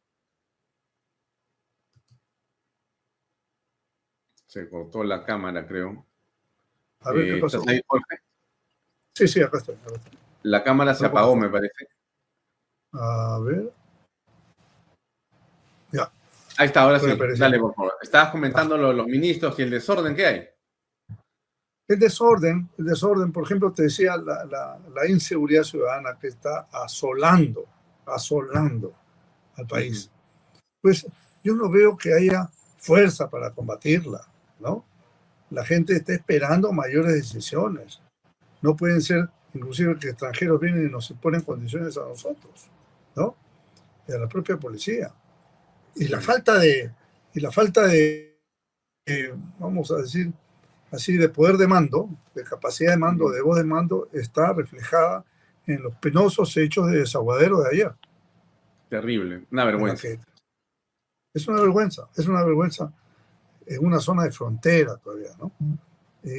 Se 4.47 4.68
cortó 4.68 5.02
la 5.02 5.24
cámara, 5.24 5.66
creo. 5.66 6.06
A 7.01 7.10
ver, 7.12 7.24
¿qué 7.24 7.39
Eh, 7.39 7.40
pasó? 7.40 7.59
¿Estás 7.59 7.72
ahí, 7.74 7.81
Jorge? 7.86 8.16
Sí, 9.14 9.28
sí, 9.28 9.43
acá 9.43 9.59
estoy. 9.59 9.74
acá 9.74 9.94
estoy. 9.94 10.18
La 10.43 10.62
cámara 10.62 10.94
se 10.94 11.06
apagó, 11.06 11.35
me 11.36 11.48
parece. 11.48 11.89
A 12.93 13.39
ver. 13.44 13.72
Ya. 15.90 16.10
Ahí 16.56 16.66
está, 16.66 16.82
ahora 16.82 17.01
sí. 17.01 17.06
Dale, 17.36 17.59
por 17.59 17.74
favor. 17.74 17.94
Estabas 18.01 18.31
comentando 18.31 18.76
lo 18.76 18.89
de 18.89 18.94
los 18.94 19.06
ministros 19.06 19.59
y 19.59 19.62
el 19.62 19.70
desorden 19.70 20.14
que 20.14 20.26
hay. 20.26 20.48
El 21.86 21.98
desorden, 21.98 22.69
el 22.78 22.86
desorden, 22.86 23.31
por 23.31 23.44
ejemplo, 23.44 23.73
te 23.73 23.85
decía 23.85 24.16
la, 24.16 24.44
la- 24.47 24.78
la 24.94 25.06
inseguridad 25.09 25.65
ciudadana 25.65 26.19
que 26.19 26.28
está 26.28 26.66
asolando, 26.73 27.66
asolando 28.06 28.94
al 29.56 29.66
país. 29.66 30.11
Pues 30.81 31.06
yo 31.43 31.55
no 31.55 31.69
veo 31.70 31.97
que 31.97 32.15
haya 32.15 32.48
fuerza 32.78 33.28
para 33.28 33.51
combatirla, 33.51 34.27
¿no? 34.61 34.85
La 35.51 35.65
gente 35.65 35.94
está 35.94 36.15
esperando 36.15 36.73
mayores 36.73 37.12
decisiones. 37.15 38.01
No 38.62 38.74
pueden 38.74 39.02
ser, 39.02 39.28
inclusive, 39.52 39.98
que 39.98 40.09
extranjeros 40.09 40.59
vienen 40.61 40.86
y 40.89 40.90
nos 40.90 41.11
imponen 41.11 41.43
condiciones 41.43 41.97
a 41.98 42.01
nosotros, 42.02 42.66
¿no? 43.15 43.36
Y 44.09 44.12
a 44.12 44.19
la 44.19 44.27
propia 44.28 44.56
policía. 44.56 45.12
Y 45.97 46.09
la 46.09 46.20
falta 46.20 46.59
de, 46.59 46.90
y 47.35 47.40
la 47.40 47.52
falta 47.52 47.86
de, 47.86 48.39
eh, 49.06 49.35
vamos 49.59 49.90
a 49.90 49.97
decir, 49.97 50.32
así 50.94 51.16
de 51.16 51.28
poder 51.28 51.56
de 51.56 51.66
mando, 51.66 52.08
de 52.34 52.44
capacidad 52.44 52.92
de 52.92 52.96
mando, 52.98 53.30
de 53.30 53.42
voz 53.42 53.56
de 53.56 53.64
mando, 53.64 54.08
está 54.12 54.52
reflejada 54.52 55.24
en 55.66 55.82
los 55.82 55.94
penosos 55.96 56.56
hechos 56.56 56.86
de 56.88 56.98
desaguadero 56.98 57.60
de 57.62 57.68
ayer. 57.70 57.94
Terrible. 58.88 59.46
Una 59.50 59.64
vergüenza. 59.64 60.08
Es 61.32 61.48
una 61.48 61.60
vergüenza, 61.60 62.08
es 62.16 62.26
una 62.28 62.44
vergüenza 62.44 62.92
en 63.66 63.84
una 63.84 63.98
zona 63.98 64.24
de 64.24 64.30
frontera 64.30 64.96
todavía, 64.98 65.30
¿no? 65.38 65.50
Y, 66.22 66.30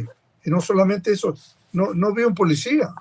y- 0.00 0.06
y 0.44 0.50
no 0.50 0.60
solamente 0.60 1.12
eso, 1.12 1.34
no, 1.72 1.92
no 1.92 2.14
veo 2.14 2.28
un 2.28 2.34
policía, 2.34 2.94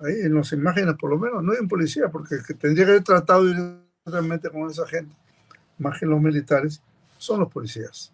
ahí 0.00 0.20
en 0.20 0.34
las 0.34 0.52
imágenes 0.52 0.94
por 1.00 1.10
lo 1.10 1.18
menos, 1.18 1.42
no 1.42 1.52
hay 1.52 1.58
un 1.58 1.66
policía, 1.68 2.08
porque 2.10 2.36
el 2.36 2.46
que 2.46 2.54
tendría 2.54 2.84
que 2.84 2.90
haber 2.92 3.04
tratado 3.04 3.44
directamente 3.46 4.50
con 4.50 4.70
esa 4.70 4.86
gente, 4.86 5.14
más 5.78 5.98
que 5.98 6.06
los 6.06 6.20
militares, 6.20 6.80
son 7.18 7.40
los 7.40 7.50
policías. 7.50 8.12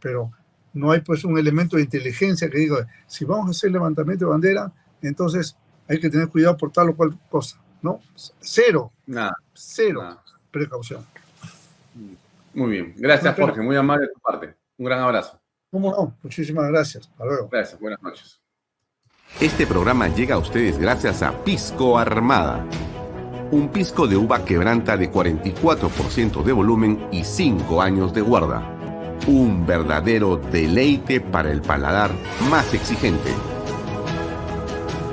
Pero 0.00 0.30
no 0.72 0.90
hay 0.90 1.00
pues 1.00 1.24
un 1.24 1.38
elemento 1.38 1.76
de 1.76 1.82
inteligencia 1.82 2.48
que 2.48 2.58
diga, 2.58 2.86
si 3.06 3.24
vamos 3.24 3.48
a 3.48 3.50
hacer 3.50 3.70
levantamiento 3.70 4.26
de 4.26 4.30
bandera, 4.30 4.72
entonces 5.02 5.56
hay 5.88 5.98
que 5.98 6.10
tener 6.10 6.28
cuidado 6.28 6.56
por 6.56 6.70
tal 6.70 6.90
o 6.90 6.94
cual 6.94 7.18
cosa, 7.28 7.58
¿no? 7.82 8.00
Cero, 8.40 8.92
Nada. 9.06 9.34
cero 9.52 10.20
precaución. 10.50 11.04
Muy 12.54 12.70
bien. 12.70 12.94
Gracias, 12.96 13.34
Jorge. 13.36 13.60
Muy 13.60 13.76
amable 13.76 14.06
de 14.06 14.12
tu 14.12 14.20
parte. 14.20 14.54
Un 14.78 14.86
gran 14.86 15.00
abrazo. 15.00 15.38
¿Cómo 15.70 15.90
no? 15.92 16.16
Muchísimas 16.22 16.68
gracias. 16.68 17.08
Hasta 17.08 17.24
luego. 17.24 17.48
Gracias. 17.50 17.80
Buenas 17.80 18.02
noches. 18.02 18.40
Este 19.40 19.66
programa 19.66 20.08
llega 20.08 20.34
a 20.34 20.38
ustedes 20.38 20.78
gracias 20.78 21.22
a 21.22 21.44
Pisco 21.44 21.98
Armada. 21.98 22.66
Un 23.52 23.68
pisco 23.68 24.06
de 24.06 24.16
uva 24.16 24.44
quebranta 24.44 24.96
de 24.96 25.10
44% 25.10 26.42
de 26.42 26.52
volumen 26.52 27.08
y 27.12 27.24
5 27.24 27.80
años 27.80 28.12
de 28.12 28.20
guarda. 28.20 28.79
Un 29.26 29.66
verdadero 29.66 30.36
deleite 30.36 31.20
para 31.20 31.50
el 31.52 31.60
paladar 31.60 32.10
más 32.48 32.72
exigente. 32.74 33.30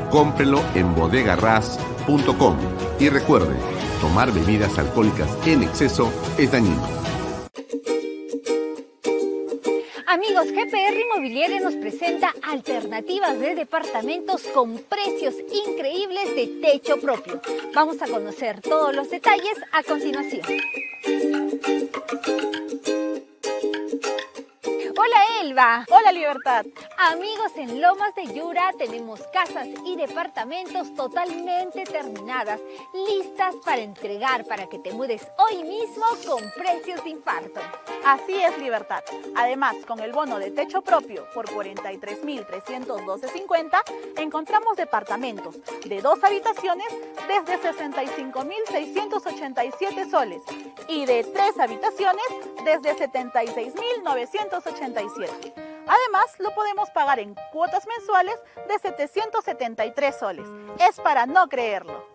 Cómprelo 0.09 0.61
en 0.75 0.95
bodegarras.com 0.95 2.57
y 2.99 3.09
recuerde, 3.09 3.55
tomar 4.01 4.31
bebidas 4.31 4.77
alcohólicas 4.79 5.29
en 5.45 5.63
exceso 5.63 6.11
es 6.37 6.51
dañino. 6.51 6.97
Amigos, 10.07 10.47
GPR 10.47 10.99
Inmobiliaria 10.99 11.59
nos 11.59 11.75
presenta 11.75 12.33
alternativas 12.41 13.39
de 13.39 13.55
departamentos 13.55 14.41
con 14.53 14.79
precios 14.79 15.35
increíbles 15.67 16.33
de 16.33 16.47
techo 16.61 16.97
propio. 16.99 17.41
Vamos 17.75 18.01
a 18.01 18.07
conocer 18.07 18.61
todos 18.61 18.95
los 18.95 19.09
detalles 19.09 19.57
a 19.73 19.83
continuación. 19.83 20.41
Hola 25.59 26.11
Libertad. 26.11 26.67
Amigos, 26.99 27.51
en 27.55 27.81
Lomas 27.81 28.13
de 28.13 28.27
Yura 28.27 28.73
tenemos 28.77 29.19
casas 29.33 29.67
y 29.83 29.95
departamentos 29.95 30.93
totalmente 30.93 31.83
terminadas, 31.83 32.61
listas 32.93 33.55
para 33.65 33.81
entregar 33.81 34.45
para 34.45 34.69
que 34.69 34.77
te 34.77 34.93
mudes 34.93 35.27
hoy 35.39 35.63
mismo 35.63 36.05
con 36.27 36.43
precios 36.51 37.03
de 37.03 37.09
infarto. 37.09 37.59
Así 38.05 38.35
es, 38.35 38.55
Libertad. 38.59 39.03
Además, 39.35 39.77
con 39.87 39.99
el 39.99 40.11
bono 40.11 40.37
de 40.37 40.51
techo 40.51 40.83
propio 40.83 41.25
por 41.33 41.49
43.312.50, 41.49 43.81
encontramos 44.17 44.77
departamentos 44.77 45.55
de 45.85 46.03
dos 46.03 46.23
habitaciones 46.23 46.85
desde 47.27 47.59
65.687 47.59 50.11
soles 50.11 50.43
y 50.87 51.07
de 51.07 51.23
tres 51.23 51.59
habitaciones 51.59 52.27
desde 52.63 52.95
76.987. 52.95 55.46
Además, 55.87 56.25
lo 56.39 56.53
podemos 56.53 56.89
pagar 56.91 57.19
en 57.19 57.35
cuotas 57.51 57.87
mensuales 57.87 58.35
de 58.67 58.79
773 58.79 60.15
soles. 60.17 60.47
Es 60.79 60.99
para 60.99 61.25
no 61.25 61.47
creerlo. 61.47 62.05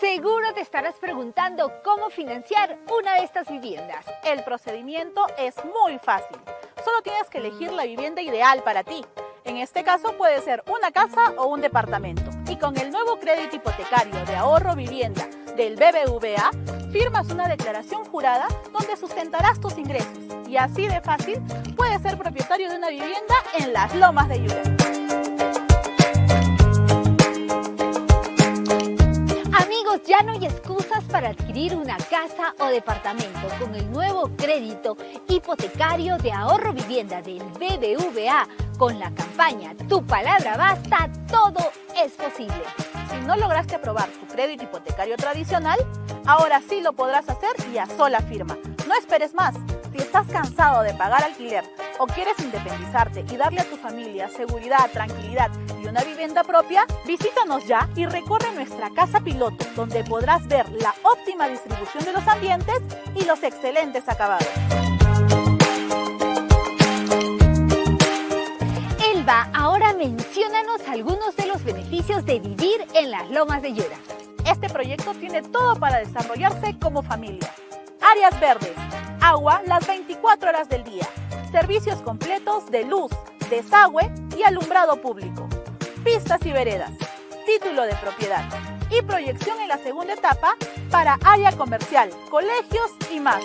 Seguro 0.00 0.52
te 0.52 0.60
estarás 0.60 0.94
preguntando 0.96 1.72
cómo 1.82 2.10
financiar 2.10 2.78
una 2.96 3.14
de 3.14 3.24
estas 3.24 3.48
viviendas. 3.48 4.04
El 4.24 4.44
procedimiento 4.44 5.26
es 5.38 5.54
muy 5.64 5.98
fácil. 5.98 6.36
Solo 6.84 7.02
tienes 7.02 7.28
que 7.30 7.38
elegir 7.38 7.72
la 7.72 7.84
vivienda 7.84 8.20
ideal 8.20 8.62
para 8.62 8.84
ti. 8.84 9.04
En 9.44 9.56
este 9.56 9.84
caso 9.84 10.12
puede 10.16 10.42
ser 10.42 10.62
una 10.66 10.90
casa 10.90 11.32
o 11.38 11.46
un 11.46 11.60
departamento. 11.60 12.30
Y 12.48 12.58
con 12.58 12.76
el 12.78 12.90
nuevo 12.90 13.18
crédito 13.18 13.56
hipotecario 13.56 14.24
de 14.26 14.36
ahorro 14.36 14.74
vivienda 14.74 15.26
del 15.56 15.76
BBVA, 15.76 16.50
firmas 16.98 17.30
una 17.30 17.46
declaración 17.46 18.04
jurada 18.06 18.46
donde 18.72 18.96
sustentarás 18.96 19.60
tus 19.60 19.76
ingresos. 19.76 20.18
Y 20.48 20.56
así 20.56 20.88
de 20.88 21.02
fácil, 21.02 21.42
puedes 21.76 22.00
ser 22.00 22.16
propietario 22.16 22.70
de 22.70 22.76
una 22.78 22.88
vivienda 22.88 23.34
en 23.58 23.72
las 23.74 23.94
lomas 23.94 24.28
de 24.30 24.40
Yura. 24.40 24.62
Amigos, 29.52 30.00
ya 30.06 30.22
no 30.22 30.32
hay 30.32 30.46
excusas 30.46 31.04
para 31.04 31.28
adquirir 31.30 31.76
una 31.76 31.98
casa 31.98 32.54
o 32.60 32.68
departamento 32.68 33.46
con 33.60 33.74
el 33.74 33.90
nuevo 33.92 34.30
crédito 34.34 34.96
hipotecario 35.28 36.16
de 36.16 36.32
ahorro 36.32 36.72
vivienda 36.72 37.20
del 37.20 37.42
BBVA. 37.42 38.48
Con 38.78 38.98
la 38.98 39.10
campaña 39.10 39.74
Tu 39.86 40.02
palabra 40.06 40.56
basta, 40.56 41.10
todo 41.30 41.72
es 41.94 42.12
posible. 42.12 42.62
Si 43.10 43.16
no 43.26 43.36
lograste 43.36 43.74
aprobar 43.74 44.08
tu 44.08 44.26
crédito 44.26 44.64
hipotecario 44.64 45.16
tradicional, 45.16 45.78
ahora 46.26 46.60
sí 46.68 46.80
lo 46.80 46.92
podrás 46.92 47.28
hacer 47.28 47.50
y 47.72 47.78
a 47.78 47.86
sola 47.86 48.20
firma. 48.20 48.56
No 48.86 48.94
esperes 48.94 49.34
más. 49.34 49.54
Si 49.92 49.98
estás 49.98 50.26
cansado 50.26 50.82
de 50.82 50.94
pagar 50.94 51.24
alquiler 51.24 51.64
o 51.98 52.06
quieres 52.06 52.38
independizarte 52.40 53.24
y 53.30 53.36
darle 53.36 53.60
a 53.60 53.64
tu 53.64 53.76
familia 53.76 54.28
seguridad, 54.28 54.90
tranquilidad 54.92 55.50
y 55.82 55.86
una 55.86 56.02
vivienda 56.02 56.44
propia, 56.44 56.84
visítanos 57.06 57.66
ya 57.66 57.88
y 57.96 58.06
recorre 58.06 58.52
nuestra 58.54 58.90
casa 58.90 59.20
piloto, 59.20 59.64
donde 59.74 60.04
podrás 60.04 60.46
ver 60.48 60.68
la 60.72 60.94
óptima 61.02 61.48
distribución 61.48 62.04
de 62.04 62.12
los 62.12 62.26
ambientes 62.26 62.80
y 63.14 63.24
los 63.24 63.42
excelentes 63.42 64.08
acabados. 64.08 64.48
Ahora 69.28 69.92
menciónanos 69.92 70.82
algunos 70.88 71.34
de 71.34 71.46
los 71.46 71.64
beneficios 71.64 72.24
de 72.24 72.38
vivir 72.38 72.86
en 72.94 73.10
las 73.10 73.28
lomas 73.28 73.60
de 73.60 73.72
Yura. 73.72 73.96
Este 74.48 74.68
proyecto 74.68 75.14
tiene 75.14 75.42
todo 75.42 75.74
para 75.74 75.98
desarrollarse 75.98 76.78
como 76.78 77.02
familia. 77.02 77.52
Áreas 78.00 78.38
verdes, 78.38 78.74
agua 79.20 79.62
las 79.66 79.84
24 79.84 80.48
horas 80.48 80.68
del 80.68 80.84
día, 80.84 81.08
servicios 81.50 82.00
completos 82.02 82.70
de 82.70 82.84
luz, 82.84 83.10
desagüe 83.50 84.12
y 84.38 84.44
alumbrado 84.44 85.00
público, 85.00 85.48
pistas 86.04 86.46
y 86.46 86.52
veredas, 86.52 86.92
título 87.46 87.82
de 87.82 87.96
propiedad 87.96 88.44
y 88.90 89.02
proyección 89.02 89.58
en 89.60 89.68
la 89.68 89.78
segunda 89.78 90.14
etapa 90.14 90.54
para 90.88 91.18
área 91.24 91.50
comercial, 91.50 92.10
colegios 92.30 92.92
y 93.10 93.18
más. 93.18 93.42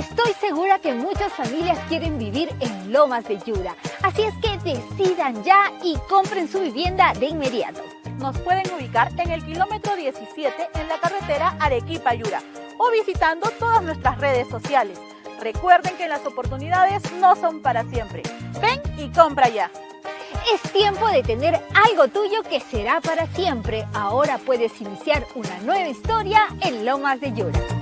Estoy 0.00 0.32
segura 0.40 0.78
que 0.78 0.94
muchas 0.94 1.30
familias 1.30 1.78
quieren 1.86 2.16
vivir 2.16 2.48
en 2.60 2.90
Lomas 2.90 3.28
de 3.28 3.38
Yura, 3.44 3.76
así 4.02 4.22
es 4.22 4.32
que 4.40 4.56
decidan 4.64 5.44
ya 5.44 5.70
y 5.84 5.94
compren 6.08 6.48
su 6.48 6.60
vivienda 6.60 7.12
de 7.12 7.26
inmediato. 7.26 7.82
Nos 8.16 8.38
pueden 8.38 8.64
ubicar 8.72 9.12
en 9.18 9.30
el 9.30 9.44
kilómetro 9.44 9.94
17 9.94 10.70
en 10.72 10.88
la 10.88 10.98
carretera 11.00 11.54
Arequipa-Yura 11.60 12.40
o 12.78 12.90
visitando 12.90 13.50
todas 13.58 13.82
nuestras 13.82 14.16
redes 14.16 14.48
sociales. 14.48 14.98
Recuerden 15.38 15.94
que 15.98 16.08
las 16.08 16.24
oportunidades 16.24 17.02
no 17.20 17.36
son 17.36 17.60
para 17.60 17.84
siempre. 17.84 18.22
Ven 18.58 18.80
y 18.96 19.10
compra 19.10 19.50
ya. 19.50 19.70
Es 20.50 20.72
tiempo 20.72 21.08
de 21.08 21.22
tener 21.22 21.60
algo 21.74 22.08
tuyo 22.08 22.42
que 22.44 22.60
será 22.60 23.02
para 23.02 23.26
siempre. 23.26 23.86
Ahora 23.92 24.38
puedes 24.38 24.80
iniciar 24.80 25.26
una 25.34 25.58
nueva 25.58 25.90
historia 25.90 26.46
en 26.62 26.86
Lomas 26.86 27.20
de 27.20 27.34
Yura. 27.34 27.79